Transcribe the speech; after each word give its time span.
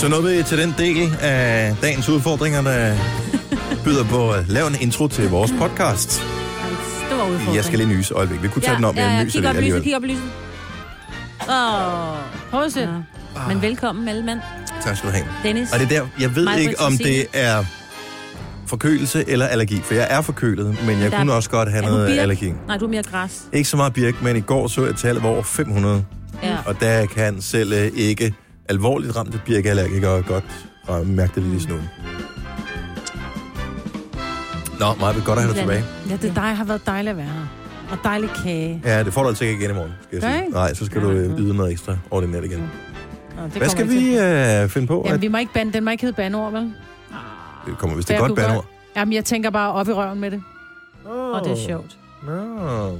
Så 0.00 0.08
nåede 0.08 0.36
vi 0.36 0.42
til 0.42 0.58
den 0.58 0.74
del 0.78 1.16
af 1.20 1.76
dagens 1.82 2.08
udfordringer, 2.08 2.62
der 2.62 2.96
byder 3.84 4.04
på 4.04 4.30
at 4.30 4.48
lave 4.48 4.66
en 4.68 4.76
intro 4.80 5.08
til 5.08 5.30
vores 5.30 5.52
podcast. 5.58 6.10
Stor 6.12 7.26
udfordring. 7.26 7.56
Jeg 7.56 7.64
skal 7.64 7.78
lige 7.78 7.88
nyse 7.88 8.14
øjeblik. 8.14 8.42
Vi 8.42 8.48
kunne 8.48 8.62
tage 8.62 8.76
den 8.76 8.84
om, 8.84 8.96
ja, 8.96 9.02
men 9.02 9.10
ja, 9.10 9.16
jeg 9.16 9.24
nyser 9.24 9.40
kig 9.40 9.48
op 9.50 9.56
i 9.56 9.60
lyset, 9.60 9.82
kig 9.82 9.96
op 9.96 10.04
i 10.04 10.06
lyset. 10.06 10.22
Åh, 11.40 12.16
Prøv 12.50 12.62
at 12.64 12.72
se. 12.72 12.80
ja. 12.80 12.86
Men 13.48 13.62
velkommen 13.62 14.08
alle 14.08 14.24
mand. 14.24 14.38
Tak 14.82 14.96
skal 14.96 15.08
du 15.10 15.14
have. 15.14 15.26
Dennis. 15.42 15.72
Og 15.72 15.78
det 15.80 15.84
er 15.84 16.00
der, 16.00 16.06
jeg 16.20 16.36
ved 16.36 16.58
ikke, 16.58 16.80
om 16.80 16.92
det 16.98 17.26
er 17.32 17.64
forkølelse 18.66 19.24
eller 19.28 19.46
allergi, 19.46 19.80
for 19.84 19.94
jeg 19.94 20.06
er 20.10 20.20
forkølet, 20.20 20.76
men 20.86 21.00
jeg 21.00 21.10
Der- 21.10 21.18
kunne 21.18 21.32
også 21.32 21.50
godt 21.50 21.70
have 21.70 21.84
noget 21.84 22.08
birk? 22.08 22.18
allergi. 22.18 22.52
Nej, 22.66 22.76
du 22.76 22.84
er 22.84 22.88
mere 22.90 23.02
græs. 23.02 23.42
Ikke 23.52 23.68
så 23.68 23.76
meget 23.76 23.92
birk, 23.92 24.22
men 24.22 24.36
i 24.36 24.40
går 24.40 24.68
så 24.68 24.86
jeg 24.86 24.96
tallet 24.96 25.22
var 25.22 25.28
over 25.28 25.42
500, 25.42 26.04
Ja. 26.42 26.56
og 26.66 26.80
der 26.80 27.06
kan 27.06 27.42
selv 27.42 27.72
øh, 27.72 27.90
ikke 27.94 28.34
alvorligt 28.70 29.16
ramte 29.16 29.40
birkeallergikere 29.46 30.22
godt 30.22 30.44
og 30.86 31.06
mærke 31.06 31.32
det 31.34 31.42
lidt 31.42 31.62
i 31.62 31.64
snuden. 31.64 31.88
Nå, 34.80 34.86
meget 35.00 35.22
godt 35.24 35.38
at 35.38 35.44
have 35.44 35.54
dig 35.54 35.60
tilbage. 35.60 35.84
Ja, 36.10 36.16
det 36.16 36.34
dig, 36.36 36.56
har 36.56 36.64
været 36.64 36.86
dejligt 36.86 37.10
at 37.10 37.16
være 37.16 37.26
her. 37.26 37.46
Og 37.90 37.98
dejlig 38.04 38.30
kage. 38.44 38.82
Ja, 38.84 39.02
det 39.02 39.12
får 39.12 39.22
du 39.22 39.28
altså 39.28 39.44
ikke 39.44 39.60
igen 39.60 39.70
i 39.70 39.74
morgen, 39.74 39.92
skal 40.02 40.18
jeg 40.22 40.32
sige. 40.42 40.50
Nej, 40.50 40.74
så 40.74 40.86
skal 40.86 41.02
du 41.02 41.10
øh, 41.10 41.38
yde 41.38 41.56
noget 41.56 41.72
ekstra 41.72 41.96
ordinært 42.10 42.44
igen. 42.44 42.70
Nå, 43.36 43.44
det 43.44 43.52
Hvad 43.52 43.68
skal 43.68 43.88
vi 43.88 44.18
øh, 44.18 44.68
finde 44.68 44.86
på? 44.86 45.02
Jamen, 45.04 45.14
At, 45.14 45.22
vi 45.22 45.28
må 45.28 45.38
ikke 45.38 45.52
bande, 45.54 45.72
den 45.72 45.84
må 45.84 45.90
ikke 45.90 46.02
hedde 46.02 46.16
bandeord, 46.16 46.52
vel? 46.52 46.72
det 47.66 47.78
kommer, 47.78 47.94
hvis 47.94 48.06
det 48.06 48.18
godt 48.18 48.36
bandord. 48.36 48.64
Jamen, 48.96 49.12
jeg 49.12 49.24
tænker 49.24 49.50
bare 49.50 49.72
op 49.72 49.88
i 49.88 49.92
røven 49.92 50.20
med 50.20 50.30
det. 50.30 50.42
Og 51.04 51.44
det 51.44 51.52
er 51.52 51.66
sjovt. 51.66 51.96
Nå. 52.26 52.98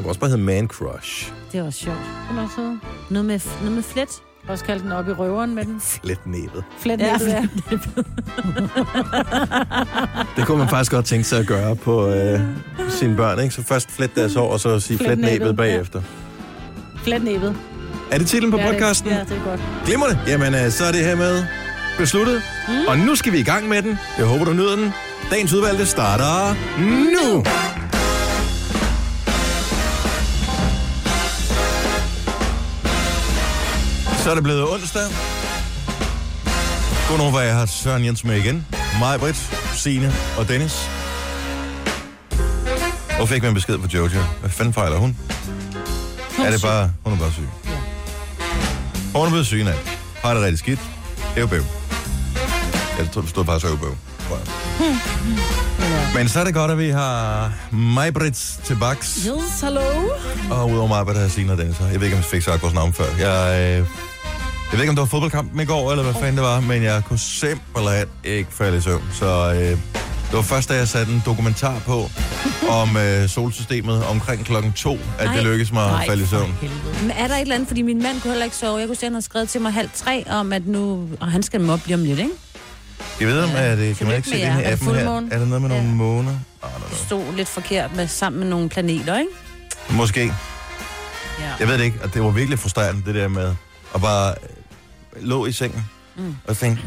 Det 0.00 0.04
kan 0.04 0.08
også 0.08 0.20
bare 0.20 0.30
hedde 0.30 0.42
Man 0.42 0.68
Crush. 0.68 1.32
Det 1.52 1.60
er 1.60 1.64
også 1.64 1.78
sjovt. 1.78 1.98
Kan 2.26 2.36
man 2.36 2.44
også 2.44 2.56
hedde. 2.56 2.78
Noget 3.10 3.24
med, 3.24 3.40
noget 3.60 3.72
med 3.72 3.82
flet. 3.82 4.08
Også 4.48 4.64
kalde 4.64 4.82
den 4.82 4.92
op 4.92 5.08
i 5.08 5.12
røveren 5.12 5.54
med 5.54 5.64
den. 5.64 5.80
Flet 6.02 6.26
næbet. 6.26 6.64
Flet 6.78 7.00
Ja, 7.00 7.06
ja, 7.06 7.30
ja. 7.30 7.48
Det 10.36 10.46
kunne 10.46 10.58
man 10.58 10.68
faktisk 10.68 10.90
godt 10.90 11.04
tænke 11.04 11.24
sig 11.24 11.38
at 11.38 11.46
gøre 11.46 11.76
på 11.76 12.08
øh, 12.08 12.40
sine 12.88 13.16
børn, 13.16 13.40
ikke? 13.40 13.54
Så 13.54 13.62
først 13.62 13.90
flet 13.90 14.16
deres 14.16 14.34
hår, 14.34 14.52
og 14.52 14.60
så 14.60 14.80
sige 14.80 14.98
Flet 14.98 15.06
flet 15.08 15.18
næbet 15.18 15.40
næbet, 15.40 15.56
bagefter. 15.56 16.02
Flet 17.02 17.24
næbet. 17.24 17.56
Er 18.10 18.18
det 18.18 18.26
titlen 18.26 18.50
på 18.50 18.58
ja, 18.58 18.70
podcasten? 18.70 19.10
Det, 19.10 19.16
ja, 19.16 19.24
det 19.24 19.32
er 19.32 19.44
godt. 19.44 19.60
Glimmer 19.84 20.06
det. 20.06 20.18
Jamen, 20.26 20.54
øh, 20.54 20.70
så 20.70 20.84
er 20.84 20.92
det 20.92 21.04
her 21.04 21.16
med 21.16 21.44
besluttet. 21.98 22.42
Mm. 22.68 22.74
Og 22.88 22.98
nu 22.98 23.14
skal 23.14 23.32
vi 23.32 23.38
i 23.38 23.44
gang 23.44 23.68
med 23.68 23.82
den. 23.82 23.98
Jeg 24.18 24.26
håber, 24.26 24.44
du 24.44 24.52
nyder 24.52 24.76
den. 24.76 24.92
Dagens 25.30 25.52
udvalgte 25.52 25.86
starter 25.86 26.54
nu. 26.88 27.44
Så 34.22 34.30
er 34.30 34.34
det 34.34 34.42
blevet 34.42 34.72
onsdag. 34.72 35.02
Godnova, 37.08 37.38
jeg 37.38 37.54
har 37.54 37.66
Søren 37.66 38.04
Jens 38.04 38.24
med 38.24 38.36
igen. 38.36 38.66
Mig, 38.98 39.20
Britt, 39.20 39.36
Signe 39.74 40.12
og 40.38 40.48
Dennis. 40.48 40.90
Og 43.20 43.28
fik 43.28 43.42
vi 43.42 43.48
en 43.48 43.54
besked 43.54 43.78
fra 43.78 43.88
Jojo. 43.94 44.20
Hvad 44.40 44.50
fanden 44.50 44.74
fejler 44.74 44.96
hun? 44.96 45.16
Hun 46.36 46.46
er 46.46 46.50
det 46.50 46.60
syg. 46.60 46.66
bare... 46.66 46.92
Hun 47.04 47.12
er 47.12 47.18
bare 47.18 47.32
syg. 47.32 47.48
Hun 49.14 49.26
er 49.26 49.30
blevet 49.30 49.46
syg 49.46 49.64
nat. 49.64 49.98
Har 50.22 50.34
det 50.34 50.42
rigtig 50.42 50.58
skidt. 50.58 50.80
Ævbøv. 51.36 51.62
Jeg 52.98 53.10
tror, 53.12 53.20
det 53.20 53.30
stod 53.30 53.44
bare 53.44 53.60
så 53.60 53.66
ævbøv. 53.68 53.96
tror 54.28 54.36
jeg. 54.36 54.46
Men 56.14 56.28
så 56.28 56.40
er 56.40 56.44
det 56.44 56.54
godt, 56.54 56.70
at 56.70 56.78
vi 56.78 56.88
har 56.88 57.52
Majbrits 57.72 58.60
til 58.64 58.76
baks. 58.76 59.26
Yes, 59.26 59.60
hallo. 59.60 59.80
Og 60.50 60.70
udover 60.70 60.88
mig, 60.88 61.14
der 61.14 61.20
er 61.20 61.28
Signe 61.28 61.52
og 61.52 61.58
Dennis. 61.58 61.80
Jeg 61.80 62.00
ved 62.00 62.06
ikke, 62.06 62.16
om 62.16 62.22
jeg 62.22 62.24
fik 62.24 62.42
sagt 62.42 62.62
vores 62.62 62.74
navn 62.74 62.92
før. 62.92 63.04
Jeg, 63.18 63.78
øh, 63.80 63.86
jeg 64.70 64.78
ved 64.78 64.80
ikke, 64.80 64.90
om 64.90 64.96
det 64.96 65.00
var 65.00 65.06
fodboldkampen 65.06 65.60
i 65.60 65.64
går, 65.64 65.90
eller 65.90 66.04
hvad 66.04 66.14
fanden 66.14 66.36
det 66.36 66.42
var, 66.44 66.60
men 66.60 66.82
jeg 66.82 67.02
kunne 67.04 67.18
simpelthen 67.18 68.06
ikke 68.24 68.50
falde 68.52 68.78
i 68.78 68.80
søvn. 68.80 69.02
Så 69.12 69.52
øh, 69.54 69.60
det 69.60 70.36
var 70.36 70.42
først, 70.42 70.68
da 70.68 70.74
jeg 70.74 70.88
satte 70.88 71.12
en 71.12 71.22
dokumentar 71.26 71.78
på 71.86 72.10
om 72.68 72.96
øh, 72.96 73.28
solsystemet 73.28 74.04
omkring 74.06 74.44
klokken 74.44 74.72
to, 74.72 74.98
at 75.18 75.24
Nej. 75.26 75.34
det 75.34 75.44
lykkedes 75.44 75.72
mig 75.72 75.84
at 75.84 75.90
Nej, 75.90 76.06
falde 76.06 76.22
i 76.22 76.26
søvn. 76.26 76.54
Men 77.02 77.10
er 77.10 77.28
der 77.28 77.34
et 77.34 77.40
eller 77.40 77.54
andet, 77.54 77.68
fordi 77.68 77.82
min 77.82 78.02
mand 78.02 78.20
kunne 78.20 78.30
heller 78.30 78.44
ikke 78.44 78.56
sove. 78.56 78.78
Jeg 78.78 78.86
kunne 78.86 78.96
se, 78.96 79.00
at 79.06 79.06
han 79.06 79.12
havde 79.12 79.24
skrevet 79.24 79.48
til 79.48 79.60
mig 79.60 79.72
halv 79.72 79.90
tre 79.94 80.24
om, 80.30 80.52
at 80.52 80.66
nu... 80.66 81.08
Og 81.20 81.30
han 81.30 81.42
skal 81.42 81.60
moppe 81.60 81.86
lige 81.86 81.94
om 81.94 82.04
lidt, 82.04 82.18
ikke? 82.18 82.30
Jeg 83.20 83.28
ved, 83.28 83.42
om 83.42 83.50
er 83.56 83.74
det, 83.76 83.96
kan 83.96 84.06
man 84.06 84.16
ikke 84.16 84.28
se 84.28 84.36
jer. 84.38 84.52
her 84.52 84.60
Er 84.68 84.72
appen 84.72 84.94
her? 84.94 85.08
Er 85.30 85.38
der 85.38 85.46
noget 85.46 85.62
med 85.62 85.68
nogle 85.68 85.84
Ja. 85.84 85.90
måner? 85.90 86.34
Know. 86.60 86.72
Stod 87.06 87.34
lidt 87.36 87.48
forkert 87.48 87.96
med, 87.96 88.08
sammen 88.08 88.40
med 88.40 88.48
nogle 88.48 88.68
planeter, 88.68 89.18
ikke? 89.18 89.30
Måske. 89.90 90.24
Ja. 90.24 90.32
Jeg 91.60 91.68
ved 91.68 91.78
det 91.78 91.84
ikke, 91.84 91.98
og 92.04 92.14
det 92.14 92.22
var 92.22 92.30
virkelig 92.30 92.58
frustrerende, 92.58 93.02
det 93.06 93.14
der 93.14 93.28
med 93.28 93.54
at 93.94 94.00
bare 94.00 94.34
øh, 94.42 94.48
lå 95.20 95.46
i 95.46 95.52
sengen 95.52 95.84
Mm. 96.16 96.36
og 96.48 96.56
tænkte, 96.56 96.82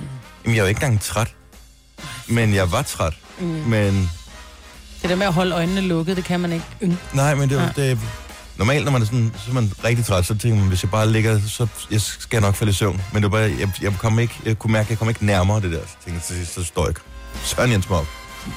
jamen 0.46 0.56
jeg 0.56 0.62
er 0.62 0.66
jo 0.66 0.70
ikke 0.70 0.84
engang 0.84 1.02
træt. 1.02 1.28
Men 2.28 2.54
jeg 2.54 2.72
var 2.72 2.82
træt. 2.82 3.14
Mm. 3.40 3.46
Men 3.46 4.10
Det 5.02 5.10
der 5.10 5.16
med 5.16 5.26
at 5.28 5.34
holde 5.34 5.56
øjnene 5.56 5.82
lukket, 5.82 6.18
det 6.18 6.24
kan 6.26 6.40
man 6.40 6.52
ikke. 6.52 6.66
Mm. 6.82 6.98
nej, 7.14 7.36
men 7.36 7.50
det, 7.50 7.56
Ja. 7.78 7.84
det 7.90 8.00
normalt, 8.58 8.86
når 8.86 8.92
man 8.92 9.02
er, 9.02 9.06
sådan, 9.06 9.32
så 9.38 9.50
er 9.50 9.54
man 9.54 9.72
rigtig 9.84 10.06
træt, 10.06 10.26
så 10.26 10.38
tænker 10.38 10.60
man, 10.60 10.68
hvis 10.68 10.84
jeg 10.84 10.92
bare 10.92 11.10
ligger, 11.12 11.40
så 11.48 11.68
jeg 11.92 12.02
skal 12.02 12.28
jeg 12.38 12.42
nok 12.42 12.56
falde 12.56 12.70
i 12.70 12.74
søvn. 12.74 13.02
Men 13.14 13.24
det 13.24 13.32
var 13.32 13.38
bare, 13.38 13.52
jeg, 13.60 13.72
jeg, 13.82 13.94
kom 14.00 14.20
ikke, 14.20 14.36
jeg 14.46 14.60
kunne 14.60 14.74
mærke, 14.74 14.86
at 14.86 14.90
jeg 14.90 14.98
kom 14.98 15.10
ikke 15.10 15.26
nærmere 15.26 15.62
det 15.62 15.72
der. 15.72 15.80
Så 15.88 15.94
tænkte 16.06 16.24
jeg, 16.30 16.38
sidst, 16.38 16.54
så 16.54 16.64
står 16.64 16.86
jeg 16.86 16.96
Søren 17.44 17.72
Jens 17.72 17.90
Mok. 17.90 18.08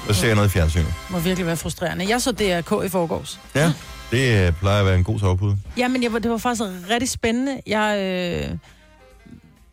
Og 0.09 0.15
ser 0.15 0.27
jeg 0.27 0.35
noget 0.37 0.49
i 0.49 0.53
fjernsynet. 0.53 0.87
Det 0.87 0.95
må 1.11 1.19
virkelig 1.19 1.47
være 1.47 1.57
frustrerende. 1.57 2.09
Jeg 2.09 2.23
så 2.23 2.33
DRK 2.33 2.85
i 2.87 2.89
forgårs. 2.89 3.41
Ja, 3.55 3.73
det 4.11 4.47
øh, 4.47 4.53
plejer 4.53 4.81
at 4.81 4.87
være 4.87 4.95
en 4.95 5.05
god 5.05 5.19
sovepude. 5.19 5.57
Jamen, 5.77 6.03
jeg, 6.03 6.13
var- 6.13 6.19
det 6.19 6.31
var 6.31 6.37
faktisk 6.39 6.63
rigtig 6.91 7.09
spændende. 7.11 7.61
Jeg, 7.67 7.99
øh, 7.99 8.59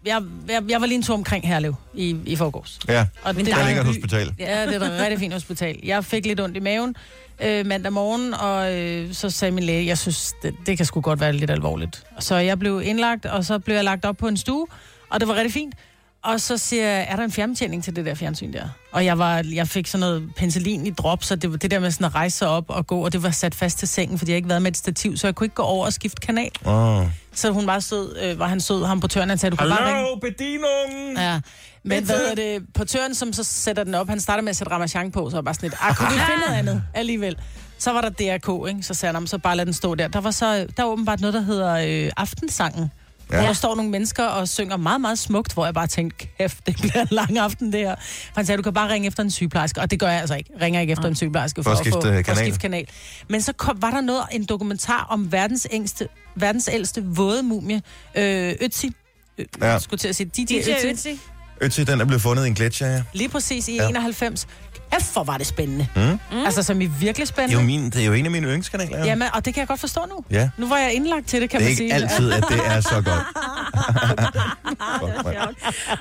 jeg, 0.05 0.21
jeg, 0.49 0.63
jeg 0.69 0.81
var 0.81 0.87
lige 0.87 0.95
en 0.95 1.03
tur 1.03 1.13
omkring 1.13 1.47
Herlev 1.47 1.75
i, 1.93 2.15
i 2.25 2.35
forgårs. 2.35 2.79
Ja, 2.87 3.05
Og 3.23 3.35
Men 3.35 3.45
det 3.45 3.53
er 3.53 3.79
et 3.79 3.85
hospital. 3.85 4.33
Ja, 4.39 4.65
det 4.67 4.75
er 4.75 4.81
et 4.81 5.01
rigtig 5.01 5.19
fint 5.19 5.33
hospital. 5.33 5.79
Jeg 5.83 6.05
fik 6.05 6.25
lidt 6.25 6.39
ondt 6.39 6.57
i 6.57 6.59
maven 6.59 6.95
øh, 7.43 7.65
mandag 7.65 7.93
morgen, 7.93 8.33
og 8.33 8.73
øh, 8.73 9.13
så 9.13 9.29
sagde 9.29 9.51
min 9.51 9.63
læge, 9.63 9.85
jeg 9.87 9.97
synes, 9.97 10.33
det, 10.43 10.55
det 10.65 10.77
kan 10.77 10.85
sgu 10.85 11.01
godt 11.01 11.19
være 11.19 11.33
lidt 11.33 11.51
alvorligt. 11.51 12.03
Så 12.19 12.35
jeg 12.35 12.59
blev 12.59 12.81
indlagt, 12.85 13.25
og 13.25 13.45
så 13.45 13.59
blev 13.59 13.75
jeg 13.75 13.83
lagt 13.83 14.05
op 14.05 14.17
på 14.17 14.27
en 14.27 14.37
stue, 14.37 14.67
og 15.09 15.19
det 15.19 15.27
var 15.27 15.35
rigtig 15.35 15.53
fint. 15.53 15.75
Og 16.23 16.41
så 16.41 16.57
siger 16.57 16.87
jeg, 16.87 17.05
er 17.09 17.15
der 17.15 17.23
en 17.23 17.31
fjernbetjening 17.31 17.83
til 17.83 17.95
det 17.95 18.05
der 18.05 18.15
fjernsyn 18.15 18.53
der? 18.53 18.63
Og 18.91 19.05
jeg, 19.05 19.19
var, 19.19 19.43
jeg 19.53 19.67
fik 19.67 19.87
sådan 19.87 19.99
noget 19.99 20.29
penicillin 20.35 20.85
i 20.87 20.91
drop, 20.91 21.23
så 21.23 21.35
det 21.35 21.51
var 21.51 21.57
det 21.57 21.71
der 21.71 21.79
med 21.79 21.91
sådan 21.91 22.05
at 22.05 22.15
rejse 22.15 22.37
sig 22.37 22.47
op 22.47 22.65
og 22.67 22.87
gå, 22.87 23.05
og 23.05 23.13
det 23.13 23.23
var 23.23 23.31
sat 23.31 23.55
fast 23.55 23.79
til 23.79 23.87
sengen, 23.87 24.17
fordi 24.17 24.31
jeg 24.31 24.37
ikke 24.37 24.49
været 24.49 24.61
med 24.61 24.71
et 24.71 24.77
stativ, 24.77 25.17
så 25.17 25.27
jeg 25.27 25.35
kunne 25.35 25.45
ikke 25.45 25.55
gå 25.55 25.63
over 25.63 25.85
og 25.85 25.93
skifte 25.93 26.21
kanal. 26.21 26.51
Oh. 26.65 27.05
Så 27.33 27.51
hun 27.51 27.67
var 27.67 27.79
sød, 27.79 28.17
øh, 28.23 28.39
var 28.39 28.47
han 28.47 28.59
sød, 28.59 28.85
ham 28.85 28.99
på 28.99 29.07
tøren, 29.07 29.29
han 29.29 29.37
sagde, 29.37 29.51
du 29.51 29.55
kan 29.55 29.69
bare 29.69 29.97
ringe. 29.97 30.19
Bedieningen! 30.21 31.17
Ja, 31.17 31.39
men 31.83 31.99
Bitte. 31.99 32.05
hvad 32.05 32.31
er 32.31 32.35
det, 32.35 32.63
på 32.73 32.85
tøren, 32.85 33.15
som 33.15 33.33
så 33.33 33.43
sætter 33.43 33.83
den 33.83 33.95
op, 33.95 34.09
han 34.09 34.19
starter 34.19 34.41
med 34.43 34.49
at 34.49 34.55
sætte 34.55 34.73
Ramachan 34.73 35.11
på, 35.11 35.29
så 35.29 35.35
var 35.37 35.41
bare 35.41 35.53
sådan 35.53 35.69
lidt, 35.69 35.79
ah, 35.81 35.95
kunne 35.95 36.09
vi 36.09 36.19
finde 36.19 36.41
noget 36.47 36.59
andet 36.59 36.83
alligevel? 36.93 37.37
Så 37.77 37.93
var 37.93 38.01
der 38.01 38.09
DRK, 38.09 38.69
ikke? 38.69 38.83
Så 38.83 38.93
sagde 38.93 39.15
han, 39.15 39.27
så 39.27 39.37
bare 39.37 39.55
lad 39.55 39.65
den 39.65 39.73
stå 39.73 39.95
der. 39.95 40.07
Der 40.07 40.21
var 40.21 40.31
så, 40.31 40.67
der 40.77 40.83
var 40.83 40.91
åbenbart 40.91 41.21
noget, 41.21 41.33
der 41.33 41.41
hedder 41.41 42.05
øh, 42.05 42.11
Aftensangen. 42.17 42.91
Ja. 43.31 43.35
Ja. 43.35 43.41
Hvor 43.41 43.47
der 43.47 43.53
står 43.53 43.75
nogle 43.75 43.91
mennesker 43.91 44.23
og 44.25 44.47
synger 44.47 44.77
meget, 44.77 45.01
meget 45.01 45.19
smukt, 45.19 45.53
hvor 45.53 45.65
jeg 45.65 45.73
bare 45.73 45.87
tænkte, 45.87 46.27
kæft, 46.37 46.57
det 46.67 46.75
bliver 46.77 47.01
en 47.01 47.07
lang 47.11 47.37
aften 47.37 47.71
det 47.73 47.79
her. 47.79 47.95
Han 48.35 48.45
sagde, 48.45 48.57
du 48.57 48.63
kan 48.63 48.73
bare 48.73 48.89
ringe 48.93 49.07
efter 49.07 49.23
en 49.23 49.31
sygeplejerske, 49.31 49.81
og 49.81 49.91
det 49.91 49.99
gør 49.99 50.07
jeg 50.09 50.19
altså 50.19 50.35
ikke. 50.35 50.49
Ringer 50.61 50.81
ikke 50.81 50.91
efter 50.93 51.07
en 51.07 51.15
sygeplejerske 51.15 51.63
For 51.63 51.71
at 51.71 51.77
skifte 51.77 51.97
at, 51.97 52.03
få, 52.03 52.07
for 52.07 52.09
kanal. 52.21 52.29
at 52.31 52.37
skifte 52.37 52.59
kanal. 52.59 52.85
Men 53.29 53.41
så 53.41 53.53
kom, 53.53 53.81
var 53.81 53.91
der 53.91 54.01
noget, 54.01 54.23
en 54.31 54.45
dokumentar 54.45 55.07
om 55.09 55.31
verdens, 55.31 55.67
ængste, 55.71 56.07
verdens 56.35 56.69
ældste 56.73 57.03
våde 57.05 57.43
mumie, 57.43 57.81
øh, 58.15 58.51
Ötzi. 58.61 58.89
Øh, 59.37 59.45
Ja. 59.61 59.71
ja. 59.71 59.79
skulle 59.79 59.97
til 59.99 60.07
at 60.07 60.15
sige, 60.15 60.29
DJ, 60.37 60.41
DJ 60.43 60.69
Ötzi. 60.71 61.17
Ötzi. 61.63 61.83
Den 61.83 62.01
er 62.01 62.05
blevet 62.05 62.21
fundet 62.21 62.45
i 62.45 62.47
en 62.47 62.53
gletsjer, 62.53 62.87
ja. 62.87 63.03
Lige 63.13 63.29
præcis 63.29 63.67
i 63.67 63.75
Ja. 63.75 63.83
ja. 63.83 63.89
91. 63.89 64.47
Kæft, 64.93 65.13
hvor 65.13 65.23
var 65.23 65.37
det 65.37 65.47
spændende. 65.47 65.87
Mm. 65.95 66.01
Mm. 66.01 66.45
Altså, 66.45 66.63
som 66.63 66.81
i 66.81 66.85
virkelig 66.85 67.15
Det 67.15 67.21
er, 67.21 67.25
spændende. 67.25 67.61
jo 67.61 67.65
min, 67.65 67.85
det 67.89 68.01
er 68.01 68.05
jo 68.05 68.13
en 68.13 68.25
af 68.25 68.31
mine 68.31 68.45
yndlingskanaler. 68.47 68.97
Ja. 68.97 69.05
Jamen, 69.05 69.27
og 69.33 69.45
det 69.45 69.53
kan 69.53 69.59
jeg 69.61 69.67
godt 69.67 69.79
forstå 69.79 70.01
nu. 70.09 70.23
ja. 70.31 70.49
Nu 70.57 70.67
var 70.67 70.77
jeg 70.77 70.93
indlagt 70.93 71.27
til 71.27 71.41
det, 71.41 71.49
kan 71.49 71.59
Det 71.59 71.65
er 71.65 71.69
man 71.69 71.71
ikke 71.71 71.77
sige. 71.77 71.93
altid, 71.93 72.31
at 72.31 72.43
det 72.49 72.59
er 72.65 72.81
så 72.81 72.95
godt. 72.95 73.07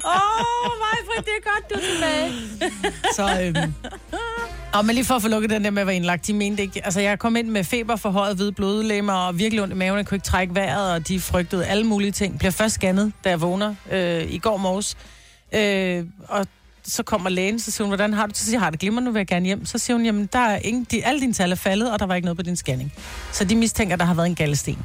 Åh, 0.04 0.72
mig, 0.82 0.98
Britt, 1.06 1.26
det 1.26 1.32
er 1.38 1.50
godt, 1.50 1.70
du 1.70 1.74
er 1.74 1.82
tilbage. 1.94 2.32
Så, 3.16 3.40
øhm, 3.42 3.74
og 4.72 4.84
men 4.84 4.94
lige 4.94 5.04
for 5.04 5.14
at 5.14 5.22
få 5.22 5.28
lukket 5.28 5.50
den 5.50 5.64
der 5.64 5.70
med 5.70 5.80
at 5.82 5.86
være 5.86 5.96
indlagt, 5.96 6.26
de 6.26 6.34
mente 6.34 6.62
ikke... 6.62 6.84
Altså, 6.84 7.00
jeg 7.00 7.18
kom 7.18 7.36
ind 7.36 7.48
med 7.48 7.64
feber, 7.64 7.96
forhøjet 7.96 8.36
hvide 8.36 8.52
blodlemmer 8.52 9.12
og 9.12 9.38
virkelig 9.38 9.62
ondt 9.62 9.74
i 9.74 9.76
maven. 9.76 9.96
Jeg 9.98 10.06
kunne 10.06 10.16
ikke 10.16 10.24
trække 10.26 10.54
vejret, 10.54 10.92
og 10.92 11.08
de 11.08 11.20
frygtede 11.20 11.66
alle 11.66 11.84
mulige 11.84 12.12
ting. 12.12 12.38
Bliver 12.38 12.50
først 12.52 12.74
scannet, 12.74 13.12
da 13.24 13.28
jeg 13.30 13.40
vågner 13.40 13.74
øh, 13.90 14.24
i 14.32 14.38
går 14.38 14.56
morges. 14.56 14.96
Øh, 15.52 16.04
og 16.28 16.46
så 16.86 17.02
kommer 17.02 17.30
lægen, 17.30 17.60
så 17.60 17.70
siger 17.70 17.84
hun, 17.84 17.90
hvordan 17.90 18.14
har 18.14 18.26
du? 18.26 18.32
Så 18.34 18.44
siger 18.44 18.54
jeg, 18.54 18.60
har 18.60 18.70
det 18.70 18.80
glimmer, 18.80 19.00
nu 19.00 19.10
vil 19.10 19.20
jeg 19.20 19.26
gerne 19.26 19.46
hjem. 19.46 19.66
Så 19.66 19.78
siger 19.78 19.96
hun, 19.96 20.04
jamen, 20.06 20.28
der 20.32 20.38
er 20.38 20.58
ingen, 20.64 20.86
de, 20.90 21.04
alle 21.06 21.20
dine 21.20 21.32
tal 21.32 21.52
er 21.52 21.56
faldet, 21.56 21.92
og 21.92 21.98
der 21.98 22.06
var 22.06 22.14
ikke 22.14 22.26
noget 22.26 22.36
på 22.36 22.42
din 22.42 22.56
scanning. 22.56 22.92
Så 23.32 23.44
de 23.44 23.56
mistænker, 23.56 23.94
at 23.94 24.00
der 24.00 24.06
har 24.06 24.14
været 24.14 24.26
en 24.26 24.34
galdesten. 24.34 24.78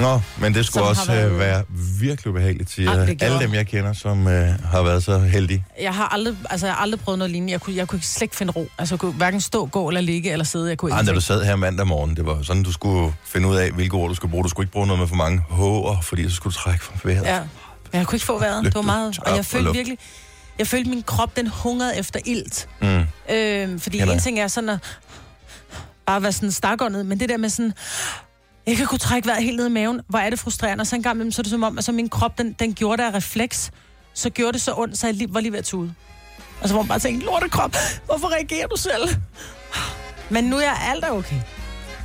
Nå, 0.00 0.20
men 0.40 0.54
det 0.54 0.66
skulle 0.66 0.80
Som 0.82 0.88
også 0.88 1.06
været- 1.12 1.30
været... 1.30 1.38
være 1.38 1.62
virkelig 2.00 2.26
ubehageligt 2.30 2.70
til 2.70 2.86
det 2.86 3.06
gjorde- 3.06 3.24
alle 3.24 3.38
dem, 3.40 3.54
jeg 3.54 3.66
kender, 3.66 3.92
som 3.92 4.28
øh, 4.28 4.48
har 4.64 4.82
været 4.82 5.04
så 5.04 5.18
heldige. 5.18 5.64
Jeg 5.80 5.94
har 5.94 6.08
aldrig, 6.08 6.36
altså, 6.50 6.66
jeg 6.66 6.74
har 6.74 6.82
aldrig 6.82 7.00
prøvet 7.00 7.18
noget 7.18 7.30
lignende. 7.30 7.52
Jeg 7.52 7.60
kunne, 7.60 7.76
jeg 7.76 7.88
kunne 7.88 8.02
slet 8.02 8.22
ikke 8.22 8.36
finde 8.36 8.52
ro. 8.52 8.68
Altså, 8.78 8.94
jeg 8.94 9.00
kunne 9.00 9.12
hverken 9.12 9.40
stå, 9.40 9.66
gå 9.66 9.88
eller 9.88 10.00
ligge 10.00 10.30
eller 10.32 10.44
sidde. 10.44 10.68
Jeg 10.68 10.78
kunne 10.78 10.92
Ej, 10.92 11.00
ikke. 11.00 11.08
da 11.10 11.14
du 11.14 11.20
sad 11.20 11.44
her 11.44 11.56
mandag 11.56 11.86
morgen, 11.86 12.16
det 12.16 12.26
var 12.26 12.42
sådan, 12.42 12.62
du 12.62 12.72
skulle 12.72 13.12
finde 13.24 13.48
ud 13.48 13.56
af, 13.56 13.70
hvilke 13.70 13.94
ord 13.94 14.08
du 14.08 14.14
skulle 14.14 14.30
bruge. 14.30 14.44
Du 14.44 14.48
skulle 14.48 14.64
ikke 14.64 14.72
bruge 14.72 14.86
noget 14.86 15.00
med 15.00 15.08
for 15.08 15.16
mange 15.16 15.42
H'er, 15.50 16.00
fordi 16.02 16.28
så 16.30 16.34
skulle 16.36 16.54
du 16.54 16.58
trække 16.58 16.84
for 16.84 16.92
vejret. 17.04 17.24
Ja. 17.26 17.40
Men 17.92 17.98
jeg 17.98 18.06
kunne 18.06 18.16
ikke 18.16 18.26
få 18.26 18.38
vejret. 18.38 18.64
Det 18.64 18.74
var 18.74 18.82
meget... 18.82 19.18
Og 19.26 19.36
jeg 19.36 19.44
følte 19.44 19.72
virkelig... 19.72 19.98
Jeg 20.58 20.66
følte, 20.66 20.90
min 20.90 21.02
krop, 21.02 21.36
den 21.36 21.46
hungrede 21.46 21.96
efter 21.96 22.20
ilt. 22.24 22.68
Mm. 22.80 23.04
Øhm, 23.34 23.80
fordi 23.80 23.98
Kender 23.98 24.14
en 24.14 24.20
ting 24.20 24.40
er 24.40 24.48
sådan 24.48 24.70
at 24.70 24.78
bare 26.06 26.22
være 26.22 26.32
sådan 26.32 26.52
stakåndet, 26.52 27.06
men 27.06 27.20
det 27.20 27.28
der 27.28 27.36
med 27.36 27.48
sådan, 27.48 27.72
jeg 28.66 28.76
kan 28.76 28.86
kunne 28.86 28.98
trække 28.98 29.28
vejret 29.28 29.42
helt 29.42 29.56
ned 29.56 29.66
i 29.66 29.70
maven, 29.70 30.00
hvor 30.08 30.18
er 30.18 30.30
det 30.30 30.38
frustrerende, 30.38 30.82
og 30.82 30.86
så 30.86 30.96
en 30.96 31.02
gang 31.02 31.14
imellem, 31.14 31.32
så 31.32 31.40
er 31.40 31.42
det 31.42 31.50
som 31.50 31.62
om, 31.62 31.78
altså 31.78 31.92
min 31.92 32.08
krop, 32.08 32.38
den, 32.38 32.52
den 32.52 32.74
gjorde 32.74 33.06
af 33.06 33.14
refleks, 33.14 33.70
så 34.14 34.30
gjorde 34.30 34.52
det 34.52 34.60
så 34.60 34.74
ondt, 34.76 34.98
så 34.98 35.06
jeg 35.06 35.14
lige, 35.14 35.34
var 35.34 35.40
lige 35.40 35.52
ved 35.52 35.58
at 35.58 35.64
tude. 35.64 35.94
Og 36.60 36.68
så 36.68 36.74
var 36.74 36.82
man 36.82 36.88
bare 36.88 36.98
tænkt, 36.98 37.24
lorte 37.24 37.48
krop, 37.48 37.76
hvorfor 38.04 38.28
reagerer 38.32 38.66
du 38.66 38.76
selv? 38.76 39.08
Men 40.30 40.44
nu 40.44 40.56
er 40.56 40.70
alt 40.70 41.04
er 41.04 41.10
okay. 41.10 41.40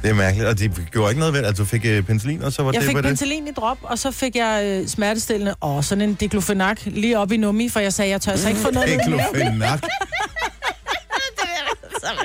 Det 0.02 0.10
er 0.10 0.14
mærkeligt, 0.14 0.50
og 0.50 0.60
de 0.60 0.70
gjorde 0.92 1.12
ikke 1.12 1.20
noget 1.20 1.34
ved 1.34 1.42
det. 1.42 1.48
Altså, 1.48 1.64
du 1.64 1.68
fik 1.68 1.86
øh, 1.86 2.04
penicillin, 2.04 2.44
og 2.44 2.54
så 2.54 2.64
var 2.64 2.72
Jeg 2.72 2.82
det 2.82 2.88
fik 2.88 2.96
var 2.96 3.02
det. 3.02 3.08
penicillin 3.08 3.48
i 3.48 3.52
drop, 3.52 3.78
og 3.82 4.00
så 4.00 4.12
fik 4.12 4.36
jeg 4.36 4.64
øh, 4.66 4.88
smertestillende 4.88 5.56
og 5.60 5.84
sådan 5.84 6.02
en 6.10 6.14
diklofenak 6.16 6.82
lige 6.86 7.20
op 7.20 7.32
i 7.32 7.38
nummi, 7.38 7.70
for 7.70 7.80
jeg 7.80 7.94
sagde, 7.94 8.12
jeg 8.12 8.22
tør 8.22 8.32
altså 8.32 8.48
ikke 8.50 8.62
få 8.62 8.72
noget. 8.72 8.90
Diklofenak. 8.90 9.82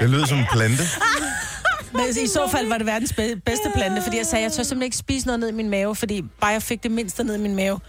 Det 0.01 0.11
lyder 0.11 0.27
som 0.27 0.39
en 0.39 0.47
plante. 0.53 0.83
Men 1.93 2.03
i 2.25 2.27
så 2.27 2.49
fald 2.53 2.69
var 2.69 2.77
det 2.79 2.87
verdens 2.87 3.13
be- 3.13 3.37
bedste 3.45 3.71
plante, 3.75 4.03
fordi 4.03 4.17
jeg 4.17 4.27
sagde, 4.27 4.43
jeg 4.45 4.53
tør 4.53 4.63
simpelthen 4.63 4.83
ikke 4.83 4.97
spise 4.97 5.27
noget 5.27 5.41
ned 5.41 5.49
i 5.49 5.53
min 5.53 5.71
mave, 5.71 5.97
fordi 5.97 6.23
bare 6.41 6.51
jeg 6.51 6.63
fik 6.63 6.83
det 6.83 6.91
mindste 6.91 7.25
ned 7.25 7.35
i 7.35 7.39
min 7.39 7.57
mave, 7.57 7.81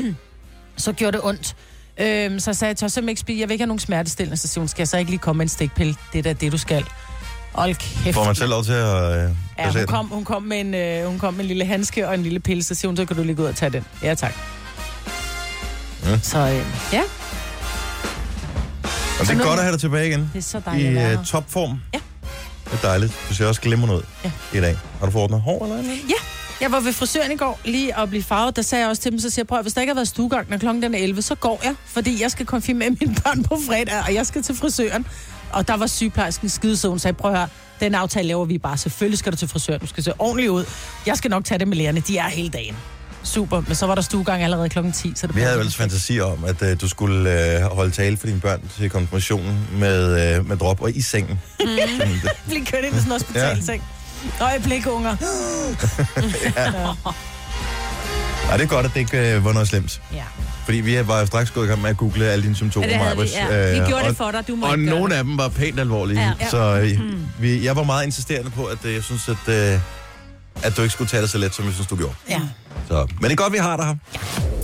så 0.76 0.92
gjorde 0.92 1.16
det 1.16 1.24
ondt. 1.26 1.56
Øhm, 1.98 2.40
så 2.40 2.50
jeg 2.50 2.56
sagde, 2.56 2.68
jeg 2.70 2.76
tør 2.76 2.88
simpelthen 2.88 3.08
ikke 3.08 3.20
spise, 3.20 3.40
jeg 3.40 3.48
vil 3.48 3.52
ikke 3.54 3.62
have 3.62 3.66
nogen 3.66 3.78
smertestillende, 3.78 4.36
så 4.36 4.48
siger 4.48 4.60
hun, 4.60 4.68
skal 4.68 4.80
jeg 4.80 4.88
så 4.88 4.96
ikke 4.98 5.10
lige 5.10 5.18
komme 5.20 5.38
med 5.38 5.44
en 5.44 5.48
stikpille? 5.48 5.94
Det 6.12 6.18
er 6.18 6.22
da 6.22 6.32
det, 6.32 6.52
du 6.52 6.58
skal. 6.58 6.84
Hold 7.52 7.74
kæft. 8.04 8.14
Får 8.14 8.24
man 8.24 8.34
selv 8.34 8.50
lov 8.50 8.64
til 8.64 8.72
at 8.72 9.24
øh, 9.24 9.30
Ja, 9.58 9.70
hun 9.72 9.86
kom, 9.86 10.06
hun, 10.08 10.24
kom 10.24 10.42
med 10.42 10.60
en, 10.60 10.74
øh, 10.74 11.06
hun 11.06 11.18
kom 11.18 11.34
med 11.34 11.40
en 11.40 11.48
lille 11.48 11.64
handske 11.64 12.08
og 12.08 12.14
en 12.14 12.22
lille 12.22 12.40
pille, 12.40 12.62
så 12.62 12.74
siger 12.74 12.88
hun, 12.88 12.96
så 12.96 13.04
kan 13.04 13.16
du 13.16 13.22
lige 13.22 13.34
gå 13.34 13.42
ud 13.42 13.48
og 13.48 13.56
tage 13.56 13.70
den. 13.70 13.84
Ja, 14.02 14.14
tak. 14.14 14.32
Mm. 16.04 16.20
Så 16.22 16.38
øh, 16.38 16.64
ja, 16.92 17.02
Og 19.20 19.26
det 19.26 19.30
er 19.40 19.44
godt 19.44 19.58
at 19.58 19.64
have 19.64 19.72
dig 19.72 19.80
tilbage 19.80 20.08
igen. 20.08 20.20
det 20.32 20.38
er 20.38 20.42
så 20.42 20.58
I 20.58 20.60
dejligt 20.64 21.00
her. 21.00 21.18
uh, 21.18 21.24
topform. 21.24 21.80
Ja. 21.94 21.98
Det 22.64 22.72
er 22.72 22.88
dejligt. 22.88 23.12
Du 23.28 23.34
ser 23.34 23.46
også 23.46 23.60
glimrende 23.60 23.94
ud 23.96 24.02
Ja. 24.24 24.30
i 24.52 24.60
dag. 24.60 24.78
Har 24.98 25.06
du 25.06 25.12
fået 25.12 25.22
ordnet 25.24 25.40
hår 25.40 25.62
eller 25.64 25.76
noget? 25.76 25.88
Ja, 26.08 26.14
jeg 26.60 26.72
var 26.72 26.80
ved 26.80 26.92
frisøren 26.92 27.32
i 27.32 27.36
går 27.36 27.60
lige 27.64 27.98
at 27.98 28.08
blive 28.08 28.22
farvet. 28.22 28.56
Der 28.56 28.62
sagde 28.62 28.82
jeg 28.82 28.90
også 28.90 29.02
til 29.02 29.10
dem, 29.12 29.18
så 29.20 29.30
siger 29.30 29.42
jeg, 29.42 29.46
prøv 29.46 29.62
hvis 29.62 29.72
der 29.72 29.80
ikke 29.80 29.90
har 29.90 29.94
været 29.94 30.08
stuegang, 30.08 30.50
når 30.50 30.58
klokken 30.58 30.94
er 30.94 30.98
11, 30.98 31.22
så 31.22 31.34
går 31.34 31.60
jeg, 31.64 31.74
fordi 31.86 32.22
jeg 32.22 32.30
skal 32.30 32.46
konfirmere 32.46 32.90
mine 32.90 33.14
børn 33.24 33.42
på 33.42 33.58
fredag, 33.68 34.02
og 34.08 34.14
jeg 34.14 34.26
skal 34.26 34.42
til 34.42 34.54
frisøren. 34.56 35.06
Og 35.52 35.68
der 35.68 35.76
var 35.76 35.86
sygeplejersken 35.86 36.48
skide, 36.48 36.76
så 36.76 36.88
hun 36.88 36.98
sagde, 36.98 37.14
prøv 37.14 37.30
at 37.30 37.38
høre, 37.38 37.48
den 37.80 37.94
aftale 37.94 38.28
laver 38.28 38.44
vi 38.44 38.58
bare. 38.58 38.76
Selvfølgelig 38.76 39.18
skal 39.18 39.32
du 39.32 39.36
til 39.36 39.48
frisøren, 39.48 39.80
du 39.80 39.86
skal 39.86 40.04
se 40.04 40.12
ordentligt 40.18 40.50
ud. 40.50 40.64
Jeg 41.06 41.16
skal 41.16 41.30
nok 41.30 41.44
tage 41.44 41.58
det 41.58 41.68
med 41.68 41.76
lærerne, 41.76 42.00
de 42.00 42.18
er 42.18 42.28
hele 42.28 42.48
dagen. 42.48 42.76
Super, 43.22 43.62
men 43.66 43.74
så 43.74 43.86
var 43.86 43.94
der 43.94 44.02
stuegang 44.02 44.42
allerede 44.42 44.68
klokken 44.68 44.92
10. 44.92 45.12
Så 45.16 45.26
det 45.26 45.36
Vi 45.36 45.40
havde 45.40 45.54
jo 45.54 45.60
ellers 45.60 45.76
fantasi 45.76 46.20
om, 46.20 46.44
at 46.44 46.62
uh, 46.62 46.68
du 46.80 46.88
skulle 46.88 47.58
uh, 47.64 47.76
holde 47.76 47.90
tale 47.90 48.16
for 48.16 48.26
dine 48.26 48.40
børn 48.40 48.70
til 48.78 48.90
konfirmationen 48.90 49.66
med, 49.72 50.38
uh, 50.38 50.48
med 50.48 50.56
drop 50.56 50.82
og 50.82 50.96
i 50.96 51.02
sengen. 51.02 51.40
Mm. 51.60 51.66
Blive 52.48 52.66
kørt 52.66 52.84
ind 52.84 52.94
i 52.94 52.98
sådan 52.98 53.06
en 53.06 53.12
hospitalseng. 53.12 53.82
Øjeblik, 54.40 54.86
unger. 54.86 55.16
Ej, 58.48 58.56
det 58.56 58.64
er 58.64 58.68
godt, 58.68 58.86
at 58.86 58.92
det 58.94 59.00
ikke 59.00 59.36
uh, 59.38 59.44
var 59.44 59.52
noget 59.52 59.68
slemt. 59.68 60.02
Ja. 60.14 60.24
Fordi 60.64 60.80
vi 60.80 61.06
var 61.08 61.20
jo 61.20 61.26
straks 61.26 61.50
gået 61.50 61.64
i 61.66 61.68
gang 61.68 61.80
med 61.82 61.90
at 61.90 61.96
google 61.96 62.24
alle 62.26 62.42
dine 62.42 62.56
symptomer, 62.56 62.86
Ja, 62.86 62.92
det 62.92 63.00
havde 63.02 63.16
vi, 63.16 63.22
Maj-Brit. 63.22 63.36
ja. 63.56 63.72
Vi 63.74 63.78
Øh, 63.80 63.86
gjorde 63.88 64.02
og, 64.02 64.08
det 64.08 64.16
for 64.16 64.30
dig, 64.30 64.48
du 64.48 64.56
må 64.56 64.66
Og 64.66 64.72
ikke 64.78 64.90
nogle 64.90 65.10
det. 65.12 65.18
af 65.18 65.24
dem 65.24 65.38
var 65.38 65.48
pænt 65.48 65.80
alvorlige. 65.80 66.20
Ja. 66.40 66.48
Så 66.50 66.80
øh, 66.80 67.00
vi, 67.40 67.64
jeg 67.64 67.76
var 67.76 67.82
meget 67.82 68.04
insisterende 68.06 68.50
på, 68.50 68.64
at 68.64 68.84
øh, 68.84 68.94
jeg 68.94 69.02
synes, 69.04 69.28
at, 69.28 69.48
øh, 69.74 69.80
at 70.62 70.76
du 70.76 70.82
ikke 70.82 70.92
skulle 70.92 71.08
tage 71.08 71.22
det 71.22 71.30
så 71.30 71.38
let, 71.38 71.54
som 71.54 71.64
jeg 71.64 71.74
synes, 71.74 71.86
du 71.88 71.96
gjorde. 71.96 72.14
ja. 72.28 72.40
Så, 72.88 73.06
men 73.14 73.24
det 73.24 73.32
er 73.32 73.36
godt, 73.36 73.52
vi 73.52 73.58
har 73.58 73.76
dig 73.76 73.86
her. 73.86 73.94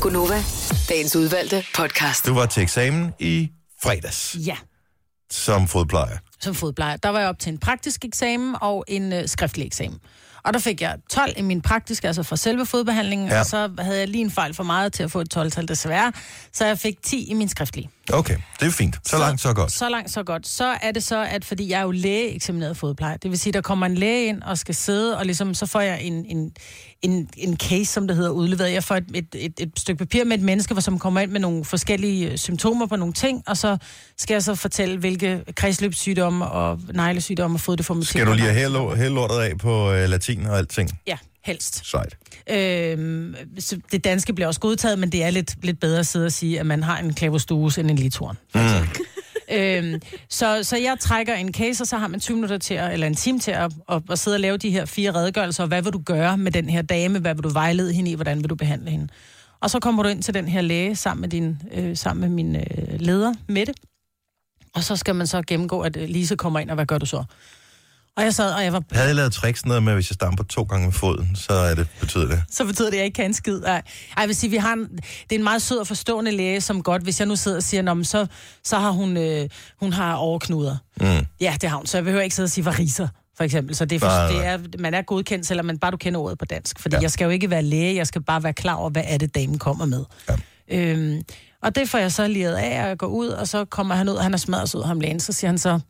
Gunova, 0.00 0.42
dagens 0.88 1.16
udvalgte 1.16 1.64
podcast. 1.76 2.26
Du 2.26 2.34
var 2.34 2.46
til 2.46 2.62
eksamen 2.62 3.12
i 3.18 3.48
fredags 3.82 4.36
Ja. 4.46 4.56
som 5.30 5.68
fodplejer. 5.68 6.16
som 6.40 6.54
fodplejer. 6.54 6.96
Der 6.96 7.08
var 7.08 7.18
jeg 7.20 7.28
op 7.28 7.38
til 7.38 7.52
en 7.52 7.58
praktisk 7.58 8.04
eksamen 8.04 8.54
og 8.60 8.84
en 8.88 9.12
øh, 9.12 9.28
skriftlig 9.28 9.66
eksamen. 9.66 9.98
Og 10.46 10.54
der 10.54 10.58
fik 10.60 10.82
jeg 10.82 10.96
12 11.10 11.32
i 11.36 11.42
min 11.42 11.62
praktiske, 11.62 12.06
altså 12.06 12.22
for 12.22 12.36
selve 12.36 12.66
fodbehandlingen, 12.66 13.28
Ja. 13.28 13.38
og 13.40 13.46
så 13.46 13.70
havde 13.78 13.98
jeg 13.98 14.08
lige 14.08 14.24
en 14.24 14.30
fejl 14.30 14.54
for 14.54 14.62
meget 14.64 14.92
til 14.92 15.02
at 15.02 15.10
få 15.10 15.20
et 15.20 15.36
12-tal 15.36 15.68
desværre, 15.68 16.12
så 16.52 16.66
jeg 16.66 16.78
fik 16.78 17.02
10 17.02 17.24
i 17.30 17.34
min 17.34 17.48
skriftlige. 17.48 17.90
Okay, 18.12 18.36
det 18.60 18.66
er 18.66 18.70
fint. 18.70 18.96
Så, 19.04 19.18
langt, 19.18 19.40
så 19.40 19.54
godt. 19.54 19.72
Så 19.72 19.88
langt, 19.88 20.10
så 20.10 20.22
godt. 20.22 20.46
Så 20.46 20.64
er 20.82 20.92
det 20.92 21.04
så, 21.04 21.26
at 21.30 21.44
fordi 21.44 21.70
jeg 21.70 21.78
er 21.78 21.82
jo 21.82 21.90
lægeeksamineret 21.90 22.76
fodplejer, 22.76 23.16
det 23.16 23.30
vil 23.30 23.38
sige, 23.38 23.52
der 23.52 23.60
kommer 23.60 23.86
en 23.86 23.94
læge 23.94 24.26
ind 24.26 24.42
og 24.42 24.58
skal 24.58 24.74
sidde, 24.74 25.18
og 25.18 25.24
ligesom, 25.24 25.54
så 25.54 25.66
får 25.66 25.80
jeg 25.80 26.02
en, 26.02 26.24
en, 26.24 26.52
en, 27.02 27.28
en 27.36 27.56
case, 27.56 27.84
som 27.84 28.06
det 28.08 28.16
hedder, 28.16 28.30
udleveret. 28.30 28.72
Jeg 28.72 28.84
får 28.84 28.96
et, 28.96 29.04
et, 29.14 29.26
et, 29.34 29.52
et 29.58 29.70
stykke 29.76 29.98
papir 29.98 30.24
med 30.24 30.38
et 30.38 30.42
menneske, 30.44 30.74
hvor 30.74 30.80
som 30.80 30.98
kommer 30.98 31.20
ind 31.20 31.30
med 31.30 31.40
nogle 31.40 31.64
forskellige 31.64 32.30
øh, 32.30 32.38
symptomer 32.38 32.86
på 32.86 32.96
nogle 32.96 33.14
ting, 33.14 33.42
og 33.46 33.56
så 33.56 33.76
skal 34.18 34.34
jeg 34.34 34.42
så 34.42 34.54
fortælle, 34.54 34.98
hvilke 34.98 35.44
kredsløbssygdomme 35.56 36.46
og 36.46 36.80
neglesygdomme 36.94 37.56
og 37.56 37.60
foddeformatikker. 37.60 38.18
Skal 38.18 38.26
du 38.26 38.32
lige 38.32 38.52
have 38.96 39.08
lortet 39.08 39.40
af 39.40 39.58
på 39.58 39.92
øh, 39.92 40.08
latin 40.08 40.46
og 40.46 40.58
alting? 40.58 41.00
Ja, 41.06 41.16
helst. 41.44 41.86
Sejt. 41.90 42.16
Øhm, 42.50 43.34
så 43.58 43.78
det 43.92 44.04
danske 44.04 44.32
bliver 44.32 44.48
også 44.48 44.60
godtaget, 44.60 44.98
men 44.98 45.12
det 45.12 45.24
er 45.24 45.30
lidt, 45.30 45.64
lidt 45.64 45.80
bedre 45.80 45.98
at 45.98 46.06
sidde 46.06 46.26
og 46.26 46.32
sige, 46.32 46.60
at 46.60 46.66
man 46.66 46.82
har 46.82 46.98
en 46.98 47.14
klaverstuse 47.14 47.80
end 47.80 47.90
en 47.90 47.96
litorn. 47.96 48.38
Mm. 48.54 48.60
øhm, 49.56 50.00
så, 50.28 50.62
så 50.62 50.76
jeg 50.76 50.96
trækker 51.00 51.34
en 51.34 51.54
case, 51.54 51.82
og 51.82 51.86
så 51.86 51.96
har 51.96 52.08
man 52.08 52.20
20 52.20 52.34
minutter 52.34 52.58
til, 52.58 52.74
at, 52.74 52.92
eller 52.92 53.06
en 53.06 53.14
time 53.14 53.38
til 53.38 53.50
at, 53.50 53.72
at, 53.88 54.02
at 54.10 54.18
sidde 54.18 54.34
og 54.34 54.40
lave 54.40 54.56
de 54.56 54.70
her 54.70 54.84
fire 54.84 55.14
redegørelser. 55.14 55.66
Hvad 55.66 55.82
vil 55.82 55.92
du 55.92 55.98
gøre 55.98 56.38
med 56.38 56.52
den 56.52 56.68
her 56.68 56.82
dame? 56.82 57.18
Hvad 57.18 57.34
vil 57.34 57.44
du 57.44 57.48
vejlede 57.48 57.92
hende 57.92 58.10
i? 58.10 58.14
Hvordan 58.14 58.38
vil 58.38 58.50
du 58.50 58.54
behandle 58.54 58.90
hende? 58.90 59.08
Og 59.60 59.70
så 59.70 59.80
kommer 59.80 60.02
du 60.02 60.08
ind 60.08 60.22
til 60.22 60.34
den 60.34 60.48
her 60.48 60.60
læge 60.60 60.96
sammen 60.96 61.20
med, 61.20 61.28
din, 61.28 61.62
øh, 61.72 61.96
sammen 61.96 62.20
med 62.20 62.28
min 62.28 62.56
øh, 62.56 63.00
leder, 63.00 63.34
Mette. 63.48 63.74
Og 64.74 64.84
så 64.84 64.96
skal 64.96 65.14
man 65.14 65.26
så 65.26 65.42
gennemgå, 65.42 65.80
at 65.80 65.96
øh, 65.96 66.08
Lise 66.08 66.36
kommer 66.36 66.60
ind, 66.60 66.70
og 66.70 66.74
hvad 66.74 66.86
gør 66.86 66.98
du 66.98 67.06
så? 67.06 67.24
Og 68.16 68.22
jeg 68.24 68.34
sad, 68.34 68.52
og 68.52 68.64
jeg 68.64 68.72
var 68.72 68.82
Havde 68.92 69.06
jeg 69.06 69.16
lavet 69.16 69.32
tricks 69.32 69.66
noget 69.66 69.82
med, 69.82 69.94
hvis 69.94 70.10
jeg 70.10 70.14
stamper 70.14 70.44
to 70.44 70.62
gange 70.62 70.84
med 70.84 70.92
foden, 70.92 71.36
så 71.36 71.52
er 71.52 71.74
det, 71.74 71.86
betyder 72.00 72.26
det. 72.28 72.42
så 72.50 72.64
betyder 72.64 72.86
det, 72.90 72.92
at 72.92 72.98
jeg 72.98 73.04
ikke 73.04 73.14
kan 73.16 73.24
en 73.24 73.34
skid. 73.34 73.62
Ej, 73.62 73.72
Ej, 73.76 73.82
jeg 74.18 74.26
vil 74.28 74.36
sige, 74.36 74.50
vi 74.50 74.56
har 74.56 74.72
en, 74.72 74.80
det 74.80 75.32
er 75.32 75.34
en 75.36 75.44
meget 75.44 75.62
sød 75.62 75.78
og 75.78 75.86
forstående 75.86 76.30
læge, 76.30 76.60
som 76.60 76.82
godt, 76.82 77.02
hvis 77.02 77.20
jeg 77.20 77.28
nu 77.28 77.36
sidder 77.36 77.56
og 77.56 77.62
siger, 77.62 77.82
Nå, 77.82 77.94
men 77.94 78.04
så, 78.04 78.26
så 78.64 78.78
har 78.78 78.90
hun, 78.90 79.16
øh, 79.16 79.48
hun 79.80 79.92
har 79.92 80.14
overknuder. 80.14 80.76
Mm. 81.00 81.26
Ja, 81.40 81.56
det 81.60 81.70
har 81.70 81.76
hun, 81.76 81.86
så 81.86 81.96
jeg 81.96 82.04
behøver 82.04 82.22
ikke 82.22 82.34
sidde 82.36 82.46
og 82.46 82.50
sige 82.50 82.64
variser, 82.64 83.08
for 83.36 83.44
eksempel. 83.44 83.74
Så 83.74 83.84
det 83.84 83.96
er, 83.96 84.00
for, 84.00 84.06
Nej, 84.06 84.26
det 84.26 84.36
nej. 84.36 84.46
er, 84.46 84.58
man 84.78 84.94
er 84.94 85.02
godkendt, 85.02 85.46
selvom 85.46 85.66
man 85.66 85.78
bare 85.78 85.90
du 85.90 85.96
kender 85.96 86.20
ordet 86.20 86.38
på 86.38 86.44
dansk. 86.44 86.80
Fordi 86.80 86.96
Ja. 86.96 87.02
jeg 87.02 87.10
skal 87.10 87.24
jo 87.24 87.30
ikke 87.30 87.50
være 87.50 87.62
læge, 87.62 87.96
jeg 87.96 88.06
skal 88.06 88.22
bare 88.22 88.42
være 88.42 88.52
klar 88.52 88.74
over, 88.74 88.90
hvad 88.90 89.02
er 89.06 89.18
det, 89.18 89.34
damen 89.34 89.58
kommer 89.58 89.84
med. 89.86 90.04
Ja. 90.28 90.34
Øhm, 90.78 91.22
og 91.62 91.74
det 91.76 91.88
får 91.88 91.98
jeg 91.98 92.12
så 92.12 92.28
liret 92.28 92.54
af, 92.54 92.82
og 92.82 92.88
jeg 92.88 92.98
går 92.98 93.06
ud, 93.06 93.28
og 93.28 93.48
så 93.48 93.64
kommer 93.64 93.94
han 93.94 94.08
ud, 94.08 94.16
han 94.18 94.34
er 94.34 94.38
smadret 94.38 94.74
ud, 94.74 94.82
ham 94.84 95.00
lægen, 95.00 95.20
så 95.20 95.32
siger 95.32 95.48
han 95.48 95.58
så, 95.58 95.80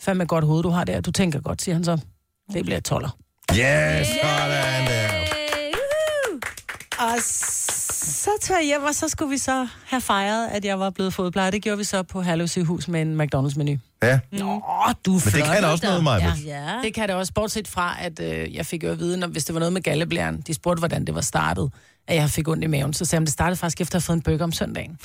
fandme 0.00 0.24
godt 0.26 0.44
hoved, 0.44 0.62
du 0.62 0.68
har 0.68 0.84
der, 0.84 1.00
du 1.00 1.10
tænker 1.10 1.40
godt, 1.40 1.62
siger 1.62 1.74
han 1.74 1.84
så. 1.84 1.98
Det 2.52 2.64
bliver 2.64 2.80
toller. 2.80 3.16
Yes, 3.52 4.08
sådan 4.22 4.86
der. 4.86 5.08
Og 6.98 7.22
så 7.22 8.30
tager 8.40 8.58
jeg 8.60 8.66
hjem, 8.66 8.82
og 8.82 8.94
så 8.94 9.08
skulle 9.08 9.30
vi 9.30 9.38
så 9.38 9.68
have 9.86 10.00
fejret, 10.00 10.48
at 10.48 10.64
jeg 10.64 10.80
var 10.80 10.90
blevet 10.90 11.14
fodplejer. 11.14 11.50
Det 11.50 11.62
gjorde 11.62 11.78
vi 11.78 11.84
så 11.84 12.02
på 12.02 12.22
Herlev 12.22 12.48
sygehus 12.48 12.88
med 12.88 13.02
en 13.02 13.20
McDonald's-menu. 13.20 13.78
Ja, 14.02 14.18
Nå, 14.32 14.62
du 15.06 15.12
men 15.12 15.20
det 15.20 15.44
kan 15.44 15.64
også 15.64 15.86
noget, 15.86 16.04
Maja. 16.04 16.32
Ja. 16.46 16.72
Ja. 16.74 16.80
Det 16.82 16.94
kan 16.94 17.08
det 17.08 17.16
også, 17.16 17.32
bortset 17.32 17.68
fra, 17.68 17.96
at 18.00 18.20
øh, 18.20 18.54
jeg 18.54 18.66
fik 18.66 18.84
jo 18.84 18.90
at 18.90 18.98
vide, 18.98 19.16
når, 19.16 19.26
hvis 19.26 19.44
det 19.44 19.54
var 19.54 19.58
noget 19.58 19.72
med 19.72 19.82
galleblæren, 19.82 20.40
de 20.46 20.54
spurgte, 20.54 20.78
hvordan 20.78 21.04
det 21.04 21.14
var 21.14 21.20
startet, 21.20 21.72
at 22.08 22.16
jeg 22.16 22.30
fik 22.30 22.48
ondt 22.48 22.64
i 22.64 22.66
maven. 22.66 22.92
Så 22.92 23.04
sagde 23.04 23.20
hun, 23.20 23.24
det 23.24 23.32
startede 23.32 23.56
faktisk 23.56 23.80
efter 23.80 23.96
at 23.96 24.02
have 24.02 24.06
fået 24.06 24.16
en 24.16 24.22
burger 24.22 24.44
om 24.44 24.52
søndagen. 24.52 24.98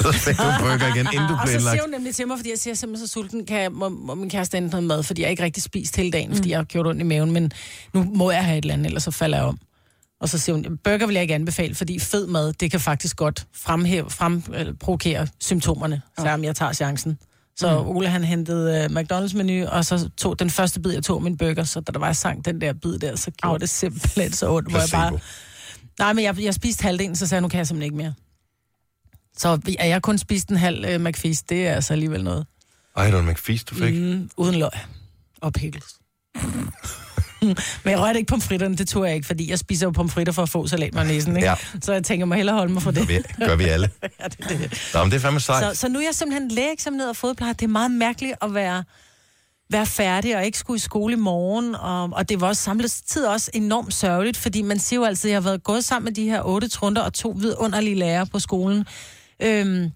Så 0.00 0.12
fik 0.12 0.36
du 0.36 0.42
en 0.42 0.54
burger 0.60 0.94
igen, 0.94 1.06
inden 1.12 1.28
du 1.28 1.34
Og 1.34 1.40
blev 1.44 1.52
så 1.52 1.58
indlagt. 1.58 1.74
siger 1.74 1.82
hun 1.82 1.90
nemlig 1.90 2.14
til 2.14 2.26
mig, 2.26 2.38
fordi 2.38 2.50
jeg 2.50 2.58
siger, 2.58 2.72
er 2.72 2.76
simpelthen 2.76 3.08
så 3.08 3.12
sulten, 3.12 3.46
kan 3.46 3.60
jeg, 3.60 3.72
må, 3.72 3.88
må 3.88 4.14
min 4.14 4.30
kæreste 4.30 4.56
hente 4.56 4.70
noget 4.70 4.84
mad, 4.84 5.02
fordi 5.02 5.22
jeg 5.22 5.30
ikke 5.30 5.42
rigtig 5.42 5.62
spist 5.62 5.96
hele 5.96 6.10
dagen, 6.10 6.34
fordi 6.34 6.50
jeg 6.50 6.58
har 6.58 6.64
gjort 6.64 6.86
ondt 6.86 7.00
i 7.00 7.04
maven, 7.04 7.30
men 7.30 7.52
nu 7.94 8.02
må 8.14 8.30
jeg 8.30 8.44
have 8.44 8.58
et 8.58 8.62
eller 8.62 8.74
andet, 8.74 8.86
ellers 8.86 9.02
så 9.02 9.10
falder 9.10 9.38
jeg 9.38 9.46
om. 9.46 9.58
Og 10.20 10.28
så 10.28 10.38
siger 10.38 10.56
hun, 10.56 10.78
burger 10.84 11.06
vil 11.06 11.14
jeg 11.14 11.22
ikke 11.22 11.34
anbefale, 11.34 11.74
fordi 11.74 11.98
fed 11.98 12.26
mad, 12.26 12.52
det 12.52 12.70
kan 12.70 12.80
faktisk 12.80 13.16
godt 13.16 13.46
fremhæve, 13.54 14.10
frem, 14.10 14.42
eller 14.54 14.72
provokere 14.80 15.26
symptomerne, 15.40 16.02
selvom 16.18 16.44
jeg 16.44 16.56
tager 16.56 16.72
chancen. 16.72 17.18
Så 17.56 17.82
mm. 17.82 17.88
Ole 17.88 18.08
han 18.08 18.24
hentede 18.24 18.88
uh, 18.90 18.96
McDonald's-menu, 18.96 19.68
og 19.68 19.84
så 19.84 20.10
tog 20.16 20.38
den 20.38 20.50
første 20.50 20.80
bid, 20.80 20.92
jeg 20.92 21.02
tog 21.02 21.22
min 21.22 21.36
burger, 21.36 21.64
så 21.64 21.80
da 21.80 21.92
der 21.92 21.98
var 21.98 22.12
sang 22.12 22.44
den 22.44 22.60
der 22.60 22.72
bid 22.72 22.98
der, 22.98 23.16
så 23.16 23.30
gjorde 23.30 23.58
det 23.58 23.68
simpelthen 23.68 24.32
så 24.32 24.50
ondt, 24.50 24.70
hvor 24.70 24.78
jeg 24.78 24.88
bare... 24.92 25.18
Nej, 25.98 26.12
men 26.12 26.24
jeg, 26.24 26.42
jeg 26.42 26.54
spiste 26.54 26.82
halvdelen, 26.82 27.16
så 27.16 27.26
sagde 27.26 27.38
jeg, 27.38 27.42
nu 27.42 27.48
kan 27.48 27.58
jeg 27.58 27.66
simpelthen 27.66 27.92
ikke 27.92 27.96
mere. 27.96 28.14
Så 29.36 29.60
at 29.78 29.88
jeg 29.88 30.02
kun 30.02 30.18
spist 30.18 30.48
en 30.48 30.56
halv 30.56 30.94
uh, 30.94 31.06
McFeast, 31.06 31.50
det 31.50 31.66
er 31.66 31.74
altså 31.74 31.92
alligevel 31.92 32.24
noget. 32.24 32.46
Ej, 32.96 33.04
det 33.04 33.14
var 33.14 33.20
en 33.20 33.26
McFeast, 33.26 33.70
du 33.70 33.74
fik. 33.74 33.94
Mm, 33.94 34.30
uden 34.36 34.54
løg 34.54 34.70
og 35.40 35.52
pickles. 35.52 35.84
Men 37.84 37.90
jeg 37.90 38.00
rørte 38.00 38.18
ikke 38.18 38.28
pomfritterne, 38.28 38.76
det 38.76 38.88
tog 38.88 39.06
jeg 39.06 39.14
ikke, 39.14 39.26
fordi 39.26 39.50
jeg 39.50 39.58
spiser 39.58 39.86
jo 39.86 39.90
pomfritter 39.90 40.32
for 40.32 40.42
at 40.42 40.48
få 40.48 40.66
salat 40.66 40.94
med 40.94 41.04
næsen, 41.04 41.36
ikke? 41.36 41.48
Ja. 41.48 41.54
Så 41.82 41.92
jeg 41.92 42.04
tænker 42.04 42.26
mig 42.26 42.36
hellere 42.36 42.56
holde 42.56 42.72
mig 42.72 42.82
fra 42.82 42.90
det. 42.90 43.08
Vi, 43.08 43.18
gør 43.46 43.56
vi 43.56 43.64
alle. 43.64 43.90
ja, 44.20 44.24
det, 44.24 44.48
det. 44.48 44.90
Nå, 44.94 45.02
men 45.02 45.10
det 45.10 45.16
er 45.16 45.20
fandme 45.20 45.40
sejt. 45.40 45.76
Så, 45.76 45.80
så 45.80 45.88
nu 45.88 45.98
er 45.98 46.02
jeg 46.02 46.14
simpelthen 46.14 46.48
lægeeksamineret 46.48 47.10
og 47.10 47.16
fodplejer. 47.16 47.52
Det 47.52 47.64
er 47.64 47.68
meget 47.68 47.90
mærkeligt 47.90 48.34
at 48.42 48.54
være, 48.54 48.84
være 49.74 49.86
færdig 49.86 50.36
og 50.36 50.44
ikke 50.44 50.58
skulle 50.58 50.76
i 50.76 50.80
skole 50.80 51.12
i 51.12 51.16
morgen. 51.16 51.74
Og, 51.74 52.10
og 52.12 52.28
det 52.28 52.40
var 52.40 52.46
også 52.48 52.62
samlet 52.62 53.02
tid 53.06 53.24
også 53.26 53.50
enormt 53.54 53.94
sørgeligt, 53.94 54.36
fordi 54.36 54.62
man 54.62 54.78
siger 54.78 55.00
jo 55.00 55.04
altid, 55.04 55.30
at 55.30 55.32
jeg 55.32 55.36
har 55.42 55.48
været 55.48 55.62
gået 55.64 55.84
sammen 55.84 56.04
med 56.04 56.12
de 56.12 56.24
her 56.28 56.42
otte 56.42 56.68
trunder 56.68 57.02
og 57.02 57.12
to 57.12 57.36
vidunderlige 57.38 57.94
lærere 57.94 58.26
på 58.26 58.38
skolen. 58.38 58.86
Øhm, 59.42 59.92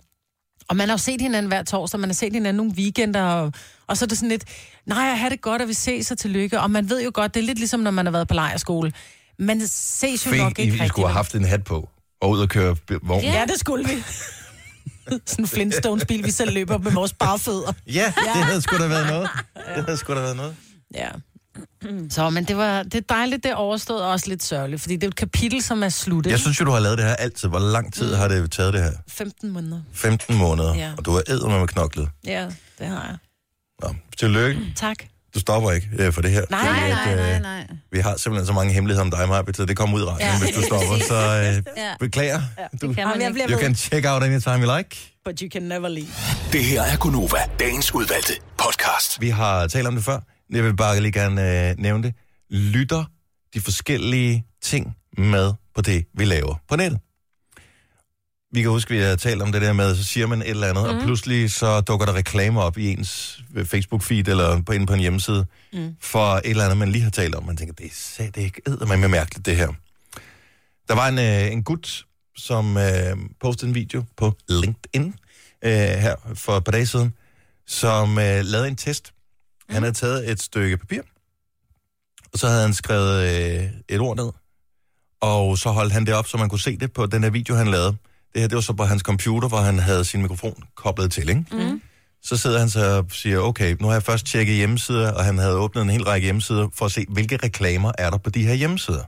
og 0.69 0.77
man 0.77 0.89
har 0.89 0.95
jo 0.95 0.99
set 0.99 1.21
hinanden 1.21 1.49
hver 1.49 1.63
torsdag, 1.63 2.01
man 2.01 2.09
har 2.11 2.15
set 2.15 2.33
hinanden 2.33 2.57
nogle 2.57 2.73
weekender, 2.73 3.23
og, 3.23 3.53
og 3.87 3.97
så 3.97 4.05
er 4.05 4.07
det 4.07 4.19
sådan 4.19 4.29
lidt, 4.29 4.45
nej, 4.87 5.03
jeg 5.03 5.19
har 5.21 5.29
det 5.29 5.41
godt, 5.41 5.63
og 5.63 5.69
vi 5.69 5.73
ses 5.73 6.11
og 6.11 6.19
tillykke. 6.19 6.61
Og 6.61 6.71
man 6.71 6.91
ved 6.91 7.05
jo 7.05 7.11
godt, 7.15 7.35
det 7.35 7.41
er 7.41 7.45
lidt 7.45 7.59
ligesom, 7.59 7.81
når 7.81 7.91
man 7.91 8.07
har 8.07 8.13
været 8.13 8.29
på 8.29 8.35
lejerskole. 8.35 8.93
Man 9.39 9.67
ses 9.67 10.27
jo 10.27 10.31
nok 10.31 10.57
Fint, 10.57 10.59
I, 10.59 10.63
ikke 10.63 10.71
I 10.71 10.73
rigtig. 10.73 10.89
skulle 10.89 11.09
have 11.09 11.15
haft 11.15 11.35
en 11.35 11.45
hat 11.45 11.65
på 11.65 11.89
og 12.21 12.31
ud 12.31 12.41
og 12.41 12.49
køre 12.49 12.77
vogn. 13.03 13.23
Ja, 13.23 13.45
det 13.49 13.61
skulle 13.61 13.89
vi. 13.89 13.95
sådan 15.27 15.45
en 15.45 15.49
Flintstones-bil, 15.49 16.25
vi 16.25 16.31
selv 16.31 16.53
løber 16.55 16.79
med 16.79 16.93
vores 16.93 17.13
bare 17.13 17.39
fødder. 17.39 17.73
Ja, 17.87 18.13
det 18.35 18.45
havde 18.45 18.61
sgu 18.61 18.77
da 18.77 18.87
været 18.87 19.07
noget. 19.07 19.29
Det 19.79 19.87
havde 19.87 19.99
sgu 19.99 20.15
da 20.15 20.21
været 20.21 20.37
noget. 20.37 20.57
Ja. 20.95 21.09
Så, 22.11 22.31
men 22.31 22.45
det 22.45 22.57
var 22.57 22.83
det 22.83 22.95
er 22.95 23.01
dejligt, 23.01 23.43
det 23.45 23.51
er 23.51 23.55
overstået, 23.55 24.03
og 24.03 24.11
også 24.11 24.29
lidt 24.29 24.43
sørgeligt, 24.43 24.83
fordi 24.83 24.97
det 24.97 25.05
er 25.05 25.09
et 25.09 25.17
kapitel, 25.17 25.63
som 25.63 25.83
er 25.83 25.89
sluttet. 25.89 26.31
Jeg 26.31 26.39
synes 26.39 26.61
jo, 26.61 26.65
du 26.65 26.71
har 26.71 26.81
lavet 26.81 26.99
det 26.99 27.07
her 27.07 27.15
altid. 27.15 27.49
Hvor 27.49 27.59
lang 27.59 27.95
tid 27.95 28.15
har 28.15 28.29
det 28.29 28.51
taget 28.51 28.73
det 28.75 28.83
her? 28.83 28.93
15 29.09 29.51
måneder. 29.51 29.83
15 29.93 30.37
måneder, 30.37 30.75
Ja. 30.75 30.93
og 30.99 31.05
du 31.05 31.11
har 31.11 31.23
æder 31.29 31.59
med 31.59 31.69
knoklet. 31.69 32.09
Ja, 32.27 32.47
det 32.79 32.87
har 32.87 33.05
jeg. 33.07 33.17
Nå, 33.83 33.95
tillykke. 34.19 34.73
Tak. 34.77 34.97
Du 35.39 35.41
stopper 35.41 35.71
ikke 35.71 35.89
øh, 35.99 36.13
for 36.13 36.23
det 36.23 36.31
her. 36.31 36.43
Nej, 36.51 36.61
Fordi 36.61 36.81
Nej, 36.81 36.91
at, 36.91 37.07
nej, 37.07 37.15
øh, 37.15 37.19
nej, 37.31 37.39
nej. 37.41 37.67
Vi 37.93 37.99
har 37.99 38.17
simpelthen 38.17 38.47
så 38.47 38.53
mange 38.53 38.73
hemmeligheder 38.75 39.05
om 39.05 39.11
dig, 39.11 39.29
Maja, 39.29 39.43
så 39.55 39.65
det 39.65 39.77
kommer 39.77 39.97
ud 39.97 40.03
i 40.03 40.05
radioen, 40.05 40.33
Ja. 40.33 40.39
hvis 40.45 40.57
du 40.57 40.63
stopper. 40.71 40.99
Så 41.09 41.15
øh, 41.15 41.75
Ja. 41.77 41.95
beklager. 42.01 42.41
Du, 42.83 42.87
Det 42.89 42.97
kan 42.97 43.07
man 43.09 43.23
ikke. 43.37 43.53
you 43.53 43.61
can 43.61 43.75
check 43.75 44.07
out 44.09 44.23
anytime 44.23 44.59
you 44.67 44.77
like. 44.77 44.97
But 45.25 45.41
you 45.41 45.49
can 45.51 45.63
never 45.63 45.89
leave. 45.89 46.09
Det 46.53 46.65
her 46.65 46.83
er 46.83 46.97
Gunova, 46.97 47.39
dagens 47.61 47.95
udvalgte 47.95 48.33
podcast. 48.59 49.21
Vi 49.21 49.29
har 49.29 49.67
talt 49.67 49.87
om 49.87 49.95
det 49.95 50.05
før. 50.05 50.21
Jeg 50.51 50.65
vil 50.65 50.77
bare 50.77 51.01
lige 51.01 51.13
gerne 51.13 51.69
øh, 51.71 51.75
nævne 51.79 52.03
det. 52.03 52.15
Lytter 52.51 53.05
de 53.55 53.61
forskellige 53.61 54.45
ting 54.63 54.95
med 55.19 55.53
på 55.75 55.81
det, 55.83 56.05
vi 56.15 56.25
laver 56.25 56.55
på 56.69 56.77
nettet. 56.77 57.01
Vi 58.53 58.63
kan 58.63 58.71
huske, 58.71 58.95
at 58.95 59.01
vi 59.01 59.05
har 59.05 59.17
talt 59.17 59.43
om 59.43 59.53
det 59.53 59.63
der 59.63 59.73
med, 59.73 59.97
så 59.97 60.05
siger 60.05 60.27
man 60.27 60.43
et 60.43 60.49
eller 60.49 60.67
andet, 60.67 60.85
mm. 60.85 60.97
og 60.99 61.03
pludselig 61.05 61.51
så 61.51 61.81
dukker 61.81 62.07
der 62.07 62.15
reklamer 62.15 62.63
op 62.63 62.79
i 62.79 62.91
ens 62.91 63.41
Facebook-feed 63.57 64.31
eller 64.31 64.63
på, 64.67 64.73
inde 64.73 64.87
på 64.87 64.95
en 64.95 65.01
hjemmeside 65.01 65.47
mm. 65.73 65.97
for 66.01 66.35
et 66.35 66.43
eller 66.45 66.65
andet, 66.65 66.79
man 66.79 66.93
lige 66.93 67.03
har 67.03 67.11
talt 67.11 67.35
om. 67.35 67.45
Man 67.45 67.57
tænker, 67.57 67.75
det 67.75 67.87
er, 67.87 67.91
sat, 67.93 68.35
det 68.35 68.43
ikke 68.43 68.63
med 68.87 69.09
mærkeligt, 69.09 69.47
det 69.47 69.57
her. 69.57 69.69
Der 70.89 70.95
var 70.95 71.09
en, 71.09 71.19
øh, 71.19 71.53
en 71.53 71.63
gut, 71.63 72.07
som 72.37 72.77
øh, 72.77 73.17
postede 73.41 73.69
en 73.69 73.75
video 73.75 74.05
på 74.17 74.33
LinkedIn 74.49 75.15
øh, 75.65 75.71
her 75.73 76.15
for 76.35 76.57
et 76.57 76.65
par 76.65 76.73
dage 76.73 76.87
siden, 76.87 77.15
som 77.67 78.19
øh, 78.19 78.45
lavede 78.45 78.69
en 78.69 78.77
test. 78.77 79.13
Mm. 79.69 79.75
Han 79.75 79.83
havde 79.83 79.95
taget 79.95 80.31
et 80.31 80.43
stykke 80.43 80.77
papir, 80.77 81.03
og 82.33 82.39
så 82.39 82.49
havde 82.49 82.63
han 82.63 82.75
skrevet 82.75 83.23
øh, 83.25 83.71
et 83.89 84.01
ord 84.01 84.17
ned, 84.17 84.31
og 85.21 85.59
så 85.59 85.71
holdt 85.71 85.93
han 85.93 86.07
det 86.07 86.15
op, 86.15 86.27
så 86.27 86.37
man 86.37 86.49
kunne 86.49 86.61
se 86.61 86.77
det 86.77 86.93
på 86.93 87.07
den 87.07 87.23
der 87.23 87.31
video, 87.31 87.55
han 87.55 87.69
lavede. 87.69 87.97
Det 88.33 88.41
her, 88.41 88.49
det 88.49 88.55
var 88.55 88.61
så 88.61 88.73
på 88.73 88.85
hans 88.85 89.03
computer, 89.03 89.49
hvor 89.49 89.59
han 89.59 89.79
havde 89.79 90.05
sin 90.05 90.23
mikrofon 90.23 90.63
koblet 90.77 91.13
til, 91.13 91.29
ikke? 91.29 91.45
Mm. 91.53 91.83
Så 92.23 92.37
sidder 92.37 92.59
han 92.59 92.71
så 92.71 92.99
og 92.99 93.07
siger, 93.11 93.39
okay, 93.39 93.77
nu 93.81 93.87
har 93.87 93.95
jeg 93.95 94.03
først 94.03 94.27
tjekket 94.27 94.57
hjemmesider, 94.57 95.13
og 95.13 95.25
han 95.25 95.39
havde 95.39 95.57
åbnet 95.57 95.83
en 95.83 95.91
hel 95.91 96.05
række 96.05 96.25
hjemmesider, 96.25 96.69
for 96.75 96.85
at 96.85 96.93
se, 96.93 97.07
hvilke 97.09 97.37
reklamer 97.37 97.93
er 97.99 98.11
der 98.11 98.19
på 98.19 98.31
de 98.31 98.47
her 98.47 98.55
hjemmesider. 98.55 99.03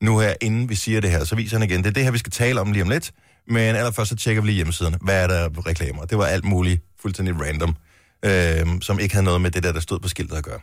Nu 0.00 0.18
her, 0.18 0.34
inden 0.40 0.68
vi 0.68 0.74
siger 0.74 1.00
det 1.00 1.10
her, 1.10 1.24
så 1.24 1.36
viser 1.36 1.58
han 1.58 1.70
igen, 1.70 1.82
det 1.82 1.86
er 1.86 1.92
det 1.92 2.04
her, 2.04 2.10
vi 2.10 2.18
skal 2.18 2.32
tale 2.32 2.60
om 2.60 2.72
lige 2.72 2.82
om 2.82 2.88
lidt, 2.88 3.12
men 3.48 3.76
allerførst 3.76 4.08
så 4.08 4.16
tjekker 4.16 4.42
vi 4.42 4.48
lige 4.48 4.56
hjemmesiderne. 4.56 4.98
Hvad 5.00 5.22
er 5.22 5.26
der 5.26 5.44
af 5.44 5.66
reklamer? 5.66 6.04
Det 6.04 6.18
var 6.18 6.26
alt 6.26 6.44
muligt 6.44 6.82
fuldstændig 7.02 7.34
random, 7.40 7.76
øh, 8.24 8.82
som 8.82 8.98
ikke 8.98 9.14
havde 9.14 9.24
noget 9.24 9.40
med 9.40 9.50
det 9.50 9.62
der, 9.62 9.72
der 9.72 9.80
stod 9.80 9.98
på 9.98 10.08
skiltet 10.08 10.36
at 10.36 10.44
gøre. 10.44 10.60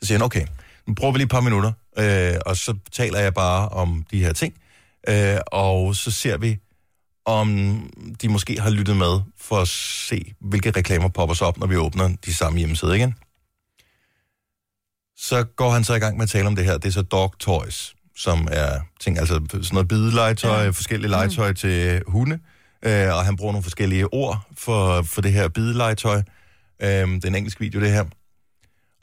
Så 0.00 0.06
siger 0.06 0.18
han, 0.18 0.24
okay, 0.24 0.46
nu 0.86 0.94
bruger 0.94 1.12
vi 1.12 1.18
lige 1.18 1.24
et 1.24 1.30
par 1.30 1.40
minutter, 1.40 1.72
øh, 1.98 2.34
og 2.46 2.56
så 2.56 2.74
taler 2.92 3.18
jeg 3.18 3.34
bare 3.34 3.68
om 3.68 4.04
de 4.10 4.20
her 4.20 4.32
ting, 4.32 4.54
øh, 5.08 5.36
og 5.46 5.96
så 5.96 6.10
ser 6.10 6.36
vi, 6.36 6.58
om 7.26 7.80
de 8.22 8.28
måske 8.28 8.60
har 8.60 8.70
lyttet 8.70 8.96
med 8.96 9.20
for 9.40 9.56
at 9.56 9.68
se, 9.68 10.34
hvilke 10.40 10.70
reklamer 10.70 11.08
popper 11.08 11.34
så 11.34 11.44
op, 11.44 11.58
når 11.58 11.66
vi 11.66 11.76
åbner 11.76 12.16
de 12.24 12.34
samme 12.34 12.58
hjemmesider 12.58 12.92
igen. 12.92 13.14
Så 15.16 15.44
går 15.44 15.70
han 15.70 15.84
så 15.84 15.94
i 15.94 15.98
gang 15.98 16.16
med 16.16 16.22
at 16.22 16.28
tale 16.28 16.46
om 16.46 16.56
det 16.56 16.64
her. 16.64 16.78
Det 16.78 16.88
er 16.88 16.92
så 16.92 17.02
dog 17.02 17.38
toys, 17.38 17.94
som 18.16 18.48
er 18.50 18.80
ting, 19.00 19.18
altså 19.18 19.34
sådan 19.50 19.64
noget 19.72 19.88
bidelegetøj, 19.88 20.62
ja. 20.62 20.70
forskellige 20.70 21.10
legetøj 21.10 21.48
mm. 21.48 21.54
til 21.54 22.02
hunde, 22.06 22.38
øh, 22.82 23.14
og 23.14 23.24
han 23.24 23.36
bruger 23.36 23.52
nogle 23.52 23.62
forskellige 23.62 24.12
ord 24.12 24.48
for, 24.58 25.02
for 25.02 25.20
det 25.20 25.32
her 25.32 25.48
bidelegetøj. 25.48 26.22
Øh, 26.82 26.88
det 26.88 27.24
er 27.24 27.28
en 27.28 27.34
engelsk 27.34 27.60
video, 27.60 27.80
det 27.80 27.92
her. 27.92 28.04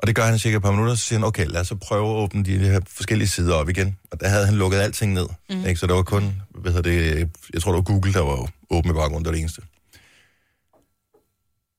Og 0.03 0.07
det 0.07 0.15
gør 0.15 0.25
han 0.25 0.39
cirka 0.39 0.57
et 0.57 0.63
par 0.63 0.71
minutter, 0.71 0.95
så 0.95 1.05
siger 1.05 1.19
han, 1.19 1.27
okay, 1.27 1.45
lad 1.47 1.61
os 1.61 1.67
så 1.67 1.75
prøve 1.75 2.09
at 2.09 2.15
åbne 2.15 2.43
de 2.43 2.57
her 2.57 2.81
forskellige 2.87 3.27
sider 3.27 3.55
op 3.55 3.69
igen. 3.69 3.97
Og 4.11 4.19
der 4.19 4.27
havde 4.29 4.45
han 4.45 4.55
lukket 4.55 4.77
alting 4.77 5.13
ned. 5.13 5.27
Mm. 5.49 5.65
Ikke? 5.65 5.79
Så 5.79 5.87
der 5.87 5.93
var 5.93 6.03
kun, 6.03 6.41
hvad 6.49 6.71
hedder 6.71 6.89
det, 6.91 7.29
jeg 7.53 7.61
tror 7.61 7.71
det 7.71 7.77
var 7.77 7.83
Google, 7.83 8.13
der 8.13 8.19
var 8.19 8.49
åben 8.69 8.91
i 8.91 8.93
baggrunden, 8.93 9.19
det 9.19 9.25
var 9.25 9.31
det 9.31 9.39
eneste. 9.39 9.61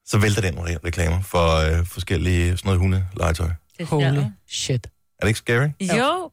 Så 0.07 0.19
vælter 0.19 0.41
den 0.41 0.59
re- 0.59 0.79
reklamer 0.87 1.23
for 1.23 1.57
øh, 1.57 1.87
forskellige 1.87 2.57
sådan 2.57 2.61
noget 2.65 2.81
hundelegetøj. 2.81 3.49
Er 3.79 3.85
Holy 3.85 4.23
shit. 4.49 4.87
Er 5.19 5.21
det 5.21 5.29
ikke 5.29 5.39
scary? 5.39 5.69
Jo. 5.99 6.31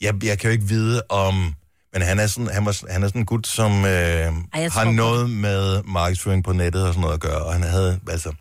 Jeg, 0.00 0.24
jeg 0.24 0.38
kan 0.38 0.48
jo 0.48 0.52
ikke 0.52 0.64
vide 0.68 1.02
om... 1.08 1.54
Men 1.92 2.02
han 2.02 2.18
er 2.18 2.26
sådan, 2.26 2.50
han 2.50 2.66
var, 2.66 2.92
han 2.92 3.02
er 3.02 3.08
sådan 3.08 3.20
en 3.20 3.26
gut, 3.26 3.46
som 3.46 3.72
øh, 3.72 3.84
jeg 3.84 4.32
har 4.72 4.90
noget 4.90 5.30
med 5.30 5.82
markedsføring 5.82 6.44
på 6.44 6.52
nettet 6.52 6.86
og 6.86 6.94
sådan 6.94 7.00
noget 7.00 7.14
at 7.14 7.20
gøre. 7.20 7.42
Og 7.42 7.52
han 7.52 7.62
havde, 7.62 8.00
altså... 8.08 8.32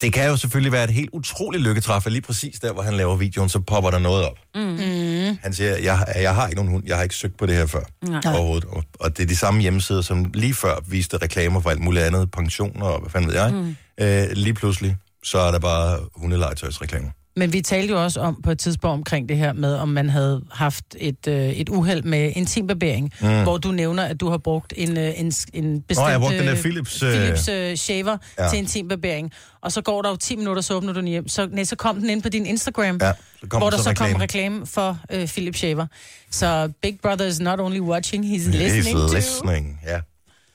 Det 0.00 0.12
kan 0.12 0.28
jo 0.28 0.36
selvfølgelig 0.36 0.72
være 0.72 0.84
et 0.84 0.90
helt 0.90 1.10
utroligt 1.12 1.62
lykketræf, 1.62 2.06
at 2.06 2.12
lige 2.12 2.22
præcis 2.22 2.60
der, 2.60 2.72
hvor 2.72 2.82
han 2.82 2.94
laver 2.94 3.16
videoen, 3.16 3.48
så 3.48 3.60
popper 3.60 3.90
der 3.90 3.98
noget 3.98 4.24
op. 4.24 4.38
Mm. 4.54 5.38
Han 5.42 5.52
siger, 5.54 5.76
jeg, 5.76 6.06
jeg 6.16 6.34
har 6.34 6.46
ikke 6.46 6.56
nogen 6.56 6.70
hund, 6.70 6.84
jeg 6.86 6.96
har 6.96 7.02
ikke 7.02 7.14
søgt 7.14 7.38
på 7.38 7.46
det 7.46 7.54
her 7.54 7.66
før 7.66 7.80
Nej. 8.08 8.22
overhovedet. 8.34 8.64
Og, 8.64 8.84
og 9.00 9.16
det 9.16 9.22
er 9.22 9.26
de 9.26 9.36
samme 9.36 9.60
hjemmesider, 9.60 10.02
som 10.02 10.30
lige 10.34 10.54
før 10.54 10.74
viste 10.88 11.16
reklamer 11.16 11.60
for 11.60 11.70
alt 11.70 11.80
muligt 11.80 12.04
andet, 12.04 12.30
pensioner 12.30 12.86
og 12.86 13.00
hvad 13.00 13.10
fanden 13.10 13.30
ved 13.30 13.36
jeg. 13.36 13.52
Mm. 13.52 13.76
Øh, 14.00 14.28
lige 14.32 14.54
pludselig, 14.54 14.96
så 15.24 15.38
er 15.38 15.50
der 15.50 15.58
bare 15.58 15.98
hundelegetøjsreklamer. 16.16 17.10
Men 17.38 17.52
vi 17.52 17.60
talte 17.60 17.92
jo 17.92 18.02
også 18.04 18.20
om 18.20 18.42
på 18.42 18.50
et 18.50 18.58
tidspunkt 18.58 18.92
omkring 18.98 19.28
det 19.28 19.36
her 19.36 19.52
med, 19.52 19.74
om 19.74 19.88
man 19.88 20.10
havde 20.10 20.44
haft 20.52 20.84
et, 20.98 21.26
øh, 21.28 21.48
et 21.48 21.68
uheld 21.68 22.02
med 22.02 22.32
intimbarbering, 22.36 23.12
mm. 23.20 23.42
hvor 23.42 23.58
du 23.58 23.70
nævner, 23.72 24.04
at 24.04 24.20
du 24.20 24.28
har 24.28 24.38
brugt 24.38 24.74
en, 24.76 24.98
øh, 24.98 25.20
en, 25.20 25.32
en 25.52 25.82
bestemt... 25.82 25.96
Nå, 25.96 26.02
jeg 26.04 26.12
har 26.12 26.18
brugt 26.18 26.32
den 26.32 26.46
der 26.46 26.54
øh, 26.54 26.60
Philips, 26.60 27.02
øh, 27.02 27.10
Philips 27.12 27.48
øh, 27.48 27.76
shaver 27.76 28.16
ja. 28.38 28.48
til 28.48 28.58
intimbarbering. 28.58 29.32
Og 29.60 29.72
så 29.72 29.82
går 29.82 30.02
der 30.02 30.10
jo 30.10 30.16
10 30.16 30.36
minutter, 30.36 30.62
så 30.62 30.74
åbner 30.74 30.92
du 30.92 31.00
den 31.00 31.08
hjem. 31.08 31.28
Så, 31.28 31.48
nej, 31.52 31.64
så 31.64 31.76
kom 31.76 31.96
den 32.00 32.10
ind 32.10 32.22
på 32.22 32.28
din 32.28 32.46
Instagram, 32.46 32.98
Ja, 33.00 33.12
så 33.40 33.46
kom 33.48 33.60
hvor 33.60 33.70
der 33.70 33.76
så 33.76 33.82
så 33.82 33.94
kom 33.94 34.04
reklame. 34.06 34.22
reklame 34.22 34.66
for 34.66 34.98
øh, 35.12 35.26
Philips 35.28 35.58
shaver. 35.58 35.86
Så 36.30 36.72
Big 36.82 36.98
Brother 37.02 37.26
is 37.26 37.40
not 37.40 37.60
only 37.60 37.80
watching, 37.80 38.24
he's 38.24 38.50
listening 38.50 38.96
He's 38.98 39.08
to... 39.08 39.14
listening, 39.14 39.80
ja. 39.86 40.00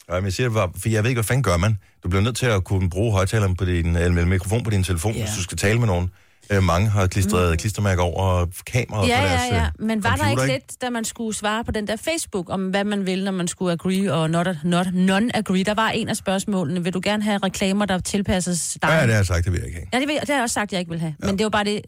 Og 0.07 0.23
jeg 0.23 0.33
siger 0.33 0.47
det 0.47 0.55
bare, 0.55 0.69
for 0.77 0.89
jeg 0.89 1.03
ved 1.03 1.09
ikke, 1.09 1.17
hvad 1.19 1.27
fanden 1.27 1.43
gør 1.43 1.57
man. 1.57 1.77
Du 2.03 2.09
bliver 2.09 2.23
nødt 2.23 2.35
til 2.35 2.45
at 2.45 2.63
kunne 2.63 2.89
bruge 2.89 3.11
højtaleren 3.11 3.55
på 3.55 3.65
din, 3.65 3.95
eller 3.95 4.25
mikrofon 4.25 4.63
på 4.63 4.69
din 4.69 4.83
telefon, 4.83 5.11
yeah. 5.11 5.21
hvis 5.21 5.35
du 5.37 5.43
skal 5.43 5.57
tale 5.57 5.79
med 5.79 5.87
nogen. 5.87 6.09
Øh, 6.51 6.63
mange 6.63 6.89
har 6.89 7.07
klistret 7.07 7.51
mm. 7.51 7.57
klistermærker 7.57 8.03
over 8.03 8.45
kameraet 8.65 9.07
Ja, 9.09 9.17
på 9.19 9.23
ja, 9.25 9.29
deres 9.31 9.51
ja. 9.51 9.63
øh, 9.65 9.87
Men 9.87 10.03
var 10.03 10.09
der 10.09 10.17
computer, 10.17 10.43
ikke 10.43 10.53
lidt, 10.53 10.81
da 10.81 10.89
man 10.89 11.05
skulle 11.05 11.37
svare 11.37 11.63
på 11.63 11.71
den 11.71 11.87
der 11.87 11.95
Facebook, 11.95 12.49
om 12.49 12.69
hvad 12.69 12.83
man 12.83 13.05
ville, 13.05 13.25
når 13.25 13.31
man 13.31 13.47
skulle 13.47 13.71
agree 13.71 14.13
og 14.13 14.29
not, 14.29 14.47
not, 14.63 14.87
non-agree? 14.87 15.63
Der 15.63 15.73
var 15.73 15.89
en 15.89 16.09
af 16.09 16.15
spørgsmålene, 16.15 16.83
vil 16.83 16.93
du 16.93 17.01
gerne 17.03 17.23
have 17.23 17.37
reklamer, 17.37 17.85
der 17.85 17.99
tilpasses 17.99 18.77
dig? 18.81 18.89
Ja, 18.89 19.01
det 19.01 19.09
har 19.09 19.15
jeg 19.15 19.25
sagt, 19.25 19.45
det 19.45 19.51
vil 19.53 19.59
jeg 19.59 19.67
ikke 19.67 19.79
have. 19.79 19.87
Ja, 19.93 19.99
det, 20.07 20.13
jeg- 20.13 20.21
det 20.21 20.29
har 20.29 20.35
jeg 20.35 20.43
også 20.43 20.53
sagt, 20.53 20.71
jeg 20.71 20.79
ikke 20.79 20.91
vil 20.91 20.99
have. 20.99 21.15
Ja. 21.21 21.25
Men 21.27 21.35
det 21.35 21.41
er 21.41 21.45
jo 21.45 21.49
bare 21.49 21.63
det, 21.63 21.81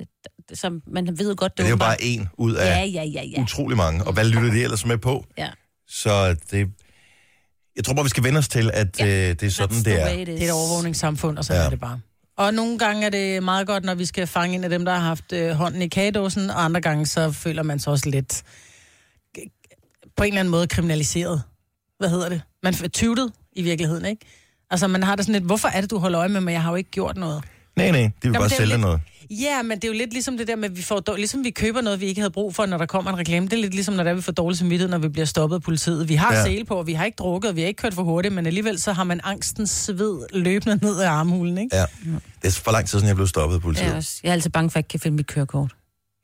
som 0.53 0.82
man 0.88 1.20
ved 1.20 1.36
godt, 1.36 1.51
det, 1.51 1.58
Det 1.58 1.65
er 1.65 1.70
jo 1.70 1.75
bare 1.75 2.03
en 2.03 2.29
ud 2.38 2.53
af 2.53 2.65
Ja, 2.65 2.84
ja, 2.86 3.03
ja, 3.03 3.24
ja. 3.38 3.41
utrolig 3.41 3.77
mange. 3.77 4.03
Og 4.03 4.13
hvad 4.13 4.25
lytter 4.25 4.51
de 4.51 4.63
ellers 4.63 4.86
med 4.86 4.98
på? 4.98 5.25
ja. 5.38 5.50
Så 5.88 6.36
det... 6.51 6.67
Jeg 7.75 7.84
tror 7.84 7.93
bare, 7.93 8.05
vi 8.05 8.10
skal 8.10 8.24
vende 8.24 8.38
os 8.38 8.48
til, 8.48 8.72
at 8.74 9.00
Ja, 9.00 9.05
øh, 9.05 9.12
det 9.12 9.43
er 9.43 9.50
sådan, 9.50 9.75
That's 9.77 9.84
det 9.84 10.01
er. 10.01 10.25
Det 10.25 10.41
er 10.41 10.46
et 10.46 10.51
overvågningssamfund, 10.51 11.38
og 11.38 11.46
så 11.46 11.53
Ja. 11.53 11.60
ja. 11.60 11.65
er 11.65 11.70
det 11.70 11.79
bare. 11.79 12.00
Og 12.37 12.53
nogle 12.53 12.77
gange 12.77 13.05
er 13.05 13.09
det 13.09 13.43
meget 13.43 13.67
godt, 13.67 13.83
når 13.83 13.95
vi 13.95 14.05
skal 14.05 14.27
fange 14.27 14.55
en 14.55 14.63
af 14.63 14.69
dem, 14.69 14.85
der 14.85 14.91
har 14.91 14.99
haft 14.99 15.33
øh, 15.33 15.51
hånden 15.51 15.81
i 15.81 15.87
kagedåsen, 15.87 16.49
og 16.49 16.63
andre 16.63 16.81
gange 16.81 17.05
så 17.05 17.31
føler 17.31 17.63
man 17.63 17.79
sig 17.79 17.91
også 17.91 18.09
lidt 18.09 18.43
på 20.17 20.23
en 20.23 20.27
eller 20.27 20.39
anden 20.39 20.51
måde 20.51 20.67
kriminaliseret. 20.67 21.43
Hvad 21.97 22.09
hedder 22.09 22.29
det? 22.29 22.41
Man 22.63 22.73
er 22.83 22.87
tyvtet 22.87 23.33
i 23.51 23.61
virkeligheden, 23.61 24.05
ikke? 24.05 24.25
Altså, 24.69 24.87
man 24.87 25.03
har 25.03 25.15
det 25.15 25.25
sådan 25.25 25.33
lidt, 25.33 25.45
hvorfor 25.45 25.67
er 25.67 25.81
det, 25.81 25.91
du 25.91 25.97
holder 25.97 26.19
øje 26.19 26.29
med 26.29 26.41
mig? 26.41 26.51
Jeg 26.51 26.61
har 26.61 26.69
jo 26.69 26.75
ikke 26.75 26.91
gjort 26.91 27.17
noget. 27.17 27.43
Nej, 27.75 27.92
nej, 27.92 28.01
de 28.01 28.03
vil 28.03 28.12
Jamen, 28.24 28.39
bare 28.39 28.50
sælge 28.50 28.70
lidt- 28.70 28.82
noget. 28.82 29.00
Ja, 29.30 29.62
men 29.62 29.72
det 29.77 29.84
er 29.84 29.88
jo 29.88 29.94
lidt 29.98 30.13
ligesom 30.13 30.38
det 30.38 30.48
der 30.48 30.56
med, 30.56 30.70
at 30.70 30.77
vi 30.77 30.82
får, 30.82 31.00
dår- 31.00 31.15
ligesom 31.15 31.44
vi 31.44 31.50
køber 31.51 31.82
noget, 31.82 32.00
vi 32.01 32.06
ikke 32.06 32.22
havde 32.22 32.32
brug 32.32 32.56
for, 32.56 32.65
når 32.65 32.77
der 32.77 32.86
kommer 32.86 33.12
en 33.12 33.18
reklame. 33.18 33.46
Det 33.48 33.53
er 33.53 33.62
lidt 33.62 33.74
ligesom, 33.74 33.94
når 33.96 34.03
der 34.03 34.12
er, 34.12 34.15
vi 34.15 34.22
får 34.22 34.32
dårlig 34.32 34.58
samvittighed, 34.58 34.89
når 34.89 34.98
vi 34.98 35.08
bliver 35.08 35.25
stoppet 35.25 35.56
af 35.56 35.62
politiet. 35.62 36.10
Vi 36.10 36.15
har 36.15 36.34
Ja. 36.34 36.39
ja. 36.39 36.46
sele 36.46 36.65
på, 36.65 36.75
og 36.75 36.88
vi 36.88 36.94
har 36.94 37.06
ikke 37.06 37.15
drukket, 37.15 37.50
og 37.50 37.56
vi 37.56 37.62
har 37.62 37.68
ikke 37.68 37.82
kørt 37.82 37.94
for 37.94 38.03
hurtigt, 38.03 38.34
men 38.34 38.46
alligevel 38.46 38.80
så 38.82 38.94
har 38.94 39.03
man 39.03 39.20
angstens 39.24 39.70
sved 39.70 40.20
løbende 40.34 40.80
ned 40.86 41.00
ad 41.00 41.06
armhulen, 41.06 41.58
ikke? 41.58 41.75
Ja. 41.75 41.86
Det 42.42 42.48
er 42.48 42.51
for 42.51 42.72
lang 42.72 42.86
tid 42.86 42.89
siden, 43.00 43.08
jeg 43.08 43.15
blev 43.15 43.27
stoppet 43.27 43.56
af 43.56 43.58
Jeg 43.58 43.60
er, 43.60 43.62
politiet. 43.63 43.96
også, 43.96 44.20
jeg 44.24 44.30
er 44.30 44.34
altid 44.34 44.50
bange 44.50 44.70
for, 44.70 44.74
at 44.74 44.75
jeg 44.75 44.80
ikke 44.86 44.89
kan 44.92 45.00
finde 45.00 45.15
mit 45.18 45.27
kørekort. 45.27 45.72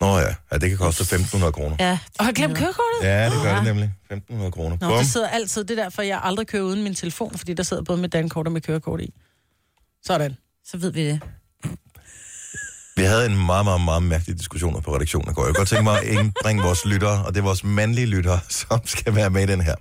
Nå 0.01 0.18
ja, 0.18 0.25
ja 0.51 0.58
det 0.58 0.70
kan 0.70 0.77
koste 0.77 1.15
1.500 1.15 1.51
kroner. 1.51 1.75
Ja, 1.79 1.98
Og 2.20 2.25
har 2.25 2.32
glemt 2.32 2.58
kørekortet? 2.58 3.00
Ja, 3.03 3.25
det 3.25 3.34
gør 3.44 3.56
det 3.56 3.63
nemlig. 3.63 3.91
1.500 4.13 4.50
kroner. 4.50 4.77
Nå, 4.82 4.89
Bum. 4.89 4.98
det 4.98 5.08
sidder 5.08 5.27
altid. 5.27 5.63
Det 5.63 5.79
er 5.79 5.84
derfor, 5.84 6.01
jeg 6.01 6.20
aldrig 6.24 6.48
kører 6.48 6.63
uden 6.63 6.84
min 6.84 6.96
telefon, 6.96 7.38
fordi 7.38 7.53
der 7.53 7.63
sidder 7.63 7.84
både 7.84 7.98
med 8.01 8.10
dankort 8.10 8.46
og 8.48 8.51
med 8.53 8.62
kørekort 8.62 9.01
i. 9.01 9.13
Sådan. 10.06 10.38
så 10.65 10.77
ved 10.77 10.91
vi 10.91 11.06
det. 11.06 11.22
Vi 13.00 13.03
havde 13.03 13.25
en 13.25 13.46
meget, 13.46 13.65
meget, 13.65 13.82
meget 13.82 14.03
mærkelig 14.03 14.38
diskussion 14.38 14.82
på 14.82 14.96
redaktionen 14.96 15.32
i 15.32 15.34
går. 15.34 15.46
Jeg 15.46 15.48
kunne 15.48 15.60
godt 15.60 15.70
tænke 15.70 15.84
mig 15.84 16.01
at 16.01 16.08
indbringe 16.08 16.63
vores 16.63 16.86
lyttere, 16.86 17.25
og 17.25 17.34
det 17.34 17.39
er 17.39 17.44
vores 17.44 17.63
mandlige 17.63 18.08
lyttere, 18.08 18.39
som 18.60 18.79
skal 18.86 19.15
være 19.15 19.29
med 19.29 19.44
i 19.44 19.46
den 19.46 19.62
her. 19.62 19.75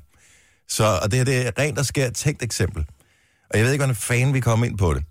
Så, 0.68 1.00
og 1.02 1.10
det 1.10 1.18
her 1.18 1.24
det 1.24 1.46
er 1.46 1.50
rent 1.58 1.78
og 1.78 1.86
skært 1.86 2.12
tænkt 2.12 2.42
eksempel. 2.42 2.84
Og 3.50 3.58
jeg 3.58 3.64
ved 3.64 3.72
ikke, 3.72 3.84
hvordan 3.84 3.96
fanden 3.96 4.34
vi 4.34 4.40
kommer 4.40 4.66
ind 4.66 4.78
på 4.78 4.94
det. 4.94 5.04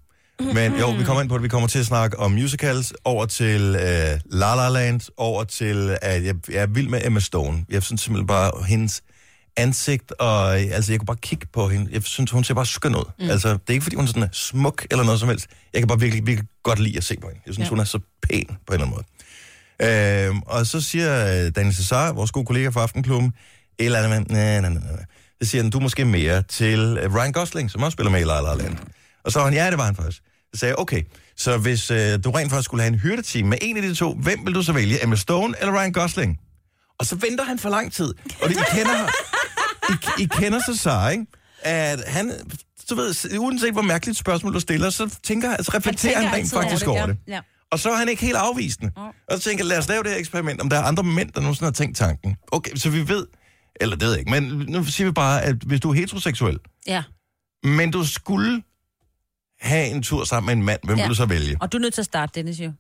Men 0.53 0.79
jo, 0.79 0.91
vi 0.91 1.03
kommer 1.03 1.21
ind 1.21 1.29
på 1.29 1.35
det. 1.35 1.43
Vi 1.43 1.47
kommer 1.47 1.67
til 1.67 1.79
at 1.79 1.85
snakke 1.85 2.19
om 2.19 2.31
musicals, 2.31 2.93
over 3.03 3.25
til 3.25 3.61
øh, 3.75 4.19
La 4.31 4.55
La 4.55 4.69
Land, 4.69 5.01
over 5.17 5.43
til, 5.43 5.97
at 6.01 6.25
jeg, 6.25 6.35
jeg 6.49 6.61
er 6.61 6.67
vild 6.67 6.89
med 6.89 7.05
Emma 7.05 7.19
Stone. 7.19 7.65
Jeg 7.69 7.83
synes 7.83 8.01
simpelthen 8.01 8.27
bare, 8.27 8.51
hendes 8.67 9.01
ansigt, 9.57 10.11
og 10.11 10.61
øh, 10.61 10.67
altså, 10.71 10.91
jeg 10.91 10.99
kunne 10.99 11.05
bare 11.05 11.17
kigge 11.21 11.47
på 11.53 11.69
hende. 11.69 11.89
Jeg 11.91 12.03
synes, 12.03 12.31
hun 12.31 12.43
ser 12.43 12.53
bare 12.53 12.65
skøn 12.65 12.95
ud. 12.95 13.11
Mm. 13.19 13.29
Altså, 13.29 13.49
det 13.49 13.61
er 13.67 13.73
ikke, 13.73 13.83
fordi 13.83 13.95
hun 13.95 14.05
er 14.05 14.09
sådan 14.09 14.29
smuk 14.31 14.87
eller 14.91 15.03
noget 15.03 15.19
som 15.19 15.29
helst. 15.29 15.47
Jeg 15.73 15.81
kan 15.81 15.87
bare 15.87 15.99
virkelig, 15.99 16.27
virkelig 16.27 16.49
godt 16.63 16.79
lide 16.79 16.97
at 16.97 17.03
se 17.03 17.15
på 17.21 17.27
hende. 17.27 17.41
Jeg 17.45 17.53
synes, 17.53 17.65
ja. 17.65 17.69
hun 17.69 17.79
er 17.79 17.83
så 17.83 17.99
pæn 18.21 18.45
på 18.45 18.73
en 18.73 18.81
eller 18.81 18.85
anden 18.85 18.89
måde. 18.89 19.05
Øhm, 19.81 20.41
og 20.45 20.65
så 20.65 20.81
siger 20.81 21.25
øh, 21.25 21.51
Daniel 21.55 21.75
Cesar, 21.75 22.11
vores 22.11 22.31
gode 22.31 22.45
kollega 22.45 22.69
fra 22.69 22.81
Aftenklubben, 22.81 23.33
et 23.79 23.85
eller 23.85 23.99
andet 23.99 24.31
nej, 24.31 24.61
nej, 24.61 24.69
nej, 24.69 24.81
nej. 24.91 25.05
Det 25.39 25.49
siger 25.49 25.61
han, 25.61 25.71
du 25.71 25.79
måske 25.79 26.05
mere 26.05 26.41
til 26.41 26.79
øh, 27.01 27.15
Ryan 27.15 27.31
Gosling, 27.31 27.71
som 27.71 27.83
også 27.83 27.95
spiller 27.95 28.11
med 28.11 28.21
i 28.21 28.23
La 28.23 28.41
La 28.41 28.53
Land. 28.55 28.77
Og 29.23 29.31
så 29.31 29.39
var 29.39 29.45
han, 29.45 29.53
ja, 29.53 29.69
det 29.69 29.77
var 29.77 29.85
han 29.85 29.95
faktisk. 29.95 30.21
Så 30.53 30.59
sagde 30.59 30.69
jeg, 30.69 30.79
okay, 30.79 31.03
så 31.37 31.57
hvis 31.57 31.91
øh, 31.91 32.23
du 32.23 32.31
rent 32.31 32.51
faktisk 32.51 32.65
skulle 32.65 32.83
have 32.83 32.93
en 32.93 32.99
hyrdeteam 32.99 33.47
med 33.47 33.57
en 33.61 33.77
af 33.77 33.83
de 33.83 33.93
to, 33.93 34.13
hvem 34.13 34.39
vil 34.45 34.55
du 34.55 34.63
så 34.63 34.73
vælge, 34.73 35.03
Emma 35.03 35.15
Stone 35.15 35.53
eller 35.59 35.79
Ryan 35.79 35.91
Gosling? 35.91 36.39
Og 36.99 37.05
så 37.05 37.15
venter 37.15 37.43
han 37.43 37.59
for 37.59 37.69
lang 37.69 37.93
tid. 37.93 38.13
Og 38.41 38.49
det, 38.49 38.55
I 38.55 38.75
kender, 38.75 39.11
I, 39.89 40.21
I 40.23 40.25
kender 40.31 40.59
så 40.65 40.77
så, 40.77 41.09
ikke? 41.11 41.25
At 41.61 41.99
han, 42.07 42.31
du 42.89 42.95
ved, 42.95 43.37
uanset 43.39 43.73
hvor 43.73 43.81
mærkeligt 43.81 44.17
spørgsmål 44.17 44.53
du 44.53 44.59
stiller, 44.59 44.89
så 44.89 45.19
tænker, 45.23 45.51
altså 45.55 45.71
reflekterer 45.75 46.13
han, 46.15 46.23
tænker 46.23 46.29
han 46.29 46.39
rent 46.39 46.53
faktisk 46.53 46.81
det, 46.85 46.89
over 46.89 47.05
det. 47.05 47.17
Ja. 47.27 47.39
Og 47.71 47.79
så 47.79 47.89
er 47.91 47.95
han 47.95 48.09
ikke 48.09 48.21
helt 48.21 48.35
afvisende. 48.35 48.91
Mm. 48.97 49.01
Og 49.03 49.13
så 49.37 49.39
tænker 49.39 49.63
lad 49.65 49.77
os 49.77 49.87
lave 49.89 50.03
det 50.03 50.11
her 50.11 50.17
eksperiment, 50.19 50.61
om 50.61 50.69
der 50.69 50.77
er 50.77 50.83
andre 50.83 51.03
mænd, 51.03 51.31
der 51.31 51.41
nogensinde 51.41 51.65
har 51.65 51.71
tænkt 51.71 51.97
tanken. 51.97 52.35
Okay, 52.51 52.75
så 52.75 52.89
vi 52.89 53.07
ved, 53.07 53.27
eller 53.81 53.95
det 53.95 54.03
ved 54.05 54.11
jeg 54.11 54.19
ikke, 54.19 54.31
men 54.31 54.43
nu 54.69 54.83
siger 54.83 55.07
vi 55.07 55.11
bare, 55.11 55.41
at 55.43 55.55
hvis 55.55 55.79
du 55.79 55.89
er 55.89 55.93
heteroseksuel, 55.93 56.59
Ja. 56.87 57.03
men 57.63 57.91
du 57.91 58.05
skulle 58.07 58.63
have 59.61 59.87
en 59.87 60.03
tur 60.03 60.23
sammen 60.23 60.45
med 60.45 60.53
en 60.53 60.63
mand, 60.65 60.79
hvem. 60.83 60.97
Ja. 60.97 61.03
vil 61.03 61.09
du 61.09 61.15
så 61.15 61.25
vælge? 61.25 61.57
Og 61.61 61.71
du 61.71 61.77
er 61.77 61.81
nødt 61.81 61.93
til 61.93 62.01
at 62.01 62.05
starte, 62.05 62.31
Dennis, 62.35 62.59
jo. 62.59 62.71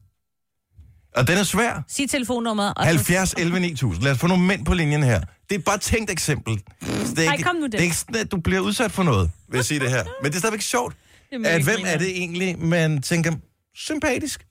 Og 1.17 1.27
den 1.27 1.37
er 1.37 1.43
svær. 1.43 1.83
Sig 1.87 2.09
telefonnummeret. 2.09 2.73
Og 2.77 2.83
så- 2.83 2.87
70 2.87 3.33
11 3.37 3.59
9000. 3.59 4.03
Lad 4.03 4.11
os 4.11 4.17
få 4.19 4.27
nogle 4.27 4.43
mænd 4.43 4.65
på 4.65 4.73
linjen 4.73 5.03
her. 5.03 5.21
Det 5.49 5.55
er 5.55 5.59
bare 5.59 5.75
et 5.75 5.81
tænkt 5.81 6.11
eksempel. 6.11 6.61
Så 6.81 7.13
Det 7.15 7.27
er 7.27 7.31
ikke, 7.31 7.43
kom 7.43 7.55
nu, 7.55 7.61
det 7.61 7.65
er 7.65 7.69
Dennis. 7.77 7.83
ikke 7.85 7.95
sådan, 7.95 8.15
at 8.15 8.31
du 8.31 8.37
bliver 8.37 8.59
udsat 8.59 8.91
for 8.91 9.03
noget, 9.03 9.31
vil 9.49 9.57
jeg 9.57 9.65
sige 9.65 9.79
det 9.79 9.89
her. 9.89 10.03
Men 10.21 10.31
det 10.31 10.35
er 10.35 10.39
stadigvæk 10.39 10.61
sjovt, 10.61 10.95
Det 11.31 11.45
at 11.45 11.63
hvem 11.63 11.79
er 11.85 11.97
det 11.97 12.09
egentlig, 12.17 12.59
man 12.59 13.01
tænker, 13.01 13.31
sympatisk? 13.75 14.45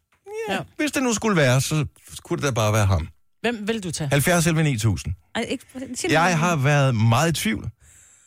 Ja, 0.48 0.54
Ja. 0.54 0.60
Hvis 0.76 0.92
det 0.92 1.02
nu 1.02 1.12
skulle 1.14 1.36
være, 1.36 1.60
så 1.60 1.86
skulle 2.14 2.42
det 2.42 2.46
da 2.48 2.54
bare 2.54 2.72
være 2.72 2.86
ham. 2.86 3.08
Hvem 3.40 3.68
vil 3.68 3.82
du 3.84 3.90
tage? 3.90 4.08
70 4.10 4.46
11 4.46 4.62
9000. 4.62 5.14
Ej, 5.34 5.42
ikke, 5.42 5.64
sig 5.72 5.88
det 6.02 6.12
Jeg 6.12 6.38
har 6.38 6.56
været 6.56 6.94
meget 6.94 7.30
i 7.30 7.32
tvivl, 7.42 7.70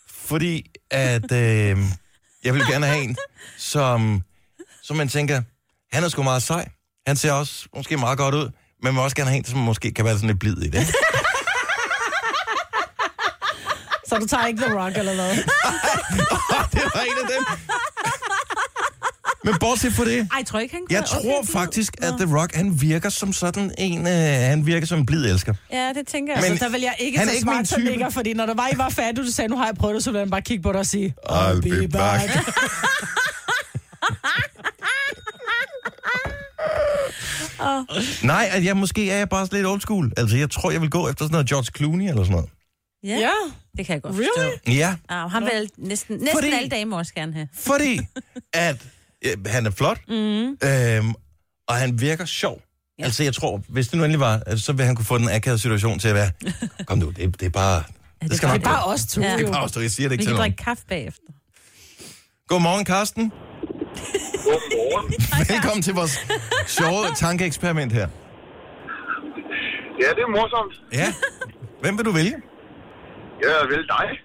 fordi 0.09 0.71
at 0.91 1.31
øh, 1.31 1.77
jeg 2.43 2.53
vil 2.53 2.61
gerne 2.69 2.85
have 2.85 3.03
en, 3.03 3.17
som, 3.57 4.21
som 4.83 4.97
man 4.97 5.07
tænker, 5.09 5.41
han 5.91 6.03
er 6.03 6.09
sgu 6.09 6.23
meget 6.23 6.43
sej. 6.43 6.69
Han 7.09 7.15
ser 7.15 7.31
også 7.31 7.65
måske 7.75 7.97
meget 7.97 8.17
godt 8.17 8.35
ud, 8.35 8.49
men 8.83 8.93
vil 8.93 9.01
også 9.01 9.15
gerne 9.15 9.29
have 9.29 9.37
en, 9.37 9.45
som 9.45 9.59
måske 9.59 9.91
kan 9.93 10.05
være 10.05 10.13
sådan 10.15 10.27
lidt 10.29 10.39
blid 10.39 10.57
i 10.57 10.69
det. 10.69 10.87
Så 14.09 14.15
du 14.17 14.25
tager 14.27 14.45
ikke 14.47 14.61
The 14.61 14.73
Rock 14.79 14.97
eller 14.97 15.15
noget? 15.21 15.35
det 16.73 16.81
var 16.95 17.01
en 17.01 17.17
af 17.23 17.29
dem. 17.35 17.45
Men 19.43 19.55
bortset 19.59 19.93
fra 19.93 20.05
det, 20.05 20.17
Ej, 20.19 20.27
jeg 20.37 20.45
tror 20.45 20.59
ikke, 20.59 20.75
han 20.75 20.83
jeg 20.89 20.97
kunne- 21.11 21.21
tror 21.31 21.39
okay, 21.39 21.51
faktisk, 21.51 21.93
Nå. 22.01 22.07
at 22.07 22.13
The 22.19 22.37
Rock, 22.39 22.55
han 22.55 22.81
virker 22.81 23.09
som 23.09 23.33
sådan 23.33 23.71
en, 23.77 24.07
øh, 24.07 24.13
han 24.49 24.65
virker 24.65 24.87
som 24.87 24.99
en 24.99 25.05
blid 25.05 25.25
elsker. 25.25 25.53
Ja, 25.71 25.91
det 25.95 26.07
tænker 26.07 26.33
jeg. 26.33 26.41
Men- 26.41 26.51
Altså, 26.51 26.65
der 26.65 26.71
vil 26.71 26.81
jeg 26.81 26.95
ikke 26.99 27.17
han 27.19 27.27
er 27.27 27.31
tage 27.31 27.35
ikke 27.37 27.45
min 27.49 27.53
smart 27.55 27.67
som 27.67 27.79
type. 27.81 27.89
ligger, 27.89 28.09
fordi 28.09 28.33
når 28.33 28.45
der 28.45 28.53
var, 28.53 28.67
I 28.73 28.77
var 28.77 28.89
færdige, 28.89 29.25
du 29.25 29.31
sagde, 29.31 29.47
nu 29.47 29.57
har 29.57 29.65
jeg 29.65 29.75
prøvet 29.75 29.95
det, 29.95 30.03
så 30.03 30.11
vil 30.11 30.19
han 30.19 30.29
bare 30.29 30.41
kigge 30.41 30.63
på 30.63 30.71
dig 30.71 30.79
og 30.79 30.85
sige, 30.85 31.15
I'll 31.25 31.61
be 31.61 31.87
back. 31.87 32.21
Nej, 38.23 38.49
at 38.51 38.65
jeg 38.65 38.77
måske 38.77 39.11
er 39.11 39.17
jeg 39.17 39.29
bare 39.29 39.47
lidt 39.51 39.67
old 39.67 39.81
school. 39.81 40.11
Altså, 40.17 40.37
jeg 40.37 40.49
tror, 40.49 40.71
jeg 40.71 40.81
vil 40.81 40.89
gå 40.89 41.09
efter 41.09 41.25
sådan 41.25 41.31
noget 41.31 41.49
George 41.49 41.67
Clooney 41.77 42.09
eller 42.09 42.23
sådan 42.23 42.31
noget. 42.31 42.49
Ja, 43.03 43.15
Ja. 43.19 43.29
det 43.77 43.85
kan 43.85 43.93
jeg 43.93 44.01
godt 44.01 44.15
Really? 44.15 44.29
forstå. 44.55 44.71
Ja, 44.71 44.95
Ja, 45.11 45.27
han 45.27 45.43
vil 45.43 45.69
næsten, 45.77 46.15
næsten 46.17 46.37
Fordi- 46.37 46.51
alle 46.53 46.69
damer 46.69 46.97
også 46.97 47.13
gerne 47.13 47.33
have. 47.33 47.47
fordi 47.53 47.99
at 48.53 48.85
øh, 49.25 49.37
han 49.45 49.65
er 49.65 49.71
flot, 49.71 49.99
mm. 50.07 50.13
øhm, 50.63 51.13
og 51.67 51.75
han 51.75 52.01
virker 52.01 52.25
sjov. 52.25 52.61
Ja. 52.99 53.03
Altså, 53.03 53.23
jeg 53.23 53.33
tror, 53.33 53.61
hvis 53.67 53.87
det 53.87 53.97
nu 53.97 54.03
endelig 54.03 54.19
var, 54.19 54.41
altså, 54.47 54.65
så 54.65 54.73
ville 54.73 54.85
han 54.85 54.95
kunne 54.95 55.05
få 55.05 55.17
den 55.17 55.29
akavede 55.29 55.59
situation 55.59 55.99
til 55.99 56.07
at 56.07 56.15
være, 56.15 56.31
kom 56.85 56.97
nu, 56.97 57.09
det, 57.09 57.39
det 57.39 57.45
er 57.45 57.49
bare... 57.49 57.83
Det, 58.21 58.37
skal 58.37 58.49
er 58.49 58.53
Det 58.53 58.59
er 58.61 58.63
bare 58.69 58.83
os 58.85 59.05
to, 59.05 59.21
Ja. 59.21 59.37
Det 59.37 59.47
er 59.47 59.51
bare, 59.51 59.61
også, 59.63 59.79
jeg 59.79 59.91
siger 59.91 60.09
det 60.09 60.09
Vi 60.09 60.13
ikke 60.13 60.21
kan 60.23 60.29
til 60.29 60.33
nogen. 60.35 60.41
drikke 60.41 60.63
kaffe 60.63 60.83
bagefter. 60.89 61.23
Godmorgen, 62.47 62.85
Karsten. 62.85 63.31
Godmorgen. 64.45 65.07
Velkommen 65.53 65.81
til 65.87 65.93
vores 65.99 66.15
sjove 66.77 67.05
tankeeksperiment 67.15 67.91
her. 67.99 68.07
Ja, 70.01 70.09
det 70.15 70.23
er 70.27 70.31
morsomt. 70.37 70.73
Ja. 70.93 71.07
Hvem 71.81 71.97
vil 71.97 72.05
du 72.05 72.11
vælge? 72.11 72.35
Jeg 73.41 73.55
vil 73.71 73.83
dig. 73.95 74.07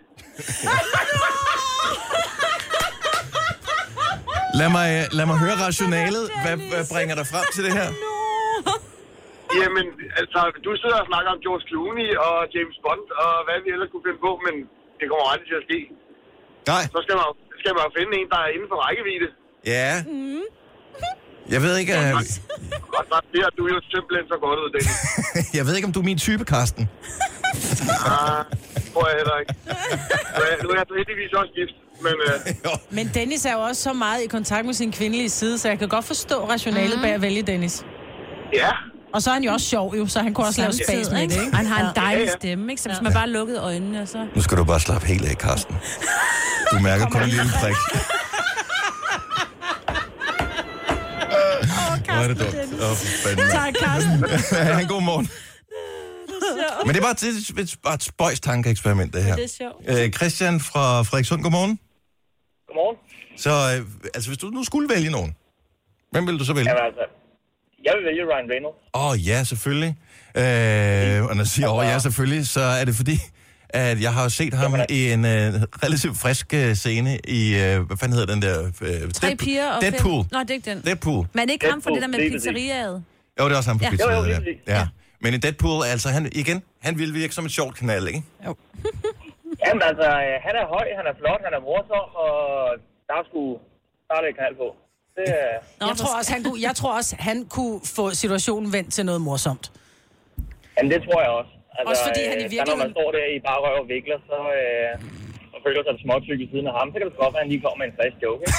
Lad 4.61 4.71
mig, 4.79 4.89
lad 5.19 5.27
mig 5.31 5.39
høre 5.45 5.57
rationalet. 5.67 6.25
Hvad, 6.43 6.57
hvad 6.73 6.85
bringer 6.93 7.15
dig 7.21 7.27
frem 7.33 7.47
til 7.55 7.63
det 7.67 7.73
her? 7.81 7.89
Jamen, 9.61 9.87
altså, 10.21 10.41
du 10.67 10.71
sidder 10.83 10.99
og 11.03 11.07
snakker 11.11 11.31
om 11.35 11.41
George 11.45 11.65
Clooney 11.71 12.09
og 12.27 12.37
James 12.55 12.79
Bond 12.85 13.07
og 13.25 13.33
hvad 13.47 13.59
vi 13.65 13.69
ellers 13.75 13.91
kunne 13.93 14.07
finde 14.09 14.21
på, 14.29 14.33
men 14.47 14.55
det 14.99 15.05
kommer 15.11 15.25
aldrig 15.33 15.49
til 15.51 15.59
at 15.63 15.67
ske. 15.69 15.81
Nej. 16.73 16.85
Så 16.95 16.99
skal 17.05 17.15
man, 17.21 17.27
skal 17.61 17.73
man 17.77 17.83
jo 17.87 17.91
finde 17.99 18.13
en, 18.21 18.29
der 18.35 18.41
er 18.45 18.51
inden 18.55 18.69
for 18.73 18.79
rækkevidde. 18.87 19.29
Ja. 19.67 20.03
Jeg 21.51 21.63
ved 21.63 21.77
ikke, 21.77 21.93
øh, 21.99 22.15
Og 22.15 22.25
så 23.11 23.21
ser 23.35 23.49
du 23.59 23.63
jo 23.69 23.81
simpelthen 23.95 24.27
så 24.29 24.37
godt 24.45 24.59
ud, 24.59 24.69
Dennis. 24.75 24.97
jeg 25.59 25.67
ved 25.67 25.75
ikke, 25.77 25.87
om 25.87 25.93
du 25.93 26.01
er 26.01 26.05
min 26.05 26.19
type, 26.19 26.45
Karsten. 26.45 26.89
Ah, 28.07 28.45
tror 28.93 29.09
jeg 29.09 29.17
heller 29.17 29.37
ikke. 29.41 29.55
Nu 30.63 30.69
er, 30.71 30.75
jeg 30.77 30.85
så 30.89 30.95
heldigvis 30.97 31.33
også 31.33 31.53
gift, 31.57 31.75
men 32.03 32.13
øh. 32.27 32.71
Men 32.91 33.11
Dennis 33.15 33.45
er 33.47 33.53
jo 33.53 33.59
også 33.61 33.83
så 33.83 33.93
meget 33.93 34.23
i 34.25 34.27
kontakt 34.27 34.67
med 34.67 34.75
sin 34.75 34.93
kvindelige 34.93 35.29
side, 35.31 35.59
så 35.59 35.69
jeg 35.69 35.79
kan 35.79 35.89
godt 35.89 36.05
forstå 36.05 36.49
rationalet 36.51 36.99
bag 37.03 37.11
at 37.11 37.23
vælge 37.23 37.43
Dennis. 37.43 37.85
ja. 38.53 38.71
Og 39.15 39.23
så 39.23 39.31
er 39.31 39.35
han 39.35 39.43
jo 39.45 39.53
også 39.53 39.67
sjov, 39.67 39.95
jo, 39.97 40.07
så 40.07 40.21
han 40.21 40.35
kunne 40.35 40.47
også 40.47 40.61
lave 40.61 40.73
spas 40.73 41.11
med 41.11 41.23
det, 41.29 41.33
ikke? 41.41 41.53
Og 41.53 41.57
han 41.57 41.67
har 41.67 41.89
en 41.91 41.97
dejlig 41.97 42.25
Ja, 42.25 42.31
ja. 42.31 42.37
stemme, 42.39 42.73
ikke? 42.73 42.83
Så 42.83 42.89
hvis 42.89 43.01
man 43.03 43.13
bare 43.13 43.29
lukkede 43.31 43.61
øjnene, 43.61 44.03
og 44.03 44.09
så... 44.09 44.27
Nu 44.35 44.43
skal 44.43 44.59
du 44.59 44.65
bare 44.65 44.81
slappe 44.81 45.07
helt 45.07 45.29
af, 45.29 45.39
Karsten. 45.39 45.77
Du 46.73 46.79
mærker 46.79 47.07
kun 47.07 47.23
en 47.23 47.29
lille 47.29 47.51
prik. 47.61 47.75
Hvor 52.07 52.14
er 52.25 52.29
det 52.29 52.39
dumt. 52.39 52.55
Oh. 52.89 53.51
Tak, 53.51 53.75
Carsten. 53.83 54.17
Ha' 54.67 54.81
en 54.85 54.89
god 54.89 55.03
morgen. 55.03 55.29
Men 56.87 56.95
det 56.95 57.01
er 57.03 57.07
bare, 57.09 57.15
det 57.15 57.59
er 57.59 57.63
et, 57.63 57.77
bare 57.83 57.95
et 57.95 58.03
spøjs 58.03 58.41
tankeeksperiment, 58.41 59.15
det 59.15 59.25
her. 59.25 59.37
Det 59.37 59.45
er 59.45 59.49
sjovt. 59.49 60.05
Øh, 60.05 60.13
Christian 60.13 60.61
fra 60.61 61.03
Frederikssund, 61.03 61.43
godmorgen. 61.43 61.79
Godmorgen. 62.67 62.97
Så 63.37 63.51
øh, 63.51 63.87
altså, 64.15 64.31
hvis 64.31 64.39
du 64.39 64.47
nu 64.47 64.65
skulle 64.65 64.89
vælge 64.95 65.11
nogen, 65.11 65.37
hvem 66.11 66.27
vil 66.27 66.39
du 66.39 66.45
så 66.45 66.53
vælge? 66.53 66.71
Jamen 66.71 66.85
altså, 66.85 67.05
jeg 67.85 67.93
vil 67.97 68.05
vælge 68.05 68.23
Ryan 68.25 68.51
Reynolds. 68.51 68.77
Åh, 68.95 69.11
oh, 69.11 69.27
ja, 69.29 69.45
selvfølgelig. 69.45 69.97
Øh, 70.37 71.25
og 71.29 71.37
når 71.37 71.43
jeg 71.43 71.47
siger, 71.47 71.69
åh, 71.69 71.79
oh, 71.79 71.85
ja, 71.85 71.99
selvfølgelig, 71.99 72.49
så 72.49 72.61
er 72.61 72.85
det 72.85 72.95
fordi, 72.95 73.17
at 73.75 74.03
jeg 74.03 74.13
har 74.15 74.23
jo 74.23 74.29
set 74.29 74.55
ham 74.55 74.75
i 74.89 75.11
en 75.13 75.25
øh, 75.25 75.31
relativt 75.85 76.17
frisk 76.19 76.55
øh, 76.55 76.75
scene 76.75 77.19
i, 77.29 77.55
øh, 77.55 77.81
hvad 77.87 77.97
fanden 77.97 78.13
hedder 78.19 78.33
den 78.35 78.43
der? 78.43 78.57
Øh, 78.65 78.71
Tre 78.71 79.27
Deadpool. 79.27 79.37
piger 79.37 79.71
og 79.73 79.83
Deadpool. 79.83 80.23
fem... 80.25 80.29
Nå, 80.33 80.39
det 80.41 80.51
er 80.51 80.55
ikke 80.55 80.71
den. 80.71 80.81
Deadpool. 80.83 81.27
Men 81.33 81.51
ikke 81.51 81.67
ham 81.71 81.83
for 81.83 81.91
det 81.91 82.03
der 82.03 82.09
med 82.09 82.19
Deadpool, 82.19 82.39
pizzeriaet. 82.39 83.05
Jo, 83.41 83.45
det 83.45 83.53
er 83.53 83.57
også 83.57 83.71
ham 83.71 83.79
på 83.79 83.85
Ja. 83.85 83.91
ja. 83.99 84.05
Jo, 84.05 84.17
jo, 84.17 84.23
pizzeria. 84.23 84.39
lige 84.41 84.61
ja. 84.67 84.79
ja. 84.79 84.89
Men 85.21 85.35
i 85.35 85.37
Deadpool, 85.37 85.85
altså 85.93 86.09
han, 86.09 86.29
igen, 86.33 86.63
han 86.83 86.99
ville 86.99 87.15
virke 87.15 87.35
som 87.35 87.45
et 87.45 87.51
sjovt 87.53 87.75
knald, 87.77 88.09
ikke? 88.09 88.23
Jamen 89.67 89.83
altså, 89.91 90.07
øh, 90.27 90.35
han 90.47 90.55
er 90.61 90.67
høj, 90.75 90.87
han 90.99 91.07
er 91.11 91.15
flot, 91.21 91.41
han 91.47 91.53
er 91.59 91.61
morsom, 91.69 92.07
og 92.25 92.33
der 93.09 93.15
er 93.21 93.25
sgu... 93.29 93.59
Der 94.09 94.15
er 94.19 94.23
lidt 94.27 94.37
knald 94.39 94.57
på. 94.63 94.69
Det, 95.17 95.25
Nå, 95.81 95.87
Jeg 95.87 95.97
tror 95.97 96.19
også, 96.19 96.33
han 96.33 96.43
kunne, 96.45 96.61
jeg 96.69 96.75
tror 96.77 96.97
også, 96.97 97.17
han 97.19 97.45
kunne 97.57 97.81
få 97.97 98.11
situationen 98.11 98.73
vendt 98.73 98.93
til 98.93 99.05
noget 99.07 99.21
morsomt. 99.21 99.73
jamen, 100.77 100.93
det 100.93 101.01
tror 101.07 101.21
jeg 101.23 101.31
også. 101.31 101.51
Altså, 101.77 101.89
Også 101.91 102.03
fordi 102.09 102.23
han 102.31 102.37
i 102.43 102.45
øh, 102.45 102.51
så 102.51 102.57
når 102.57 102.57
man 102.57 102.67
virkeligheden- 102.67 102.95
står 102.99 103.09
der 103.17 103.25
i 103.35 103.39
bare 103.49 103.59
røv 103.65 103.77
og 103.83 103.87
vikler, 103.95 104.19
så... 104.31 104.39
Øh, 104.61 104.93
og 105.57 105.61
føler 105.67 105.81
sig 105.87 105.93
et 105.97 106.01
småtyk 106.05 106.39
ved 106.43 106.49
siden 106.53 106.67
af 106.71 106.75
ham, 106.79 106.87
så 106.93 106.97
kan 106.99 107.07
det 107.09 107.17
godt 107.23 107.33
være, 107.35 107.41
at 107.41 107.45
han 107.47 107.51
lige 107.55 107.63
kommer 107.65 107.79
med 107.83 107.87
en 107.91 107.95
frisk 107.99 108.17
joke. 108.27 108.41
Ikke? 108.47 108.59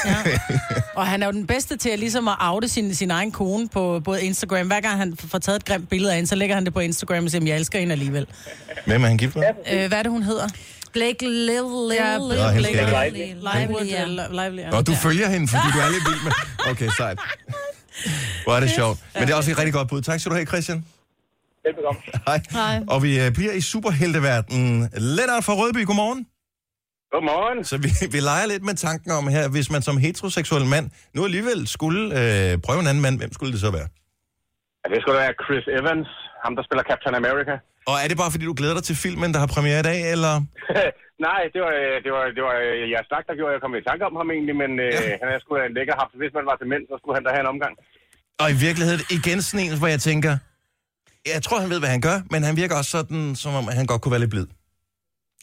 Og 1.00 1.04
han 1.12 1.18
er 1.24 1.26
jo 1.30 1.32
den 1.40 1.48
bedste 1.54 1.74
til 1.84 1.90
at 1.96 2.00
ligesom 2.00 2.28
at 2.34 2.38
oute 2.50 2.68
sin, 2.76 2.88
sin 3.02 3.12
egen 3.12 3.32
kone 3.32 3.64
på 3.78 3.84
både 4.10 4.20
Instagram. 4.30 4.68
Hver 4.68 4.82
gang 4.88 4.96
han 5.04 5.10
får 5.34 5.40
taget 5.46 5.56
et 5.62 5.66
grimt 5.66 5.90
billede 5.90 6.12
af 6.12 6.16
hende, 6.18 6.30
så 6.30 6.36
lægger 6.36 6.56
han 6.56 6.66
det 6.66 6.74
på 6.74 6.80
Instagram 6.80 7.24
og 7.24 7.30
siger, 7.32 7.42
"Men 7.42 7.48
jeg 7.48 7.58
elsker 7.58 7.80
hende 7.80 7.92
alligevel. 7.92 8.26
Hvem 8.86 9.04
er 9.04 9.08
han 9.08 9.18
gift 9.18 9.36
med? 9.36 9.44
Øh, 9.74 9.88
hvad 9.88 9.98
er 10.00 10.04
det, 10.04 10.12
hun 10.12 10.24
hedder? 10.24 10.48
Blake 10.94 11.22
Lively. 11.50 11.96
Ja, 11.96 12.52
ikke. 12.58 12.72
Lively, 12.72 13.18
Lively, 13.60 13.92
ja. 13.92 14.06
Ja. 14.62 14.70
Nå, 14.70 14.82
du 14.82 14.94
følger 14.94 15.28
hende, 15.30 15.48
fordi 15.48 15.68
du 15.74 15.80
er 15.86 15.90
lidt 15.96 16.04
vild 16.10 16.24
med... 16.24 16.32
Okay, 16.72 16.90
sejt. 16.98 17.20
Hvor 18.44 18.54
er 18.54 18.60
det 18.60 18.70
sjovt. 18.72 18.98
Men 19.14 19.24
det 19.24 19.30
er 19.34 19.36
også 19.36 19.52
et 19.52 19.58
rigtig 19.58 19.74
godt 19.74 19.90
bud. 19.90 20.02
Tak 20.02 20.20
skal 20.20 20.30
du 20.30 20.36
have, 20.36 20.46
Christian. 20.48 20.86
Velbekomme. 21.66 22.00
Hej. 22.30 22.40
Hej. 22.60 22.76
Og 22.94 22.98
vi 23.06 23.12
øh, 23.24 23.28
bliver 23.38 23.54
i 23.62 23.62
superhelteverdenen. 23.74 24.74
Lennart 25.18 25.44
fra 25.48 25.54
Rødby, 25.62 25.82
godmorgen. 25.90 26.22
Godmorgen. 27.14 27.60
Så 27.72 27.76
vi, 27.86 27.90
vi 28.16 28.20
leger 28.30 28.46
lidt 28.54 28.64
med 28.70 28.76
tanken 28.88 29.12
om 29.20 29.24
her, 29.36 29.46
hvis 29.56 29.68
man 29.76 29.82
som 29.88 29.96
heteroseksuel 30.06 30.66
mand 30.76 30.86
nu 31.16 31.20
alligevel 31.30 31.60
skulle 31.78 32.02
øh, 32.20 32.52
prøve 32.66 32.80
en 32.84 32.88
anden 32.92 33.04
mand, 33.06 33.16
hvem 33.22 33.32
skulle 33.38 33.52
det 33.56 33.62
så 33.66 33.72
være? 33.78 33.88
Ja, 34.82 34.86
det 34.94 34.98
skulle 35.02 35.16
da 35.18 35.22
være 35.26 35.36
Chris 35.46 35.66
Evans, 35.80 36.10
ham 36.44 36.52
der 36.58 36.64
spiller 36.68 36.84
Captain 36.92 37.16
America. 37.22 37.56
Og 37.90 37.96
er 38.04 38.08
det 38.12 38.18
bare 38.22 38.32
fordi, 38.34 38.46
du 38.52 38.56
glæder 38.60 38.76
dig 38.80 38.86
til 38.90 38.98
filmen, 39.06 39.30
der 39.34 39.40
har 39.44 39.50
premiere 39.56 39.80
i 39.84 39.88
dag, 39.92 40.00
eller? 40.16 40.34
Nej, 41.28 41.42
det 41.54 41.60
var, 41.66 41.72
øh, 41.82 41.96
det 42.06 42.12
var, 42.16 42.24
det 42.38 42.42
var 42.48 42.56
øh, 42.66 42.84
jeres 42.94 43.08
snak, 43.12 43.24
der 43.30 43.34
gjorde, 43.40 43.52
at 43.52 43.56
jeg 43.58 43.62
kom 43.66 43.74
i 43.80 43.84
tanke 43.90 44.04
om 44.10 44.16
ham 44.22 44.28
egentlig, 44.36 44.56
men 44.64 44.72
øh, 44.86 44.92
Ja. 44.96 45.00
han 45.22 45.28
er 45.34 45.38
sgu 45.42 45.50
da 45.60 45.64
en 45.70 45.76
lækker 45.78 45.96
haft. 46.02 46.14
Hvis 46.22 46.34
man 46.38 46.46
var 46.50 46.56
til 46.62 46.68
mænd, 46.74 46.84
så 46.90 46.96
skulle 47.00 47.16
han 47.18 47.24
da 47.26 47.30
have 47.36 47.44
en 47.46 47.52
omgang. 47.56 47.74
Og 48.44 48.48
i 48.56 48.58
virkeligheden 48.68 49.02
igen 49.18 49.38
sådan 49.48 49.62
en, 49.66 49.74
hvor 49.82 49.90
jeg 49.96 50.02
tænker, 50.10 50.34
jeg 51.34 51.42
tror, 51.46 51.58
han 51.60 51.70
ved, 51.70 51.80
hvad 51.80 51.90
han 51.90 52.02
gør, 52.02 52.18
men 52.34 52.40
han 52.44 52.56
virker 52.62 52.76
også 52.76 52.92
sådan, 52.98 53.36
som 53.36 53.52
om 53.60 53.64
han 53.80 53.86
godt 53.86 54.02
kunne 54.02 54.12
være 54.16 54.24
lidt 54.26 54.36
blid. 54.36 54.48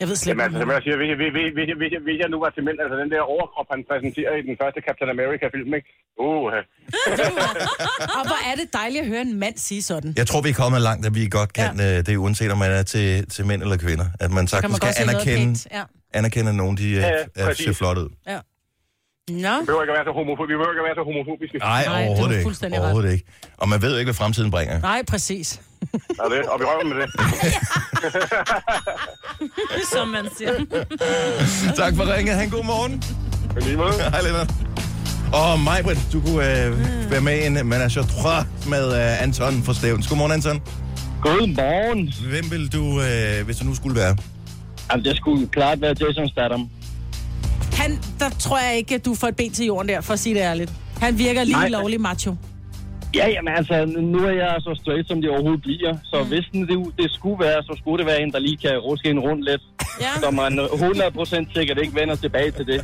Jeg 0.01 0.09
ved 0.09 0.17
slet 0.17 0.31
Jamen, 0.31 0.41
ikke, 0.41 0.45
altså, 0.45 0.61
som 0.63 0.69
hvad 0.69 0.77
jeg 0.79 0.85
siger, 0.87 0.97
hvis 1.01 1.09
jeg, 1.13 1.19
hvis, 1.23 1.31
hvis, 1.37 1.69
hvis, 1.81 1.91
jeg, 1.95 2.01
hvis 2.09 2.19
jeg 2.23 2.29
nu 2.35 2.39
var 2.45 2.51
til 2.57 2.63
mænd, 2.69 2.77
altså 2.85 2.97
den 3.03 3.09
der 3.15 3.21
overkrop, 3.35 3.69
han 3.75 3.81
præsenterer 3.91 4.33
i 4.41 4.43
den 4.49 4.55
første 4.63 4.79
Captain 4.87 5.11
America-film, 5.17 5.71
ikke? 5.79 5.89
Uh, 6.25 6.47
Og 8.19 8.23
hvor 8.31 8.41
er 8.51 8.55
det 8.61 8.67
dejligt 8.81 9.03
at 9.05 9.09
høre 9.13 9.25
en 9.31 9.35
mand 9.45 9.57
sige 9.69 9.83
sådan. 9.91 10.11
Jeg 10.21 10.27
tror, 10.31 10.41
vi 10.47 10.51
er 10.55 10.59
kommet 10.65 10.81
langt, 10.89 11.03
at 11.09 11.15
vi 11.19 11.23
godt 11.39 11.53
kan 11.59 11.71
ja. 11.79 11.99
øh, 11.99 12.07
det, 12.07 12.13
uanset 12.25 12.51
om 12.55 12.59
man 12.65 12.71
er 12.81 12.85
til, 12.95 13.09
til 13.35 13.43
mænd 13.51 13.61
eller 13.63 13.77
kvinder. 13.87 14.07
At 14.25 14.31
man 14.31 14.43
Kan 14.43 14.49
sagtens 14.49 14.73
man 14.83 14.93
skal 14.93 15.09
anerkende. 15.09 15.55
Ja. 15.79 15.83
anerkende, 16.19 16.51
nogen 16.63 16.77
de, 16.81 16.89
øh, 16.91 16.97
Ja, 16.97 17.13
er, 17.37 17.53
ser 17.53 17.73
flot 17.81 17.99
ud. 17.99 18.09
ja. 18.33 18.39
Nå, 19.47 19.55
vi 19.61 19.67
behøver 19.67 19.83
ikke 19.83 19.93
at 19.93 19.97
være 19.99 20.07
så 20.11 20.15
homofobiske. 20.21 20.53
Vi 20.53 20.57
behøver 20.61 20.73
ikke 20.75 20.83
at 20.85 20.89
være 20.91 20.99
så 21.01 21.05
homofobiske. 21.11 21.57
Nej, 21.59 21.83
det 21.83 21.87
er 21.87 22.07
overhovedet 22.07 22.31
du 22.31 22.39
ikke. 22.39 22.43
fuldstændig 22.49 22.77
ret. 22.81 22.85
Overhovedet 22.85 23.13
ikke. 23.13 23.25
Og 23.61 23.67
man 23.73 23.83
ved 23.83 23.91
jo 23.95 23.99
ikke, 23.99 24.11
hvad 24.13 24.15
fremtiden 24.23 24.51
bringer. 24.51 24.81
nej, 24.81 25.01
præcis. 25.13 25.61
Og, 26.23 26.27
det, 26.31 26.39
og 26.53 26.57
vi 26.61 26.65
røver 26.71 26.85
med 26.91 26.97
det. 27.03 27.09
Som 29.95 30.09
man 30.09 30.25
siger. 30.39 30.53
tak 31.81 31.93
for 31.97 32.15
ringet. 32.15 32.35
Ha' 32.37 32.45
en 32.45 32.51
god 32.51 32.65
morgen. 32.65 33.03
I 33.61 33.65
lige 33.65 33.77
måde. 33.77 33.93
Hej, 34.15 34.21
Lennart. 34.27 34.51
Og 35.33 35.61
Majbrit, 35.61 35.99
du 36.13 36.21
kunne 36.21 36.65
øh, 36.65 37.11
være 37.11 37.21
med 37.21 37.39
i 37.43 37.47
en 37.47 37.55
menage 37.69 38.01
à 38.01 38.07
trois 38.07 38.47
med 38.69 38.85
øh, 39.01 39.23
Anton 39.23 39.63
fra 39.63 39.75
Stævns. 39.75 40.09
Godmorgen, 40.09 40.33
Anton. 40.33 40.63
Godmorgen. 41.23 42.13
Hvem 42.31 42.51
vil 42.51 42.73
du, 42.73 42.85
øh, 43.03 43.45
hvis 43.45 43.57
du 43.57 43.65
nu 43.65 43.75
skulle 43.75 43.97
være? 44.01 44.17
Jamen, 44.91 45.05
det 45.05 45.17
skulle 45.17 45.49
klart 45.49 45.81
være 45.81 45.95
Jason 46.01 46.29
Statham. 46.29 46.69
Han, 47.83 47.99
der 48.21 48.31
tror 48.39 48.59
jeg 48.59 48.77
ikke, 48.77 48.95
at 48.95 49.05
du 49.05 49.15
får 49.15 49.29
et 49.29 49.37
ben 49.37 49.53
til 49.53 49.67
jorden 49.67 49.89
der, 49.89 50.01
for 50.01 50.13
at 50.13 50.19
sige 50.19 50.35
det 50.35 50.41
ærligt. 50.41 50.73
Han 51.01 51.19
virker 51.19 51.45
lige 51.45 51.57
Nej. 51.57 51.69
lovlig 51.69 52.01
macho. 52.01 52.37
Ja, 53.15 53.29
jamen 53.29 53.53
altså, 53.57 53.85
nu 54.15 54.19
er 54.19 54.31
jeg 54.31 54.55
så 54.61 54.79
straight, 54.83 55.09
som 55.09 55.21
det 55.21 55.31
overhovedet 55.31 55.63
bliver. 55.63 55.97
Så 56.05 56.23
mm. 56.23 56.29
hvis 56.29 56.45
den, 56.53 56.61
det, 56.69 56.77
det 56.99 57.11
skulle 57.13 57.39
være, 57.45 57.63
så 57.63 57.77
skulle 57.81 57.99
det 57.99 58.07
være 58.07 58.23
en, 58.23 58.33
der 58.33 58.39
lige 58.39 58.57
kan 58.57 58.79
ruske 58.79 59.11
en 59.11 59.21
rundt 59.21 59.45
lidt. 59.45 59.63
Ja. 60.01 60.13
Så 60.21 60.31
man 60.31 60.59
100% 60.59 61.55
sikkert 61.55 61.79
ikke 61.83 61.95
vender 61.95 62.17
tilbage 62.17 62.51
til 62.51 62.67
det. 62.67 62.81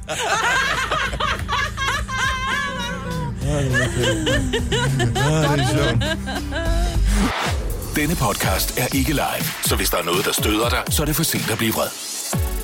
Denne 7.96 8.14
podcast 8.16 8.78
er 8.78 8.96
ikke 8.96 9.12
live, 9.12 9.44
så 9.62 9.76
hvis 9.76 9.90
der 9.90 9.98
er 9.98 10.04
noget, 10.04 10.24
der 10.24 10.32
støder 10.32 10.68
dig, 10.68 10.82
så 10.88 11.02
er 11.02 11.06
det 11.06 11.16
for 11.16 11.22
sent 11.22 11.50
at 11.50 11.58
blive 11.58 11.72
vred. 11.72 12.17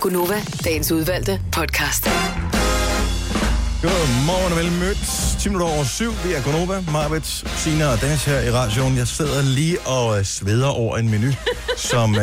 Gunova, 0.04 0.42
dagens 0.64 0.92
udvalgte 0.92 1.40
podcast. 1.52 2.04
Godmorgen 3.82 4.52
og 4.52 4.58
vel 4.58 4.72
mødt. 4.72 4.98
10 5.40 5.48
minutter 5.48 5.74
over 5.74 5.84
syv. 5.84 6.12
Vi 6.24 6.32
er 6.32 6.42
Gonova, 6.42 6.80
Marvitt, 6.92 7.26
Sina 7.58 7.86
og 7.86 8.00
Dennis 8.00 8.24
her 8.24 8.40
i 8.40 8.50
radioen. 8.50 8.96
Jeg 8.96 9.08
sidder 9.08 9.42
lige 9.42 9.80
og 9.80 10.18
øh, 10.18 10.24
sveder 10.24 10.66
over 10.66 10.98
en 10.98 11.10
menu, 11.10 11.30
som 11.90 12.14
øh, 12.14 12.20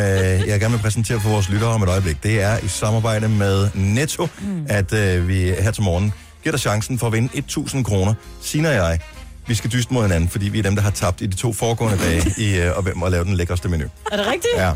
jeg 0.47 0.59
gerne 0.59 0.73
vil 0.73 0.81
præsentere 0.81 1.19
for 1.19 1.29
vores 1.29 1.49
lyttere 1.49 1.69
om 1.69 1.83
et 1.83 1.89
øjeblik. 1.89 2.23
Det 2.23 2.41
er 2.41 2.57
i 2.57 2.67
samarbejde 2.67 3.29
med 3.29 3.69
Netto, 3.75 4.27
mm. 4.41 4.65
at 4.69 4.93
øh, 4.93 5.27
vi 5.27 5.39
her 5.39 5.71
til 5.71 5.83
morgen 5.83 6.13
giver 6.43 6.51
dig 6.51 6.59
chancen 6.59 6.99
for 6.99 7.07
at 7.07 7.13
vinde 7.13 7.29
1.000 7.33 7.83
kroner. 7.83 8.13
Sina 8.41 8.69
og 8.69 8.75
jeg, 8.75 8.99
vi 9.47 9.55
skal 9.55 9.71
dyste 9.71 9.93
mod 9.93 10.03
hinanden, 10.03 10.29
fordi 10.29 10.49
vi 10.49 10.59
er 10.59 10.63
dem, 10.63 10.75
der 10.75 10.81
har 10.81 10.89
tabt 10.89 11.21
i 11.21 11.25
de 11.25 11.35
to 11.35 11.53
foregående 11.53 11.97
dage 11.97 12.33
i 12.47 12.59
øh, 12.59 12.65
at, 12.77 13.03
at 13.05 13.11
lave 13.11 13.23
den 13.25 13.33
lækreste 13.33 13.69
menu. 13.69 13.85
Er 14.11 14.17
det 14.17 14.25
rigtigt? 14.27 14.53
Ja, 14.57 14.71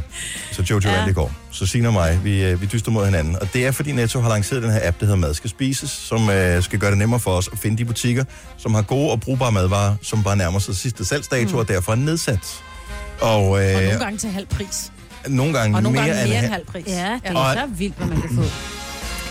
så 0.51 0.63
Jojo 0.69 0.89
ja. 0.89 0.95
vandt 0.95 1.09
i 1.09 1.13
går. 1.13 1.31
Så 1.51 1.65
Signe 1.65 1.87
og 1.87 1.93
mig, 1.93 2.19
vi, 2.23 2.43
øh, 2.43 2.61
vi 2.61 2.65
dyster 2.65 2.91
mod 2.91 3.05
hinanden. 3.05 3.35
Og 3.41 3.53
det 3.53 3.65
er, 3.65 3.71
fordi 3.71 3.91
Netto 3.91 4.19
har 4.21 4.29
lanceret 4.29 4.63
den 4.63 4.71
her 4.71 4.79
app, 4.87 4.99
der 4.99 5.05
hedder 5.05 5.19
Mad 5.19 5.33
skal 5.33 5.49
spises, 5.49 5.89
som 5.89 6.29
øh, 6.29 6.63
skal 6.63 6.79
gøre 6.79 6.89
det 6.91 6.97
nemmere 6.97 7.19
for 7.19 7.31
os 7.31 7.49
at 7.53 7.59
finde 7.59 7.77
de 7.77 7.85
butikker, 7.85 8.23
som 8.57 8.73
har 8.73 8.81
gode 8.81 9.11
og 9.11 9.21
brugbare 9.21 9.51
madvarer, 9.51 9.95
som 10.01 10.23
bare 10.23 10.37
nærmer 10.37 10.59
sig 10.59 10.75
sidste 10.75 11.05
salgsdato, 11.05 11.49
mm. 11.51 11.55
og 11.57 11.67
derfor 11.67 11.91
er 11.91 11.95
nedsat. 11.95 12.39
Og, 13.21 13.41
øh, 13.63 13.75
Og 13.75 13.81
nogle 13.83 13.99
gange 13.99 14.17
til 14.17 14.29
halv 14.29 14.47
pris. 14.47 14.91
nogle 15.27 15.53
gange 15.59 15.77
Og 15.77 15.83
nogle 15.83 15.99
mere, 15.99 16.07
gange 16.07 16.27
mere 16.27 16.35
end 16.37 16.45
end 16.45 16.53
halv 16.53 16.65
pris. 16.65 16.83
Ja, 16.87 17.19
det 17.23 17.31
er 17.31 17.35
Og- 17.39 17.53
så 17.53 17.67
vildt, 17.77 17.97
hvad 17.97 18.07
man 18.07 18.21
kan 18.21 18.29
få. 18.35 18.43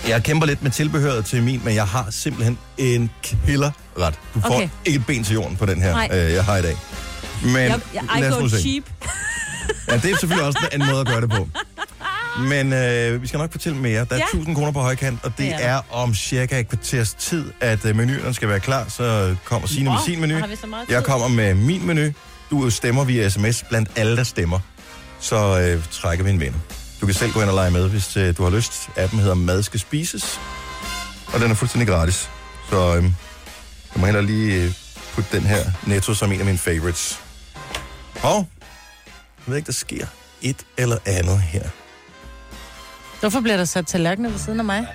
Jeg 0.08 0.22
kæmper 0.22 0.46
lidt 0.46 0.62
med 0.62 0.70
tilbehøret 0.70 1.24
til 1.24 1.42
min, 1.42 1.60
men 1.64 1.74
jeg 1.74 1.86
har 1.86 2.06
simpelthen 2.10 2.58
en 2.78 3.10
killerret. 3.94 4.14
Du 4.34 4.40
får 4.40 4.54
Okay. 4.54 4.68
ikke 4.84 4.96
et 4.98 5.06
ben 5.06 5.24
til 5.24 5.34
jorden 5.34 5.56
på 5.56 5.66
den 5.66 5.82
her, 5.82 5.92
Nej. 5.92 6.08
øh, 6.12 6.32
jeg 6.32 6.44
har 6.44 6.56
i 6.56 6.62
dag. 6.62 6.76
Men 7.42 7.54
Jeg, 7.56 7.80
jeg, 7.94 8.02
I 8.18 8.20
lad 8.20 8.32
os 8.32 8.42
nu 8.42 8.48
se. 8.48 8.60
cheap. 8.60 8.84
Ja, 9.88 9.96
det 9.96 10.10
er 10.12 10.16
selvfølgelig 10.18 10.46
også 10.46 10.68
en 10.72 10.86
måde 10.86 11.00
at 11.00 11.06
gøre 11.06 11.20
det 11.20 11.30
på. 11.30 11.48
Men 12.48 12.72
øh, 12.72 13.22
vi 13.22 13.26
skal 13.26 13.38
nok 13.38 13.52
fortælle 13.52 13.78
mere. 13.78 14.04
Der 14.04 14.14
er 14.14 14.16
Ja. 14.16 14.24
1000 14.24 14.54
kroner 14.56 14.72
på 14.72 14.80
højkant, 14.80 15.18
og 15.22 15.30
det 15.30 15.38
Det 15.38 15.54
er 15.58 15.80
om 15.90 16.14
cirka 16.14 16.60
et 16.60 16.68
kvarters 16.68 17.14
tid, 17.14 17.52
at 17.60 17.84
øh, 17.84 17.96
menuen 17.96 18.34
skal 18.34 18.48
være 18.48 18.60
klar. 18.60 18.84
Så 18.88 19.36
kommer 19.44 19.68
Signe 19.68 19.90
med 19.90 19.98
sin 20.04 20.20
menu. 20.20 20.38
Jeg 20.88 21.04
kommer 21.04 21.28
med 21.28 21.54
min 21.54 21.86
menu. 21.86 22.10
Du 22.50 22.70
stemmer 22.70 23.04
via 23.04 23.28
sms 23.28 23.64
blandt 23.68 23.88
alle, 23.96 24.16
der 24.16 24.22
stemmer. 24.24 24.58
Så 25.20 25.58
øh, 25.60 25.82
trækker 25.90 26.24
vi 26.24 26.30
en 26.30 26.40
vinder. 26.40 26.58
Du 27.00 27.06
kan 27.06 27.14
selv 27.14 27.32
gå 27.32 27.40
ind 27.40 27.48
og 27.48 27.54
lege 27.54 27.70
med, 27.70 27.88
hvis 27.88 28.16
øh, 28.16 28.36
du 28.36 28.42
har 28.42 28.50
lyst. 28.50 28.88
Appen 28.96 29.18
hedder 29.18 29.34
Mad 29.34 29.62
skal 29.62 29.80
spises. 29.80 30.40
Og 31.26 31.40
den 31.40 31.50
er 31.50 31.54
fuldstændig 31.54 31.88
gratis. 31.88 32.30
Så 32.70 32.96
øh, 32.96 33.04
jeg 33.94 34.00
må 34.00 34.06
heller 34.06 34.20
lige 34.20 34.62
øh, 34.64 34.72
putte 35.14 35.36
den 35.36 35.46
her 35.46 35.64
netto 35.86 36.14
som 36.14 36.32
en 36.32 36.38
af 36.40 36.46
mine 36.46 36.58
favorites. 36.58 37.20
Og 38.22 38.46
jeg 39.38 39.46
ved 39.46 39.56
ikke, 39.56 39.66
der 39.66 39.72
sker 39.72 40.06
et 40.42 40.56
eller 40.76 40.96
andet 41.06 41.40
her. 41.40 41.62
Hvorfor 43.20 43.40
bliver 43.40 43.56
der 43.56 43.64
sat 43.64 43.86
tallerkener 43.86 44.30
ved 44.30 44.38
siden 44.38 44.58
af 44.58 44.64
mig? 44.64 44.86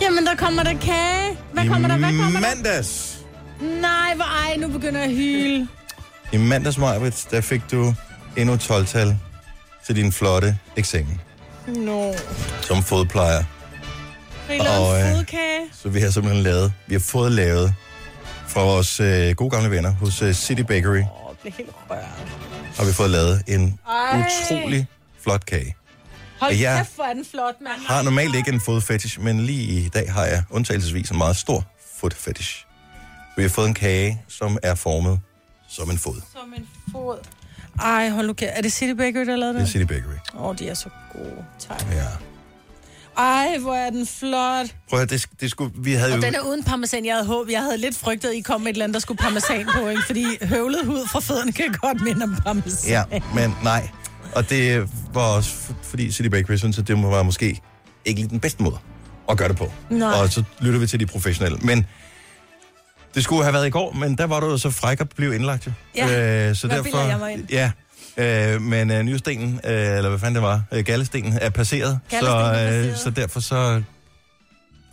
Jamen, 0.00 0.26
der 0.26 0.34
kommer 0.34 0.62
der 0.62 0.78
kage. 0.78 1.38
Hvad 1.52 1.68
kommer 1.68 1.88
der? 1.88 1.96
Hvad 1.96 2.08
kommer 2.18 2.40
der? 2.40 2.54
mandags, 2.54 3.18
Nej, 3.60 4.14
hvor 4.14 4.24
ej, 4.48 4.56
nu 4.56 4.68
begynder 4.68 5.00
jeg 5.00 5.08
at 5.10 5.16
hyle. 5.16 5.68
i 6.32 6.36
mandags, 6.36 6.78
Majbrit, 6.78 7.26
der 7.30 7.40
fik 7.40 7.60
du 7.70 7.94
endnu 8.36 8.54
et 8.54 8.70
12-tal 8.70 9.18
til 9.86 9.96
din 9.96 10.12
flotte 10.12 10.58
eksamen 10.76 11.20
Nå, 11.66 12.14
som 12.60 12.82
fodplejer. 12.82 13.44
Har 14.46 14.54
I 14.54 14.58
lavet 14.58 14.78
Og, 14.78 15.00
en 15.00 15.20
øh? 15.20 15.70
Så 15.72 15.88
vi 15.88 16.00
har 16.00 16.10
simpelthen 16.10 16.42
lavet, 16.42 16.72
vi 16.86 16.94
har 16.94 17.00
fået 17.00 17.32
lavet 17.32 17.74
fra 18.48 18.60
vores 18.62 19.00
øh, 19.00 19.30
gode 19.36 19.50
gamle 19.50 19.70
venner 19.70 19.90
hos 19.90 20.22
øh, 20.22 20.34
City 20.34 20.60
Bakery, 20.62 20.96
Åh, 20.96 21.02
jeg 21.02 21.06
bliver 21.42 21.54
helt 21.56 21.70
rørt. 21.90 21.98
har 22.76 22.84
vi 22.84 22.92
fået 22.92 23.10
lavet 23.10 23.42
en 23.46 23.78
Ej. 23.88 24.22
utrolig 24.50 24.86
flot 25.22 25.46
kage. 25.46 25.76
Hold 26.40 26.52
Ja. 26.54 26.76
kæft, 26.78 26.94
hvor 26.94 27.04
er 27.04 27.12
den 27.14 27.24
flot, 27.30 27.54
mand. 27.60 27.80
Har 27.86 28.02
normalt 28.02 28.34
ikke 28.34 28.52
en 28.52 28.60
fodfetish, 28.60 29.20
men 29.20 29.40
lige 29.40 29.62
i 29.84 29.88
dag 29.88 30.12
har 30.12 30.24
jeg 30.24 30.42
undtagelsesvis 30.50 31.10
en 31.10 31.18
meget 31.18 31.36
stor 31.36 31.64
fodfetish. 31.96 32.66
Vi 33.36 33.42
har 33.42 33.48
fået 33.50 33.68
en 33.68 33.74
kage, 33.74 34.22
som 34.28 34.58
er 34.62 34.74
formet 34.74 35.20
som 35.68 35.90
en 35.90 35.98
fod. 35.98 36.20
Som 36.32 36.54
en 36.56 36.68
fod. 36.92 37.18
Ej, 37.82 38.08
hold 38.08 38.26
nu 38.26 38.32
kæft. 38.32 38.52
Er 38.56 38.62
det 38.62 38.72
City 38.72 38.92
Bakery, 38.92 39.24
der 39.24 39.30
har 39.30 39.36
lavet 39.36 39.54
Det 39.54 39.60
er 39.60 39.64
det? 39.64 39.72
City 39.72 39.84
Bakery. 39.84 40.14
Åh, 40.34 40.42
oh, 40.48 40.58
de 40.58 40.68
er 40.68 40.74
så 40.74 40.88
gode. 41.12 41.44
Tak. 41.68 41.84
Ja. 41.92 42.04
Ej, 43.18 43.58
hvor 43.60 43.74
er 43.74 43.90
den 43.90 44.06
flot. 44.06 44.66
Prøv 44.90 45.00
at 45.00 45.10
det, 45.10 45.26
det 45.40 45.50
skulle, 45.50 45.72
vi 45.76 45.92
havde 45.92 46.10
jo... 46.10 46.16
Og 46.16 46.22
den 46.22 46.34
er 46.34 46.40
uden 46.40 46.64
parmesan. 46.64 47.04
Jeg 47.06 47.14
havde 47.14 47.26
håbet, 47.26 47.52
jeg 47.52 47.62
havde 47.62 47.78
lidt 47.78 47.96
frygtet, 47.96 48.28
at 48.28 48.34
I 48.34 48.40
kom 48.40 48.60
med 48.60 48.70
et 48.70 48.74
eller 48.74 48.84
andet, 48.84 48.94
der 48.94 49.00
skulle 49.00 49.18
parmesan 49.18 49.66
på, 49.74 49.88
ikke? 49.88 50.02
Fordi 50.06 50.26
høvlet 50.42 50.86
hud 50.86 51.06
fra 51.08 51.20
fødderne 51.20 51.52
kan 51.52 51.72
godt 51.72 52.00
minde 52.02 52.22
om 52.24 52.36
parmesan. 52.44 52.90
Ja, 52.90 53.20
men 53.34 53.54
nej. 53.62 53.88
Og 54.34 54.50
det 54.50 54.88
var 55.14 55.20
også 55.36 55.50
fordi 55.82 56.12
City 56.12 56.28
Bakery 56.28 56.56
synes, 56.56 56.78
at 56.78 56.88
det 56.88 57.02
var 57.02 57.22
måske 57.22 57.60
ikke 58.04 58.20
lige 58.20 58.30
den 58.30 58.40
bedste 58.40 58.62
måde 58.62 58.78
at 59.30 59.38
gøre 59.38 59.48
det 59.48 59.56
på. 59.56 59.72
Nej. 59.90 60.12
Og 60.12 60.28
så 60.28 60.42
lytter 60.60 60.80
vi 60.80 60.86
til 60.86 61.00
de 61.00 61.06
professionelle. 61.06 61.58
Men 61.58 61.86
det 63.14 63.24
skulle 63.24 63.42
have 63.42 63.52
været 63.54 63.66
i 63.66 63.70
går, 63.70 63.92
men 63.92 64.18
der 64.18 64.24
var 64.26 64.40
du 64.40 64.46
jo 64.46 64.58
så 64.58 64.70
fræk 64.70 65.00
at 65.00 65.08
blive 65.16 65.34
indlagt 65.34 65.66
jo. 65.66 65.72
Ja, 65.96 66.48
øh, 66.48 66.56
så 66.56 66.68
der 66.68 66.82
bilder 66.82 67.04
jeg 67.04 67.18
mig 67.18 67.32
ind. 67.32 67.50
Ja, 67.50 67.70
øh, 68.16 68.62
men 68.62 68.90
øh, 68.90 69.02
nyrestenen, 69.02 69.60
øh, 69.64 69.96
eller 69.96 70.08
hvad 70.08 70.18
fanden 70.18 70.34
det 70.34 70.42
var, 70.42 70.62
øh, 70.72 70.84
gallestenen 70.84 71.38
er 71.40 71.50
passeret. 71.50 71.98
Så, 72.08 72.16
Gallestenen 72.16 72.54
er 72.54 72.78
øh, 72.78 72.84
passeret. 72.84 72.98
så 72.98 73.10
derfor 73.10 73.40
så, 73.40 73.82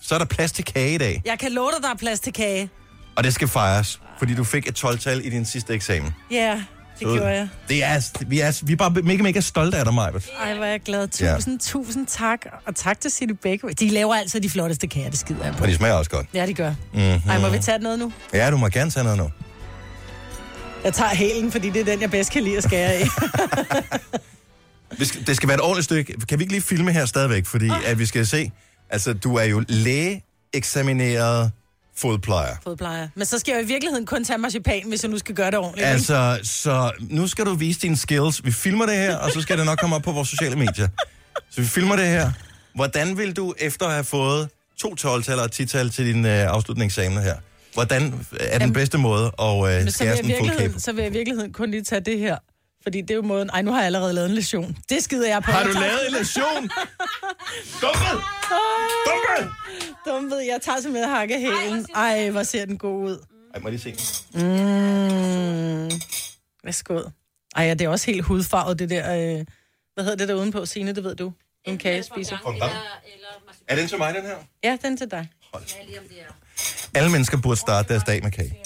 så 0.02 0.16
er 0.16 0.20
der 0.20 0.26
plads 0.26 0.52
til 0.52 0.66
kage 0.66 0.96
i 0.96 0.98
dag. 0.98 1.22
Jeg 1.26 1.40
kan 1.40 1.52
love 1.52 1.70
dig, 1.76 1.84
der 1.84 1.90
er 1.90 1.98
plads 1.98 2.20
til 2.20 2.34
kage. 2.34 2.70
Og 3.16 3.24
det 3.24 3.34
skal 3.34 3.48
fejres, 3.48 4.00
fordi 4.20 4.36
du 4.36 4.44
fik 4.44 4.68
et 4.68 4.84
12-tal 4.84 5.26
i 5.26 5.30
din 5.30 5.46
sidste 5.46 5.74
eksamen. 5.74 6.12
Ja. 6.32 6.62
Det 7.00 7.08
gjorde 7.08 7.28
jeg. 7.28 7.48
Det 7.70 7.84
er, 7.84 8.24
vi, 8.28 8.40
er, 8.40 8.62
vi 8.66 8.74
er 8.74 8.78
bare 8.78 8.90
mega, 8.92 9.24
mega 9.24 9.40
stolte 9.40 9.78
af 9.78 9.86
dig, 9.86 9.94
Majbert. 9.94 10.26
Ej, 10.44 10.54
hvor 10.56 10.66
er 10.66 10.70
jeg 10.70 10.82
glad. 10.82 11.08
Tusind, 11.08 11.54
ja. 11.54 11.58
tusind 11.72 12.08
tak. 12.08 12.40
Og 12.66 12.76
tak 12.76 13.00
til 13.02 13.12
City 13.12 13.34
Bakery. 13.44 13.70
De 13.80 13.90
laver 13.90 14.16
altid 14.16 14.42
de 14.42 14.50
flotteste 14.50 14.88
kager, 14.88 15.10
det 15.10 15.20
skider 15.20 15.46
jeg 15.46 15.54
på. 15.54 15.64
Og 15.64 15.70
de 15.70 15.76
smager 15.76 15.94
også 15.94 16.12
godt. 16.12 16.28
Ja, 16.34 16.46
de 16.46 16.54
gør. 16.54 16.74
Mm-hmm. 16.94 17.30
Ej, 17.30 17.40
må 17.40 17.50
vi 17.50 17.60
tage 17.60 17.80
noget 17.80 18.00
nu? 18.00 18.14
Ja, 18.34 18.52
du 18.52 18.58
må 18.58 18.68
gerne 18.70 18.92
tage 18.92 19.04
noget 19.04 19.18
nu. 19.18 19.30
Jeg 20.84 20.94
tager 20.94 21.15
hælen, 21.15 21.52
fordi 21.52 21.70
det 21.70 21.82
er 21.82 21.86
den, 21.86 22.02
jeg 22.02 22.12
bedst 22.12 22.32
kan 22.32 22.44
lide 22.44 22.58
at 22.58 22.63
skære 22.63 23.02
i. 23.02 23.04
Det 25.28 25.36
skal, 25.36 25.48
være 25.48 25.56
et 25.56 25.62
ordentligt 25.62 25.86
stykke. 25.86 26.13
Kan 26.30 26.39
vi 26.39 26.44
ikke 26.44 26.54
lige 26.54 26.62
filme 26.62 26.91
her 26.91 27.06
stadigvæk? 27.06 27.46
Fordi 27.46 27.70
at 27.86 28.00
vi 28.00 28.06
skal 28.06 28.28
se... 28.28 28.52
Altså, 28.89 29.13
du 29.13 29.36
er 29.36 29.44
jo 29.44 29.63
lægeeksamineret 29.67 31.52
fodplejer. 31.98 32.56
Fodplejer. 32.63 33.08
Men 33.15 33.26
så 33.26 33.39
skal 33.39 33.52
jeg 33.52 33.60
jo 33.60 33.65
i 33.65 33.67
virkeligheden 33.67 34.06
kun 34.06 34.24
tage 34.24 34.38
marcipan, 34.38 34.84
hvis 34.88 35.04
jeg 35.04 35.12
nu 35.12 35.17
skal 35.17 35.36
gøre 35.36 35.52
det 35.52 35.60
ordentligt. 35.60 35.88
Altså, 35.88 36.39
så 36.44 36.91
nu 37.00 37.28
skal 37.28 37.46
du 37.46 37.54
vise 37.54 37.80
dine 37.80 37.98
skills. 37.98 38.46
Vi 38.46 38.52
filmer 38.52 38.86
det 38.86 38.96
her, 38.96 39.17
og 39.17 39.32
så 39.32 39.41
skal 39.41 39.58
det 39.58 39.65
nok 39.65 39.80
komme 39.80 39.96
op 39.96 40.02
på 40.02 40.12
vores 40.12 40.30
sociale 40.30 40.56
medier. 40.56 40.88
Så 41.50 41.62
vi 41.62 41.67
filmer 41.67 41.96
det 41.96 42.08
her. 42.08 42.32
Hvordan 42.76 43.17
vil 43.17 43.36
du, 43.36 43.54
efter 43.58 43.86
at 43.86 43.91
have 43.91 44.04
fået 44.04 44.50
to 44.78 44.96
12-tal 45.00 45.39
og 45.39 45.50
10-tal 45.56 45.89
til 45.89 46.06
din 46.06 46.26
øh, 46.26 46.32
afslutningseksamen 46.32 47.24
her, 47.24 47.36
hvordan 47.74 48.26
er 48.40 48.60
den 48.60 48.74
bedste 48.74 48.98
måde 48.98 49.32
at 49.40 49.46
øh, 49.56 49.62
Men 49.62 49.72
så 49.72 49.84
vil, 49.84 49.92
skære 49.94 50.08
jeg 50.08 50.18
sådan 50.18 50.30
i 50.30 50.34
en 50.34 50.38
fodkæbe? 50.40 50.48
virkeligheden, 50.50 50.80
så 50.80 50.92
vil 50.92 51.02
jeg 51.02 51.12
i 51.12 51.14
virkeligheden 51.18 51.54
kun 51.54 51.72
lige 51.72 51.84
tage 51.84 52.02
det 52.02 52.20
her. 52.20 52.38
Fordi 52.84 53.02
det 53.02 53.12
er 53.12 53.16
jo 53.16 53.22
måden... 53.22 53.50
Ej, 53.50 53.62
nu 53.62 53.72
har 53.72 53.78
jeg 53.80 53.86
allerede 53.86 54.14
lavet 54.14 54.30
en 54.30 54.36
lektion. 54.36 54.78
Det 54.90 55.04
skider 55.04 55.28
jeg 55.28 55.44
på. 55.44 55.52
Har 55.52 55.64
du 55.64 55.68
Jeg 55.70 55.76
tager- 55.76 55.88
lavet 55.88 56.08
en 56.08 56.14
lektion? 56.14 56.70
Dumpet! 57.82 58.22
Dumpet! 59.08 59.52
Dumpet. 60.08 60.38
Jeg 60.48 60.60
tager 60.62 60.80
simpelthen 60.82 61.10
hakkehælen. 61.16 61.86
Ej, 61.96 62.30
hvor 62.30 62.44
ser 62.44 62.66
den 62.66 62.78
god 62.78 63.04
ud. 63.10 63.18
Ej, 63.54 63.60
må 63.60 63.70
jeg 63.70 63.80
lige 63.80 63.98
se. 63.98 64.18
Mm. 64.34 65.92
Værsgo. 66.64 67.02
Ej, 67.56 67.64
ja, 67.66 67.74
det 67.74 67.82
er 67.86 67.90
også 67.90 68.06
helt 68.12 68.24
hudfarvet, 68.26 68.80
det 68.80 68.90
der... 68.90 69.16
Øh... 69.40 69.46
Hvad 69.94 70.04
hedder 70.04 70.18
det 70.18 70.28
der 70.28 70.34
udenpå, 70.34 70.66
Signe? 70.66 70.96
Det 70.96 71.04
ved 71.04 71.16
du. 71.16 71.34
En 71.66 71.78
kage 71.78 72.04
spiser. 72.04 72.38
Er 73.68 73.76
den 73.76 73.88
til 73.88 73.98
mig, 73.98 74.14
den 74.14 74.24
her? 74.24 74.36
Ja, 74.64 74.78
den 74.82 74.98
til 74.98 75.12
dig. 75.12 75.28
Alle 76.93 77.10
mennesker 77.12 77.38
burde 77.38 77.60
starte 77.60 77.89
deres 77.93 78.04
dag 78.04 78.23
med 78.23 78.32
kage. 78.32 78.58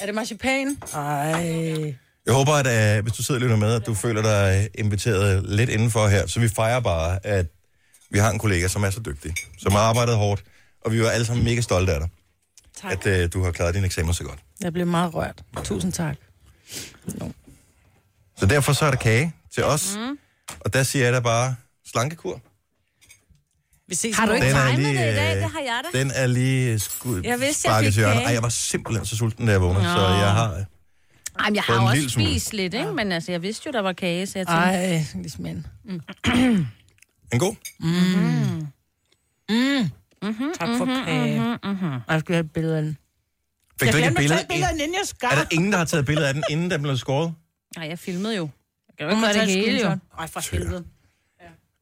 Er 0.00 0.06
det 0.06 0.14
marcipan? 0.14 0.78
Ej. 0.94 1.94
Jeg 2.26 2.34
håber, 2.34 2.52
at 2.52 2.98
uh, 2.98 3.02
hvis 3.02 3.12
du 3.12 3.22
sidder 3.22 3.38
og 3.38 3.42
lytter 3.42 3.56
med, 3.56 3.74
at 3.74 3.86
du 3.86 3.94
føler 3.94 4.22
dig 4.22 4.68
inviteret 4.74 5.44
lidt 5.48 5.70
indenfor 5.70 6.08
her. 6.08 6.26
Så 6.26 6.40
vi 6.40 6.48
fejrer 6.48 6.80
bare, 6.80 7.26
at 7.26 7.46
vi 8.10 8.18
har 8.18 8.30
en 8.30 8.38
kollega, 8.38 8.68
som 8.68 8.82
er 8.84 8.90
så 8.90 9.00
dygtig, 9.00 9.34
som 9.58 9.72
har 9.72 9.78
arbejdet 9.78 10.16
hårdt, 10.16 10.44
og 10.84 10.92
vi 10.92 10.98
er 10.98 11.10
alle 11.10 11.26
sammen 11.26 11.44
mega 11.44 11.60
stolte 11.60 11.92
af 11.92 12.00
dig, 12.00 12.08
Tak. 12.82 13.06
at 13.06 13.24
uh, 13.24 13.32
du 13.32 13.44
har 13.44 13.52
klaret 13.52 13.74
din 13.74 13.84
eksamen 13.84 14.14
så 14.14 14.24
godt. 14.24 14.38
Jeg 14.60 14.72
blev 14.72 14.86
meget 14.86 15.14
rørt. 15.14 15.42
Tusind 15.64 15.92
tak. 15.92 16.16
Så 18.38 18.46
derfor 18.46 18.72
så 18.72 18.84
er 18.84 18.90
der 18.90 18.98
kage 18.98 19.34
til 19.54 19.64
os, 19.64 19.96
mm. 19.96 20.18
og 20.60 20.72
der 20.72 20.82
siger 20.82 21.04
jeg 21.04 21.12
da 21.12 21.20
bare 21.20 21.54
slankekur. 21.86 22.40
Vi 23.88 23.94
ses 23.94 24.16
Har 24.16 24.26
du 24.26 24.32
ikke 24.32 24.46
timet 24.46 24.74
lige, 24.74 24.86
det 24.88 24.92
i 25.12 25.16
dag? 25.16 25.36
øh, 25.36 25.42
Det 25.42 25.50
har 25.50 25.60
jeg 25.60 25.80
da. 25.92 25.98
Den 25.98 26.10
er 26.14 26.26
lige 26.26 26.78
skud, 26.78 27.22
Jeg 27.24 27.40
vidste, 27.40 27.70
jeg 27.70 27.92
fik. 27.94 28.02
Ej, 28.02 28.32
jeg 28.32 28.42
var 28.42 28.48
simpelthen 28.48 29.06
så 29.06 29.16
sulten, 29.16 29.46
da 29.46 29.52
jeg 29.52 29.60
vågnede, 29.60 29.84
så 29.84 30.00
jeg 30.08 30.32
har... 30.32 30.64
Ej, 31.38 31.48
men 31.50 31.54
jeg 31.56 31.62
har 31.62 31.80
også 31.82 31.94
lille 31.94 32.10
smule. 32.10 32.28
spist 32.30 32.52
lidt, 32.52 32.74
ikke? 32.74 32.92
Men 32.92 33.12
altså, 33.12 33.32
jeg 33.32 33.42
vidste 33.42 33.62
jo, 33.66 33.72
der 33.72 33.80
var 33.80 33.92
kage, 33.92 34.26
så 34.26 34.38
jeg 34.38 34.46
tænkte... 34.46 34.62
Ej, 34.62 35.04
ligesom 35.14 35.46
en. 35.46 35.66
En 37.32 37.38
god? 37.38 37.54
Tak 40.58 40.68
for 40.78 41.04
kage. 41.04 41.40
Mm-hmm. 41.64 41.90
Jeg 42.08 42.20
skal 42.20 42.34
have 42.34 42.44
et 42.44 42.52
billede 42.52 42.76
af 42.76 42.82
den. 42.82 42.96
Fik 43.80 43.86
Jeg 43.86 43.92
du 43.92 43.96
ikke 43.96 44.08
et 44.08 44.16
billede? 44.16 44.40
billede, 44.48 44.72
inden 44.72 44.94
jeg 44.94 45.00
skar. 45.04 45.30
Er 45.30 45.34
der 45.34 45.44
ingen, 45.52 45.72
der 45.72 45.78
har 45.78 45.84
taget 45.84 46.06
billede 46.06 46.28
af 46.28 46.34
den, 46.34 46.42
inden 46.50 46.70
den 46.70 46.82
blev 46.82 46.96
skåret? 46.96 47.34
Nej, 47.76 47.88
jeg 47.88 47.98
filmede 47.98 48.36
jo. 48.36 48.48
Jeg 48.88 48.94
kan 48.98 49.06
jo 49.06 49.10
ikke 49.10 49.20
gøre 49.20 49.32
det 49.32 49.40
tage 49.48 49.58
et 49.58 49.64
hele, 49.72 49.80
jo. 49.90 49.96
Ej, 50.18 50.26
for 50.26 50.50
helvede. 50.52 50.84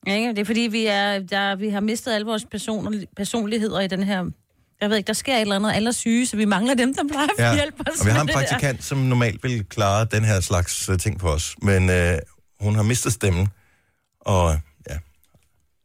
Ikke? 0.06 0.28
Det 0.28 0.38
er 0.38 0.44
fordi, 0.44 0.60
vi, 0.60 0.86
er, 0.86 1.18
der, 1.18 1.54
vi 1.56 1.68
har 1.68 1.80
mistet 1.80 2.12
alle 2.12 2.26
vores 2.26 2.44
personer, 2.50 3.04
personligheder 3.16 3.80
i 3.80 3.86
den 3.86 4.02
her... 4.02 4.24
Jeg 4.80 4.90
ved 4.90 4.96
ikke, 4.96 5.06
der 5.06 5.12
sker 5.12 5.34
et 5.36 5.40
eller 5.40 5.56
andet, 5.56 5.72
alle 5.72 5.88
er 5.88 5.92
syge, 5.92 6.26
så 6.26 6.36
vi 6.36 6.44
mangler 6.44 6.74
dem, 6.74 6.94
der 6.94 7.02
plejer 7.10 7.28
at 7.38 7.44
Ja, 7.44 7.54
hjælpe 7.54 7.80
os 7.92 8.00
og 8.00 8.06
vi 8.06 8.10
har 8.10 8.20
en 8.20 8.28
det 8.28 8.34
der. 8.34 8.40
praktikant, 8.40 8.84
som 8.84 8.98
normalt 8.98 9.42
vil 9.42 9.64
klare 9.64 10.04
den 10.04 10.24
her 10.24 10.40
slags 10.40 10.88
uh, 10.88 10.96
ting 10.96 11.18
på 11.18 11.28
os. 11.28 11.54
Men 11.62 11.88
uh, 11.90 12.18
hun 12.60 12.74
har 12.74 12.82
mistet 12.82 13.12
stemmen, 13.12 13.48
og 14.20 14.58
ja, 14.90 14.96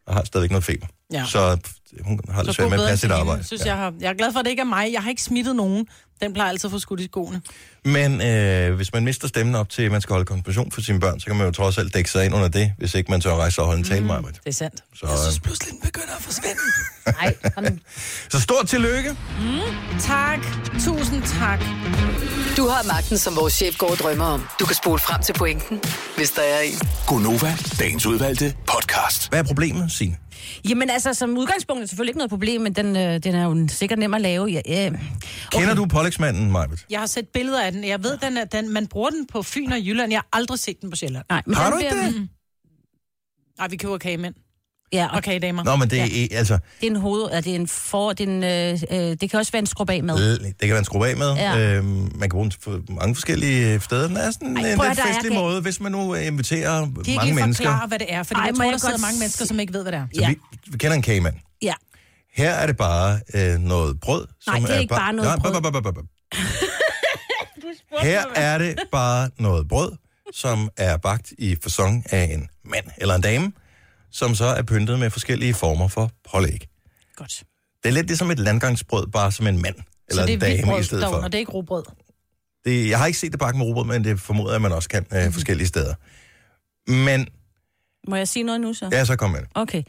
og 0.07 0.13
har 0.13 0.23
stadigvæk 0.23 0.51
noget 0.51 0.63
feber. 0.63 0.87
Ja. 1.13 1.25
Så 1.25 1.57
hun 2.03 2.19
har 2.29 2.43
det 2.43 2.47
Så 2.47 2.53
svært 2.53 2.69
god 2.69 2.77
med 2.77 2.83
at 2.85 2.89
passe 2.89 3.01
sit 3.01 3.11
arbejde. 3.11 3.43
Synes, 3.43 3.65
jeg, 3.65 3.75
har, 3.75 3.93
jeg 3.99 4.09
er 4.09 4.13
glad 4.13 4.31
for, 4.31 4.39
at 4.39 4.45
det 4.45 4.51
ikke 4.51 4.61
er 4.61 4.65
mig. 4.65 4.89
Jeg 4.93 5.01
har 5.01 5.09
ikke 5.09 5.21
smittet 5.21 5.55
nogen. 5.55 5.87
Den 6.21 6.33
plejer 6.33 6.49
altid 6.49 6.67
at 6.67 6.71
få 6.71 6.79
skudt 6.79 6.99
i 6.99 7.05
skoene. 7.05 7.41
Men 7.85 8.21
øh, 8.21 8.75
hvis 8.75 8.93
man 8.93 9.03
mister 9.03 9.27
stemmen 9.27 9.55
op 9.55 9.69
til, 9.69 9.81
at 9.81 9.91
man 9.91 10.01
skal 10.01 10.13
holde 10.13 10.25
konfirmation 10.25 10.71
for 10.71 10.81
sine 10.81 10.99
børn, 10.99 11.19
så 11.19 11.25
kan 11.25 11.35
man 11.35 11.45
jo 11.45 11.51
trods 11.51 11.77
alt 11.77 11.93
dække 11.93 12.11
sig 12.11 12.25
ind 12.25 12.35
under 12.35 12.47
det, 12.47 12.71
hvis 12.77 12.95
ikke 12.95 13.11
man 13.11 13.21
tør 13.21 13.35
rejse 13.35 13.61
og 13.61 13.65
holde 13.65 13.79
en 13.79 13.85
tale 13.85 14.05
med 14.05 14.15
Det 14.15 14.39
er 14.45 14.51
sandt. 14.51 14.83
Så, 14.95 15.05
øh, 15.05 15.43
pludselig 15.43 15.71
den 15.71 15.79
begynder 15.81 16.15
at 16.17 16.21
forsvinde. 16.23 16.59
Nej, 17.21 17.35
kom. 17.55 17.79
så 18.29 18.41
stort 18.41 18.67
tillykke. 18.67 19.15
Tak. 19.99 20.39
Tusind 20.85 21.23
tak. 21.39 21.59
Du 22.57 22.67
har 22.67 22.87
magten, 22.87 23.17
som 23.17 23.35
vores 23.35 23.53
chef 23.53 23.77
går 23.77 23.91
og 23.91 23.97
drømmer 23.97 24.25
om. 24.25 24.47
Du 24.59 24.65
kan 24.65 24.75
spole 24.75 24.99
frem 24.99 25.21
til 25.21 25.33
pointen, 25.33 25.81
hvis 26.17 26.31
der 26.31 26.41
er 26.41 26.59
en. 26.59 26.79
Gonova, 27.07 27.57
dagens 27.79 28.05
udvalgte 28.05 28.55
podcast. 28.67 29.29
Hvad 29.29 29.39
er 29.39 29.43
problemet, 29.43 29.91
Signe? 29.91 30.17
Jamen 30.69 30.89
altså, 30.89 31.13
som 31.13 31.37
udgangspunkt 31.37 31.77
er 31.79 31.81
det 31.81 31.89
selvfølgelig 31.89 32.09
ikke 32.09 32.17
noget 32.17 32.29
problem, 32.29 32.61
men 32.61 32.73
den, 32.73 32.95
øh, 32.95 33.19
den 33.23 33.35
er 33.35 33.43
jo 33.45 33.67
sikkert 33.67 33.99
nem 33.99 34.13
at 34.13 34.21
lave. 34.21 34.45
Ja, 34.45 34.61
ja. 34.65 34.91
Kender 35.51 35.75
du 35.75 35.85
pålægsmanden, 35.85 36.51
Majbet? 36.51 36.85
Jeg 36.89 36.99
har 36.99 37.07
set 37.07 37.27
billeder 37.27 37.61
af 37.63 37.71
den. 37.71 37.83
Jeg 37.83 38.03
ved, 38.03 38.17
den 38.17 38.37
er, 38.37 38.45
den, 38.45 38.69
man 38.73 38.87
bruger 38.87 39.09
den 39.09 39.27
på 39.27 39.43
Fyn 39.43 39.71
og 39.71 39.79
Jylland. 39.79 40.11
Jeg 40.11 40.19
har 40.19 40.27
aldrig 40.33 40.59
set 40.59 40.81
den 40.81 40.89
på 40.89 40.95
Sjælland. 40.95 41.25
Nej, 41.29 41.41
men 41.45 41.55
Har 41.55 41.63
den 41.63 41.73
du 41.73 41.77
ikke 41.79 41.95
bliver- 41.95 42.11
det? 42.11 42.29
Nej, 43.57 43.67
vi 43.67 43.77
køber 43.77 43.97
kagemænd 43.97 44.35
Ja, 44.95 45.05
og 45.07 45.15
og 45.15 45.23
kagedamer. 45.23 45.63
Nå, 45.63 45.75
men 45.75 45.89
det 45.89 46.01
er, 46.01 46.05
ja. 46.31 46.37
altså, 46.37 46.53
det 46.81 46.87
er 46.87 46.91
en 46.91 46.95
hoved, 46.95 47.29
ja, 47.31 47.37
det 47.41 47.47
er 47.51 47.55
en 47.55 47.67
for, 47.67 48.13
det, 48.13 48.19
er 48.29 48.31
en, 48.31 48.43
øh, 48.43 49.09
øh, 49.09 49.17
det 49.21 49.29
kan 49.29 49.39
også 49.39 49.51
være 49.51 49.59
en 49.59 49.65
skrub 49.65 49.89
af 49.89 50.03
med. 50.03 50.39
det 50.39 50.55
kan 50.59 50.69
være 50.69 50.77
en 50.79 50.85
skrub 50.85 51.03
af 51.03 51.17
med. 51.17 51.33
Ja. 51.35 51.57
Øhm, 51.59 51.85
man 51.87 52.09
kan 52.19 52.29
bruge 52.29 52.43
den 52.49 52.53
på 52.87 52.93
mange 52.93 53.15
forskellige 53.15 53.79
steder. 53.81 54.07
Den 54.07 54.17
er 54.17 54.31
sådan 54.31 54.57
Ej, 54.57 54.71
en 54.71 54.77
prøv 54.77 54.87
lidt 54.89 54.99
er 54.99 55.03
festlig 55.13 55.31
ga- 55.31 55.35
måde, 55.41 55.61
hvis 55.61 55.79
man 55.79 55.91
nu 55.91 56.15
øh, 56.15 56.25
inviterer 56.27 56.81
De 56.85 56.91
kan 56.93 56.99
ikke 57.05 57.15
mange 57.15 57.25
lige 57.25 57.35
mennesker. 57.35 57.65
forklare, 57.65 57.87
hvad 57.87 57.99
det 57.99 58.13
er, 58.13 58.23
fordi 58.23 58.39
Ej, 58.39 58.45
jeg 58.45 58.55
tror, 58.55 58.63
jeg 58.63 58.71
der 58.71 58.77
sidder 58.77 58.93
godt 58.93 59.01
mange 59.01 59.15
s- 59.15 59.19
mennesker, 59.19 59.45
som 59.45 59.59
ikke 59.59 59.73
ved, 59.73 59.81
hvad 59.81 59.91
det 59.91 59.99
er. 59.99 60.07
Så 60.15 60.21
Ja. 60.21 60.29
vi, 60.29 60.35
vi 60.67 60.77
kender 60.77 60.95
en 60.95 61.01
kagemand. 61.01 61.35
Ja. 61.61 61.73
Her 62.35 62.51
er 62.51 62.67
det 62.67 62.77
bare 62.77 63.19
øh, 63.33 63.59
noget 63.59 63.99
brød. 63.99 64.27
Nej, 64.47 64.59
det 64.59 64.69
er 64.75 64.79
ikke 64.79 64.95
bare 64.95 65.13
noget 65.13 65.27
Nej, 65.43 65.51
brød. 65.51 66.03
Her 68.01 68.23
er 68.35 68.57
det 68.57 68.75
bare 68.91 69.29
noget 69.39 69.67
brød, 69.67 69.91
som 70.33 70.69
er 70.77 70.97
bagt 70.97 71.33
i 71.37 71.55
fasong 71.63 72.05
af 72.11 72.29
en 72.33 72.47
mand 72.65 72.85
eller 72.97 73.15
en 73.15 73.21
dame, 73.21 73.51
som 74.15 74.35
så 74.35 74.45
er 74.45 74.61
pyntet 74.61 74.99
med 74.99 75.09
forskellige 75.09 75.53
former 75.53 75.87
for 75.87 76.11
pålæg. 76.31 76.67
Godt. 77.15 77.43
Det 77.83 77.89
er 77.89 77.93
lidt 77.93 78.07
ligesom 78.07 78.31
et 78.31 78.39
landgangsbrød, 78.39 79.07
bare 79.07 79.31
som 79.31 79.47
en 79.47 79.61
mand 79.61 79.75
eller 80.09 80.21
Så 80.23 80.27
det 80.27 80.33
en 80.33 80.41
er 80.41 80.65
dame 80.65 80.79
i 80.79 80.83
stedet 80.83 81.03
for. 81.03 81.09
derunder, 81.09 81.27
det 81.29 81.35
er 81.35 81.39
ikke 81.39 81.51
robrød. 81.51 81.83
Det, 82.65 82.89
jeg 82.89 82.97
har 82.99 83.05
ikke 83.05 83.19
set 83.19 83.31
det 83.31 83.39
bakke 83.39 83.57
med 83.57 83.65
rugbrød, 83.65 83.85
men 83.85 84.03
det 84.03 84.19
formoder 84.19 84.51
jeg, 84.51 84.61
man 84.61 84.71
også 84.71 84.89
kan 84.89 85.05
øh, 85.13 85.31
forskellige 85.31 85.67
steder. 85.67 85.93
Men, 86.91 87.27
Må 88.07 88.15
jeg 88.15 88.27
sige 88.27 88.43
noget 88.43 88.61
nu 88.61 88.73
så? 88.73 88.89
ja, 88.91 89.05
så 89.05 89.15
kom 89.15 89.31
med 89.31 89.39
det. 89.39 89.47
Okay. 89.55 89.83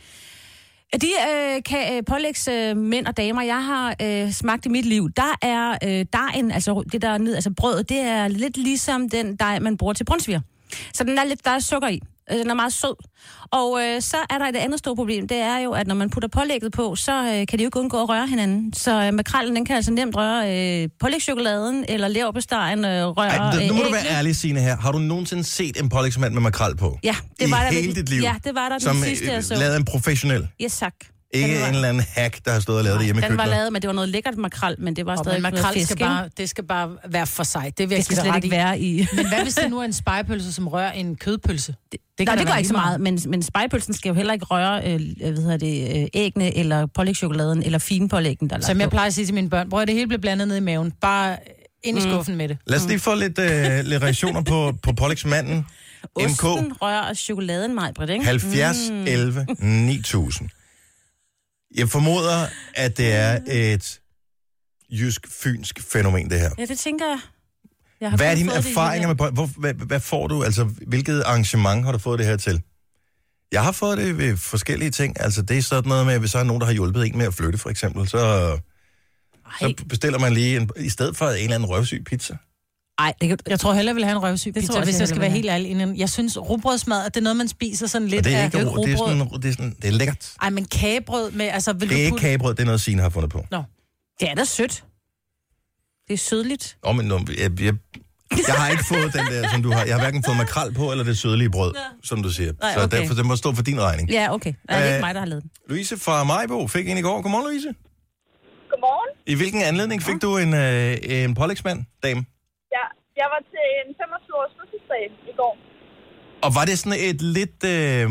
De 1.01 1.07
øh, 1.29 1.63
kan, 1.63 1.97
øh, 1.97 2.03
pålægs 2.07 2.49
øh, 2.49 2.77
mænd 2.77 3.07
og 3.07 3.17
damer, 3.17 3.43
jeg 3.43 3.65
har 3.65 3.97
øh, 4.03 4.33
smagt 4.33 4.67
i 4.67 4.69
mit 4.69 4.85
liv, 4.87 5.11
der 5.17 5.39
er 5.43 5.79
øh, 5.85 6.07
dejen, 6.13 6.51
altså 6.51 6.85
det 6.93 7.03
der 7.03 7.09
er 7.09 7.19
ned, 7.19 7.35
altså 7.35 7.51
brødet, 7.57 7.89
det 7.89 7.99
er 7.99 8.29
lidt 8.29 8.57
ligesom 8.57 9.09
den 9.09 9.37
dej, 9.37 9.59
man 9.59 9.77
bruger 9.77 9.93
til 9.93 10.05
brunsviger. 10.05 10.41
Så 10.95 11.05
den 11.05 11.19
er 11.19 11.25
lidt, 11.25 11.45
der 11.45 11.51
er 11.51 11.59
sukker 11.59 11.89
i. 11.89 12.01
Øh, 12.33 12.39
Den 12.39 12.51
er 12.51 12.55
meget 12.55 12.73
sød. 12.73 12.95
Og 13.53 13.81
øh, 13.83 14.03
så 14.03 14.17
er 14.31 14.39
der 14.39 14.47
et 14.47 14.57
andet 14.57 14.79
stort 14.79 14.97
problem, 14.97 15.29
det 15.29 15.37
er 15.37 15.59
jo, 15.59 15.73
at 15.73 15.87
når 15.87 15.95
man 15.95 16.11
putter 16.11 16.29
pålægget 16.29 16.73
på, 16.73 16.97
så 16.97 17.13
øh, 17.23 17.47
kan 17.47 17.59
de 17.59 17.63
jo 17.65 17.69
ikke 17.69 17.79
undgå 17.81 18.03
at 18.03 18.09
røre 18.09 18.27
hinanden. 18.27 18.73
Så 18.73 19.03
øh, 19.03 19.15
makrallen, 19.15 19.57
den 19.57 19.65
kan 19.65 19.77
altså 19.77 19.91
nemt 19.91 20.17
røre 20.17 20.83
øh, 20.83 20.89
pålægchokoladen, 21.01 21.85
eller 21.89 22.09
leverpostegen 22.09 22.85
øh, 22.85 23.07
røre 23.07 23.27
Ej, 23.29 23.57
øh, 23.57 23.69
nu 23.69 23.75
må 23.75 23.81
du 23.81 23.87
æggene. 23.87 23.93
være 23.97 24.07
ærlig, 24.19 24.37
Signe 24.37 24.61
her. 24.61 24.77
Har 24.77 24.93
du 24.93 24.99
nogensinde 24.99 25.45
set 25.45 25.81
en 25.81 25.89
pålægsmand 25.89 26.35
med 26.35 26.43
makrel 26.43 26.77
på? 26.77 26.99
Ja, 27.05 27.15
det 27.41 27.49
I 27.49 27.51
var 27.51 27.63
der 27.63 27.71
hele 27.73 27.95
dit 27.95 28.09
liv? 28.09 28.23
Ja, 28.23 28.35
det 28.45 28.55
var 28.55 28.69
der 28.69 28.79
den 28.79 28.81
som, 28.81 28.97
sidste, 28.97 29.33
jeg 29.33 29.45
så. 29.45 29.55
Lavet 29.55 29.77
en 29.77 29.85
professionel. 29.85 30.49
Yes, 30.63 30.79
tak. 30.79 30.95
Ikke 31.35 31.61
var- 31.61 31.67
en 31.69 31.75
eller 31.75 31.89
anden 31.89 32.05
hack, 32.15 32.45
der 32.45 32.53
har 32.53 32.61
stået 32.61 32.79
og 32.79 32.85
lavet 32.85 32.99
det 32.99 33.05
hjemme 33.07 33.21
i 33.21 33.25
Den 33.25 33.31
var 33.31 33.37
køkkenet. 33.45 33.57
lavet, 33.59 33.73
men 33.73 33.83
det 33.83 33.89
var 33.89 33.95
noget 33.95 34.09
lækkert 34.09 34.37
makrel, 34.37 34.77
men 34.79 34.97
det 34.97 35.07
var 35.07 35.13
Og 35.17 35.25
stadig 35.25 35.43
men 35.43 35.53
noget 35.53 35.65
makrel 35.65 35.75
fisk, 35.81 35.91
skal 35.93 36.07
bare, 36.07 36.29
det 36.39 36.49
skal 36.51 36.65
bare 36.65 36.91
være 37.09 37.27
for 37.27 37.43
sig. 37.43 37.73
Det, 37.79 37.91
vil 37.91 37.97
Det 37.97 38.05
skal 38.05 38.17
slet 38.17 38.35
ikke 38.37 38.49
i. 38.49 38.51
være 38.51 38.81
i. 38.81 39.07
Men 39.17 39.29
hvad 39.29 39.43
hvis 39.43 39.55
det 39.55 39.71
nu 39.71 39.79
er 39.81 39.85
en 39.85 39.93
spejepølse, 39.93 40.53
som 40.53 40.69
rører 40.69 40.93
en 40.93 41.17
kødpølse? 41.17 41.75
Det, 41.93 42.01
Det, 42.19 42.27
Nej, 42.27 42.35
det 42.37 42.47
gør 42.47 42.55
ikke 42.55 42.69
så 42.69 42.75
meget, 42.75 43.01
men, 43.01 43.19
men 43.29 43.43
spejepølsen 43.43 43.95
skal 43.95 44.09
jo 44.09 44.15
heller 44.15 44.33
ikke 44.33 44.47
røre 44.47 44.93
øh, 44.95 45.01
hvad 45.21 45.43
hedder 45.43 45.57
det, 45.57 46.03
øh, 46.03 46.07
æggene, 46.15 46.57
eller 46.57 46.87
pålægchokoladen, 46.87 47.63
eller 47.63 47.79
finpålæggen, 47.79 48.51
der 48.51 48.57
er 48.57 48.61
Som 48.61 48.81
jeg 48.81 48.91
plejer 48.91 49.07
at 49.07 49.15
sige 49.15 49.27
til 49.27 49.35
mine 49.35 49.51
børn, 49.51 49.71
bror, 49.71 49.85
det 49.85 49.95
hele 49.95 50.07
bliver 50.07 50.21
blandet 50.21 50.49
ned 50.49 50.57
i 50.57 50.61
maven. 50.61 50.93
Bare 51.01 51.37
ind 51.85 51.99
i 51.99 52.01
skuffen 52.01 52.37
med 52.37 52.49
det. 52.49 52.59
Lad 52.67 52.79
os 52.79 52.87
lige 52.87 52.99
få 52.99 53.15
lidt, 53.15 53.39
øh, 53.39 53.85
lidt 53.85 54.03
reaktioner 54.03 54.43
på, 54.43 54.73
på 54.83 54.93
pålægsmanden. 54.93 55.67
MK 56.21 56.25
Osten 56.45 56.73
rører 56.83 57.15
chokoladen 57.15 57.75
meget 57.75 57.95
bredt, 57.95 58.11
ikke? 58.11 58.25
70 58.25 58.77
11 59.07 59.47
9000. 59.61 60.49
Jeg 61.77 61.89
formoder, 61.89 62.47
at 62.75 62.97
det 62.97 63.13
er 63.13 63.41
et 63.47 64.01
jysk-fynsk 64.91 65.83
fænomen, 65.93 66.31
det 66.31 66.41
her. 66.41 66.51
Ja, 66.59 66.65
det 66.65 66.79
tænker 66.79 67.07
jeg. 67.07 67.19
Jeg 68.01 68.11
har 68.11 68.17
Hvad 68.17 68.31
er 68.31 68.35
dine 68.35 68.51
det 68.51 68.57
erfaringer 68.57 69.09
med? 69.09 69.17
Hvor, 69.33 69.47
hvad, 69.47 69.75
hvad 69.75 70.01
får 70.01 70.27
du? 70.27 70.43
Altså, 70.43 70.65
hvilket 70.65 71.23
arrangement 71.23 71.85
har 71.85 71.93
du 71.93 71.99
fået 71.99 72.19
det 72.19 72.27
her 72.27 72.37
til? 72.37 72.63
Jeg 73.53 73.65
har 73.65 73.73
fået 73.73 73.99
det 73.99 74.19
ved 74.19 74.37
forskellige 74.37 74.91
ting. 74.91 75.21
Altså, 75.21 75.43
det 75.43 75.59
er 75.59 75.63
sådan 75.63 75.89
noget 75.89 76.07
med, 76.07 76.15
at 76.15 76.21
hvis 76.21 76.33
der 76.33 76.39
er 76.39 76.45
nogen, 76.45 76.61
der 76.61 76.67
har 76.67 76.73
hjulpet 76.73 77.07
en 77.07 77.19
med 77.19 77.27
at 77.27 77.35
flytte, 77.35 77.59
for 77.59 77.71
eksempel, 77.71 78.09
så, 78.09 78.19
så 79.61 79.75
bestiller 79.89 80.19
man 80.19 80.33
lige, 80.33 80.57
en, 80.57 80.71
i 80.77 80.89
stedet 80.89 81.17
for 81.17 81.29
en 81.29 81.37
eller 81.37 81.55
anden 81.55 81.69
røvsyg 81.69 82.05
pizza. 82.05 82.37
Ej, 82.99 83.13
det 83.21 83.29
kan, 83.29 83.39
Jeg 83.49 83.61
tror 83.61 83.75
hellere, 83.75 83.91
jeg 83.93 83.97
vil 83.97 84.05
have 84.05 84.17
en 84.17 84.23
røvsyg 84.23 84.55
Det 84.55 84.65
tror 84.65 84.67
pizza, 84.67 84.79
jeg 84.79 84.85
hvis 84.85 84.95
jeg 84.95 85.01
jeg 85.01 85.09
skal 85.09 85.21
være 85.21 85.31
helt 85.31 85.47
ærlig. 85.51 85.71
Inden. 85.71 85.97
Jeg 85.97 86.09
synes, 86.11 86.39
rugbrødsmad, 86.39 87.07
at 87.07 87.15
det 87.15 87.21
er 87.21 87.25
noget, 87.25 87.37
man 87.37 87.49
spiser 87.49 87.87
sådan 87.87 88.09
lidt 88.09 88.19
Og 88.19 88.25
det 88.25 88.35
er 88.35 88.39
af 88.41 88.45
ikke 88.45 88.65
ro, 88.65 88.85
det 88.85 88.93
er, 88.93 88.97
sådan, 88.97 89.19
det 89.43 89.49
er, 89.49 89.53
sådan, 89.53 89.77
det 89.83 89.89
er 89.89 89.93
lækkert. 89.93 90.33
Ej, 90.43 90.51
men 90.51 90.65
kagebrød 90.65 91.31
med, 91.31 91.47
altså 91.47 91.73
vil 91.73 91.81
Det 91.81 91.91
du 91.91 91.95
er 91.95 91.99
ikke 91.99 92.11
putte... 92.11 92.23
kagebrød, 92.23 92.55
det 92.55 92.61
er 92.61 92.65
noget, 92.67 92.81
Signe 92.81 93.03
har 93.03 93.09
fundet 93.09 93.31
på. 93.31 93.45
det 94.21 94.31
er 94.31 94.35
da 94.35 94.45
sødt. 94.45 94.85
Det 96.09 96.15
er 96.15 96.19
sødligt. 96.19 96.77
Oh, 96.83 96.97
men, 96.97 97.07
nu, 97.07 97.19
jeg, 97.39 97.61
jeg, 97.61 97.75
jeg 98.49 98.55
har 98.55 98.69
ikke 98.71 98.85
fået 98.85 99.13
den 99.13 99.27
der, 99.27 99.51
som 99.51 99.63
du 99.63 99.73
har. 99.73 99.85
Jeg 99.85 99.95
har 99.95 100.01
hverken 100.03 100.25
fået 100.25 100.37
makrel 100.37 100.75
på, 100.75 100.91
eller 100.91 101.05
det 101.05 101.19
sødlige 101.19 101.51
brød, 101.51 101.75
som 102.03 102.23
du 102.23 102.31
siger. 102.31 102.53
Nej, 102.61 102.75
Så 102.75 102.83
okay. 102.85 102.97
derfor, 103.01 103.15
det 103.15 103.27
må 103.27 103.37
stå 103.37 103.55
for 103.55 103.63
din 103.63 103.81
regning. 103.81 104.11
Ja, 104.11 104.35
okay. 104.35 104.53
Nej, 104.69 104.79
det 104.79 104.85
er 104.85 104.89
Øh, 104.91 104.95
ikke 104.95 105.05
mig, 105.05 105.15
der 105.15 105.21
har 105.21 105.27
lavet 105.27 105.43
den. 105.43 105.51
Louise 105.69 105.99
fra 105.99 106.25
Majbo 106.25 106.67
fik 106.69 106.89
en 106.89 106.99
i 106.99 107.01
går. 107.01 107.23
Godmorgen, 107.23 107.47
Louise. 107.47 107.69
Godmorgen. 108.71 109.17
I 109.27 109.35
hvilken 109.35 109.63
anledning 109.63 110.03
fik 110.03 110.23
du 110.23 110.37
en, 110.39 110.55
øh, 110.55 110.97
en 111.03 111.35
pålægsmand, 111.35 111.85
dame? 112.03 112.25
Jeg 113.21 113.27
var 113.35 113.41
til 113.53 113.65
en 113.81 113.89
25-års 114.01 114.53
fødselsdag 114.59 115.05
i 115.33 115.35
går. 115.41 115.55
Og 116.45 116.51
var 116.57 116.65
det 116.69 116.77
sådan 116.81 116.99
et 117.11 117.21
lidt... 117.39 117.59
Øh, 117.75 118.07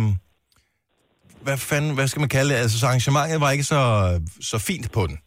hvad 1.45 1.57
fanden, 1.69 1.91
hvad 1.97 2.07
skal 2.11 2.21
man 2.25 2.31
kalde 2.37 2.49
det? 2.51 2.57
Altså, 2.63 2.75
så 2.79 2.85
arrangementet 2.89 3.41
var 3.45 3.51
ikke 3.55 3.67
så, 3.73 3.81
så 4.51 4.57
fint 4.69 4.87
på 4.97 5.01
den. 5.09 5.17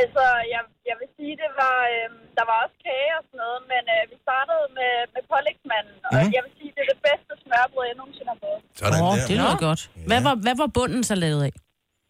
Altså, 0.00 0.22
jeg, 0.54 0.62
jeg 0.90 0.96
vil 1.00 1.08
sige, 1.16 1.34
det 1.42 1.50
var, 1.62 1.76
øh, 1.94 2.08
der 2.38 2.44
var 2.50 2.56
også 2.64 2.76
kage 2.86 3.12
og 3.18 3.22
sådan 3.28 3.40
noget, 3.44 3.60
men 3.72 3.82
øh, 3.94 4.02
vi 4.10 4.16
startede 4.26 4.64
med, 4.78 4.92
med 5.14 5.22
pålægsmanden, 5.32 5.96
og 6.06 6.10
Mhm. 6.16 6.30
jeg 6.36 6.42
vil 6.46 6.52
sige, 6.58 6.70
det 6.76 6.82
er 6.84 6.90
det 6.94 7.00
bedste 7.08 7.32
smørbrød, 7.44 7.84
jeg 7.90 7.96
nogensinde 8.00 8.30
har 8.34 8.40
fået. 8.46 8.60
Sådan 8.80 9.00
Åh, 9.04 9.12
der. 9.16 9.26
det 9.28 9.36
lyder 9.40 9.58
godt. 9.68 9.80
Hvad 10.10 10.20
var, 10.26 10.34
hvad 10.44 10.56
var 10.62 10.68
bunden 10.78 11.02
så 11.10 11.14
lavet 11.24 11.42
af? 11.48 11.52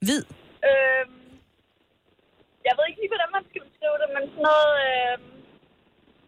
Hvid? 0.06 0.22
Øh, 0.70 1.04
jeg 2.66 2.72
ved 2.76 2.84
ikke 2.88 3.00
lige, 3.02 3.12
hvordan 3.14 3.30
man 3.36 3.44
skal 3.48 3.60
beskrive 3.68 3.96
det, 4.02 4.08
men 4.16 4.22
sådan 4.32 4.44
noget... 4.50 4.72
Øh, 4.90 5.16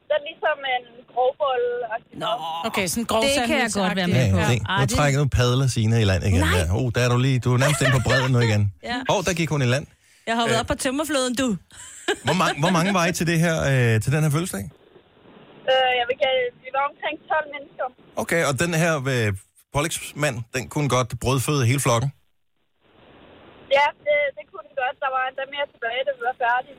det 0.09 0.15
er 0.19 0.23
ligesom 0.31 0.59
en 0.75 0.85
grovbolle. 1.13 1.71
Nå, 2.23 2.31
Okay, 2.69 2.87
sådan 2.93 3.05
grov 3.11 3.23
Det 3.23 3.31
kan 3.51 3.57
jeg 3.65 3.71
godt 3.81 3.95
være 4.01 4.09
med 4.17 4.25
Ja, 4.27 4.33
på. 4.35 4.39
se, 4.51 4.57
Ej, 4.69 4.81
nu 4.81 4.87
trækker 4.97 5.19
nu 5.23 5.27
padler 5.39 5.67
Signe 5.75 5.97
i 6.05 6.07
land 6.11 6.23
igen. 6.29 6.41
Nej. 6.41 6.59
Der. 6.59 6.65
Oh, 6.79 6.87
der 6.95 7.01
er 7.07 7.09
du 7.15 7.19
lige. 7.27 7.37
Du 7.45 7.49
er 7.55 7.59
nærmest 7.65 7.81
inde 7.83 7.93
på 7.99 8.03
bredden 8.09 8.31
nu 8.37 8.41
igen. 8.49 8.63
Ja. 8.91 8.97
Åh, 9.11 9.17
oh, 9.17 9.21
der 9.27 9.33
gik 9.41 9.49
hun 9.55 9.63
i 9.67 9.71
land. 9.75 9.87
Jeg 10.29 10.35
har 10.39 10.45
været 10.51 10.61
op 10.63 10.67
på 10.73 10.79
tømmerfloden, 10.85 11.35
du. 11.43 11.49
Hvor, 12.27 12.37
mange, 12.43 12.55
hvor 12.63 12.73
mange 12.77 12.91
var 12.99 13.05
I 13.11 13.13
til, 13.19 13.27
det 13.33 13.39
her, 13.47 13.57
øh, 13.71 14.01
til 14.03 14.11
den 14.15 14.21
her 14.25 14.31
fødselsdag? 14.37 14.65
Øh, 15.71 15.91
jeg 16.01 16.05
vil 16.11 16.17
kalde, 16.25 16.43
vi 16.65 16.69
var 16.77 16.85
omkring 16.91 17.17
12 17.33 17.49
mennesker. 17.55 17.87
Okay, 18.23 18.41
og 18.49 18.53
den 18.63 18.73
her 18.83 18.93
øh, 19.15 19.29
pålægsmand, 19.75 20.37
den 20.55 20.63
kunne 20.75 20.89
godt 20.97 21.11
brødføde 21.23 21.63
hele 21.71 21.81
flokken? 21.87 22.11
Ja, 23.79 23.87
det, 24.07 24.19
det 24.37 24.45
kunne 24.51 24.65
den 24.69 24.75
godt. 24.83 24.97
Der 25.05 25.11
var 25.17 25.23
endda 25.31 25.45
mere 25.57 25.67
tilbage, 25.75 26.01
da 26.07 26.11
vi 26.19 26.23
var 26.31 26.37
færdige. 26.45 26.77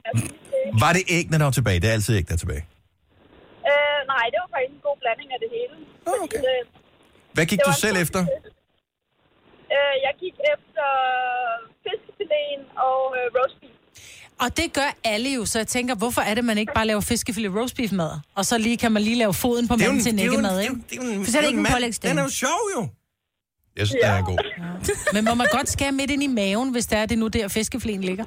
Var 0.83 0.91
det 0.97 1.03
æggene, 1.17 1.37
der 1.41 1.43
var 1.49 1.55
tilbage? 1.59 1.79
Det 1.81 1.87
er 1.89 1.93
altid 1.97 2.13
æg, 2.19 2.27
der 2.29 2.33
er 2.33 2.37
tilbage. 2.45 2.63
Øh, 3.69 3.97
nej, 4.13 4.25
det 4.31 4.37
var 4.43 4.49
faktisk 4.55 4.73
en 4.77 4.81
god 4.87 4.97
blanding 5.03 5.29
af 5.35 5.39
det 5.43 5.49
hele. 5.57 5.75
Fordi 6.07 6.23
okay. 6.27 6.41
det- 6.45 6.67
Hvad 7.35 7.45
gik 7.51 7.59
du 7.65 7.71
en 7.75 7.79
selv 7.85 7.97
efter? 8.05 8.21
Øh, 9.75 9.95
jeg 10.05 10.13
gik 10.23 10.35
efter 10.53 10.87
fiskefiléen 11.85 12.61
og 12.87 12.99
øh, 13.17 13.25
roast 13.37 13.55
beef. 13.61 13.75
Og 14.43 14.57
det 14.57 14.73
gør 14.73 14.89
alle 15.03 15.29
jo, 15.37 15.45
så 15.45 15.59
jeg 15.59 15.67
tænker, 15.67 15.95
hvorfor 15.95 16.21
er 16.21 16.33
det, 16.35 16.45
man 16.45 16.57
ikke 16.57 16.73
bare 16.75 16.87
laver 16.87 17.01
fiskefilet 17.01 17.55
roast 17.55 17.75
beef 17.75 17.91
mad? 17.91 18.11
Og 18.35 18.45
så 18.45 18.57
lige 18.57 18.77
kan 18.77 18.91
man 18.91 19.01
lige 19.01 19.15
lave 19.15 19.33
foden 19.33 19.67
på 19.67 19.75
manden 19.75 20.01
til 20.01 20.15
nækkemad, 20.15 20.61
ikke? 20.61 20.75
det 20.89 20.97
er 20.99 21.05
jo 21.05 21.11
en, 21.11 21.25
For 21.25 21.31
så 21.31 21.37
er 21.37 21.41
det 21.41 21.49
ikke 21.49 21.59
en 21.59 21.67
pålægsdag. 21.73 22.09
Den 22.09 22.17
er 22.17 22.23
jo 22.23 22.29
sjov, 22.29 22.59
jo. 22.77 22.87
Jeg 23.77 23.87
synes, 23.87 24.01
den 24.03 24.11
er 24.11 24.21
god. 24.23 24.37
Men 25.13 25.25
må 25.25 25.33
man 25.33 25.47
godt 25.51 25.69
skære 25.69 25.91
midt 25.91 26.11
ind 26.11 26.23
i 26.23 26.27
maven, 26.27 26.71
hvis 26.71 26.85
det 26.85 26.97
er 26.97 27.05
det 27.05 27.17
nu 27.17 27.27
der 27.27 27.47
fiskeflen 27.47 28.01
ligger? 28.01 28.25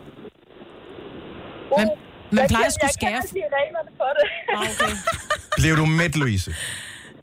Men, 1.78 1.88
man 2.35 2.42
Jeg 2.45 2.49
plejer 2.55 2.68
at 2.73 2.75
skulle 2.77 2.90
Jeg 2.92 2.99
skære... 3.01 3.21
kan 3.25 3.33
sige 3.37 3.49
reglerne 3.59 3.90
for 4.01 4.11
det. 4.18 4.27
Ah, 4.57 4.71
okay. 4.73 4.92
Blev 5.61 5.73
du 5.81 5.85
mæt, 6.01 6.14
Louise? 6.23 6.49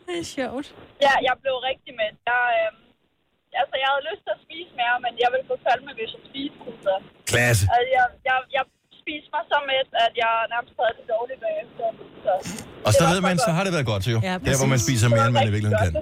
Det 0.08 0.16
er 0.24 0.28
sjovt. 0.40 0.68
ja, 1.06 1.14
jeg 1.28 1.36
blev 1.44 1.56
rigtig 1.70 1.92
med. 2.00 2.10
Jeg, 2.32 2.42
øh, 2.60 3.60
altså, 3.62 3.76
jeg 3.84 3.88
havde 3.94 4.06
lyst 4.10 4.22
til 4.26 4.32
at 4.38 4.42
spise 4.46 4.72
mere, 4.82 4.96
men 5.06 5.12
jeg 5.24 5.30
ville 5.34 5.46
få 5.52 5.56
faldme, 5.68 5.92
hvis 6.00 6.10
jeg 6.16 6.22
spiste. 6.30 6.60
Så. 6.86 6.94
Klasse. 7.32 7.64
Altså, 7.76 7.90
jeg, 7.98 8.06
jeg, 8.30 8.38
jeg 8.58 8.64
spiste 9.02 9.28
mig 9.36 9.44
så 9.54 9.58
mæt, 9.72 9.90
at 10.06 10.14
jeg 10.24 10.34
nærmest 10.54 10.74
havde 10.80 10.94
det 11.00 11.06
dårligt 11.16 11.40
bagefter. 11.48 11.86
Så. 12.26 12.34
Og 12.88 12.92
så 13.00 13.04
ved 13.12 13.20
man, 13.28 13.36
godt. 13.36 13.46
så 13.48 13.52
har 13.58 13.64
det 13.68 13.72
været 13.78 13.88
godt, 13.94 14.04
jo. 14.14 14.18
Ja, 14.30 14.34
Der, 14.46 14.56
hvor 14.62 14.70
man 14.76 14.80
spiser 14.88 15.08
mere, 15.16 15.26
end 15.30 15.36
man 15.40 15.46
i 15.52 15.54
virkeligheden 15.56 15.84
kan. 15.88 15.94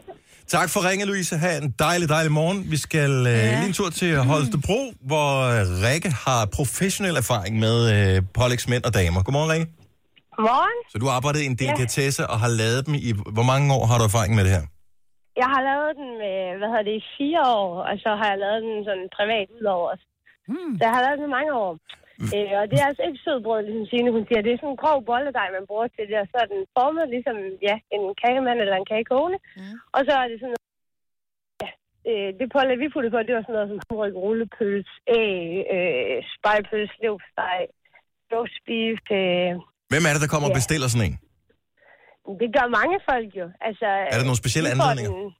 Tak 0.55 0.67
for 0.73 0.79
ringe, 0.89 1.05
Louise. 1.11 1.31
Ha' 1.43 1.57
en 1.63 1.69
dejlig, 1.87 2.07
dejlig 2.15 2.31
morgen. 2.39 2.59
Vi 2.73 2.77
skal 2.87 3.11
øh, 3.33 3.41
lige 3.59 3.67
en 3.71 3.77
tur 3.79 3.89
til 4.01 4.11
Holstebro, 4.31 4.79
hvor 5.09 5.29
øh, 5.53 5.61
Rikke 5.85 6.11
har 6.25 6.41
professionel 6.57 7.15
erfaring 7.23 7.53
med 7.65 7.75
øh, 7.95 8.15
pålægsmænd 8.39 8.83
og 8.89 8.93
damer. 8.99 9.19
Godmorgen, 9.25 9.51
Rikke. 9.53 9.67
Godmorgen. 10.35 10.77
Så 10.91 10.95
du 11.01 11.05
har 11.07 11.13
arbejdet 11.19 11.41
i 11.45 11.47
en 11.53 11.57
delikatesse 11.63 12.21
og 12.31 12.37
har 12.43 12.51
lavet 12.61 12.81
dem 12.87 12.93
i... 13.07 13.09
Hvor 13.37 13.47
mange 13.51 13.65
år 13.77 13.83
har 13.89 13.97
du 13.99 14.03
erfaring 14.11 14.33
med 14.37 14.43
det 14.45 14.51
her? 14.57 14.65
Jeg 15.41 15.49
har 15.53 15.61
lavet 15.69 15.91
den 15.99 16.09
med, 16.23 16.37
hvad 16.59 16.69
hedder 16.71 16.87
det, 16.89 16.95
i 17.01 17.05
fire 17.17 17.41
år, 17.61 17.71
og 17.89 17.95
så 18.03 18.09
har 18.19 18.27
jeg 18.31 18.39
lavet 18.45 18.59
den 18.67 18.75
sådan 18.87 19.07
privat 19.17 19.47
udover. 19.59 19.91
Hmm. 20.51 20.71
Så 20.77 20.81
jeg 20.87 20.93
har 20.95 21.01
lavet 21.05 21.17
den 21.19 21.27
i 21.31 21.35
mange 21.37 21.53
år. 21.65 21.71
Øh, 22.35 22.53
og 22.59 22.65
det 22.71 22.77
er 22.79 22.87
altså 22.91 23.03
ikke 23.07 23.23
sødbrød, 23.25 23.61
ligesom 23.63 23.85
Signe, 23.89 24.11
hun 24.17 24.25
siger. 24.27 24.41
Det 24.45 24.51
er 24.51 24.59
sådan 24.61 24.73
en 24.75 24.83
grov 24.83 24.97
bolledej, 25.09 25.47
man 25.57 25.65
bruger 25.69 25.87
til 25.95 26.05
det, 26.09 26.17
og 26.23 26.27
så 26.31 26.37
er 26.43 26.47
den 26.53 26.61
formet 26.77 27.05
ligesom 27.15 27.37
ja, 27.67 27.75
en 27.95 28.03
kagemand 28.21 28.59
eller 28.63 28.77
en 28.77 28.89
kagekone. 28.91 29.37
Mm. 29.59 29.75
Og 29.95 30.01
så 30.07 30.13
er 30.21 30.25
det 30.31 30.37
sådan 30.41 30.53
noget, 30.53 30.65
ja, 31.63 31.69
øh, 32.09 32.29
det 32.39 32.45
pålæg, 32.55 32.77
vi 32.83 32.93
puttede 32.93 33.13
på, 33.13 33.19
det 33.27 33.35
var 33.37 33.43
sådan 33.45 33.55
noget 33.57 33.71
som 33.71 33.79
hamryg, 33.85 34.13
rullepøls, 34.23 34.91
æg, 35.19 35.41
øh, 35.75 36.17
spejpøls, 36.33 36.93
levsteg, 37.03 37.61
roast 38.33 38.57
beef. 38.67 39.03
Øh, 39.19 39.51
Hvem 39.91 40.03
er 40.07 40.11
det, 40.13 40.21
der 40.25 40.33
kommer 40.33 40.49
og 40.51 40.57
bestiller 40.59 40.89
sådan 40.93 41.07
en? 41.09 41.17
det 42.41 42.49
gør 42.57 42.67
mange 42.79 42.97
folk 43.09 43.29
jo. 43.41 43.45
Altså, 43.67 43.87
Er 44.13 44.17
der 44.19 44.27
nogle 44.29 44.43
specielle 44.43 44.69
anledninger? 44.73 45.11
Den, 45.17 45.33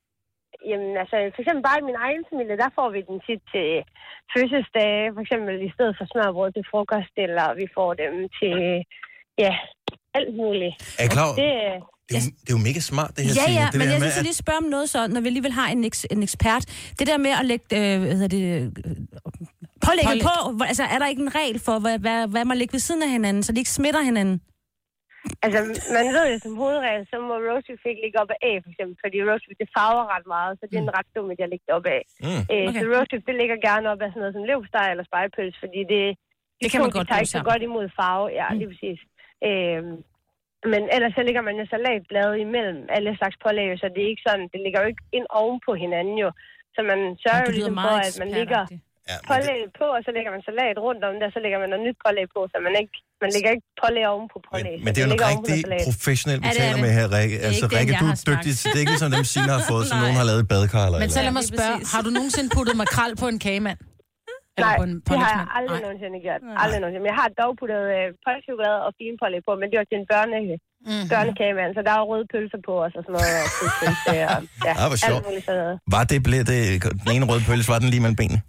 jamen, 0.70 0.92
altså, 1.02 1.16
for 1.36 1.42
eksempel 1.42 1.64
bare 1.70 1.80
i 1.82 1.88
min 1.90 2.00
egen 2.06 2.24
familie, 2.30 2.62
der 2.64 2.70
får 2.78 2.90
vi 2.96 3.00
den 3.10 3.18
tit 3.28 3.42
til 3.54 3.70
fødselsdage, 4.34 5.06
for 5.16 5.22
eksempel 5.26 5.54
i 5.70 5.72
stedet 5.76 5.94
for 5.98 6.06
smørbrød 6.12 6.52
til 6.54 6.66
frokost, 6.72 7.14
eller 7.26 7.46
vi 7.62 7.66
får 7.78 7.90
dem 8.04 8.14
til, 8.40 8.58
ja, 9.44 9.54
alt 10.18 10.32
muligt. 10.42 10.74
Er 11.00 11.06
I 11.08 11.10
klar? 11.18 11.30
Det, 11.42 11.52
Det 12.10 12.16
er, 12.18 12.24
jo, 12.26 12.32
det 12.44 12.50
er 12.52 12.56
jo 12.58 12.64
mega 12.70 12.82
smart, 12.92 13.12
det 13.16 13.22
her, 13.26 13.34
Ja, 13.42 13.48
ja, 13.60 13.68
det 13.72 13.78
men 13.80 13.88
jeg 13.92 14.00
synes, 14.02 14.18
at... 14.18 14.24
lige 14.30 14.40
spørge 14.44 14.62
om 14.64 14.70
noget 14.76 14.90
så, 14.90 15.00
når 15.14 15.22
vi 15.22 15.28
alligevel 15.32 15.52
har 15.60 15.68
en, 15.76 15.84
eks, 15.90 16.06
en 16.12 16.24
ekspert. 16.24 16.64
Det 17.00 17.06
der 17.08 17.18
med 17.18 17.32
at 17.42 17.46
lægge 17.52 17.66
øh, 17.80 18.00
hvad 18.02 18.16
hedder 18.20 18.34
det, 18.38 18.44
øh, 18.56 18.62
pålægget 19.88 20.12
Pålæg. 20.12 20.58
på, 20.60 20.64
altså 20.72 20.84
er 20.84 21.00
der 21.00 21.08
ikke 21.08 21.22
en 21.22 21.36
regel 21.36 21.60
for, 21.60 21.80
hvad, 21.80 22.00
hvad, 22.00 22.28
hvad 22.28 22.46
man 22.46 22.58
lægger 22.58 22.74
ved 22.74 22.80
siden 22.80 23.04
af 23.04 23.10
hinanden, 23.10 23.44
så 23.44 23.52
de 23.52 23.60
ikke 23.60 23.70
smitter 23.70 24.02
hinanden? 24.02 24.42
Altså, 25.46 25.60
man 25.98 26.06
ved 26.16 26.26
jo 26.32 26.36
som 26.46 26.56
hovedregel, 26.62 27.04
så 27.12 27.16
må 27.30 27.36
roast 27.48 27.68
beef 27.70 27.84
ikke 27.92 28.04
ligge 28.06 28.18
op 28.24 28.32
af 28.36 28.40
A, 28.50 28.52
for 28.64 28.70
eksempel, 28.74 28.96
fordi 29.04 29.18
roast 29.30 29.46
beef, 29.48 29.58
det 29.64 29.70
farver 29.78 30.06
ret 30.14 30.28
meget, 30.36 30.54
så 30.60 30.64
det 30.70 30.76
er 30.78 30.86
en 30.88 30.98
ret 31.00 31.10
dum, 31.16 31.32
at 31.34 31.40
jeg 31.42 31.50
lægger 31.52 31.68
det 31.70 31.76
op 31.80 31.88
af. 31.98 32.02
Mm. 32.26 32.42
Øh, 32.54 32.66
Okay. 32.70 32.82
Så 32.82 32.86
roast 32.96 33.12
beef, 33.12 33.24
det 33.30 33.36
ligger 33.42 33.58
gerne 33.70 33.86
op 33.92 34.02
af 34.06 34.10
sådan 34.10 34.22
noget 34.24 34.36
som 34.38 34.48
levsteg 34.50 34.88
eller 34.94 35.06
spejepøls, 35.10 35.56
fordi 35.64 35.82
det, 35.94 36.02
de 36.58 36.64
Det 36.64 36.70
kan 36.72 36.82
man 36.84 36.92
de 36.92 36.98
godt 36.98 37.08
tager 37.08 37.24
ikke 37.24 37.38
så 37.40 37.48
godt 37.52 37.62
imod 37.70 37.86
farve. 38.00 38.28
Ja, 38.40 38.48
lige 38.60 38.70
præcis. 38.74 39.00
Øhm, 39.48 39.96
men 40.74 40.82
ellers 40.96 41.14
så 41.18 41.22
ligger 41.28 41.44
man 41.48 41.56
jo 41.62 41.66
salatblade 41.74 42.36
imellem 42.46 42.80
alle 42.96 43.12
slags 43.20 43.36
pålæg, 43.44 43.70
så 43.82 43.88
det 43.94 44.02
er 44.04 44.10
ikke 44.14 44.26
sådan, 44.28 44.46
det 44.54 44.60
ligger 44.66 44.80
jo 44.82 44.88
ikke 44.92 45.04
ind 45.18 45.28
oven 45.42 45.60
på 45.68 45.72
hinanden 45.84 46.18
jo. 46.26 46.30
Så 46.76 46.80
man 46.92 47.00
sørger 47.24 47.44
jo 47.48 47.52
ligesom 47.58 47.76
for, 47.86 47.98
at 48.08 48.16
man 48.22 48.30
ligger 48.40 48.62
ekspertagtigt. 48.62 48.87
Ja, 49.12 49.16
men 49.18 49.24
det, 49.24 49.30
pålæg 49.32 49.60
på, 49.80 49.86
og 49.98 50.02
så 50.06 50.12
lægger 50.16 50.32
man 50.36 50.42
salat 50.50 50.78
rundt 50.86 51.02
om 51.10 51.14
det, 51.20 51.26
og 51.30 51.34
så 51.36 51.40
lægger 51.44 51.60
man 51.64 51.68
noget 51.74 51.84
nyt 51.88 51.98
pålæg 52.06 52.28
på, 52.36 52.40
så 52.52 52.56
man 52.68 52.74
ikke 52.82 52.96
man 53.24 53.30
lægger 53.36 53.50
ikke 53.56 53.68
pålæg 53.84 54.06
oven 54.14 54.28
på 54.34 54.38
pålæg. 54.50 54.76
men, 54.78 54.84
men 54.86 54.92
det 54.94 55.00
er 55.02 55.06
jo 55.08 55.14
en 55.20 55.24
rigtig 55.32 55.60
professionel, 55.88 56.38
vi 56.44 56.48
Ja, 56.48 56.52
er 56.54 56.58
taler 56.64 56.80
med 56.86 56.92
her, 56.98 57.06
Rikke. 57.18 57.36
Det 57.38 57.44
er 57.44 57.48
Altså, 57.50 57.66
ikke 57.66 57.74
den, 57.74 57.80
Rikke, 57.80 57.92
jeg 57.96 58.02
du 58.04 58.08
har 58.12 58.18
er 58.24 58.30
dygtig. 58.32 58.52
Det 58.72 58.76
er 58.78 58.82
ikke 58.84 58.94
ligesom 58.96 59.12
dem, 59.18 59.24
Signe 59.34 59.52
har 59.58 59.64
fået, 59.72 59.84
som 59.90 59.98
nogen 60.04 60.18
har 60.22 60.26
lavet 60.30 60.42
i 60.46 60.48
badkar 60.54 60.84
eller 60.88 61.00
Men 61.04 61.10
så 61.16 61.20
lad 61.28 61.34
mig 61.40 61.46
spørge, 61.54 61.76
har 61.94 62.02
du 62.06 62.10
nogensinde 62.18 62.50
puttet 62.58 62.76
makrel 62.84 63.12
på 63.22 63.28
en 63.34 63.40
kagemand? 63.48 63.80
Eller 64.58 64.70
Nej, 64.72 64.78
på 64.82 64.86
en 64.90 64.94
det 65.10 65.18
har 65.26 65.32
jeg 65.40 65.46
aldrig 65.60 65.78
Nej. 65.80 65.86
nogensinde 65.88 66.18
gjort. 66.26 66.42
Aldrig 66.64 66.80
nogensinde. 66.84 67.04
Men 67.06 67.10
jeg 67.14 67.20
har 67.24 67.30
dog 67.42 67.52
puttet 67.62 67.82
øh, 67.98 68.06
pålægchokolade 68.26 68.80
og 68.88 68.92
fine 69.00 69.16
pålæg 69.22 69.42
på, 69.48 69.52
men 69.62 69.66
det 69.72 69.76
var 69.82 69.86
til 69.92 69.98
en 70.04 70.08
børne, 70.14 70.38
Mhm. 70.92 71.06
børnekagemand, 71.14 71.70
så 71.78 71.82
der 71.88 71.94
var 72.00 72.06
røde 72.12 72.26
pølser 72.34 72.60
på 72.68 72.74
os 72.86 72.94
og 73.00 73.02
sådan 73.06 73.16
noget. 73.18 73.34
Og 73.46 73.50
fripølse 73.58 74.16
og 74.34 74.40
ja, 74.68 74.74
Ah, 74.82 74.88
hvor 74.92 75.00
sjovt. 75.08 75.24
Var 75.96 76.04
det, 76.12 76.18
ble, 76.28 76.38
det, 76.52 76.60
den 77.04 77.10
ene 77.16 77.26
røde 77.32 77.44
pølse, 77.50 77.68
var 77.74 77.80
den 77.84 77.90
lige 77.94 78.02
mellem 78.06 78.20
benene? 78.22 78.40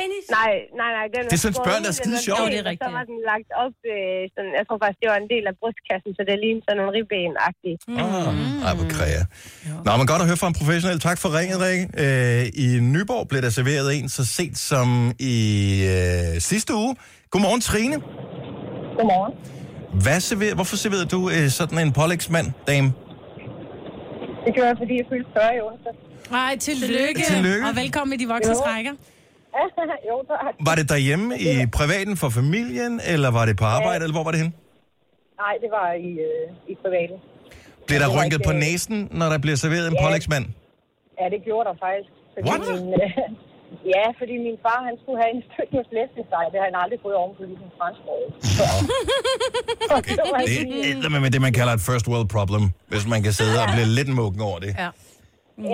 Dennis! 0.00 0.24
Nej, 0.38 0.52
nej, 0.80 0.90
nej. 0.98 1.06
Den 1.14 1.20
var 1.24 1.30
Det 1.34 1.38
synes 1.44 1.58
børn 1.68 1.82
er 1.90 1.94
skide 2.00 2.18
sjovt. 2.28 2.48
det 2.52 2.58
er 2.58 2.62
og 2.62 2.66
Så 2.66 2.70
rigtigt, 2.72 2.92
var 2.98 3.04
den 3.12 3.18
lagt 3.32 3.50
op, 3.64 3.74
øh, 3.94 4.20
sådan, 4.34 4.52
jeg 4.58 4.64
tror 4.66 4.76
faktisk, 4.82 5.00
det 5.02 5.08
var 5.12 5.18
en 5.24 5.28
del 5.34 5.44
af 5.50 5.54
brystkassen, 5.60 6.10
så 6.16 6.20
det 6.28 6.34
lignede 6.44 6.62
sådan 6.66 6.78
nogle 6.80 6.92
ribben-agtige. 6.98 7.76
Ah, 8.02 8.66
ej, 8.66 8.72
hvor 8.78 8.88
kræger. 8.96 9.24
Nå, 9.86 9.90
men 9.98 10.04
godt 10.12 10.20
at 10.24 10.28
høre 10.30 10.40
fra 10.42 10.48
en 10.52 10.56
professionel. 10.60 10.98
Tak 11.08 11.18
for 11.22 11.28
ringet, 11.38 11.56
Rikke. 11.66 11.84
Øh, 12.04 12.64
I 12.64 12.66
Nyborg 12.94 13.24
blev 13.30 13.40
der 13.46 13.52
serveret 13.60 13.86
en 13.98 14.06
så 14.16 14.22
sent 14.36 14.58
som 14.70 14.88
i 15.34 15.36
øh, 15.96 16.40
sidste 16.50 16.70
uge. 16.82 16.92
Godmorgen, 17.32 17.60
Trine. 17.70 17.96
Godmorgen. 18.98 19.32
Hvad 20.04 20.20
serverer, 20.20 20.54
hvorfor 20.58 20.76
serverede 20.82 21.06
du 21.14 21.20
øh, 21.34 21.44
sådan 21.58 21.78
en 21.86 21.92
pålægsmand, 22.00 22.46
dame? 22.70 22.88
Det 24.44 24.50
gjorde 24.54 24.68
jeg, 24.72 24.76
fordi 24.82 24.94
jeg 25.00 25.06
fyldte 25.10 25.30
40 25.36 25.56
i 25.56 25.60
onsdag. 25.68 25.92
Nej, 26.30 26.56
tillykke. 26.66 27.22
Tillykke. 27.32 27.66
Og 27.68 27.76
velkommen 27.76 28.12
i 28.20 28.22
de 28.22 28.28
voksne 28.28 28.54
Jo. 28.88 28.96
jo, 30.08 30.14
tak. 30.32 30.52
Var 30.68 30.74
det 30.80 30.86
derhjemme 30.92 31.28
i 31.38 31.50
privaten 31.78 32.14
for 32.22 32.28
familien, 32.40 32.92
eller 33.12 33.30
var 33.38 33.44
det 33.48 33.56
på 33.62 33.66
arbejde, 33.76 34.02
eller 34.04 34.16
hvor 34.16 34.24
var 34.28 34.32
det 34.34 34.40
hen? 34.44 34.50
Nej, 35.42 35.54
det 35.62 35.70
var 35.78 35.88
i, 36.08 36.10
øh, 36.28 36.46
i 36.72 36.74
privaten. 36.82 37.18
Blev 37.88 37.98
der 38.04 38.10
rynket 38.16 38.38
ikke, 38.38 38.48
på 38.48 38.54
øh, 38.56 38.64
næsen, 38.66 38.98
når 39.20 39.26
der 39.32 39.38
bliver 39.44 39.58
serveret 39.64 39.86
en 39.90 39.96
Ja. 39.98 40.02
pålægsmand? 40.04 40.44
Ja, 41.20 41.24
det 41.34 41.40
gjorde 41.48 41.64
der 41.70 41.76
faktisk. 41.86 42.10
Fordi 42.34 42.44
What? 42.48 42.60
Min, 42.68 42.86
øh, 43.02 43.10
ja, 43.94 44.04
fordi 44.20 44.34
min 44.46 44.56
far, 44.64 44.78
han 44.88 44.94
skulle 45.02 45.18
have 45.22 45.32
en 45.38 45.42
stykke 45.48 45.72
med 45.78 45.84
flæskesteg. 45.90 46.44
Det 46.52 46.56
har 46.60 46.66
han 46.70 46.76
aldrig 46.84 46.98
fået 47.06 47.16
ovenpå 47.22 47.42
i 47.52 47.54
sin 47.62 47.72
franskbrød. 47.78 48.22
Okay. 49.98 50.14
Det 51.02 51.04
er 51.08 51.20
med 51.26 51.30
det, 51.36 51.40
man 51.48 51.52
kalder 51.58 51.72
et 51.78 51.84
first 51.90 52.06
world 52.10 52.28
problem, 52.36 52.64
hvis 52.92 53.04
man 53.12 53.20
kan 53.26 53.32
sidde 53.40 53.54
og 53.62 53.68
blive 53.74 53.88
lidt 53.98 54.10
mukken 54.20 54.40
over 54.48 54.58
det. 54.64 54.70
Ja. 54.82 54.88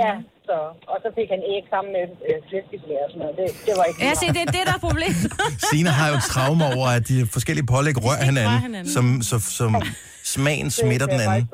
Ja, 0.03 0.13
så, 0.49 0.57
og 0.93 0.97
så 1.05 1.09
fik 1.19 1.29
han 1.35 1.41
æg 1.55 1.63
sammen 1.75 1.91
med 1.97 2.05
øh, 2.29 2.37
flæskesvær 2.49 3.01
og 3.07 3.11
sådan 3.13 3.21
noget. 3.25 3.35
Det, 3.41 3.47
det 3.67 3.73
var 3.79 3.85
ikke 3.85 4.01
Ja, 4.07 4.15
se, 4.23 4.27
det 4.37 4.43
er 4.49 4.53
det, 4.57 4.63
der 4.69 4.75
er 4.79 4.83
problemet. 4.89 5.33
Signe 5.71 5.91
har 5.99 6.07
jo 6.11 6.15
et 6.15 6.23
traume 6.35 6.65
over, 6.77 6.89
at 6.99 7.09
de 7.09 7.27
forskellige 7.37 7.67
pålæg 7.67 7.95
rører 8.07 8.25
hinanden, 8.31 8.59
hinanden. 8.61 8.93
som, 8.93 9.23
som, 9.23 9.41
som 9.41 9.71
smagen 10.25 10.71
smitter 10.71 11.07
den 11.07 11.21
anden. 11.21 11.49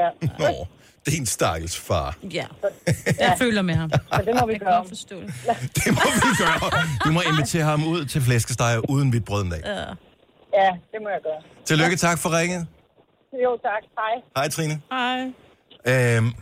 Ja, 0.00 0.08
Nå, 0.38 0.66
det 1.04 1.14
er 1.14 1.18
en 1.18 1.26
stakkels 1.26 1.76
far. 1.80 2.16
Ja, 2.38 2.44
jeg 3.18 3.34
føler 3.38 3.62
med 3.62 3.74
ham. 3.74 3.90
så 3.90 4.22
det 4.26 4.34
må 4.40 4.46
vi 4.46 4.58
gøre. 4.58 4.84
forstå 4.88 5.16
det. 5.20 5.34
Det 5.84 5.88
må 5.98 6.04
vi 6.14 6.28
gøre. 6.44 6.70
Du 7.04 7.10
må 7.12 7.20
invitere 7.32 7.64
ham 7.64 7.86
ud 7.88 8.04
til 8.04 8.20
flæskesteg 8.22 8.90
uden 8.90 9.10
hvidt 9.10 9.24
brød 9.24 9.42
en 9.44 9.50
dag. 9.50 9.60
Ja, 10.54 10.68
det 10.92 10.98
må 11.02 11.08
jeg 11.08 11.20
gøre. 11.22 11.40
Tillykke, 11.64 11.96
tak 11.96 12.18
for 12.18 12.38
ringet. 12.38 12.66
Jo, 13.44 13.58
tak. 13.62 13.82
Hej. 13.98 14.14
Hej, 14.36 14.48
Trine. 14.48 14.80
Hej. 14.92 15.20
Øhm, 16.16 16.32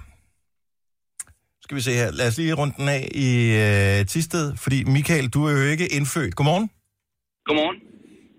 skal 1.64 1.76
vi 1.76 1.80
se 1.80 1.92
her. 1.92 2.10
Lad 2.12 2.28
os 2.28 2.36
lige 2.38 2.52
runde 2.52 2.74
den 2.76 2.88
af 2.88 3.08
i 3.26 3.28
øh, 3.64 4.06
Tisted, 4.06 4.56
fordi 4.56 4.84
Michael, 4.84 5.28
du 5.28 5.44
er 5.44 5.52
jo 5.52 5.64
ikke 5.74 5.86
indfødt. 5.96 6.34
Godmorgen. 6.34 6.70
Godmorgen. 7.46 7.76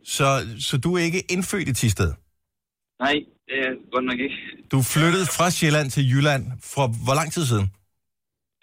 Så, 0.05 0.27
så 0.67 0.77
du 0.77 0.89
er 0.97 1.03
ikke 1.09 1.21
indfødt 1.33 1.67
i 1.69 1.73
Tisted. 1.73 2.11
Nej, 2.99 3.15
det 3.47 3.57
er 3.65 3.71
godt 3.93 4.05
nok 4.05 4.19
ikke. 4.25 4.37
Du 4.71 4.81
flyttede 4.81 5.25
fra 5.37 5.49
Sjælland 5.51 5.89
til 5.91 6.03
Jylland 6.11 6.43
for 6.73 6.85
hvor 7.05 7.15
lang 7.19 7.33
tid 7.33 7.45
siden? 7.45 7.67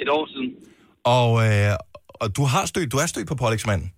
Et 0.02 0.08
år 0.08 0.24
siden. 0.32 0.50
Og, 1.16 1.30
øh, 1.46 1.72
og 2.22 2.36
du 2.36 2.42
har 2.52 2.64
stødt, 2.66 2.92
du 2.92 2.96
er 2.96 3.06
stødt 3.06 3.28
på 3.28 3.34
pålægsmanden. 3.34 3.88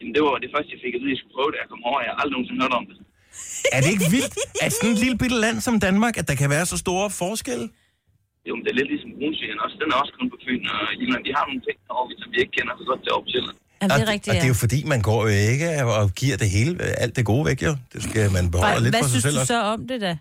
Jamen, 0.00 0.14
det 0.14 0.22
var 0.22 0.34
det 0.44 0.50
første, 0.54 0.70
jeg 0.74 0.80
fik 0.84 0.94
at 0.96 1.00
vide, 1.02 1.10
at 1.10 1.14
jeg 1.14 1.20
skulle 1.20 1.36
prøve 1.38 1.50
det. 1.52 1.58
Jeg 1.62 1.68
kom 1.72 1.82
over, 1.88 1.98
jeg 2.00 2.10
har 2.12 2.18
aldrig 2.22 2.34
nogensinde 2.36 2.60
hørt 2.64 2.74
om 2.80 2.86
det. 2.90 2.96
Er 3.76 3.80
det 3.82 3.90
ikke 3.94 4.08
vildt, 4.16 4.34
at 4.64 4.72
sådan 4.72 4.92
et 4.94 5.00
lille 5.04 5.18
bitte 5.22 5.36
land 5.44 5.56
som 5.66 5.74
Danmark, 5.86 6.14
at 6.20 6.26
der 6.30 6.36
kan 6.42 6.50
være 6.50 6.66
så 6.72 6.76
store 6.84 7.06
forskelle? 7.22 7.66
Jo, 8.46 8.52
men 8.56 8.62
det 8.64 8.70
er 8.74 8.78
lidt 8.80 8.90
ligesom 8.94 9.10
brunsvigeren 9.18 9.60
også. 9.64 9.76
Den 9.82 9.88
er 9.94 9.96
også 10.02 10.12
kun 10.18 10.26
på 10.32 10.38
Fyn 10.44 10.62
og 10.72 10.78
Jylland. 11.00 11.22
De 11.28 11.32
har 11.38 11.44
nogle 11.50 11.62
ting 11.66 11.76
derovre, 11.86 12.14
som 12.22 12.28
vi 12.34 12.38
ikke 12.42 12.54
kender 12.58 12.72
så 12.80 12.84
godt 12.90 13.00
til 13.06 13.12
op 13.18 13.26
til. 13.34 13.42
Jamen, 13.80 13.92
det 13.98 14.02
er 14.06 14.12
rigtigt, 14.14 14.30
og 14.32 14.36
det 14.42 14.46
er 14.48 14.52
jo 14.54 14.60
ja. 14.60 14.64
fordi, 14.66 14.78
man 14.94 15.00
går 15.08 15.20
jo 15.28 15.32
ikke 15.52 15.68
og 16.02 16.06
giver 16.20 16.36
det 16.42 16.48
hele, 16.56 16.72
alt 17.04 17.14
det 17.18 17.24
gode 17.32 17.44
væk, 17.50 17.58
jo. 17.68 17.72
Det 17.92 18.00
skal 18.06 18.24
man 18.36 18.44
beholde 18.54 18.74
Hvad, 18.74 18.84
lidt 18.86 18.94
hvad 18.94 19.02
for 19.04 19.10
sig 19.14 19.20
synes 19.22 19.26
selv 19.28 19.36
du 19.38 19.44
også. 19.44 19.54
så 19.54 19.72
om 19.74 19.80
det 19.90 19.98
da? 20.06 20.12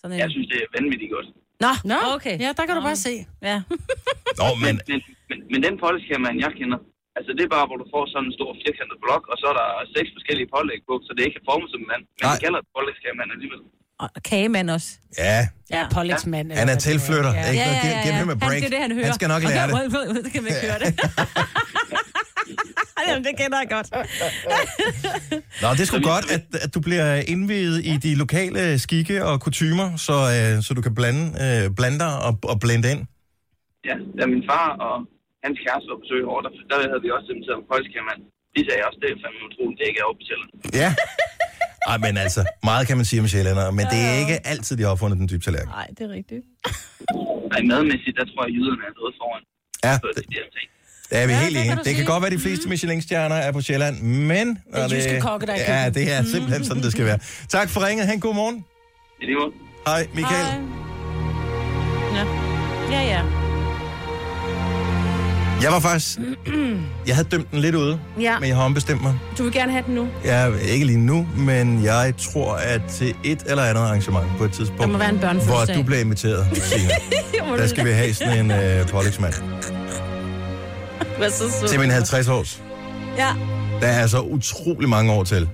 Sådan 0.00 0.12
en... 0.14 0.18
Jeg 0.24 0.30
synes, 0.34 0.46
det 0.52 0.58
er 0.64 0.68
vanvittigt 0.78 1.10
godt. 1.16 1.28
Nå, 1.64 1.72
Nå, 1.92 1.98
okay. 2.16 2.36
Ja, 2.44 2.50
der 2.58 2.64
kan 2.66 2.74
du 2.78 2.82
bare 2.90 3.00
se. 3.08 3.14
Ja. 3.50 3.58
Nå, 4.40 4.46
Men, 4.64 4.74
men 4.74 4.74
men, 4.90 4.98
men, 5.28 5.38
men 5.52 5.58
den 5.66 5.74
pålægskærmand, 5.84 6.36
jeg 6.44 6.52
kender, 6.60 6.78
altså 7.18 7.30
det 7.36 7.42
er 7.48 7.52
bare, 7.56 7.66
hvor 7.68 7.78
du 7.82 7.86
får 7.94 8.02
sådan 8.12 8.26
en 8.28 8.34
stor 8.38 8.50
firkantet 8.64 8.98
blok, 9.04 9.22
og 9.32 9.36
så 9.40 9.46
er 9.52 9.56
der 9.60 9.68
seks 9.96 10.08
forskellige 10.16 10.48
pålæg 10.54 10.80
på, 10.88 10.94
så 11.06 11.10
det 11.16 11.22
ikke 11.28 11.38
er 11.42 11.46
formet 11.50 11.68
som 11.72 11.80
en 11.84 11.88
mand. 11.92 12.02
Men 12.16 12.24
Nej. 12.26 12.32
de 12.34 12.42
kalder 12.44 12.58
det 12.62 12.68
pålægskærmand 12.76 13.30
alligevel. 13.36 13.62
Og 13.98 14.10
kagemand 14.24 14.70
også. 14.70 14.88
ja, 15.18 15.48
Ja, 15.70 15.86
pålægsmand. 15.92 16.52
han 16.52 16.68
er 16.68 16.76
tilflytter. 16.76 17.34
Ja. 17.34 17.50
Ikke? 17.50 17.62
Ja, 17.62 17.70
ja, 17.70 17.80
Giv, 17.82 17.90
ja, 17.90 18.02
giv 18.02 18.10
ja. 18.10 18.16
ham 18.16 18.28
Han, 18.28 18.38
break. 18.38 18.52
det 18.56 18.64
er 18.64 18.68
det, 18.70 18.78
han 18.78 18.92
hører. 18.92 19.04
Han 19.04 19.14
skal 19.14 19.28
nok 19.28 19.42
lære 19.42 19.68
det. 19.68 20.24
det. 20.24 20.32
kan 20.32 20.42
man 20.42 20.52
ikke 20.52 20.66
høre 20.70 20.78
det. 20.84 21.00
Jamen, 23.08 23.24
det 23.28 23.34
kender 23.40 23.58
jeg 23.62 23.68
godt. 23.76 23.88
Nå, 25.62 25.66
det 25.76 25.82
er 25.84 25.88
sgu 25.90 25.98
godt, 26.14 26.26
at, 26.36 26.44
at 26.64 26.70
du 26.74 26.80
bliver 26.88 27.08
indvidet 27.34 27.78
i 27.92 27.94
de 28.06 28.12
lokale 28.24 28.78
skikke 28.78 29.16
og 29.28 29.34
kutymer, 29.46 29.88
så, 30.06 30.16
øh, 30.36 30.52
så 30.64 30.70
du 30.78 30.82
kan 30.86 30.94
blande, 31.00 31.22
øh, 31.44 31.62
blande 31.78 31.98
dig 32.04 32.12
og, 32.28 32.32
og 32.52 32.56
blende 32.64 32.86
ind. 32.92 33.02
Ja, 33.88 33.96
da 34.18 34.22
min 34.34 34.42
far 34.50 34.68
og 34.88 34.96
hans 35.44 35.56
kæreste 35.64 35.86
var 35.90 35.96
på 35.98 36.02
besøg 36.04 36.22
over, 36.32 36.40
der, 36.46 36.50
der 36.70 36.76
havde 36.92 37.02
vi 37.06 37.10
også 37.16 37.28
inviteret 37.34 37.58
en 37.62 37.66
pålægskærmand. 37.70 38.20
De 38.56 38.60
sagde 38.68 38.80
også, 38.88 38.98
det 39.02 39.08
er 39.14 39.16
fandme 39.24 39.40
utroligt, 39.48 39.76
det 39.80 39.84
ikke 39.90 40.00
er 40.02 40.06
oppe 40.10 40.18
på 40.22 40.24
Sjælland. 40.28 40.50
Ja. 40.82 40.90
Ej, 41.90 41.96
men 42.06 42.14
altså, 42.24 42.40
meget 42.70 42.82
kan 42.88 42.96
man 43.00 43.06
sige 43.10 43.20
om 43.24 43.28
sjællændere, 43.34 43.70
men 43.78 43.84
det 43.92 44.00
er 44.10 44.14
ikke 44.22 44.36
altid, 44.52 44.72
de 44.78 44.82
har 44.84 44.90
opfundet 44.94 45.16
den 45.20 45.26
dybe 45.30 45.42
tallerken. 45.46 45.70
Nej, 45.80 45.86
det 45.96 46.02
er 46.08 46.12
rigtigt. 46.18 46.42
Nej, 47.52 47.60
madmæssigt, 47.70 48.14
der 48.18 48.24
tror 48.30 48.40
jeg, 48.46 48.52
jyderne 48.56 48.82
er 48.88 48.94
noget 49.00 49.14
foran. 49.20 49.42
Ja, 49.86 49.94
Så 50.02 50.06
det, 50.16 50.22
de 50.30 50.34
der 50.38 50.48
ting. 50.56 50.68
det 51.10 51.16
er 51.22 51.26
vi 51.26 51.32
Ja, 51.32 51.38
helt 51.44 51.56
det 51.56 51.62
enige. 51.64 51.76
du 51.76 51.82
Det 51.88 51.94
kan 51.98 52.04
godt 52.12 52.20
være, 52.22 52.30
at 52.32 52.36
de 52.38 52.42
fleste 52.46 52.68
Michelin-stjerner 52.68 53.36
er 53.46 53.52
på 53.52 53.60
Sjælland, 53.60 53.96
men... 54.30 54.46
Det 54.48 54.80
er 54.82 54.88
jyske 54.94 55.20
kokke, 55.20 55.46
der 55.46 55.52
er 55.54 55.82
Ja, 55.84 55.90
det 55.90 56.04
er 56.14 56.22
simpelthen 56.34 56.64
sådan, 56.64 56.82
det 56.82 56.92
skal 56.92 57.04
være. 57.04 57.18
Tak 57.48 57.68
for 57.70 57.86
ringet. 57.86 58.06
Han 58.06 58.20
god 58.20 58.34
morgen. 58.34 58.64
I 59.22 59.24
lige 59.24 59.36
måde. 59.40 59.52
Hej, 59.86 60.00
Michael. 60.14 60.46
Hej. 60.46 60.60
Ja. 62.16 62.24
Ja, 62.94 63.02
ja. 63.12 63.43
Jeg 65.64 65.72
var 65.72 65.80
faktisk... 65.80 66.18
Jeg 67.06 67.14
havde 67.16 67.28
dømt 67.28 67.50
den 67.50 67.58
lidt 67.60 67.74
ude, 67.74 68.00
Ja, 68.20 68.38
men 68.38 68.48
jeg 68.48 68.56
har 68.56 68.64
ombestemt 68.64 69.02
mig. 69.02 69.14
du 69.38 69.42
vil 69.42 69.52
gerne 69.52 69.72
have 69.72 69.84
den 69.86 69.94
nu. 69.94 70.08
Er 70.24 70.50
ikke 70.58 70.86
lige 70.86 70.98
nu, 70.98 71.26
men 71.36 71.84
jeg 71.84 72.14
tror, 72.18 72.54
at 72.54 72.80
til 72.90 73.14
et 73.24 73.42
eller 73.46 73.62
andet 73.64 73.80
arrangement 73.82 74.26
på 74.38 74.44
et 74.44 74.52
tidspunkt, 74.52 74.80
Der 74.82 74.86
må 74.88 74.98
være 74.98 75.08
en 75.10 75.16
hvor 75.16 75.26
børnefødselsdag. 75.26 75.76
du 75.76 75.82
bliver 75.82 76.00
inviteret, 76.00 76.46
Signe, 76.56 76.90
der 77.58 77.66
skal 77.66 77.84
vi 77.86 77.90
have 77.90 78.14
sådan 78.14 78.38
en 78.44 78.50
øh, 78.50 78.88
pålægsmand. 78.88 79.34
Så. 81.30 81.66
Til 81.68 81.80
min 81.80 81.90
50 81.90 82.28
års. 82.28 82.62
Ja, 83.18 83.28
Der 83.80 83.86
er 83.86 84.06
så 84.06 84.20
utrolig 84.20 84.88
mange 84.88 85.12
år 85.12 85.24
til. 85.24 85.48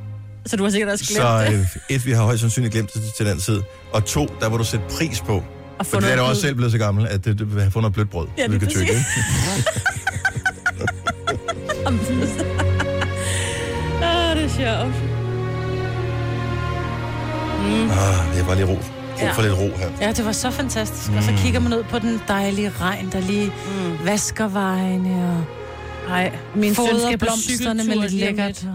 så 0.47 0.57
du 0.57 0.63
har 0.63 0.71
sikkert 0.71 0.91
også 0.93 1.05
glemt 1.05 1.23
Så 1.23 1.45
det. 1.45 1.53
øh, 1.91 1.97
et, 1.97 2.07
vi 2.07 2.13
har 2.13 2.23
højst 2.23 2.41
sandsynligt 2.41 2.73
glemt 2.75 2.95
det 2.95 3.03
til 3.17 3.27
den 3.27 3.39
tid. 3.39 3.63
Og 3.93 4.05
to, 4.05 4.27
der 4.41 4.49
vil 4.49 4.59
du 4.59 4.65
sætte 4.65 4.85
pris 4.99 5.21
på. 5.21 5.43
Og 5.81 5.87
få 5.87 5.91
For 5.91 6.01
det 6.01 6.13
er 6.13 6.17
noget 6.17 6.27
du 6.27 6.31
også 6.31 6.43
selv 6.43 6.55
blevet 6.55 6.73
så 6.73 6.79
gammel, 6.79 7.07
at 7.11 7.25
du, 7.25 7.31
have 7.31 7.71
fundet 7.71 7.75
noget 7.75 7.93
blødt 7.93 8.11
brød. 8.11 8.27
Ja, 8.39 8.47
du 8.47 8.51
lige 8.51 8.61
kan 8.61 8.69
tykke? 8.69 8.93
Åh, 14.03 14.37
det 14.37 14.45
er 14.45 14.49
sjovt. 14.49 14.95
Ah, 17.93 18.35
det 18.35 18.41
er 18.41 18.47
bare 18.47 18.57
lige 18.57 18.67
ro. 18.67 18.75
Brug 18.75 18.85
Ja. 19.29 19.33
for 19.33 19.43
lidt 19.43 19.55
ro 19.55 19.69
her. 19.77 19.91
Ja, 20.01 20.13
det 20.13 20.25
var 20.25 20.33
så 20.33 20.51
fantastisk. 20.51 21.11
Og 21.17 21.23
så 21.23 21.33
kigger 21.37 21.61
man 21.61 21.75
ud 21.75 21.83
på 21.83 21.99
den 21.99 22.21
dejlige 22.29 22.73
regn, 22.81 23.09
der 23.13 23.21
lige 23.21 23.47
mm. 23.47 24.07
vasker 24.07 24.49
vejene 24.49 25.29
og 25.29 25.45
Nej, 26.09 26.33
min 26.55 26.75
søn 26.75 26.85
skal 27.07 27.19
på 27.19 27.25
blomsterne 27.25 27.85
med 27.85 27.97
lidt 27.97 28.13
lige 28.13 28.29
om 28.29 28.35
lækkert. 28.37 28.67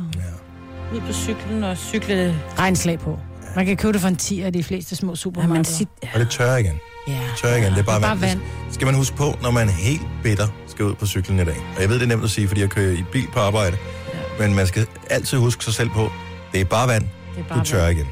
Ud 0.96 1.02
på 1.02 1.14
cyklen 1.14 1.64
og 1.64 1.78
cykle. 1.78 2.36
Regnslag 2.60 3.00
på. 3.00 3.20
Man 3.56 3.66
kan 3.66 3.78
købe 3.78 3.94
det 3.94 4.02
for 4.02 4.08
en 4.08 4.16
10 4.16 4.42
af 4.42 4.54
de 4.54 4.64
fleste 4.64 4.96
små 4.96 5.08
Ja, 5.08 5.10
man 5.12 5.16
supermarkeder. 5.16 5.64
sit... 5.64 5.88
Og 6.14 6.20
det 6.20 6.30
tør 6.30 6.56
igen. 6.56 6.80
Ja. 7.08 7.20
Tør 7.38 7.56
igen. 7.56 7.72
Det 7.72 7.80
er 7.80 7.84
bare, 7.84 8.02
Bare 8.02 8.22
vand. 8.22 8.30
vand. 8.30 8.40
Det 8.66 8.74
skal 8.74 8.86
man 8.86 8.96
huske 8.96 9.16
på, 9.16 9.38
når 9.42 9.52
man 9.52 9.68
er 9.68 9.72
helt 9.72 10.02
bitter 10.24 10.48
skal 10.68 10.86
ud 10.86 10.96
på 10.96 11.06
cyklen 11.08 11.40
i 11.40 11.46
dag. 11.46 11.58
Og 11.76 11.82
jeg 11.82 11.90
ved, 11.90 11.96
det 11.96 12.04
er 12.04 12.08
nemt 12.08 12.24
at 12.24 12.30
sige, 12.30 12.48
fordi 12.48 12.62
jeg 12.62 12.70
kører 12.70 12.92
i 12.92 13.04
bil 13.12 13.28
på 13.34 13.40
arbejde. 13.40 13.78
Ja. 14.14 14.46
Men 14.46 14.56
man 14.56 14.68
skal 14.68 14.88
altid 15.10 15.38
huske 15.38 15.64
sig 15.64 15.74
selv 15.74 15.90
på, 15.90 16.12
det 16.54 16.62
er 16.62 16.66
bare 16.66 16.88
vand. 16.88 17.04
Det 17.04 17.40
er 17.40 17.44
Du 17.44 17.54
bare 17.56 17.64
tør 17.66 17.88
igen. 17.88 18.08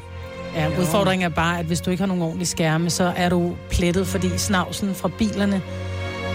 Ja, 0.54 0.68
udfordringen 0.80 1.24
er 1.30 1.34
bare, 1.34 1.58
at 1.58 1.66
hvis 1.66 1.80
du 1.80 1.90
ikke 1.90 2.00
har 2.00 2.06
nogen 2.08 2.22
ordentlige 2.22 2.46
skærme, 2.48 2.90
så 2.90 3.12
er 3.16 3.28
du 3.28 3.56
plettet, 3.70 4.06
fordi 4.06 4.38
snavsen 4.38 4.94
fra 4.94 5.08
bilerne 5.18 5.62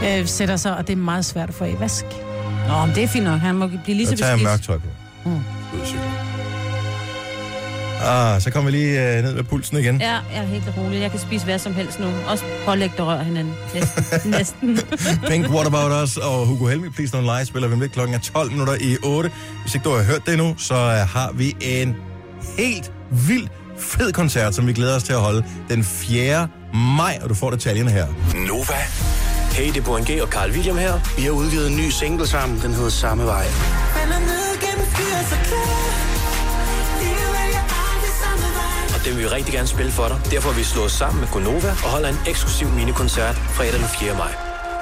øh, 0.08 0.28
sætter 0.28 0.56
sig, 0.58 0.78
og 0.78 0.88
det 0.88 0.94
er 0.94 0.98
meget 0.98 1.26
svært 1.26 1.50
at 1.50 1.56
få 1.56 1.64
af 1.64 1.80
vask. 1.80 2.06
Nå, 2.68 2.86
men 2.86 2.96
det 2.96 3.04
er 3.04 3.08
fint 3.08 3.24
nok. 3.26 3.40
Han 3.40 3.56
må 3.56 3.68
blive 3.84 3.98
lige 3.98 4.08
så 4.08 4.12
Så 4.12 4.18
tager 4.18 4.30
jeg 4.30 4.38
beskidt. 4.38 4.50
mørkt 4.52 4.64
tøj 4.64 4.78
på. 4.78 5.30
Mm. 5.30 5.36
Ud. 5.36 6.29
Ah, 8.02 8.42
så 8.42 8.52
kommer 8.52 8.72
vi 8.72 8.78
lige 8.78 9.18
øh, 9.18 9.24
ned 9.24 9.34
med 9.34 9.44
pulsen 9.44 9.78
igen. 9.78 10.02
Ja, 10.02 10.12
jeg 10.12 10.22
er 10.34 10.46
helt 10.46 10.64
rolig. 10.78 11.02
Jeg 11.02 11.12
kan 11.12 11.20
spise 11.20 11.46
hvad 11.46 11.60
som 11.60 11.74
helst 11.74 12.00
nu. 12.00 12.08
Også 12.28 12.44
pålæg, 12.66 12.92
der 12.98 13.04
rører 13.04 13.24
hinanden. 13.24 13.54
Næsten. 13.74 14.32
Næsten. 14.38 14.80
Pink, 15.28 15.50
What 15.50 15.68
About 15.68 16.04
Us 16.04 16.18
og 16.18 16.46
Hugo 16.46 16.68
Helmi, 16.68 16.90
Please 16.90 17.18
Don't 17.18 17.38
Lie, 17.38 17.46
spiller 17.46 17.68
vi 17.68 17.74
om 17.74 17.80
lidt. 17.80 17.92
Klokken 17.92 18.16
er 18.16 18.20
12 18.20 18.52
minutter 18.52 18.76
i 18.82 18.98
8. 19.04 19.32
Hvis 19.62 19.76
ikke 19.76 19.90
du 19.90 19.96
har 19.96 20.04
hørt 20.04 20.26
det 20.26 20.34
endnu, 20.34 20.56
så 20.58 20.76
øh, 20.76 20.82
har 20.92 21.32
vi 21.34 21.56
en 21.62 21.96
helt 22.58 22.92
vild 23.28 23.48
fed 23.78 24.12
koncert, 24.12 24.56
som 24.56 24.68
vi 24.68 24.74
glæder 24.74 24.96
os 24.96 25.04
til 25.04 25.14
at 25.14 25.20
holde 25.20 25.44
den 25.70 25.84
4. 25.84 26.48
maj, 26.74 27.20
og 27.24 27.30
du 27.30 27.34
får 27.34 27.52
detaljerne 27.52 27.92
her. 27.92 28.08
Nova. 28.48 28.78
Hey, 29.52 29.68
det 29.68 29.78
er 29.78 29.82
Burhan 29.82 30.04
G 30.04 30.22
og 30.22 30.28
Carl 30.28 30.52
William 30.52 30.78
her. 30.78 30.94
Vi 31.18 31.24
har 31.24 31.32
udgivet 31.32 31.68
en 31.68 31.78
ny 31.78 31.90
single 31.90 32.28
sammen. 32.28 32.62
Den 32.62 32.74
hedder 32.74 32.90
Samme 32.90 33.26
Vej. 33.26 33.46
Og 33.46 33.52
den 39.10 39.18
vil 39.18 39.24
vi 39.24 39.30
rigtig 39.30 39.54
gerne 39.54 39.68
spille 39.68 39.92
for 39.92 40.08
dig. 40.08 40.20
Derfor 40.32 40.50
har 40.50 40.58
vi 40.58 40.64
slået 40.64 40.86
os 40.86 40.92
sammen 40.92 41.20
med 41.20 41.28
Gonova 41.28 41.70
og 41.70 41.90
holder 41.96 42.10
en 42.10 42.20
eksklusiv 42.28 42.68
minikoncert 42.70 43.36
fredag 43.36 43.80
den 43.80 43.88
4. 44.00 44.14
maj. 44.14 44.34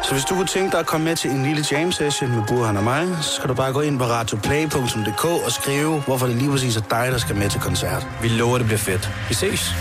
Så 0.03 0.11
hvis 0.11 0.23
du 0.23 0.35
kunne 0.35 0.47
tænke 0.47 0.71
dig 0.71 0.79
at 0.79 0.85
komme 0.85 1.03
med 1.03 1.15
til 1.15 1.29
en 1.31 1.43
lille 1.43 1.65
jam 1.71 1.91
session 1.91 2.31
med 2.31 2.43
Burhan 2.47 2.77
og 2.77 2.83
mig, 2.83 3.07
så 3.21 3.31
skal 3.35 3.49
du 3.49 3.53
bare 3.53 3.73
gå 3.73 3.81
ind 3.81 3.99
på 3.99 4.05
radioplay.dk 4.05 5.25
og 5.25 5.51
skrive, 5.51 6.01
hvorfor 6.01 6.27
det 6.27 6.35
lige 6.35 6.51
præcis 6.51 6.77
er 6.77 6.81
dig, 6.81 7.07
der 7.11 7.17
skal 7.17 7.35
med 7.35 7.49
til 7.49 7.61
koncert. 7.61 8.07
Vi 8.21 8.27
lover, 8.27 8.57
det 8.57 8.67
bliver 8.67 8.79
fedt. 8.79 9.09
Vi 9.29 9.33
ses. 9.33 9.75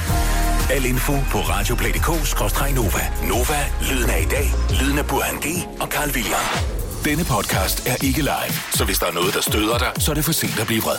Al 0.71 0.85
info 0.85 1.13
på 1.31 1.39
radioplay.dk-nova. 1.39 3.03
Nova, 3.29 3.61
lyden 3.91 4.11
af 4.11 4.21
i 4.23 4.29
dag, 4.31 4.55
lyden 4.81 4.99
af 4.99 5.07
Burhan 5.07 5.37
G 5.37 5.47
og 5.81 5.89
Carl 5.89 6.11
William. 6.11 6.47
Denne 7.05 7.25
podcast 7.25 7.89
er 7.89 7.97
ikke 8.05 8.21
live, 8.21 8.55
så 8.73 8.85
hvis 8.85 8.99
der 8.99 9.07
er 9.07 9.13
noget, 9.13 9.35
der 9.35 9.41
støder 9.41 9.79
dig, 9.79 9.93
så 9.99 10.11
er 10.11 10.15
det 10.15 10.25
for 10.25 10.33
sent 10.33 10.61
at 10.61 10.67
blive 10.67 10.83
vred. 10.83 10.97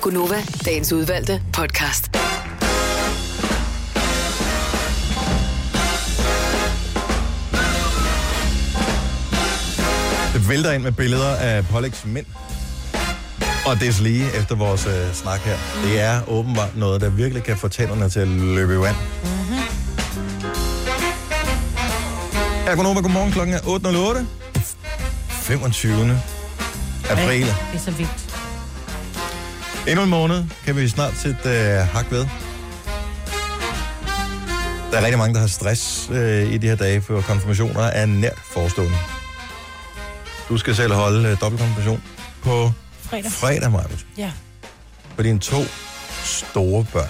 Gunova, 0.00 0.42
dagens 0.64 0.92
udvalgte 0.92 1.42
podcast. 1.52 2.23
Det 10.44 10.50
vælter 10.52 10.72
ind 10.72 10.82
med 10.82 10.92
billeder 10.92 11.36
af 11.36 11.66
Pollux 11.66 12.04
mænd. 12.04 12.26
Og 13.66 13.80
det 13.80 13.88
er 13.88 14.02
lige 14.02 14.24
efter 14.40 14.54
vores 14.54 14.86
øh, 14.86 15.14
snak 15.14 15.40
her. 15.40 15.56
Det 15.84 16.00
er 16.00 16.28
åbenbart 16.28 16.76
noget, 16.76 17.00
der 17.00 17.08
virkelig 17.10 17.42
kan 17.42 17.56
få 17.56 17.68
tænderne 17.68 18.08
til 18.08 18.20
at 18.20 18.28
løbe 18.28 18.74
i 18.74 18.76
vand. 18.76 18.96
Mm-hmm. 19.22 19.58
Ja, 22.66 22.74
godnova, 22.74 23.00
godmorgen. 23.00 23.32
Klokken 23.32 23.54
er 23.54 23.60
8.08. 23.60 24.24
25. 25.28 26.20
april. 27.10 27.40
Det 27.40 27.54
er 27.74 27.78
så 27.78 27.90
vildt. 27.90 28.36
Endnu 29.88 30.02
en 30.02 30.10
måned 30.10 30.44
kan 30.64 30.76
vi 30.76 30.88
snart 30.88 31.14
sætte 31.22 31.48
øh, 31.48 31.88
hak 31.88 32.10
ved. 32.10 32.26
Der 34.90 34.98
er 34.98 35.02
rigtig 35.02 35.18
mange, 35.18 35.34
der 35.34 35.40
har 35.40 35.46
stress 35.46 36.10
øh, 36.12 36.52
i 36.52 36.58
de 36.58 36.68
her 36.68 36.76
dage, 36.76 37.00
for 37.00 37.20
konfirmationer 37.20 37.82
er 37.82 38.06
nært 38.06 38.38
forestående. 38.52 38.96
Du 40.48 40.58
skal 40.58 40.74
selv 40.74 40.92
holde 40.92 41.28
øh, 41.28 41.40
dobbeltkonfirmation 41.40 42.02
på 42.42 42.70
Fredag. 43.02 43.30
fredag, 43.32 43.70
Marvind. 43.72 43.98
Ja. 44.18 44.30
For 45.14 45.22
dine 45.22 45.38
to 45.38 45.56
store 46.24 46.86
børn. 46.92 47.08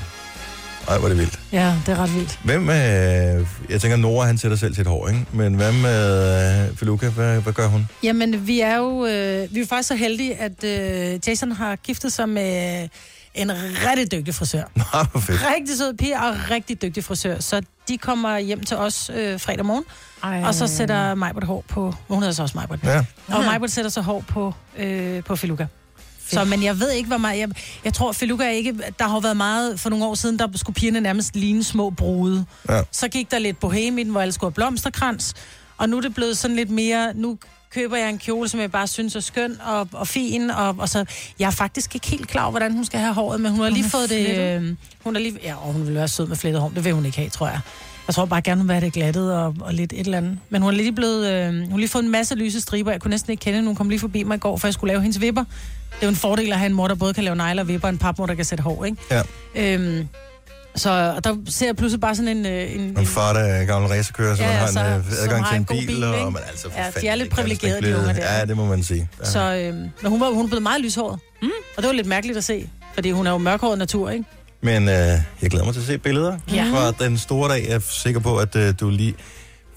Ej, 0.88 0.98
hvor 0.98 1.04
er 1.04 1.08
det 1.08 1.18
vildt. 1.18 1.40
Ja, 1.52 1.74
det 1.86 1.92
er 1.92 2.02
ret 2.02 2.14
vildt. 2.14 2.38
Hvem, 2.44 2.68
øh, 2.70 3.46
jeg 3.70 3.80
tænker, 3.80 3.96
Nora, 3.96 4.26
han 4.26 4.38
sætter 4.38 4.56
selv 4.56 4.74
sit 4.74 4.86
hår, 4.86 5.08
ikke? 5.08 5.20
Men 5.32 5.54
hvad 5.54 5.72
med 5.72 6.68
øh, 6.70 6.76
Feluca? 6.76 7.08
Hvad, 7.08 7.40
hvad 7.40 7.52
gør 7.52 7.66
hun? 7.66 7.88
Jamen, 8.02 8.46
vi 8.46 8.60
er 8.60 8.76
jo 8.76 9.06
øh, 9.06 9.54
vi 9.54 9.56
er 9.58 9.60
jo 9.60 9.66
faktisk 9.66 9.88
så 9.88 9.94
heldige, 9.94 10.34
at 10.36 10.64
øh, 10.64 11.20
Jason 11.26 11.52
har 11.52 11.76
giftet 11.76 12.12
sig 12.12 12.28
med 12.28 12.88
en 13.34 13.52
rigtig 13.88 14.12
dygtig 14.12 14.34
frisør. 14.34 14.62
Nå, 15.14 15.20
fedt. 15.20 15.40
Rigtig 15.56 15.78
sød 15.78 15.94
pige 15.94 16.20
og 16.20 16.36
rigtig 16.50 16.82
dygtig 16.82 17.04
frisør. 17.04 17.40
Så 17.40 17.62
de 17.88 17.98
kommer 17.98 18.38
hjem 18.38 18.62
til 18.62 18.76
os 18.76 19.10
øh, 19.14 19.40
fredag 19.40 19.66
morgen, 19.66 19.84
Ej. 20.22 20.42
og 20.44 20.54
så 20.54 20.66
sætter 20.66 21.14
Majbert 21.14 21.44
hår 21.44 21.64
på... 21.68 21.94
Hun 22.08 22.18
hedder 22.18 22.32
så 22.32 22.42
også 22.42 22.56
Majbert. 22.58 22.78
Ja. 22.84 23.04
Og 23.28 23.44
Majbert 23.44 23.70
sætter 23.70 23.90
så 23.90 24.00
hår 24.00 24.24
på, 24.28 24.54
øh, 24.76 25.24
på 25.24 25.36
Feluca. 25.36 25.66
Så, 26.28 26.44
men 26.44 26.62
jeg 26.62 26.80
ved 26.80 26.90
ikke, 26.90 27.06
hvor 27.06 27.18
meget... 27.18 27.38
Jeg, 27.38 27.48
jeg 27.84 27.94
tror, 27.94 28.12
Feluca 28.12 28.44
er 28.44 28.50
ikke... 28.50 28.74
Der 28.98 29.08
har 29.08 29.20
været 29.20 29.36
meget... 29.36 29.80
For 29.80 29.90
nogle 29.90 30.04
år 30.04 30.14
siden, 30.14 30.38
der 30.38 30.48
skulle 30.54 30.74
pigerne 30.74 31.00
nærmest 31.00 31.36
ligne 31.36 31.64
små 31.64 31.90
brude. 31.90 32.44
Ja. 32.68 32.82
Så 32.90 33.08
gik 33.08 33.30
der 33.30 33.38
lidt 33.38 33.60
bohem 33.60 33.98
i 33.98 34.04
den, 34.04 34.10
hvor 34.10 34.20
alle 34.20 34.32
skulle 34.32 34.50
have 34.50 34.54
blomsterkrans. 34.54 35.34
Og 35.78 35.88
nu 35.88 35.96
er 35.96 36.00
det 36.00 36.14
blevet 36.14 36.38
sådan 36.38 36.56
lidt 36.56 36.70
mere... 36.70 37.12
Nu 37.14 37.38
køber 37.74 37.96
jeg 37.96 38.08
en 38.08 38.18
kjole, 38.18 38.48
som 38.48 38.60
jeg 38.60 38.72
bare 38.72 38.86
synes 38.86 39.16
er 39.16 39.20
skøn 39.20 39.56
og, 39.66 39.88
og 39.92 40.08
fin. 40.08 40.50
Og, 40.50 40.74
og 40.78 40.88
så, 40.88 41.04
jeg 41.38 41.46
er 41.46 41.50
faktisk 41.50 41.94
ikke 41.94 42.06
helt 42.06 42.28
klar 42.28 42.42
over, 42.42 42.50
hvordan 42.50 42.72
hun 42.72 42.84
skal 42.84 43.00
have 43.00 43.14
håret, 43.14 43.40
men 43.40 43.52
hun 43.52 43.60
har 43.60 43.70
lige 43.70 43.84
er 43.84 43.88
fået 43.88 44.10
det... 44.10 44.38
Øh, 44.38 44.74
hun 45.04 45.16
er 45.16 45.20
lige, 45.20 45.38
ja, 45.42 45.54
og 45.54 45.72
hun 45.72 45.86
vil 45.86 45.94
være 45.94 46.08
sød 46.08 46.26
med 46.26 46.36
flettet 46.36 46.62
hår. 46.62 46.72
Det 46.74 46.84
vil 46.84 46.92
hun 46.92 47.06
ikke 47.06 47.18
have, 47.18 47.30
tror 47.30 47.46
jeg. 47.46 47.60
Jeg 48.08 48.14
tror 48.14 48.24
bare 48.24 48.42
gerne, 48.42 48.60
hun 48.60 48.68
vil 48.68 48.74
have 48.74 48.84
det 48.84 48.92
glattet 48.92 49.34
og, 49.34 49.54
og 49.60 49.74
lidt 49.74 49.92
et 49.92 50.00
eller 50.00 50.18
andet. 50.18 50.38
Men 50.50 50.62
hun 50.62 50.72
har 50.72 50.76
lige 50.76 50.92
blevet... 50.92 51.32
Øh, 51.32 51.54
hun 51.60 51.70
har 51.70 51.78
lige 51.78 51.88
fået 51.88 52.04
en 52.04 52.10
masse 52.10 52.34
lyse 52.34 52.60
striber. 52.60 52.90
Jeg 52.90 53.00
kunne 53.00 53.10
næsten 53.10 53.30
ikke 53.30 53.40
kende 53.40 53.56
hende. 53.56 53.68
Hun 53.68 53.76
kom 53.76 53.88
lige 53.88 54.00
forbi 54.00 54.22
mig 54.22 54.36
i 54.36 54.38
går, 54.38 54.56
for 54.56 54.66
jeg 54.66 54.74
skulle 54.74 54.88
lave 54.88 55.02
hendes 55.02 55.20
vipper. 55.20 55.44
Det 55.44 56.00
er 56.00 56.06
jo 56.06 56.10
en 56.10 56.16
fordel 56.16 56.52
at 56.52 56.58
have 56.58 56.66
en 56.66 56.74
mor, 56.74 56.88
der 56.88 56.94
både 56.94 57.14
kan 57.14 57.24
lave 57.24 57.36
negle 57.36 57.60
og 57.60 57.68
vipper, 57.68 57.88
og 57.88 57.92
en 57.92 57.98
papmor, 57.98 58.26
der 58.26 58.34
kan 58.34 58.44
sætte 58.44 58.62
hår, 58.62 58.84
ikke? 58.84 58.96
Ja. 59.10 59.22
Øhm, 59.54 60.08
så 60.76 61.12
og 61.16 61.24
der 61.24 61.36
ser 61.48 61.66
jeg 61.66 61.76
pludselig 61.76 62.00
bare 62.00 62.14
sådan 62.14 62.36
en... 62.36 62.46
øh, 62.46 62.74
en, 62.74 62.80
En 62.80 63.06
far, 63.06 63.32
der 63.32 63.40
er 63.40 63.64
gammel 63.64 63.90
racerkører, 63.90 64.36
så 64.36 64.42
Ja, 64.42 64.48
man 64.48 64.58
har 64.58 64.66
så- 64.66 64.80
en 64.80 64.86
øh, 64.86 65.04
som 65.04 65.22
adgang 65.22 65.44
har 65.44 65.50
til 65.50 65.56
en 65.56 65.60
en 65.60 65.66
bil. 65.66 65.86
bil, 65.86 66.04
og, 66.04 66.32
men 66.32 66.42
altså, 66.48 66.62
for 66.70 66.78
Ja, 66.78 66.82
de 66.84 66.88
er 66.88 66.92
fanden, 67.00 67.18
lidt 67.18 67.30
privilegerede, 67.30 67.76
de 67.76 67.80
blive- 67.82 67.96
der. 67.96 68.38
Ja, 68.38 68.44
det 68.44 68.56
må 68.56 68.66
man 68.66 68.82
sige. 68.82 69.08
Ja. 69.20 69.24
Så 69.30 69.54
øhm, 69.54 69.76
men 70.02 70.10
hun 70.10 70.20
var, 70.20 70.30
hun 70.30 70.44
er 70.44 70.48
blevet 70.48 70.62
meget 70.62 70.80
lyshåret. 70.80 71.18
Mm. 71.42 71.48
Og 71.76 71.82
det 71.82 71.86
var 71.88 71.92
lidt 71.94 72.06
mærkeligt 72.06 72.38
at 72.38 72.44
se, 72.44 72.68
fordi 72.94 73.10
hun 73.10 73.26
er 73.26 73.30
jo 73.30 73.38
mørkhåret 73.38 73.78
natur, 73.78 74.10
ikke? 74.10 74.24
Men 74.62 74.88
øh, 74.88 74.94
jeg 75.42 75.50
glæder 75.50 75.64
mig 75.64 75.74
til 75.74 75.80
at 75.80 75.86
se 75.86 75.98
billeder 75.98 76.38
Ja. 76.52 76.64
fra 76.72 77.04
den 77.04 77.18
store 77.18 77.50
dag. 77.52 77.64
Jeg 77.68 77.74
er 77.74 77.80
sikker 77.90 78.20
på, 78.20 78.36
at 78.36 78.56
øh, 78.56 78.74
du 78.80 78.90
lige... 78.90 79.14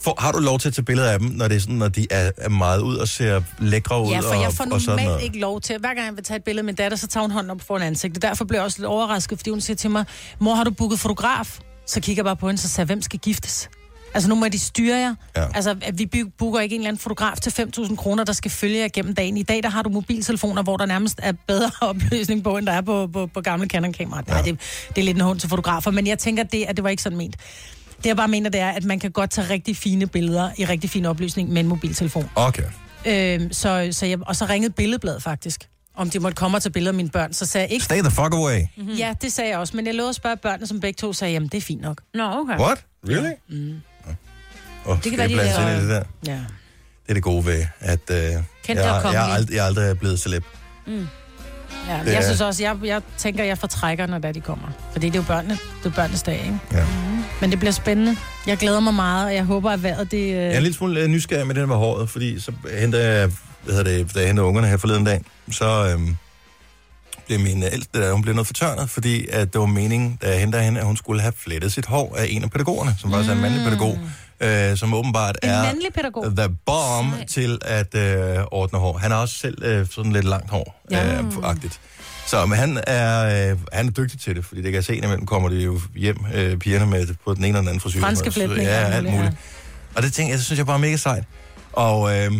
For, 0.07 0.21
har 0.21 0.31
du 0.31 0.39
lov 0.39 0.59
til 0.59 0.67
at 0.67 0.73
tage 0.73 0.85
billeder 0.85 1.11
af 1.11 1.19
dem, 1.19 1.27
når, 1.27 1.47
det 1.47 1.55
er 1.55 1.59
sådan, 1.59 1.75
når 1.75 1.87
de 1.87 2.07
er, 2.11 2.31
er 2.37 2.49
meget 2.49 2.81
ud 2.81 2.95
og 2.95 3.07
ser 3.07 3.41
lækre 3.59 4.03
ud? 4.03 4.09
Ja, 4.09 4.19
for 4.19 4.35
og, 4.35 4.41
jeg 4.41 4.53
får 4.53 4.63
og 4.63 4.69
normalt 4.69 5.07
noget? 5.07 5.23
ikke 5.23 5.39
lov 5.39 5.61
til. 5.61 5.77
Hver 5.79 5.93
gang 5.93 6.05
jeg 6.05 6.15
vil 6.15 6.23
tage 6.23 6.37
et 6.37 6.43
billede 6.43 6.61
af 6.61 6.65
min 6.65 6.75
datter, 6.75 6.97
så 6.97 7.07
tager 7.07 7.21
hun 7.21 7.31
hånden 7.31 7.51
op 7.51 7.61
foran 7.61 7.81
ansigtet. 7.81 8.21
Derfor 8.21 8.45
blev 8.45 8.57
jeg 8.57 8.65
også 8.65 8.79
lidt 8.79 8.85
overrasket, 8.85 9.39
fordi 9.39 9.49
hun 9.49 9.61
siger 9.61 9.77
til 9.77 9.91
mig, 9.91 10.05
mor, 10.39 10.55
har 10.55 10.63
du 10.63 10.71
booket 10.71 10.99
fotograf? 10.99 11.59
Så 11.85 12.01
kigger 12.01 12.21
jeg 12.21 12.25
bare 12.25 12.35
på 12.35 12.47
hende, 12.47 12.61
så 12.61 12.69
siger 12.69 12.81
jeg, 12.81 12.85
hvem 12.85 13.01
skal 13.01 13.19
giftes? 13.19 13.69
Altså 14.13 14.29
nu 14.29 14.35
må 14.35 14.47
de 14.47 14.59
styre 14.59 14.97
jer. 14.97 15.15
Ja. 15.37 15.45
Altså 15.55 15.75
at 15.81 15.99
vi 15.99 16.09
booker 16.37 16.59
ikke 16.59 16.75
en 16.75 16.81
eller 16.81 16.89
anden 16.89 16.99
fotograf 16.99 17.37
til 17.37 17.49
5.000 17.77 17.95
kroner, 17.95 18.23
der 18.23 18.33
skal 18.33 18.51
følge 18.51 18.79
jer 18.79 18.87
gennem 18.93 19.15
dagen. 19.15 19.37
I 19.37 19.43
dag 19.43 19.63
der 19.63 19.69
har 19.69 19.81
du 19.81 19.89
mobiltelefoner, 19.89 20.63
hvor 20.63 20.77
der 20.77 20.85
nærmest 20.85 21.19
er 21.23 21.31
bedre 21.47 21.71
opløsning 21.89 22.43
på, 22.43 22.57
end 22.57 22.65
der 22.65 22.73
er 22.73 22.81
på, 22.81 23.07
på, 23.13 23.27
på 23.33 23.41
gamle 23.41 23.67
Canon-kameraer. 23.67 24.23
Ja. 24.27 24.33
Nej, 24.33 24.41
det, 24.41 24.59
det 24.89 25.01
er 25.01 25.05
lidt 25.05 25.17
en 25.17 25.23
hund 25.23 25.39
til 25.39 25.49
fotografer, 25.49 25.91
men 25.91 26.07
jeg 26.07 26.19
tænker, 26.19 26.43
det, 26.43 26.65
at 26.67 26.75
det 26.75 26.83
var 26.83 26.89
ikke 26.89 27.03
sådan 27.03 27.17
ment. 27.17 27.35
Det 28.07 28.09
jeg 28.09 28.17
bare 28.17 28.27
mener, 28.27 28.49
det 28.49 28.61
er, 28.61 28.69
at 28.71 28.83
man 28.83 28.99
kan 28.99 29.11
godt 29.11 29.29
tage 29.29 29.49
rigtig 29.49 29.77
fine 29.77 30.07
billeder 30.07 30.49
i 30.57 30.65
rigtig 30.65 30.89
fin 30.89 31.05
opløsning 31.05 31.49
med 31.49 31.61
en 31.61 31.67
mobiltelefon. 31.67 32.29
Okay. 32.35 32.63
Øhm, 33.05 33.53
så, 33.53 33.87
så 33.91 34.05
jeg, 34.05 34.17
og 34.27 34.35
så 34.35 34.45
ringede 34.45 34.73
Billedbladet 34.73 35.23
faktisk, 35.23 35.67
om 35.95 36.09
de 36.09 36.19
måtte 36.19 36.35
komme 36.35 36.57
og 36.57 36.63
tage 36.63 36.71
billeder 36.71 36.91
af 36.91 36.95
mine 36.95 37.09
børn. 37.09 37.33
Så 37.33 37.45
sagde 37.45 37.65
jeg 37.65 37.73
ikke, 37.73 37.85
Stay 37.85 37.99
the 38.01 38.11
fuck 38.11 38.33
away. 38.33 38.59
mm-hmm. 38.77 38.93
ja, 38.93 39.13
det 39.21 39.33
sagde 39.33 39.49
jeg 39.49 39.57
også, 39.59 39.75
men 39.75 39.85
jeg 39.87 39.95
lovede 39.95 40.09
at 40.09 40.15
spørge 40.15 40.37
børnene, 40.37 40.67
som 40.67 40.79
begge 40.79 40.97
to 40.97 41.13
sagde, 41.13 41.33
jamen 41.33 41.49
det 41.49 41.57
er 41.57 41.61
fint 41.61 41.81
nok. 41.81 42.01
Nå, 42.13 42.23
okay. 42.23 42.57
What? 42.59 42.85
Really? 43.09 43.31
Mm. 43.49 43.81
Oh, 44.85 44.97
det 45.03 45.11
kan 45.11 45.17
være, 45.17 45.27
de 45.27 45.35
laver- 45.35 45.79
det 45.79 45.89
der. 45.89 46.03
Ja. 46.27 46.31
Det 46.33 47.09
er 47.09 47.13
det 47.13 47.23
gode 47.23 47.45
ved, 47.45 47.65
at 47.79 47.99
øh, 48.11 48.17
jeg, 48.17 48.43
og 48.69 48.75
jeg, 48.75 48.97
er 48.97 49.01
kongelige. 49.01 49.35
ald- 49.37 49.53
jeg 49.55 49.57
er 49.63 49.65
aldrig 49.65 49.99
blevet 49.99 50.19
celeb. 50.19 50.43
Ja 51.87 51.99
Det 51.99 52.05
jeg 52.11 52.15
er- 52.15 52.21
synes 52.21 52.41
også, 52.41 52.63
jeg, 52.63 52.75
jeg 52.83 53.01
tænker, 53.17 53.43
jeg 53.43 53.57
fortrækker, 53.57 54.05
når 54.07 54.17
der 54.17 54.31
de 54.31 54.41
kommer. 54.41 54.67
Fordi 54.91 55.07
det 55.07 55.15
er 55.15 55.19
jo 55.19 55.25
børnene, 55.27 55.57
det 55.83 55.89
er 55.89 55.95
børnenes 55.95 56.23
dag, 56.23 56.39
ikke? 56.45 56.59
Ja. 56.73 56.85
Men 57.41 57.51
det 57.51 57.59
bliver 57.59 57.71
spændende. 57.71 58.15
Jeg 58.47 58.57
glæder 58.57 58.79
mig 58.79 58.93
meget, 58.93 59.25
og 59.25 59.33
jeg 59.35 59.43
håber, 59.43 59.71
at 59.71 59.83
vejret 59.83 60.11
det... 60.11 60.17
Øh... 60.17 60.29
Jeg 60.33 60.53
er 60.55 60.59
lille 60.59 60.73
smule 60.75 60.99
øh, 61.01 61.07
nysgerrig 61.07 61.47
med 61.47 61.55
det 61.55 61.61
der 61.61 61.67
med 61.67 61.75
håret, 61.75 62.09
fordi 62.09 62.39
så 62.39 62.51
henter 62.79 62.99
jeg, 62.99 63.31
hvad 63.63 63.75
hedder 63.75 63.97
det, 63.97 64.13
da 64.15 64.19
jeg 64.19 64.27
henter 64.27 64.43
ungerne 64.43 64.67
her 64.67 64.77
forleden 64.77 65.03
dag, 65.03 65.21
så 65.51 65.89
øhm, 65.93 66.15
blev 67.27 67.39
min 67.39 67.63
øh, 67.63 67.69
ældste, 67.73 67.99
der, 68.01 68.11
hun 68.11 68.21
blev 68.21 68.33
noget 68.33 68.47
fortørnet, 68.47 68.89
fordi 68.89 69.27
at 69.31 69.53
det 69.53 69.61
var 69.61 69.67
meningen, 69.67 70.17
da 70.21 70.29
jeg 70.31 70.39
henter 70.39 70.59
hende, 70.61 70.79
at 70.79 70.85
hun 70.85 70.97
skulle 70.97 71.21
have 71.21 71.33
flettet 71.37 71.73
sit 71.73 71.85
hår 71.85 72.15
af 72.17 72.25
en 72.29 72.43
af 72.43 72.51
pædagogerne, 72.51 72.95
som 72.99 73.11
faktisk 73.11 73.29
er 73.31 73.35
en 73.35 73.41
mandlig 73.41 73.63
pædagog, 73.63 73.99
øh, 74.39 74.77
som 74.77 74.93
åbenbart 74.93 75.37
En 75.43 75.49
er 75.49 75.73
pædagog. 75.95 76.25
the 76.37 76.49
bomb 76.65 77.13
til 77.27 77.59
at 77.65 77.95
øh, 77.95 78.37
ordne 78.51 78.79
hår. 78.79 78.97
Han 78.97 79.11
har 79.11 79.17
også 79.17 79.35
selv 79.37 79.63
øh, 79.63 79.87
sådan 79.91 80.11
lidt 80.13 80.25
langt 80.25 80.49
hår, 80.49 80.81
Ja. 80.91 81.17
øh, 81.17 81.23
agtigt. 81.43 81.79
Så 82.27 82.45
men 82.45 82.57
han 82.57 82.83
er, 82.87 83.49
øh, 83.51 83.57
han 83.73 83.87
er 83.87 83.91
dygtig 83.91 84.19
til 84.19 84.35
det, 84.35 84.45
fordi 84.45 84.61
det 84.61 84.65
kan 84.71 84.75
jeg 84.75 84.83
se, 84.83 84.95
indimellem 84.95 85.25
kommer 85.25 85.49
de 85.49 85.55
jo 85.55 85.79
hjem, 85.95 86.17
øh, 86.33 86.57
pigerne 86.57 86.85
med 86.85 87.07
på 87.25 87.33
den 87.33 87.43
ene 87.43 87.47
eller 87.47 87.59
den 87.61 87.67
anden 87.67 87.81
frisyr. 87.81 87.99
Franske 87.99 88.25
Så- 88.25 88.31
flætninger 88.31 88.71
Ja, 88.71 88.77
alt 88.91 89.09
muligt, 89.09 89.23
ja. 89.25 89.31
Og 89.95 90.03
det 90.03 90.13
tænker 90.13 90.31
jeg, 90.33 90.37
det 90.37 90.45
synes 90.45 90.57
jeg 90.57 90.65
bare 90.65 90.75
er 90.75 90.81
mega 90.81 90.95
sejt. 90.97 91.23
Og, 91.73 92.17
øh, 92.17 92.31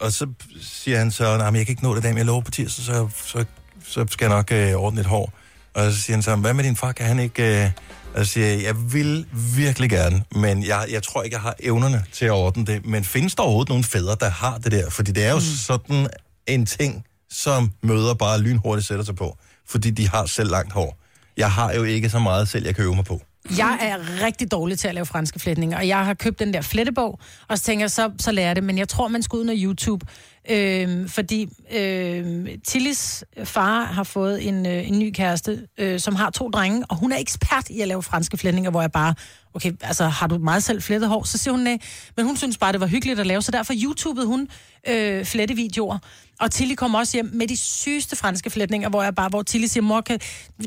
og 0.00 0.12
så 0.12 0.26
siger 0.62 0.98
han 0.98 1.10
så, 1.10 1.36
nej, 1.36 1.50
men 1.50 1.56
jeg 1.58 1.66
kan 1.66 1.72
ikke 1.72 1.82
nå 1.82 1.94
det 1.94 2.02
der, 2.02 2.08
men 2.08 2.18
jeg 2.18 2.26
lover 2.26 2.40
på 2.42 2.50
tirsdag, 2.50 2.84
så, 2.84 3.08
så, 3.24 3.44
så 3.86 4.06
skal 4.10 4.24
jeg 4.24 4.36
nok 4.36 4.52
øh, 4.52 4.72
ordne 4.74 5.00
et 5.00 5.06
hår. 5.06 5.32
Og 5.76 5.92
så 5.92 6.00
siger 6.00 6.16
han 6.16 6.22
så, 6.22 6.36
hvad 6.36 6.54
med 6.54 6.64
din 6.64 6.76
far, 6.76 6.92
kan 6.92 7.06
han 7.06 7.18
ikke... 7.18 7.64
Øh, 7.64 7.70
og 8.14 8.26
så 8.26 8.32
siger 8.32 8.46
jeg, 8.46 8.62
jeg 8.62 8.92
vil 8.92 9.26
virkelig 9.56 9.90
gerne, 9.90 10.22
men 10.32 10.66
jeg, 10.66 10.86
jeg 10.90 11.02
tror 11.02 11.22
ikke, 11.22 11.34
jeg 11.34 11.40
har 11.40 11.54
evnerne 11.60 12.04
til 12.12 12.24
at 12.24 12.32
ordne 12.32 12.66
det. 12.66 12.86
Men 12.86 13.04
findes 13.04 13.34
der 13.34 13.42
overhovedet 13.42 13.68
nogle 13.68 13.84
fædre, 13.84 14.16
der 14.20 14.30
har 14.30 14.58
det 14.58 14.72
der? 14.72 14.90
Fordi 14.90 15.12
det 15.12 15.24
er 15.24 15.30
jo 15.30 15.36
mm. 15.36 15.40
sådan 15.40 16.08
en 16.46 16.66
ting, 16.66 17.04
som 17.30 17.70
møder 17.82 18.14
bare 18.14 18.40
lynhurtigt 18.40 18.86
sætter 18.86 19.04
sig 19.04 19.16
på. 19.16 19.36
Fordi 19.68 19.90
de 19.90 20.08
har 20.08 20.26
selv 20.26 20.50
langt 20.50 20.72
hår. 20.72 20.98
Jeg 21.36 21.52
har 21.52 21.72
jo 21.72 21.82
ikke 21.82 22.10
så 22.10 22.18
meget 22.18 22.48
selv, 22.48 22.66
jeg 22.66 22.74
kan 22.74 22.84
øve 22.84 22.94
mig 22.94 23.04
på. 23.04 23.20
Jeg 23.58 23.78
er 23.80 24.24
rigtig 24.26 24.50
dårlig 24.50 24.78
til 24.78 24.88
at 24.88 24.94
lave 24.94 25.06
franske 25.06 25.40
flætninger, 25.40 25.78
og 25.78 25.88
jeg 25.88 26.04
har 26.04 26.14
købt 26.14 26.38
den 26.38 26.54
der 26.54 26.60
flettebog, 26.60 27.18
og 27.48 27.58
så 27.58 27.64
tænker 27.64 27.82
jeg, 27.82 27.90
så, 27.90 28.10
så 28.18 28.32
lærer 28.32 28.46
jeg 28.46 28.56
det. 28.56 28.64
Men 28.64 28.78
jeg 28.78 28.88
tror, 28.88 29.08
man 29.08 29.22
skal 29.22 29.36
ud 29.36 29.44
noget 29.44 29.60
YouTube, 29.62 30.06
øh, 30.50 31.08
fordi 31.08 31.48
øh, 31.72 32.48
Tillis 32.64 33.24
far 33.44 33.84
har 33.84 34.04
fået 34.04 34.48
en, 34.48 34.66
øh, 34.66 34.88
en 34.88 34.98
ny 34.98 35.12
kæreste, 35.14 35.66
øh, 35.78 36.00
som 36.00 36.14
har 36.14 36.30
to 36.30 36.48
drenge, 36.48 36.84
og 36.88 36.96
hun 36.96 37.12
er 37.12 37.18
ekspert 37.18 37.68
i 37.70 37.80
at 37.80 37.88
lave 37.88 38.02
franske 38.02 38.36
flætninger, 38.36 38.70
hvor 38.70 38.80
jeg 38.80 38.92
bare, 38.92 39.14
okay, 39.54 39.72
altså 39.80 40.04
har 40.04 40.26
du 40.26 40.38
meget 40.38 40.62
selv 40.62 40.82
flettet 40.82 41.08
hår? 41.08 41.24
Så 41.24 41.38
siger 41.38 41.52
hun 41.52 41.60
nej, 41.60 41.78
men 42.16 42.26
hun 42.26 42.36
synes 42.36 42.58
bare, 42.58 42.72
det 42.72 42.80
var 42.80 42.86
hyggeligt 42.86 43.20
at 43.20 43.26
lave, 43.26 43.42
så 43.42 43.50
derfor 43.50 43.74
YouTubede 43.82 44.26
hun 44.26 44.48
øh, 44.88 45.24
flettevideoer. 45.24 45.98
Og 46.40 46.50
Tilly 46.50 46.74
kom 46.74 46.94
også 46.94 47.16
hjem 47.16 47.30
med 47.32 47.48
de 47.48 47.56
sygeste 47.56 48.16
franske 48.16 48.50
flætninger, 48.50 48.88
hvor 48.88 49.02
jeg 49.02 49.14
bare, 49.14 49.28
hvor 49.28 49.42
Tilly 49.42 49.66
siger, 49.66 49.82
mor, 49.82 50.00
kan, 50.00 50.18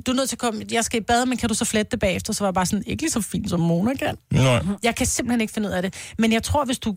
du 0.06 0.12
er 0.12 0.16
nødt 0.16 0.30
til 0.30 0.36
at 0.36 0.40
komme, 0.40 0.66
jeg 0.72 0.84
skal 0.84 1.02
i 1.02 1.04
bad, 1.04 1.26
men 1.26 1.38
kan 1.38 1.50
du 1.50 1.56
så 1.56 1.66
flette 1.66 1.92
det 1.92 2.00
bagefter? 2.00 2.34
Så 2.34 2.44
var 2.44 2.48
jeg 2.48 2.54
bare 2.54 2.66
sådan, 2.66 2.84
ikke 2.88 3.04
lige 3.04 3.12
så 3.12 3.22
fint 3.22 3.50
som 3.50 3.60
Mona 3.60 3.94
kan. 3.94 4.18
Nej. 4.32 4.64
Jeg 4.84 4.96
kan 4.96 5.06
simpelthen 5.06 5.42
ikke 5.42 5.54
finde 5.54 5.70
ud 5.70 5.74
af 5.74 5.82
det. 5.82 5.94
Men 6.18 6.34
jeg 6.34 6.44
tror, 6.44 6.66
hvis 6.66 6.80
du 6.80 6.96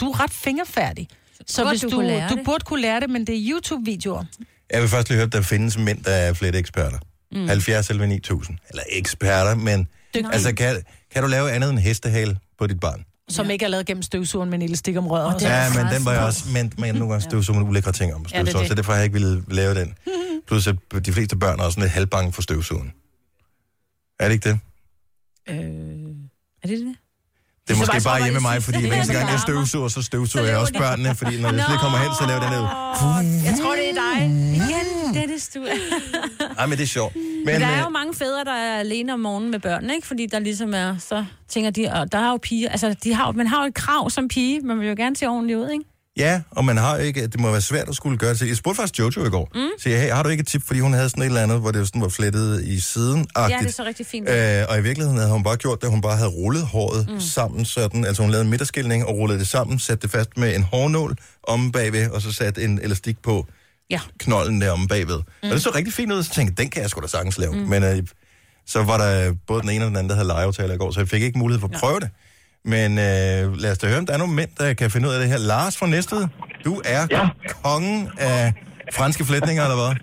du 0.00 0.10
er 0.10 0.20
ret 0.22 0.30
fingerfærdig. 0.30 1.08
Så 1.46 1.68
hvis 1.68 1.80
du 1.80 1.88
du, 1.88 1.94
kunne 1.94 2.06
lære 2.06 2.28
du 2.28 2.34
det. 2.34 2.44
burde 2.44 2.64
kunne 2.64 2.80
lære 2.80 3.00
det, 3.00 3.10
men 3.10 3.26
det 3.26 3.34
er 3.34 3.52
YouTube-videoer. 3.52 4.24
Jeg 4.70 4.80
vil 4.80 4.88
først 4.88 5.08
lige 5.08 5.16
høre, 5.16 5.26
at 5.26 5.32
der 5.32 5.40
findes 5.40 5.78
mænd, 5.78 6.04
der 6.04 6.10
er 6.10 6.32
flere 6.32 6.56
eksperter. 6.56 6.98
Mm. 7.32 7.48
70 7.48 7.90
eller 7.90 8.06
9000. 8.06 8.58
Eller 8.70 8.82
eksperter, 8.88 9.54
men... 9.54 9.88
Dygtige. 10.14 10.32
Altså, 10.32 10.54
kan, 10.54 10.82
kan 11.12 11.22
du 11.22 11.28
lave 11.28 11.52
andet 11.52 11.70
end 11.70 11.78
hestehale 11.78 12.38
på 12.58 12.66
dit 12.66 12.80
barn? 12.80 13.04
Som 13.28 13.46
ja. 13.46 13.52
ikke 13.52 13.64
er 13.64 13.68
lavet 13.68 13.86
gennem 13.86 14.02
støvsugeren 14.02 14.50
med 14.50 14.56
en 14.58 14.62
lille 14.62 14.76
stik 14.76 14.96
om 14.96 15.06
røret. 15.06 15.40
det 15.40 15.48
er 15.48 15.64
Ja, 15.64 15.84
men 15.84 15.94
den 15.94 16.04
var 16.04 16.12
jeg 16.12 16.22
også... 16.22 16.44
Men, 16.52 16.72
men 16.78 16.94
nogle 16.94 17.12
gange 17.12 17.22
støvsuger 17.24 17.60
man 17.60 17.68
ulækre 17.68 17.92
ting 17.92 18.14
om 18.14 18.24
det 18.24 18.34
er 18.34 18.38
støvsuger, 18.38 18.62
det. 18.62 18.68
så 18.68 18.74
derfor 18.74 18.92
har 18.92 18.98
jeg 18.98 19.04
ikke 19.04 19.12
ville 19.20 19.44
lave 19.48 19.74
den. 19.74 19.94
Plus, 20.48 20.66
at 20.66 20.76
de 21.06 21.12
fleste 21.12 21.36
børn 21.36 21.60
er 21.60 21.64
også 21.64 21.80
lidt 21.80 21.90
halvbange 21.90 22.32
for 22.32 22.42
støvsugeren. 22.42 22.92
Er 24.20 24.28
det 24.28 24.34
ikke 24.34 24.48
det? 24.48 24.58
Øh, 25.48 25.56
er 26.62 26.68
det 26.68 26.78
det? 26.78 26.94
Det 27.68 27.74
er 27.74 27.78
måske 27.78 28.00
bare- 28.04 28.22
hjemme 28.22 28.32
med 28.40 28.40
mig, 28.50 28.62
fordi 28.62 28.78
hver 28.86 28.96
eneste 28.96 29.12
gang 29.12 29.30
jeg 29.30 29.40
støvsuger, 29.40 29.88
så 29.88 30.02
støvsuger 30.02 30.44
Så 30.44 30.50
jeg 30.50 30.58
også 30.58 30.72
børnene, 30.72 31.14
fordi 31.14 31.40
når 31.40 31.52
jeg 31.52 31.64
slet 31.68 31.80
kommer 31.80 31.98
hen, 31.98 32.10
så 32.20 32.26
laver 32.26 32.40
den 32.40 32.50
noget. 32.50 32.68
Jeg 33.44 33.54
tror, 33.60 33.72
det 33.80 33.90
er 33.90 33.94
dig. 33.94 34.24
Igen, 34.54 35.14
Dennis, 35.14 35.48
du 35.54 35.60
Ej, 36.58 36.66
men 36.66 36.78
det 36.78 36.84
er 36.84 36.86
sjovt. 36.86 37.16
Men 37.16 37.24
Men, 37.44 37.60
der 37.60 37.66
er 37.66 37.80
jo 37.80 37.86
øh, 37.86 37.92
mange 37.92 38.14
fædre, 38.14 38.44
der 38.44 38.52
er 38.52 38.78
alene 38.80 39.12
om 39.12 39.20
morgenen 39.20 39.50
med 39.50 39.58
børn, 39.60 39.90
ikke? 39.90 40.06
Fordi 40.06 40.26
der 40.26 40.38
ligesom 40.38 40.74
er, 40.74 40.96
så 40.98 41.24
tænker 41.48 41.70
de, 41.70 41.88
og 41.92 42.12
der 42.12 42.18
er 42.18 42.30
jo 42.30 42.38
piger, 42.42 42.68
altså 42.70 42.94
de 43.04 43.14
har, 43.14 43.26
jo- 43.26 43.32
man 43.32 43.46
har 43.46 43.62
jo 43.62 43.66
et 43.68 43.74
krav 43.74 44.10
som 44.10 44.28
pige, 44.28 44.60
man 44.60 44.80
vil 44.80 44.88
jo 44.88 44.94
gerne 44.98 45.16
se 45.16 45.26
ordentligt 45.26 45.58
ud, 45.58 45.68
ikke? 45.70 45.84
Ja, 46.18 46.40
og 46.50 46.64
man 46.64 46.76
har 46.76 46.96
ikke, 46.96 47.26
det 47.26 47.40
må 47.40 47.50
være 47.50 47.60
svært 47.60 47.88
at 47.88 47.94
skulle 47.94 48.18
gøre 48.18 48.34
det. 48.34 48.48
Jeg 48.48 48.56
spurgte 48.56 48.76
faktisk 48.76 48.98
Jojo 48.98 49.26
i 49.26 49.30
går. 49.30 49.48
Mm. 49.54 49.60
Så 49.78 49.88
jeg, 49.88 50.00
hey, 50.00 50.10
har 50.10 50.22
du 50.22 50.28
ikke 50.28 50.40
et 50.40 50.46
tip, 50.46 50.62
fordi 50.66 50.80
hun 50.80 50.92
havde 50.92 51.08
sådan 51.08 51.22
et 51.22 51.26
eller 51.26 51.42
andet, 51.42 51.60
hvor 51.60 51.70
det 51.70 51.86
sådan 51.86 52.02
var 52.02 52.08
flettet 52.08 52.64
i 52.64 52.80
siden 52.80 53.26
Ja, 53.36 53.58
det 53.58 53.66
er 53.66 53.72
så 53.72 53.84
rigtig 53.84 54.06
fint. 54.06 54.28
Øh, 54.28 54.64
og 54.68 54.78
i 54.78 54.82
virkeligheden 54.82 55.18
havde 55.18 55.32
hun 55.32 55.42
bare 55.42 55.56
gjort 55.56 55.80
det, 55.80 55.86
at 55.86 55.90
hun 55.90 56.00
bare 56.00 56.16
havde 56.16 56.30
rullet 56.30 56.62
håret 56.66 57.08
mm. 57.08 57.20
sammen 57.20 57.64
sådan. 57.64 58.04
Altså 58.04 58.22
hun 58.22 58.30
lavede 58.30 58.44
en 58.44 58.50
midterskilning 58.50 59.04
og 59.06 59.14
rullede 59.16 59.38
det 59.38 59.48
sammen, 59.48 59.78
satte 59.78 60.02
det 60.02 60.10
fast 60.10 60.36
med 60.36 60.56
en 60.56 60.62
hårnål 60.62 61.16
om 61.42 61.72
bagved, 61.72 62.10
og 62.10 62.22
så 62.22 62.32
satte 62.32 62.62
en 62.64 62.80
elastik 62.82 63.22
på 63.22 63.46
Ja. 63.90 64.00
knolden 64.18 64.60
der 64.60 64.70
om 64.70 64.88
bagved. 64.88 65.16
Mm. 65.16 65.48
Og 65.48 65.50
det 65.50 65.62
så 65.62 65.70
rigtig 65.74 65.94
fint 65.94 66.12
ud, 66.12 66.22
så 66.22 66.34
tænkte 66.34 66.50
jeg, 66.50 66.58
den 66.58 66.70
kan 66.70 66.82
jeg 66.82 66.90
sgu 66.90 67.00
da 67.00 67.06
sagtens 67.06 67.38
lave. 67.38 67.52
Mm. 67.52 67.58
Men 67.68 67.82
øh, 67.84 68.02
så 68.66 68.82
var 68.82 68.98
der 68.98 69.34
både 69.46 69.62
den 69.62 69.70
ene 69.70 69.84
og 69.84 69.88
den 69.88 69.96
anden, 69.96 70.08
der 70.08 70.14
havde 70.16 70.28
legeaftaler 70.28 70.74
i 70.74 70.76
går, 70.76 70.90
så 70.90 71.00
jeg 71.00 71.08
fik 71.08 71.22
ikke 71.22 71.38
mulighed 71.38 71.60
for 71.60 71.68
at 71.68 71.74
prøve 71.80 72.00
det. 72.00 72.08
Men 72.64 72.90
øh, 73.08 73.40
lad 73.62 73.70
os 73.72 73.78
da 73.78 73.86
høre, 73.86 73.98
om 73.98 74.06
der 74.06 74.14
er 74.14 74.22
nogle 74.24 74.34
mænd, 74.40 74.50
der 74.58 74.74
kan 74.74 74.90
finde 74.90 75.08
ud 75.08 75.14
af 75.14 75.20
det 75.20 75.28
her. 75.32 75.38
Lars 75.52 75.74
fra 75.78 75.86
Næstved, 75.86 76.24
du 76.64 76.72
er 76.96 77.02
ja. 77.10 77.24
kongen 77.64 78.10
af 78.18 78.42
franske 78.98 79.24
flætninger, 79.28 79.62
eller 79.66 79.78
hvad? 79.80 79.92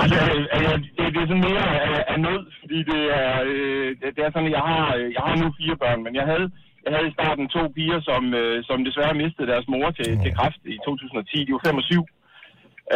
Altså, 0.00 0.20
øh, 0.58 0.76
det, 0.96 1.06
det 1.14 1.20
er 1.22 1.28
sådan 1.30 1.48
mere 1.50 1.66
af, 1.80 1.98
af 2.12 2.18
nød, 2.26 2.42
fordi 2.60 2.78
det 2.90 3.02
er, 3.22 3.32
øh, 3.52 3.88
det, 4.00 4.08
det 4.16 4.22
er 4.24 4.30
sådan, 4.32 4.56
jeg 4.58 4.64
har, 4.70 4.84
øh, 4.98 5.06
jeg 5.16 5.22
har 5.26 5.34
nu 5.42 5.46
fire 5.60 5.76
børn, 5.82 6.00
men 6.06 6.12
jeg 6.20 6.26
havde, 6.30 6.46
jeg 6.84 6.92
havde 6.94 7.08
i 7.08 7.16
starten 7.18 7.46
to 7.56 7.62
piger, 7.76 8.00
som, 8.08 8.22
øh, 8.40 8.56
som 8.68 8.78
desværre 8.88 9.20
mistede 9.22 9.50
deres 9.52 9.66
mor 9.74 9.86
til, 9.98 10.10
til 10.22 10.30
kræft 10.38 10.60
i 10.74 10.76
2010. 10.86 11.44
De 11.46 11.52
var 11.56 11.62
5 11.66 11.80
og 11.82 11.84
7 11.84 12.06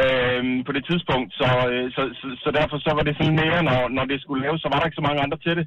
øh, 0.02 0.42
på 0.66 0.72
det 0.76 0.84
tidspunkt, 0.90 1.30
så, 1.40 1.48
øh, 1.72 1.86
så, 1.96 2.02
så, 2.20 2.26
så 2.42 2.48
derfor 2.58 2.76
så 2.86 2.90
var 2.98 3.04
det 3.06 3.14
sådan 3.16 3.38
mere, 3.42 3.58
når, 3.68 3.80
når 3.96 4.04
det 4.10 4.18
skulle 4.20 4.42
laves, 4.44 4.60
så 4.62 4.68
var 4.70 4.78
der 4.78 4.86
ikke 4.86 5.00
så 5.00 5.06
mange 5.08 5.22
andre 5.24 5.38
til 5.46 5.54
det. 5.58 5.66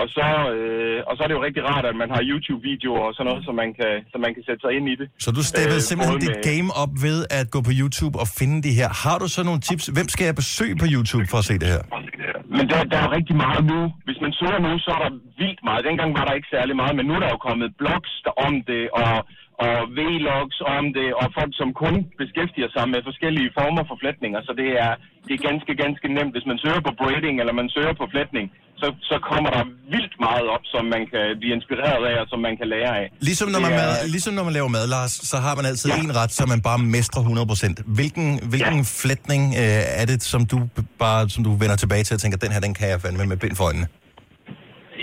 Og 0.00 0.06
så, 0.16 0.26
øh, 0.56 0.98
og 1.08 1.12
så 1.16 1.20
er 1.24 1.28
det 1.28 1.36
jo 1.38 1.42
rigtig 1.48 1.62
rart, 1.70 1.84
at 1.90 1.96
man 2.02 2.10
har 2.14 2.22
YouTube-videoer 2.30 3.02
og 3.08 3.12
sådan 3.14 3.28
noget, 3.30 3.42
så 3.48 3.52
man 3.62 3.68
kan, 3.78 3.92
så 4.12 4.16
man 4.24 4.30
kan 4.34 4.42
sætte 4.48 4.60
sig 4.64 4.72
ind 4.78 4.86
i 4.92 4.94
det. 5.00 5.06
Så 5.24 5.28
du 5.38 5.42
steppede 5.52 5.80
Øh, 5.82 5.88
simpelthen 5.90 6.18
dit 6.26 6.34
med- 6.36 6.42
game 6.50 6.68
op 6.82 6.92
ved 7.06 7.18
at 7.38 7.44
gå 7.54 7.58
på 7.68 7.72
YouTube 7.80 8.16
og 8.22 8.26
finde 8.40 8.56
de 8.66 8.72
her. 8.80 8.88
Har 9.04 9.16
du 9.22 9.26
så 9.36 9.40
nogle 9.48 9.60
tips? 9.68 9.84
Hvem 9.96 10.08
skal 10.14 10.24
jeg 10.30 10.36
besøge 10.42 10.74
på 10.82 10.86
YouTube 10.94 11.26
for 11.32 11.38
at 11.42 11.46
se 11.50 11.54
det 11.62 11.68
her? 11.74 11.82
Men 12.56 12.64
der, 12.72 12.80
der 12.92 12.98
er 13.06 13.10
rigtig 13.18 13.36
meget 13.46 13.62
nu. 13.72 13.80
Hvis 14.06 14.18
man 14.24 14.32
søger 14.40 14.60
nu, 14.66 14.70
så 14.86 14.90
er 14.96 15.00
der 15.04 15.12
vildt 15.40 15.60
meget. 15.68 15.82
Dengang 15.88 16.10
var 16.18 16.24
der 16.28 16.34
ikke 16.38 16.50
særlig 16.56 16.74
meget, 16.82 16.94
men 16.98 17.04
nu 17.08 17.12
er 17.16 17.22
der 17.24 17.30
jo 17.36 17.40
kommet 17.48 17.68
blogs 17.82 18.12
om 18.46 18.52
det, 18.70 18.82
og, 19.02 19.12
og 19.66 19.74
vlogs 19.98 20.58
om 20.78 20.84
det, 20.98 21.08
og 21.20 21.26
folk, 21.38 21.52
som 21.60 21.68
kun 21.84 21.94
beskæftiger 22.22 22.70
sig 22.76 22.84
med 22.92 23.00
forskellige 23.08 23.50
former 23.58 23.82
for 23.88 23.96
flætninger. 24.02 24.40
Så 24.48 24.52
det 24.60 24.68
er, 24.84 24.92
det 25.26 25.32
er 25.36 25.42
ganske, 25.50 25.72
ganske 25.84 26.06
nemt. 26.16 26.32
Hvis 26.34 26.46
man 26.50 26.58
søger 26.64 26.80
på 26.88 26.92
braiding, 27.00 27.34
eller 27.40 27.54
man 27.60 27.68
søger 27.76 27.94
på 28.00 28.06
flætning, 28.14 28.46
så, 28.82 28.88
så 29.10 29.16
kommer 29.30 29.50
der 29.56 29.62
vildt 29.94 30.14
meget 30.28 30.46
op, 30.54 30.64
som 30.74 30.82
man 30.94 31.02
kan 31.12 31.22
blive 31.40 31.52
inspireret 31.58 32.02
af, 32.10 32.14
og 32.22 32.26
som 32.32 32.38
man 32.46 32.54
kan 32.60 32.66
lære 32.74 32.92
af. 33.02 33.06
Ligesom 33.28 33.48
når, 33.54 33.60
man 33.66 33.72
er- 33.72 33.76
mad, 33.76 34.08
ligesom 34.16 34.32
når 34.38 34.44
man 34.48 34.52
laver 34.58 34.68
mad, 34.68 34.86
Lars, 34.86 35.12
så 35.30 35.36
har 35.36 35.54
man 35.58 35.64
altid 35.70 35.90
en 36.04 36.16
ret, 36.20 36.32
så 36.32 36.42
man 36.46 36.60
bare 36.68 36.78
mestrer 36.96 37.22
100%. 37.22 37.74
Hvilken, 37.98 38.26
hvilken 38.52 38.76
ja. 38.76 38.84
flætning 39.02 39.42
øh, 39.62 40.00
er 40.02 40.06
det, 40.06 40.22
som 40.22 40.40
du 40.52 40.56
bare 40.98 41.28
som 41.34 41.44
du 41.44 41.50
vender 41.62 41.76
tilbage 41.76 42.04
til 42.04 42.14
og 42.14 42.20
tænker, 42.20 42.38
den 42.38 42.52
her, 42.52 42.60
den 42.60 42.74
kan 42.74 42.88
jeg 42.88 43.00
fandme 43.00 43.26
med 43.26 43.36
bind 43.36 43.56
for 43.56 43.64
øjnene? 43.64 43.86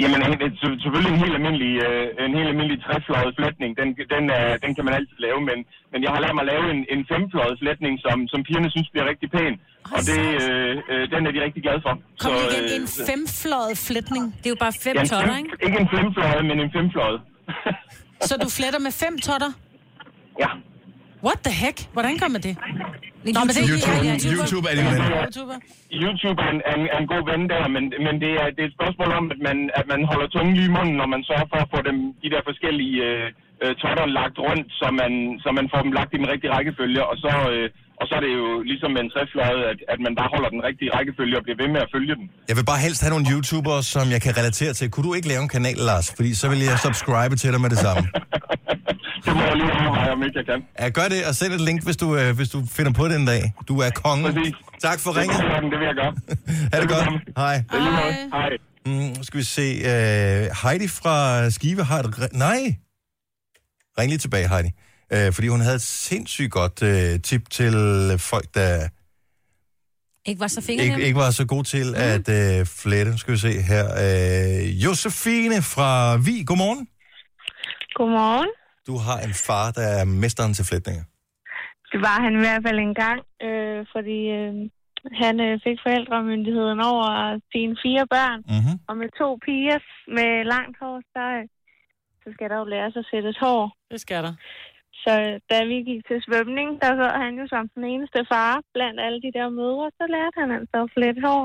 Jamen, 0.02 0.20
selvfølgelig 0.84 1.12
en 1.16 1.22
helt 1.24 1.36
almindelig, 1.40 1.72
øh, 1.86 2.26
en 2.30 2.36
helt 2.40 2.50
almindelig 2.54 2.80
trefløjet 2.86 3.32
flætning, 3.40 3.72
den, 3.80 3.88
den, 4.14 4.24
er, 4.40 4.46
den 4.64 4.72
kan 4.76 4.84
man 4.88 4.94
altid 5.00 5.18
lave, 5.28 5.40
men, 5.50 5.58
men 5.92 6.00
jeg 6.04 6.12
har 6.14 6.20
lært 6.24 6.36
mig 6.38 6.44
at 6.46 6.52
lave 6.54 6.66
en, 6.74 6.82
en 6.94 7.02
femfløjet 7.12 7.56
flætning, 7.62 7.94
som, 8.06 8.18
som 8.32 8.40
pigerne 8.48 8.70
synes 8.76 8.90
bliver 8.94 9.08
rigtig 9.12 9.28
pæn, 9.36 9.54
og 9.96 10.02
det, 10.10 10.22
øh, 10.44 10.74
øh, 10.92 11.04
den 11.14 11.22
er 11.28 11.32
de 11.36 11.40
rigtig 11.46 11.62
glade 11.66 11.82
for. 11.86 11.94
Kom 12.24 12.32
Så, 12.36 12.46
igen, 12.48 12.64
øh, 12.70 12.80
en 12.80 12.88
femfløjet 13.10 13.78
flætning. 13.88 14.24
Det 14.40 14.46
er 14.50 14.54
jo 14.56 14.62
bare 14.66 14.76
fem 14.86 14.96
ja, 15.00 15.04
totter, 15.12 15.36
ikke? 15.42 15.52
Ikke 15.66 15.78
en 15.84 15.90
femfløjet, 15.96 16.44
men 16.50 16.58
en 16.66 16.72
femfløjet. 16.78 17.20
Så 18.30 18.34
du 18.44 18.50
fletter 18.58 18.80
med 18.88 18.94
fem 19.04 19.14
totter? 19.28 19.52
Ja. 20.44 20.50
What 21.28 21.40
the 21.48 21.54
heck? 21.64 21.78
Hvordan 21.96 22.14
gør 22.22 22.30
man 22.36 22.42
det? 22.48 22.56
Nå, 23.24 23.42
men 23.48 23.54
det 23.58 23.64
YouTube, 23.72 24.02
ja, 24.10 24.16
YouTube 24.36 24.66
er 24.70 24.76
din 24.80 24.86
ven. 24.92 25.02
YouTube 26.04 26.40
er 26.46 26.50
en, 26.56 26.62
er, 26.70 26.76
en, 26.80 26.86
er 26.94 27.00
en 27.04 27.10
god 27.14 27.24
ven 27.32 27.44
der, 27.54 27.64
men, 27.76 27.84
men 28.06 28.16
det, 28.24 28.32
er, 28.42 28.48
det 28.56 28.62
er 28.64 28.70
et 28.72 28.78
spørgsmål 28.80 29.12
om, 29.20 29.26
at 29.34 29.40
man, 29.48 29.58
at 29.80 29.86
man 29.94 30.02
holder 30.12 30.28
tungen 30.36 30.54
lige 30.58 30.70
i 30.72 30.76
munden, 30.78 30.96
når 31.02 31.08
man 31.16 31.22
sørger 31.30 31.48
for 31.54 31.60
at 31.64 31.72
få 31.74 31.80
dem, 31.90 31.98
de 32.24 32.30
der 32.34 32.42
forskellige 32.50 32.98
øh, 33.10 33.28
øh, 33.64 33.74
totter 33.82 34.06
lagt 34.20 34.38
rundt, 34.48 34.68
så 34.80 34.88
man, 35.02 35.12
så 35.44 35.50
man 35.60 35.68
får 35.74 35.82
dem 35.86 35.94
lagt 36.00 36.14
i 36.14 36.22
den 36.22 36.32
rigtige 36.34 36.54
rækkefølge, 36.56 37.02
og 37.10 37.16
så, 37.24 37.34
øh, 37.54 37.68
og 38.00 38.04
så 38.10 38.14
er 38.18 38.22
det 38.26 38.32
jo 38.40 38.46
ligesom 38.72 38.90
med 38.96 39.02
en 39.06 39.12
trefløjet, 39.14 39.62
at, 39.72 39.78
at 39.94 40.00
man 40.06 40.14
bare 40.20 40.30
holder 40.34 40.50
den 40.56 40.62
rigtige 40.68 40.90
rækkefølge 40.96 41.36
og 41.40 41.44
bliver 41.46 41.60
ved 41.62 41.70
med 41.76 41.82
at 41.86 41.90
følge 41.96 42.14
den. 42.20 42.26
Jeg 42.50 42.56
vil 42.60 42.66
bare 42.72 42.82
helst 42.88 43.00
have 43.04 43.12
nogle 43.16 43.26
YouTubere, 43.34 43.80
som 43.94 44.06
jeg 44.16 44.22
kan 44.26 44.34
relatere 44.42 44.74
til. 44.80 44.86
Kunne 44.94 45.06
du 45.10 45.14
ikke 45.18 45.28
lave 45.34 45.42
en 45.48 45.52
kanal, 45.58 45.78
Lars? 45.90 46.08
Fordi 46.18 46.32
så 46.42 46.46
vil 46.52 46.60
jeg 46.70 46.78
subscribe 46.88 47.34
til 47.42 47.50
dig 47.54 47.62
med 47.66 47.70
det 47.76 47.80
samme. 47.88 48.04
Det 49.26 49.34
må 49.38 49.42
jeg 49.42 49.56
lige 49.62 49.72
overveje, 49.80 50.12
om 50.12 50.24
ikke 50.24 50.38
jeg 50.42 50.46
kan. 50.52 50.60
Ja, 50.80 50.90
gør 50.90 51.08
det, 51.14 51.20
og 51.30 51.34
send 51.36 51.54
et 51.54 51.62
link, 51.62 51.80
hvis 51.88 51.98
du, 52.04 52.08
øh, 52.20 52.36
hvis 52.36 52.50
du 52.50 52.60
finder 52.78 52.94
på 53.00 53.04
det 53.08 53.16
en 53.16 53.26
dag. 53.26 53.42
Du 53.68 53.74
er 53.86 53.90
kongen. 54.04 54.34
Præcis. 54.34 54.54
Tak 54.88 55.00
for 55.00 55.12
sådan, 55.14 55.66
det 55.72 55.78
vil 55.82 55.88
jeg 55.92 55.96
gøre. 56.02 56.14
Ha' 56.74 56.82
det 56.82 56.90
godt. 56.96 57.08
Hej. 57.38 57.56
Det 57.72 57.76
er 57.80 57.84
lige 57.88 57.92
måde. 58.02 58.14
Hej. 58.34 58.50
Mm, 58.86 59.14
nu 59.18 59.24
skal 59.24 59.38
vi 59.40 59.44
se. 59.44 59.68
Uh, 59.90 59.90
Heidi 60.64 60.88
fra 60.88 61.50
Skive 61.50 61.84
har 61.84 62.00
et... 62.00 62.34
Nej! 62.34 62.62
Ring 64.00 64.10
lige 64.10 64.18
tilbage, 64.18 64.48
Heidi. 64.50 64.70
Uh, 65.16 65.34
fordi 65.34 65.48
hun 65.48 65.62
havde 65.62 65.76
et 65.76 65.82
sindssygt 65.82 66.52
godt 66.52 66.82
uh, 66.82 67.22
tip 67.22 67.50
til 67.50 67.74
folk, 68.20 68.48
der 68.54 68.90
Ikke 70.30 70.40
var 70.40 70.48
så 70.48 70.62
fingernem. 70.62 70.96
ikke, 70.96 71.08
ikke 71.08 71.20
var 71.20 71.32
så 71.32 71.46
gode 71.48 71.64
til 71.64 71.88
mm. 71.88 72.12
at 72.14 72.28
uh, 72.40 72.68
flette. 72.82 73.18
Skal 73.18 73.32
vi 73.34 73.38
se 73.38 73.54
her. 73.72 73.86
Uh, 74.04 74.84
Josefine 74.84 75.62
fra 75.74 76.18
Vi. 76.18 76.44
Godmorgen. 76.48 76.88
Godmorgen. 77.94 78.52
Du 78.88 78.98
har 78.98 79.20
en 79.28 79.34
far, 79.48 79.72
der 79.72 79.88
er 80.00 80.06
mesteren 80.06 80.54
til 80.54 80.66
flætninger. 80.66 81.04
Det 81.92 82.00
var 82.08 82.18
han 82.26 82.34
i 82.40 82.42
hvert 82.46 82.64
fald 82.66 82.80
en 82.80 82.96
gang, 83.04 83.20
øh, 83.48 83.80
fordi 83.94 84.20
øh, 84.40 84.54
han 85.24 85.36
øh, 85.48 85.54
fik 85.66 85.78
forældremyndigheden 85.86 86.80
over 86.92 87.08
sine 87.52 87.76
fire 87.84 88.06
børn. 88.16 88.40
Mm-hmm. 88.54 88.76
Og 88.90 88.94
med 89.02 89.10
to 89.22 89.30
piger 89.46 89.80
med 90.18 90.32
langt 90.54 90.76
hår, 90.82 90.98
så, 91.14 91.24
øh, 91.38 91.46
så 92.22 92.28
skal 92.36 92.50
der 92.50 92.58
jo 92.62 92.66
lære 92.74 92.92
sig 92.92 93.00
at 93.00 93.10
sætte 93.12 93.30
et 93.34 93.40
hår. 93.44 93.64
Det 93.92 94.00
skal 94.06 94.24
der. 94.26 94.34
Så 95.10 95.16
da 95.52 95.58
vi 95.72 95.78
gik 95.90 96.02
til 96.10 96.20
svømning, 96.28 96.70
der 96.82 96.92
sad 97.00 97.14
han 97.24 97.34
jo 97.42 97.46
som 97.54 97.64
den 97.76 97.84
eneste 97.94 98.20
far 98.32 98.54
blandt 98.76 98.98
alle 99.06 99.20
de 99.26 99.32
der 99.38 99.48
mødre, 99.60 99.86
så 100.00 100.04
lærte 100.16 100.36
han 100.42 100.50
altså 100.58 100.78
at 100.86 100.90
flette 100.96 101.22
hår. 101.28 101.44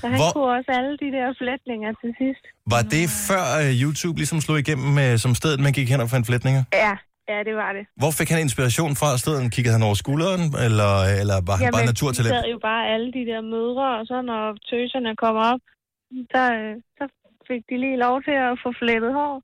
Så 0.00 0.04
han 0.12 0.18
Hvor- 0.20 0.32
kunne 0.34 0.50
også 0.58 0.70
alle 0.78 0.94
de 1.02 1.08
der 1.16 1.26
flætninger 1.40 1.90
til 2.02 2.10
sidst. 2.20 2.44
Var 2.74 2.82
det 2.94 3.04
før 3.28 3.44
uh, 3.62 3.70
YouTube 3.82 4.16
ligesom 4.22 4.38
slog 4.44 4.58
igennem 4.64 4.92
uh, 5.04 5.12
som 5.24 5.32
stedet, 5.40 5.58
man 5.66 5.72
gik 5.78 5.88
hen 5.92 6.00
og 6.04 6.08
fandt 6.14 6.24
flætninger? 6.30 6.62
Ja, 6.84 6.94
ja, 7.32 7.38
det 7.48 7.54
var 7.62 7.70
det. 7.76 7.84
Hvor 8.02 8.12
fik 8.18 8.28
han 8.32 8.40
inspiration 8.46 8.92
fra 9.00 9.08
stedet? 9.22 9.42
Kiggede 9.54 9.74
han 9.76 9.84
over 9.88 9.96
skulderen, 10.04 10.42
eller, 10.66 10.92
eller 11.20 11.36
var 11.48 11.56
han 11.60 11.66
bare 11.74 11.86
de 11.86 11.92
naturtalent? 11.92 12.34
sad 12.36 12.46
jo 12.54 12.58
bare 12.70 12.82
alle 12.94 13.08
de 13.16 13.22
der 13.30 13.40
mødre, 13.54 13.86
og 13.98 14.02
så 14.10 14.16
når 14.30 14.42
tøserne 14.70 15.12
kom 15.24 15.36
op, 15.50 15.60
så, 16.32 16.42
øh, 16.58 16.74
så 16.98 17.04
fik 17.48 17.62
de 17.70 17.76
lige 17.84 17.98
lov 18.06 18.16
til 18.26 18.36
at 18.46 18.52
få 18.64 18.68
flettet 18.82 19.12
hår. 19.18 19.34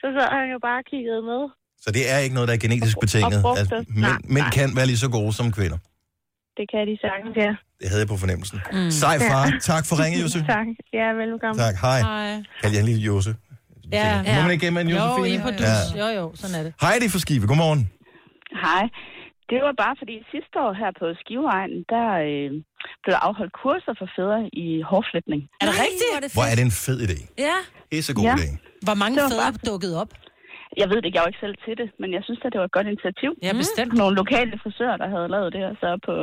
Så 0.00 0.06
sad 0.16 0.28
han 0.38 0.46
jo 0.54 0.58
bare 0.66 0.78
og 0.82 0.86
kiggede 0.92 1.22
med. 1.32 1.42
Så 1.86 1.90
det 1.98 2.04
er 2.12 2.18
ikke 2.24 2.34
noget, 2.34 2.48
der 2.48 2.54
er 2.54 2.58
genetisk 2.66 2.96
betinget. 3.04 3.42
brugte 3.42 3.60
Altså, 3.60 3.76
det. 3.76 3.96
mænd, 4.02 4.18
mænd 4.36 4.46
kan 4.58 4.68
være 4.78 4.86
lige 4.90 5.00
så 5.04 5.08
gode 5.18 5.32
som 5.38 5.46
kvinder. 5.58 5.78
Det 6.58 6.64
kan 6.72 6.80
de 6.90 6.94
sagtens, 7.06 7.34
ja. 7.44 7.52
Det 7.80 7.86
havde 7.90 8.00
jeg 8.04 8.08
på 8.14 8.18
fornemmelsen. 8.24 8.58
Mm. 8.72 8.90
Sej 9.02 9.16
far. 9.30 9.44
Tak 9.70 9.82
for 9.88 9.94
ringet, 10.04 10.18
Jose. 10.24 10.38
tak. 10.56 10.66
Ja, 11.00 11.06
velkommen. 11.24 11.58
Tak. 11.64 11.74
Hej. 11.86 12.00
Hej. 12.00 12.42
Kald 12.60 12.72
jeg 12.74 12.80
en 12.84 12.88
lille 12.92 13.02
Jose. 13.10 13.32
Ja, 13.92 14.22
Må 14.36 14.40
man 14.42 14.50
ikke 14.54 14.64
gemme 14.66 14.80
en 14.80 14.88
Jo, 14.88 14.96
Josefine? 14.96 15.28
I 15.34 15.36
er 15.38 15.42
på 15.48 15.50
dus. 15.62 15.82
Jo, 16.00 16.06
jo, 16.18 16.24
sådan 16.40 16.54
er 16.58 16.62
det. 16.66 16.72
Heidi 16.84 17.06
fra 17.14 17.18
Skive. 17.24 17.44
Godmorgen. 17.50 17.82
Hej. 18.66 18.84
Det 19.50 19.58
var 19.66 19.74
bare 19.84 19.94
fordi 20.00 20.14
sidste 20.34 20.54
år 20.64 20.72
her 20.82 20.90
på 21.00 21.04
Skiveegn, 21.20 21.72
der 21.94 22.06
øh, 22.28 22.48
blev 23.02 23.12
der 23.16 23.22
afholdt 23.28 23.54
kurser 23.62 23.92
for 24.00 24.06
fædre 24.16 24.38
i 24.64 24.66
hårflætning. 24.90 25.40
Er 25.60 25.64
det 25.68 25.74
rigtigt? 25.86 26.32
Hvor 26.36 26.44
er 26.46 26.46
det 26.48 26.52
er 26.52 26.56
det 26.60 26.64
en 26.70 26.76
fed 26.86 26.98
idé. 27.06 27.18
Ja. 27.48 27.58
Det 27.90 27.96
er 28.00 28.04
så 28.10 28.14
god 28.18 28.24
Ja. 28.30 28.34
idé. 28.40 28.48
Hvor 28.86 28.96
mange 29.02 29.14
Det 29.18 29.24
fædre 29.32 29.50
bare- 29.52 29.66
dukket 29.72 29.92
op? 30.02 30.10
Jeg 30.80 30.86
ved 30.90 30.96
det 30.98 31.06
ikke, 31.06 31.16
jeg 31.16 31.22
er 31.22 31.28
jo 31.28 31.32
ikke 31.32 31.44
selv 31.46 31.56
til 31.66 31.74
det, 31.80 31.88
men 32.00 32.08
jeg 32.16 32.22
synes, 32.26 32.40
at 32.46 32.50
det 32.52 32.58
var 32.62 32.68
et 32.70 32.76
godt 32.78 32.88
initiativ. 32.94 33.30
Ja, 33.46 33.50
bestemt. 33.64 33.92
Nogle 34.02 34.14
lokale 34.22 34.54
frisører, 34.62 34.96
der 35.02 35.08
havde 35.14 35.28
lavet 35.36 35.50
det, 35.56 35.62
og 35.70 35.74
så 35.82 35.88
på 36.08 36.14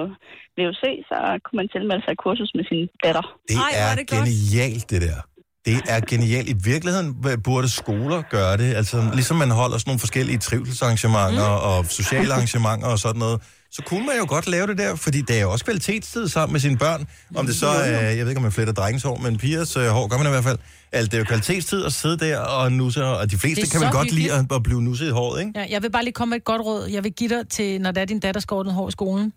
VUC, 0.55 0.83
så 1.09 1.17
kunne 1.43 1.57
man 1.61 1.67
tilmelde 1.75 2.01
sig 2.03 2.11
et 2.15 2.21
kursus 2.25 2.51
med 2.57 2.65
sin 2.71 2.81
datter. 3.03 3.25
Det 3.49 3.55
er, 3.63 3.69
er 3.85 3.93
det 3.99 4.05
genialt, 4.15 4.85
det 4.91 5.01
der. 5.07 5.19
Det 5.67 5.77
er 5.93 5.99
genialt. 6.13 6.47
I 6.55 6.55
virkeligheden 6.71 7.09
burde 7.47 7.69
skoler 7.81 8.19
gøre 8.35 8.55
det. 8.63 8.69
Altså, 8.79 8.97
ligesom 9.19 9.35
man 9.43 9.51
holder 9.61 9.77
sådan 9.77 9.89
nogle 9.89 10.03
forskellige 10.05 10.39
trivselsarrangementer 10.47 11.49
mm. 11.57 11.69
og 11.69 11.77
sociale 11.99 12.31
arrangementer 12.35 12.87
og 12.95 12.99
sådan 13.05 13.21
noget, 13.25 13.37
så 13.75 13.81
kunne 13.85 14.05
man 14.05 14.15
jo 14.17 14.25
godt 14.27 14.47
lave 14.47 14.67
det 14.67 14.77
der, 14.77 14.95
fordi 14.95 15.21
det 15.21 15.37
er 15.37 15.41
jo 15.41 15.51
også 15.51 15.65
kvalitetstid 15.65 16.27
sammen 16.27 16.51
med 16.51 16.59
sine 16.59 16.77
børn. 16.77 17.07
Om 17.35 17.45
det 17.45 17.55
så 17.55 17.67
er, 17.67 17.99
jeg 17.99 18.25
ved 18.25 18.27
ikke, 18.27 18.37
om 18.37 18.43
man 18.43 18.51
fletter 18.51 18.73
drengens 18.73 19.03
hår, 19.03 19.17
men 19.17 19.37
pigers 19.37 19.77
øh, 19.77 19.87
hår 19.87 20.07
gør 20.07 20.17
man 20.17 20.27
i 20.27 20.29
hvert 20.29 20.43
fald. 20.43 20.57
Altså, 20.91 21.07
det 21.07 21.13
er 21.13 21.17
jo 21.17 21.25
kvalitetstid 21.25 21.85
at 21.85 21.93
sidde 21.93 22.17
der 22.17 22.39
og 22.39 22.71
nusse, 22.71 23.05
og 23.05 23.31
de 23.31 23.37
fleste 23.37 23.61
er 23.61 23.67
kan 23.71 23.81
vel 23.81 23.89
godt 23.91 24.11
lide 24.11 24.21
hyggeligt. 24.21 24.51
at, 24.51 24.55
at 24.55 24.63
blive 24.63 24.81
nusset 24.81 25.07
i 25.07 25.09
håret, 25.09 25.39
ikke? 25.39 25.51
Ja, 25.55 25.65
jeg 25.69 25.83
vil 25.83 25.91
bare 25.91 26.03
lige 26.03 26.13
komme 26.13 26.29
med 26.29 26.37
et 26.37 26.43
godt 26.43 26.61
råd. 26.61 26.87
Jeg 26.87 27.03
vil 27.03 27.11
give 27.13 27.29
dig 27.29 27.49
til, 27.49 27.81
når 27.81 27.91
det 27.91 28.01
er 28.01 28.05
din 28.05 28.19
datter 28.19 28.41
skal 28.41 28.55
ordne 28.55 28.71
hår 28.71 28.89
i 28.89 28.91
skolen. 28.91 29.33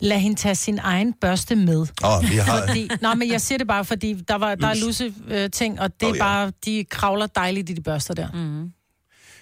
Lad 0.00 0.18
hende 0.18 0.36
tage 0.36 0.54
sin 0.54 0.78
egen 0.82 1.12
børste 1.20 1.56
med. 1.56 1.86
Åh, 2.04 2.30
vi 2.30 2.36
har... 2.36 2.66
Fordi, 2.66 2.90
nå, 3.00 3.14
men 3.14 3.30
jeg 3.30 3.40
siger 3.40 3.58
det 3.58 3.66
bare, 3.66 3.84
fordi 3.84 4.14
der, 4.28 4.34
var, 4.34 4.54
der 4.54 4.68
er 4.68 4.74
lusse 4.74 5.14
øh, 5.28 5.50
ting, 5.50 5.80
og 5.80 6.00
det 6.00 6.06
er 6.06 6.10
oh, 6.10 6.16
ja. 6.16 6.22
bare, 6.22 6.52
de 6.64 6.84
kravler 6.90 7.26
dejligt 7.26 7.70
i 7.70 7.72
de 7.72 7.80
børster 7.80 8.14
der. 8.14 8.28
Mm. 8.34 8.72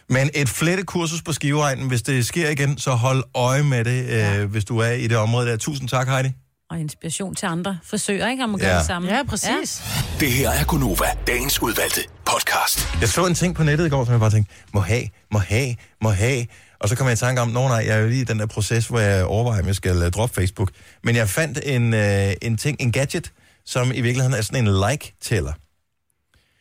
Men 0.09 0.31
et 0.35 0.49
flettekursus 0.49 1.23
på 1.23 1.33
Skiveegnen, 1.33 1.89
hvis 1.89 2.03
det 2.03 2.27
sker 2.27 2.49
igen, 2.51 2.79
så 2.79 2.91
hold 2.91 3.25
øje 3.35 3.63
med 3.63 3.85
det, 3.85 4.07
ja. 4.07 4.37
øh, 4.39 4.51
hvis 4.51 4.65
du 4.65 4.79
er 4.79 4.91
i 4.91 5.07
det 5.07 5.17
område 5.17 5.47
der. 5.51 5.57
Tusind 5.57 5.89
tak, 5.89 6.09
Heidi. 6.09 6.29
Og 6.71 6.81
inspiration 6.81 7.35
til 7.35 7.47
andre 7.47 7.79
frisører, 7.85 8.31
ikke? 8.31 8.45
Om 8.45 8.55
at 8.55 8.61
gøre 8.61 8.71
Ja. 8.73 8.79
det 8.79 8.87
samme. 8.87 9.15
Ja, 9.17 9.23
præcis. 9.29 9.83
Det 10.21 10.33
her 10.33 10.51
er 10.51 10.65
Gunova, 10.65 11.05
dagens 11.27 11.63
udvalgte 11.63 12.01
podcast. 12.25 12.89
Jeg 13.01 13.09
så 13.09 13.27
en 13.27 13.35
ting 13.35 13.55
på 13.55 13.63
nettet 13.63 13.87
i 13.87 13.89
går, 13.89 14.05
som 14.05 14.13
jeg 14.13 14.21
bare 14.21 14.31
tænkte, 14.31 14.53
må 14.75 14.81
have, 14.81 15.03
må 15.33 15.39
have, 15.39 15.75
må 16.03 16.11
have. 16.11 16.47
Og 16.81 16.89
så 16.89 16.97
kom 16.97 17.07
jeg 17.07 17.13
i 17.13 17.17
tanke 17.17 17.41
om, 17.43 17.49
nå 17.49 17.69
nej, 17.69 17.77
jeg 17.77 17.97
er 17.97 17.99
jo 17.99 18.09
lige 18.09 18.21
i 18.21 18.25
den 18.25 18.39
der 18.39 18.47
proces, 18.47 18.87
hvor 18.87 18.99
jeg 19.01 19.25
overvejer, 19.25 19.61
om 19.61 19.67
jeg 19.67 19.75
skal 19.75 19.97
uh, 20.03 20.09
droppe 20.11 20.35
Facebook. 20.35 20.71
Men 21.05 21.17
jeg 21.17 21.29
fandt 21.29 21.59
en, 21.63 21.95
uh, 21.95 22.01
en 22.43 22.57
ting, 22.57 22.77
en 22.81 22.93
gadget, 22.93 23.33
som 23.67 23.89
i 23.95 24.01
virkeligheden 24.01 24.35
er 24.39 24.43
sådan 24.43 24.69
en 24.69 24.75
like-tæller. 24.91 25.53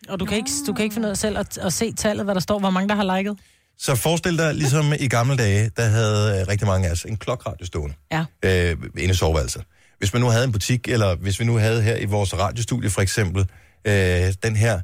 Og 0.10 0.20
du 0.20 0.26
kan, 0.26 0.38
ikke, 0.38 0.50
du 0.68 0.74
kan 0.74 0.84
ikke 0.84 0.94
finde 0.94 1.08
ud 1.08 1.12
af 1.12 1.18
selv 1.18 1.38
at, 1.38 1.58
at 1.58 1.74
se 1.74 1.94
tallet, 1.94 2.26
hvad 2.26 2.36
der 2.36 2.42
står, 2.42 2.60
hvor 2.60 2.70
mange 2.70 2.90
der 2.90 2.96
har 2.96 3.18
liket. 3.18 3.38
Så 3.78 3.96
forestil 3.96 4.38
dig, 4.38 4.54
ligesom 4.56 4.94
i 5.00 5.08
gamle 5.08 5.38
dage, 5.38 5.72
der 5.78 5.84
havde 5.86 6.42
uh, 6.42 6.48
rigtig 6.48 6.68
mange 6.68 6.88
af 6.88 6.92
os 6.92 7.04
en 7.04 7.18
klokradio 7.18 7.66
stående 7.66 7.96
Ja. 8.12 8.26
øh, 8.46 8.78
inde 8.98 9.12
i 9.12 9.14
soveværelset. 9.14 9.64
Hvis 10.00 10.14
man 10.14 10.22
nu 10.22 10.28
havde 10.28 10.44
en 10.46 10.52
butik, 10.52 10.88
eller 10.88 11.16
hvis 11.16 11.40
vi 11.40 11.46
nu 11.46 11.58
havde 11.58 11.82
her 11.82 11.98
i 11.98 12.06
vores 12.06 12.38
radiostudie 12.38 12.90
for 12.90 13.02
eksempel, 13.02 13.46
øh, 13.86 14.34
den 14.44 14.56
her, 14.56 14.82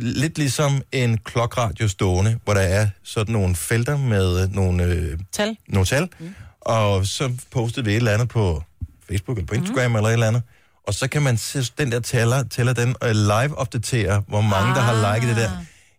lidt 0.00 0.38
ligesom 0.38 0.82
en 0.92 1.18
klokradio 1.18 1.88
stående, 1.88 2.38
hvor 2.44 2.54
der 2.54 2.60
er 2.60 2.88
sådan 3.04 3.32
nogle 3.32 3.54
felter 3.54 3.96
med 3.96 4.48
nogle, 4.48 4.84
øh, 4.84 5.18
Tal. 5.32 5.56
nogle 5.68 5.86
tal, 5.86 6.08
mm. 6.20 6.34
og 6.60 7.06
så 7.06 7.32
postede 7.50 7.84
vi 7.86 7.92
et 7.92 7.96
eller 7.96 8.12
andet 8.12 8.28
på 8.28 8.62
Facebook 9.08 9.38
eller 9.38 9.46
på 9.46 9.54
Instagram 9.54 9.90
mm. 9.90 9.96
eller 9.96 10.08
et 10.08 10.12
eller 10.12 10.28
andet, 10.28 10.42
og 10.86 10.94
så 10.94 11.08
kan 11.08 11.22
man 11.22 11.38
se 11.38 11.62
den 11.78 11.92
der 11.92 12.00
tæller, 12.00 12.44
tæller 12.48 12.72
den 12.72 12.94
og 13.00 13.14
live-opdatere, 13.14 14.22
hvor 14.28 14.40
mange 14.40 14.70
ah. 14.70 14.74
der 14.76 14.82
har 14.82 15.14
liket 15.14 15.28
det 15.28 15.36
der. 15.36 15.50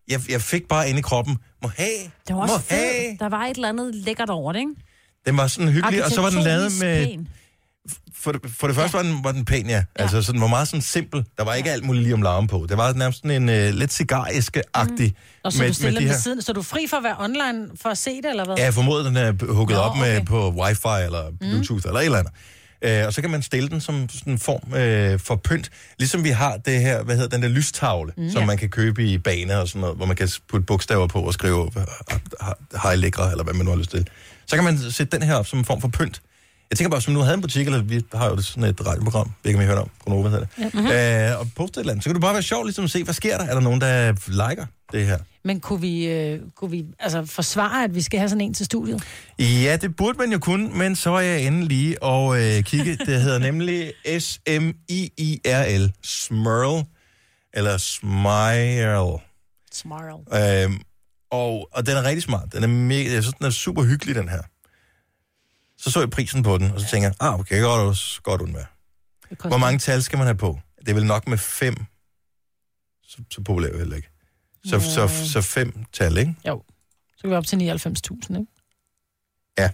Jeg, 0.07 0.21
jeg 0.29 0.41
fik 0.41 0.67
bare 0.67 0.89
ind 0.89 0.99
i 0.99 1.01
kroppen, 1.01 1.37
må 1.61 1.71
have, 1.77 1.87
Det 2.27 2.35
var 2.35 2.47
må 2.47 2.53
også 2.53 2.65
have. 2.69 3.09
fedt. 3.09 3.19
Der 3.19 3.29
var 3.29 3.45
et 3.45 3.55
eller 3.55 3.69
andet 3.69 3.95
lækkert 3.95 4.29
over 4.29 4.53
det, 4.53 4.59
ikke? 4.59 4.71
Den 5.25 5.37
var 5.37 5.47
sådan 5.47 5.69
hyggelig, 5.69 6.05
og 6.05 6.11
så 6.11 6.21
var 6.21 6.29
den 6.29 6.41
lavet 6.41 6.71
med... 6.81 7.07
Pæn. 7.07 7.27
For 8.15 8.31
det, 8.31 8.41
for 8.59 8.67
det 8.67 8.75
første 8.75 8.97
var 8.97 9.03
den, 9.03 9.23
var 9.23 9.31
den 9.31 9.45
pæn, 9.45 9.69
ja. 9.69 9.75
ja. 9.75 9.83
Altså, 9.95 10.21
så 10.21 10.31
den 10.31 10.41
var 10.41 10.47
meget 10.47 10.67
sådan 10.67 10.81
simpel. 10.81 11.25
Der 11.37 11.43
var 11.43 11.53
ikke 11.53 11.71
alt 11.71 11.83
muligt 11.83 12.03
lige 12.03 12.13
om 12.13 12.21
larmen 12.21 12.47
på. 12.47 12.65
Det 12.69 12.77
var 12.77 12.93
nærmest 12.93 13.21
sådan 13.21 13.49
en 13.49 13.69
uh, 13.69 13.75
lidt 13.75 13.93
cigariske-agtig. 13.93 15.07
Mm. 15.07 15.41
Og 15.43 15.53
så 15.53 15.67
du 15.67 15.73
stiller 15.73 15.99
den 15.99 16.09
ved 16.09 16.15
siden, 16.19 16.41
så 16.41 16.51
er 16.51 16.53
du 16.53 16.61
fri 16.61 16.87
for 16.89 16.97
at 16.97 17.03
være 17.03 17.15
online 17.19 17.69
for 17.81 17.89
at 17.89 17.97
se 17.97 18.17
det, 18.17 18.29
eller 18.29 18.45
hvad? 18.45 18.55
Ja, 18.57 18.63
jeg 18.63 18.73
formoder, 18.73 19.03
den 19.03 19.17
er 19.17 19.53
hugget 19.53 19.77
Nå, 19.77 19.81
op 19.81 19.97
med 19.97 20.25
på 20.25 20.49
wifi 20.49 21.03
eller 21.05 21.31
bluetooth 21.39 21.83
mm. 21.85 21.89
eller 21.89 21.99
et 21.99 22.05
eller 22.05 22.19
andet. 22.19 22.33
Uh, 22.83 23.05
og 23.07 23.13
så 23.13 23.21
kan 23.21 23.29
man 23.29 23.41
stille 23.41 23.69
den 23.69 23.81
som 23.81 24.09
sådan 24.09 24.33
en 24.33 24.39
form 24.39 24.61
uh, 24.65 25.19
for 25.19 25.35
pynt. 25.35 25.69
Ligesom 25.99 26.23
vi 26.23 26.29
har 26.29 26.57
det 26.57 26.79
her, 26.81 27.03
hvad 27.03 27.15
hedder 27.15 27.29
den 27.29 27.43
der 27.43 27.49
lystavle, 27.49 28.13
mm, 28.17 28.29
som 28.29 28.41
ja. 28.41 28.45
man 28.45 28.57
kan 28.57 28.69
købe 28.69 29.05
i 29.05 29.17
baner 29.17 29.57
og 29.57 29.67
sådan 29.67 29.81
noget, 29.81 29.95
hvor 29.95 30.05
man 30.05 30.15
kan 30.15 30.29
putte 30.49 30.65
bogstaver 30.65 31.07
på 31.07 31.19
og 31.19 31.33
skrive 31.33 31.71
hej 32.83 32.95
lækre, 32.95 33.31
eller 33.31 33.43
hvad 33.43 33.53
man 33.53 33.65
nu 33.65 33.71
har 33.71 33.77
lyst 33.77 33.91
til. 33.91 34.07
Så 34.45 34.55
kan 34.55 34.63
man 34.63 34.77
sætte 34.91 35.17
den 35.17 35.27
her 35.27 35.35
op 35.35 35.47
som 35.47 35.59
en 35.59 35.65
form 35.65 35.81
for 35.81 35.87
pynt. 35.87 36.21
Jeg 36.73 36.77
tænker 36.77 36.89
bare, 36.89 37.01
man 37.07 37.13
nu 37.13 37.21
havde 37.21 37.35
en 37.35 37.41
butik, 37.41 37.65
eller 37.67 37.81
vi 37.81 38.01
har 38.13 38.29
jo 38.29 38.41
sådan 38.41 38.63
et 38.63 38.87
radioprogram, 38.87 39.31
det 39.43 39.51
kan 39.51 39.57
man 39.57 39.67
høre 39.67 39.81
om, 39.81 39.89
Gunova 40.05 40.29
hedder 40.29 40.45
det, 40.45 40.91
ja. 40.91 41.31
øh, 41.31 41.39
og 41.39 41.47
poste 41.55 41.79
et 41.79 41.81
eller 41.81 41.91
andet, 41.91 42.03
så 42.03 42.09
kan 42.09 42.15
du 42.15 42.21
bare 42.21 42.33
være 42.33 42.43
sjov 42.43 42.63
ligesom 42.63 42.83
at 42.83 42.91
se, 42.91 43.03
hvad 43.03 43.13
sker 43.13 43.37
der? 43.37 43.45
Er 43.45 43.53
der 43.53 43.59
nogen, 43.59 43.81
der 43.81 44.13
liker 44.27 44.65
det 44.91 45.05
her? 45.05 45.17
Men 45.45 45.59
kunne 45.59 45.81
vi, 45.81 46.07
øh, 46.07 46.39
kunne 46.55 46.71
vi 46.71 46.85
altså, 46.99 47.25
forsvare, 47.25 47.83
at 47.83 47.95
vi 47.95 48.01
skal 48.01 48.19
have 48.19 48.29
sådan 48.29 48.41
en 48.41 48.53
til 48.53 48.65
studiet? 48.65 49.03
Ja, 49.39 49.77
det 49.81 49.95
burde 49.95 50.17
man 50.17 50.31
jo 50.31 50.39
kunne, 50.39 50.77
men 50.77 50.95
så 50.95 51.09
var 51.09 51.19
jeg 51.19 51.41
inde 51.41 51.67
lige 51.67 52.03
og 52.03 52.41
øh, 52.41 52.63
kigge. 52.63 52.97
Det 53.05 53.21
hedder 53.21 53.39
nemlig 53.39 53.93
S-M-I-I-R-L. 54.19 55.91
Smurl. 56.03 56.85
Eller 57.53 57.77
Smile. 57.77 59.19
Smile. 59.71 60.63
Øhm, 60.63 60.81
og, 61.31 61.69
og 61.71 61.85
den 61.85 61.97
er 61.97 62.03
rigtig 62.03 62.23
smart. 62.23 62.53
Den 62.53 62.63
er, 62.63 62.67
mega, 62.67 63.13
jeg 63.13 63.23
synes, 63.23 63.35
den 63.37 63.45
er 63.45 63.49
super 63.49 63.83
hyggelig, 63.83 64.15
den 64.15 64.29
her. 64.29 64.41
Så 65.83 65.91
så 65.91 65.99
jeg 65.99 66.09
prisen 66.09 66.43
på 66.43 66.57
den, 66.57 66.71
og 66.71 66.81
så 66.81 66.87
tænker 66.87 67.07
jeg, 67.07 67.15
ah, 67.19 67.39
okay, 67.39 67.61
godt, 67.61 68.19
godt 68.23 68.41
undvære. 68.41 68.65
Hvor 69.47 69.57
mange 69.57 69.79
tal 69.79 70.03
skal 70.03 70.17
man 70.17 70.27
have 70.27 70.37
på? 70.37 70.59
Det 70.79 70.89
er 70.89 70.93
vel 70.93 71.05
nok 71.05 71.27
med 71.27 71.37
fem. 71.37 71.75
Så, 73.03 73.17
så 73.31 73.41
populær 73.43 73.69
er 73.69 73.77
heller 73.77 73.95
ikke. 73.95 74.09
Så, 74.65 74.75
Ja. 74.75 74.81
så, 74.81 75.07
så, 75.07 75.31
så 75.31 75.41
fem 75.41 75.85
tal, 75.93 76.17
ikke? 76.17 76.35
Jo. 76.47 76.63
Så 77.17 77.21
kan 77.21 77.29
vi 77.29 77.35
op 77.35 77.45
til 77.45 77.55
99.000, 77.55 77.63
ikke? 78.39 78.45
Ja. 79.57 79.69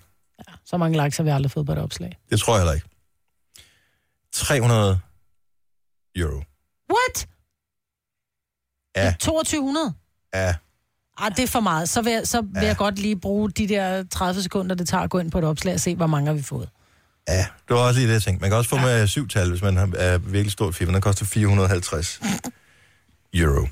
ja. 0.47 0.53
Så 0.65 0.77
mange 0.77 1.03
likes 1.03 1.17
har 1.17 1.23
vi 1.23 1.29
aldrig 1.29 1.51
fået 1.51 1.65
på 1.65 1.71
et 1.71 1.77
opslag. 1.77 2.19
Det 2.29 2.39
tror 2.39 2.53
jeg 2.53 2.61
heller 2.61 2.73
ikke. 2.73 2.87
300 4.31 4.99
euro. 6.15 6.43
What? 6.93 7.27
Ja, 8.95 9.15
2200? 9.19 9.93
ja. 10.33 10.55
Ah, 11.19 11.31
det 11.35 11.43
er 11.43 11.47
for 11.47 11.59
meget. 11.59 11.89
Så 11.89 12.01
vil, 12.01 12.11
jeg, 12.13 12.27
så 12.27 12.41
vil 12.41 12.51
Ja. 12.55 12.67
jeg 12.67 12.77
godt 12.77 12.99
lige 12.99 13.15
bruge 13.19 13.51
de 13.51 13.67
der 13.67 14.03
30 14.03 14.41
sekunder, 14.41 14.75
det 14.75 14.87
tager 14.87 15.03
at 15.03 15.09
gå 15.09 15.19
ind 15.19 15.31
på 15.31 15.37
et 15.39 15.43
opslag 15.43 15.73
og 15.73 15.79
se, 15.79 15.95
hvor 15.95 16.07
mange 16.07 16.27
har 16.27 16.33
vi 16.33 16.41
fået. 16.43 16.69
Ja, 17.27 17.37
det 17.67 17.75
var 17.75 17.77
også 17.77 17.99
lige 17.99 18.07
det, 18.07 18.13
jeg 18.13 18.21
tænkte. 18.23 18.41
Man 18.41 18.49
kan 18.49 18.57
også 18.57 18.69
få 18.69 18.77
med 18.77 19.07
syv 19.07 19.27
tal, 19.27 19.49
hvis 19.49 19.61
man 19.61 19.77
er 19.97 20.17
virkelig 20.17 20.51
stort 20.51 20.75
firma. 20.75 20.93
Den 20.93 21.01
koster 21.01 21.25
450 21.25 22.19
euro. 23.33 23.67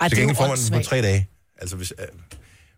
Ej, 0.00 0.08
jo 0.12 0.16
gengæld 0.16 0.36
får 0.36 0.46
man 0.48 0.56
den 0.56 0.78
på 0.78 0.88
tre 0.88 1.02
dage. 1.02 1.28
Altså, 1.60 1.76
hvis, 1.76 1.92
øh, 1.98 2.06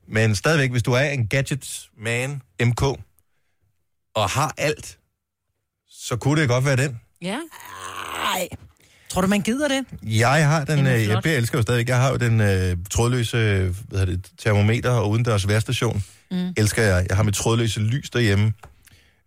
men 0.09 0.35
stadigvæk, 0.37 0.71
hvis 0.71 0.83
du 0.83 0.93
er 0.93 1.01
en 1.01 1.27
gadget 1.27 1.89
man, 1.99 2.43
MK, 2.63 2.83
og 4.15 4.31
har 4.31 4.55
alt, 4.59 4.99
så 5.89 6.17
kunne 6.17 6.41
det 6.41 6.49
godt 6.49 6.65
være 6.65 6.77
den. 6.77 7.01
Ja. 7.23 7.39
Ej. 8.35 8.49
Tror 9.13 9.21
du, 9.21 9.27
man 9.27 9.41
gider 9.41 9.69
det? 9.69 9.85
Jeg 10.03 10.49
har 10.49 10.65
den, 10.65 10.87
øh, 10.87 11.09
jeg 11.09 11.23
elsker 11.25 11.59
jo 11.59 11.63
stadigvæk, 11.63 11.89
jeg 11.89 12.01
har 12.01 12.11
jo 12.11 12.17
den 12.17 12.41
øh, 12.41 12.77
trådløse 12.91 13.37
hvad 13.89 13.99
hedder 13.99 14.17
det, 14.17 14.31
termometer 14.39 14.91
og 14.91 15.11
udendørs 15.11 15.49
værstation. 15.49 16.05
Mm. 16.31 16.55
Elsker 16.57 16.83
jeg. 16.83 17.07
Jeg 17.09 17.17
har 17.17 17.25
mit 17.25 17.35
trådløse 17.35 17.81
lys 17.81 18.11
derhjemme. 18.11 18.53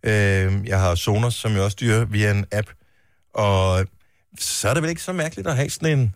Øh, 0.02 0.68
jeg 0.68 0.80
har 0.80 0.94
Sonos, 0.94 1.34
som 1.34 1.52
jeg 1.52 1.60
også 1.60 1.72
styrer 1.72 2.04
via 2.04 2.30
en 2.30 2.44
app. 2.52 2.70
Og 3.34 3.86
så 4.38 4.68
er 4.68 4.74
det 4.74 4.82
vel 4.82 4.90
ikke 4.90 5.02
så 5.02 5.12
mærkeligt 5.12 5.48
at 5.48 5.56
have 5.56 5.70
sådan 5.70 5.98
en 5.98 6.14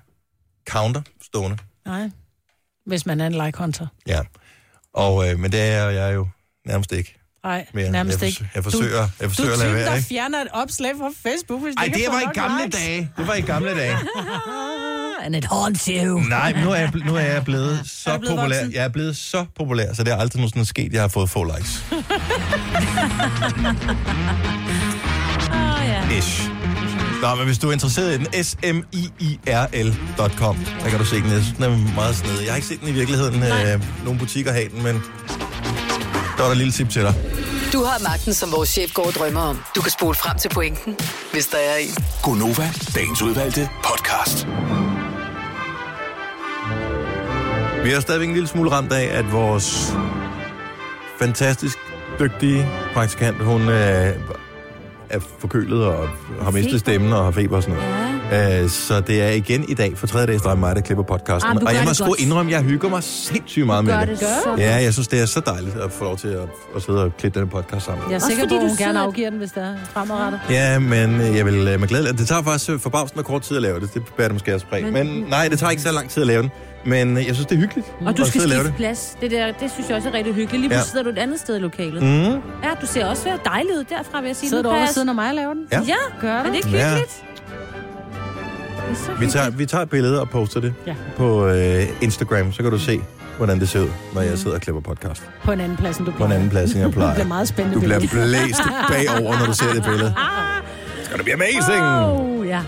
counter 0.69 1.03
stående. 1.23 1.57
Nej. 1.87 2.11
Hvis 2.87 3.07
man 3.07 3.21
er 3.21 3.27
en 3.27 3.45
like 3.45 3.59
hunter. 3.59 3.87
Ja. 4.07 4.21
Og, 4.95 5.31
øh, 5.31 5.39
men 5.39 5.53
det 5.53 5.61
er 5.61 5.91
jeg 5.91 6.15
jo 6.15 6.29
nærmest 6.67 6.93
ikke. 6.93 7.20
Nej, 7.45 7.67
Mere. 7.75 7.91
nærmest 7.91 8.21
jeg, 8.21 8.29
ikke. 8.29 8.49
Jeg 8.55 8.65
forsøger, 8.65 9.09
jeg 9.21 9.29
forsøger 9.29 9.49
du 9.51 9.55
at 9.55 9.59
lade 9.67 9.75
være, 9.75 9.97
ikke? 9.97 10.09
fjerner 10.09 10.41
et 10.41 10.49
opslag 10.53 10.91
fra 10.99 11.11
Facebook, 11.31 11.63
hvis 11.63 11.75
Ej, 11.79 11.85
ikke 11.85 11.97
det 11.99 12.05
har 12.07 12.13
var 12.13 12.21
i 12.31 12.35
gamle 12.35 12.65
likes. 12.65 12.81
dage. 12.81 13.11
Det 13.19 13.27
var 13.27 13.35
i 13.35 13.41
gamle 13.41 13.71
dage. 13.71 13.97
And 15.25 15.37
it 15.37 15.45
haunts 15.45 15.89
you. 16.05 16.19
Nej, 16.21 16.53
men 16.55 16.65
nu 16.65 16.71
er 16.71 16.75
jeg, 16.77 16.93
nu 17.07 17.15
er 17.17 17.21
jeg 17.21 17.45
blevet 17.45 17.81
så 17.85 18.11
Er 18.11 18.15
du 18.15 18.21
blevet 18.21 18.37
populær. 18.39 18.57
voksen? 18.57 18.75
Jeg 18.75 18.85
er 18.85 18.89
blevet 18.89 19.17
så 19.17 19.45
populær, 19.57 19.93
så 19.95 20.05
det 20.05 20.13
er 20.13 20.17
aldrig 20.17 20.41
nogensinde 20.41 20.67
sket, 20.67 20.93
jeg 20.93 21.01
har 21.01 21.09
fået 21.09 21.31
få 21.31 21.45
likes. 21.45 21.85
Åh, 25.53 25.89
ja. 25.89 26.09
Ish. 26.19 26.51
Nå, 27.23 27.35
men 27.35 27.47
hvis 27.47 27.59
du 27.59 27.69
er 27.69 27.73
interesseret 27.73 28.15
i 28.15 28.19
den, 28.25 28.45
smiirl.com, 28.45 30.57
der 30.83 30.91
kan 30.91 30.99
du 30.99 31.05
se 31.05 31.17
den. 31.17 31.31
Jeg 31.31 31.43
synes, 31.43 31.57
den 31.57 31.65
er 31.65 31.95
meget 31.95 32.17
snedig. 32.17 32.43
Jeg 32.45 32.51
har 32.53 32.57
ikke 32.57 32.69
set 32.69 32.81
den 32.81 32.89
i 32.89 32.93
virkeligheden. 32.93 33.43
Øh, 33.43 33.83
nogle 34.05 34.19
butikker 34.19 34.53
har 34.53 34.61
den, 34.75 34.83
men 34.83 35.03
der 36.41 36.47
var 36.47 36.55
der 36.55 36.61
et 36.61 36.65
lille 36.65 36.73
tip 36.73 36.89
til 36.89 37.03
dig. 37.03 37.15
Du 37.73 37.85
har 37.85 37.99
magten, 38.03 38.35
som 38.35 38.53
vores 38.53 38.69
chef 38.69 38.95
går 38.95 39.07
og 39.07 39.13
drømmer 39.13 39.41
om. 39.41 39.59
Du 39.77 39.81
kan 39.81 39.91
spole 39.91 40.15
frem 40.15 40.39
til 40.39 40.49
pointen, 40.49 40.97
hvis 41.33 41.47
der 41.47 41.59
er 41.59 41.77
en. 41.77 41.95
Gonova, 42.23 42.71
dagens 42.95 43.23
udvalgte 43.23 43.69
podcast. 43.85 44.47
Vi 47.85 47.93
er 47.93 48.01
stadigvæk 48.01 48.29
en 48.29 48.35
lille 48.35 48.49
smule 48.49 48.71
ramt 48.71 48.93
af, 48.93 49.19
at 49.19 49.33
vores 49.33 49.93
fantastisk 51.19 51.79
dygtige 52.21 52.69
praktikant, 52.95 53.37
hun 53.45 53.61
øh, 53.61 54.15
er 55.11 55.21
forkølet 55.39 55.85
og 55.85 56.09
har 56.43 56.51
mistet 56.51 56.81
stemmen 56.81 57.13
og 57.13 57.25
har 57.25 57.31
feber 57.31 57.57
og 57.57 57.63
sådan 57.63 57.79
noget. 57.79 58.10
Uh, 58.33 58.71
så 58.71 59.01
det 59.01 59.23
er 59.23 59.29
igen 59.31 59.65
i 59.69 59.75
dag 59.75 59.99
for 59.99 60.07
tredje 60.07 60.27
dags 60.27 60.43
drøm 60.43 60.59
mig, 60.59 60.77
der 60.77 60.83
klipper 60.83 61.05
podcasten. 61.05 61.51
Ah, 61.51 61.63
og 61.67 61.75
jeg 61.75 61.83
må 61.85 61.89
det 61.89 61.97
sgu 61.97 62.15
indrømme, 62.19 62.53
jeg 62.53 62.63
hygger 62.63 62.89
mig 62.89 63.03
sindssygt 63.03 63.67
meget 63.67 63.85
med 63.85 63.93
Gør 63.95 64.01
det. 64.05 64.21
det 64.21 64.59
Ja, 64.59 64.75
jeg 64.77 64.93
synes, 64.93 65.09
det 65.09 65.21
er 65.23 65.27
så 65.27 65.41
dejligt 65.47 65.77
at 65.77 65.93
få 65.93 66.05
lov 66.05 66.17
til 66.17 66.29
at, 66.29 66.41
at 66.77 66.83
sidde 66.83 67.05
og 67.05 67.17
klippe 67.17 67.39
denne 67.39 67.51
podcast 67.51 67.87
sammen. 67.87 68.05
Jeg 68.11 68.15
er 68.17 68.19
sikker 68.21 68.43
fordi 68.43 68.49
på, 68.55 68.57
at 68.57 68.63
du 68.63 68.67
hun 68.69 68.77
gerne 68.77 69.01
afgiver 69.01 69.31
den, 69.31 69.39
hvis 69.39 69.53
der 69.53 69.61
er 69.61 69.75
fremadrettet. 69.93 70.41
Ja, 70.51 70.79
men 70.79 71.21
øh, 71.21 71.37
jeg 71.37 71.47
vil 71.47 71.69
øh, 71.69 71.81
med 71.81 71.89
glæde... 71.89 72.07
Det 72.07 72.29
tager 72.29 72.43
faktisk 72.43 72.83
forbavsende 72.83 73.25
kort 73.25 73.43
tid 73.43 73.57
at 73.57 73.63
lave 73.63 73.81
det. 73.81 73.95
Det 73.95 74.03
bærer 74.17 74.29
det 74.29 74.35
måske 74.35 74.55
også 74.55 74.67
præg. 74.67 74.83
Men, 74.85 74.93
Men- 74.93 75.25
nej, 75.29 75.49
det 75.49 75.59
tager 75.59 75.71
ikke 75.71 75.83
så 75.83 75.93
lang 75.93 76.11
tid 76.11 76.21
at 76.23 76.27
lave 76.27 76.43
den. 76.43 76.51
Men 76.85 77.17
jeg 77.17 77.25
synes, 77.25 77.47
det 77.47 77.53
er 77.57 77.61
hyggeligt 77.61 77.87
Og 78.07 78.17
du 78.17 78.25
skal 78.25 78.41
skifte 78.41 78.73
plads. 78.77 79.17
Det, 79.21 79.31
der, 79.31 79.47
det 79.61 79.71
synes 79.73 79.89
jeg 79.89 79.97
også 79.97 80.09
er 80.09 80.15
rigtig 80.15 80.35
hyggeligt. 80.35 80.63
Lige 80.63 80.75
Ja. 80.75 80.83
sidder 80.83 81.03
du 81.05 81.11
et 81.11 81.19
andet 81.19 81.41
sted 81.41 81.57
i 81.57 81.59
lokalet. 81.59 82.03
Mm. 82.03 82.09
Ja, 82.09 82.71
du 82.81 82.87
ser 82.87 83.07
også 83.07 83.25
være 83.25 83.39
dejlig 83.45 83.71
ud 83.79 83.85
derfra, 83.85 84.21
vil 84.21 84.27
jeg 84.27 84.37
sige. 84.37 84.49
Sidder 84.49 84.63
du 84.63 84.69
over 84.69 84.77
kan 84.77 84.81
ved 84.81 84.87
jeg- 84.89 84.95
siden 84.95 85.09
af 85.09 85.15
mig 85.15 85.29
og 85.29 85.35
laver 85.35 85.55
den? 85.55 85.63
Ja. 85.73 85.81
Ja, 85.87 85.95
Gør 86.21 86.29
er 86.33 86.43
du? 86.43 86.49
det 86.49 86.57
ikke 86.57 86.69
hyggeligt? 86.69 86.95
Det 86.95 87.40
er 87.40 87.40
Vi 89.21 89.27
tager, 89.27 89.51
vi 89.51 89.67
tager 89.67 89.83
et 89.83 89.91
billede 89.91 90.21
og 90.21 90.31
poster 90.31 90.61
det 90.61 90.75
Ja. 90.87 90.95
på 91.17 91.47
øh, 91.47 91.87
Instagram, 92.01 92.53
så 92.53 92.63
kan 92.63 92.71
du 92.71 92.79
se, 92.79 93.01
hvordan 93.37 93.61
det 93.61 93.69
ser 93.69 93.81
ud, 93.81 93.89
når 94.15 94.21
jeg 94.23 94.39
sidder 94.39 94.57
og 94.57 94.61
klipper 94.63 94.81
podcast. 94.83 95.23
På 95.45 95.53
en 95.53 95.61
anden 95.61 95.77
plads, 95.77 95.97
end 95.97 96.07
du 96.07 96.13
På 96.13 96.17
plejer. 96.17 96.31
en 96.31 96.37
anden 96.37 96.51
plads, 96.51 96.71
end 96.71 96.79
jeg 96.79 96.87
Det 96.87 96.95
plejer. 96.99 97.15
bliver 97.15 97.27
meget 97.29 97.49
spændende. 97.49 97.75
Du 97.75 97.81
bliver 97.81 98.01
billede. 98.01 98.27
blæst 98.29 98.61
bagover, 98.89 99.39
når 99.39 99.47
du 99.47 99.53
ser 99.53 99.73
det 99.75 99.83
billede. 99.85 100.15
Skal 101.05 101.17
det 101.17 101.25
blive 101.25 101.35
amazing! 101.35 101.83
Oh, 102.41 102.47
ja. 102.47 102.61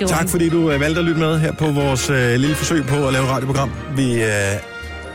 Det 0.00 0.08
Tak 0.08 0.28
fordi 0.28 0.48
du 0.48 0.70
øh, 0.70 0.80
valgte 0.80 0.98
at 0.98 1.04
lytte 1.04 1.20
med 1.20 1.38
her 1.38 1.52
på 1.52 1.66
vores 1.66 2.10
øh, 2.10 2.34
lille 2.34 2.54
forsøg 2.54 2.84
på 2.86 3.06
at 3.06 3.12
lave 3.12 3.24
et 3.24 3.30
radioprogram. 3.30 3.70
Vi 3.96 4.22
øh, 4.22 4.28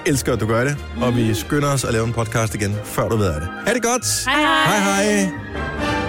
elsker, 0.06 0.34
at 0.34 0.40
du 0.40 0.48
gør 0.48 0.64
det, 0.64 0.78
og 1.02 1.16
vi 1.16 1.34
skynder 1.34 1.68
os 1.74 1.84
at 1.84 1.94
lave 1.94 2.06
en 2.08 2.14
podcast 2.14 2.56
igen, 2.56 2.76
før 2.84 3.08
du 3.10 3.16
ved 3.18 3.28
af 3.28 3.40
det. 3.42 3.50
Ha' 3.68 3.74
det 3.74 3.84
godt! 3.84 4.26
Hej, 4.26 4.42
hej. 4.42 4.80
Hej 4.80 5.04
hej! 5.24 6.03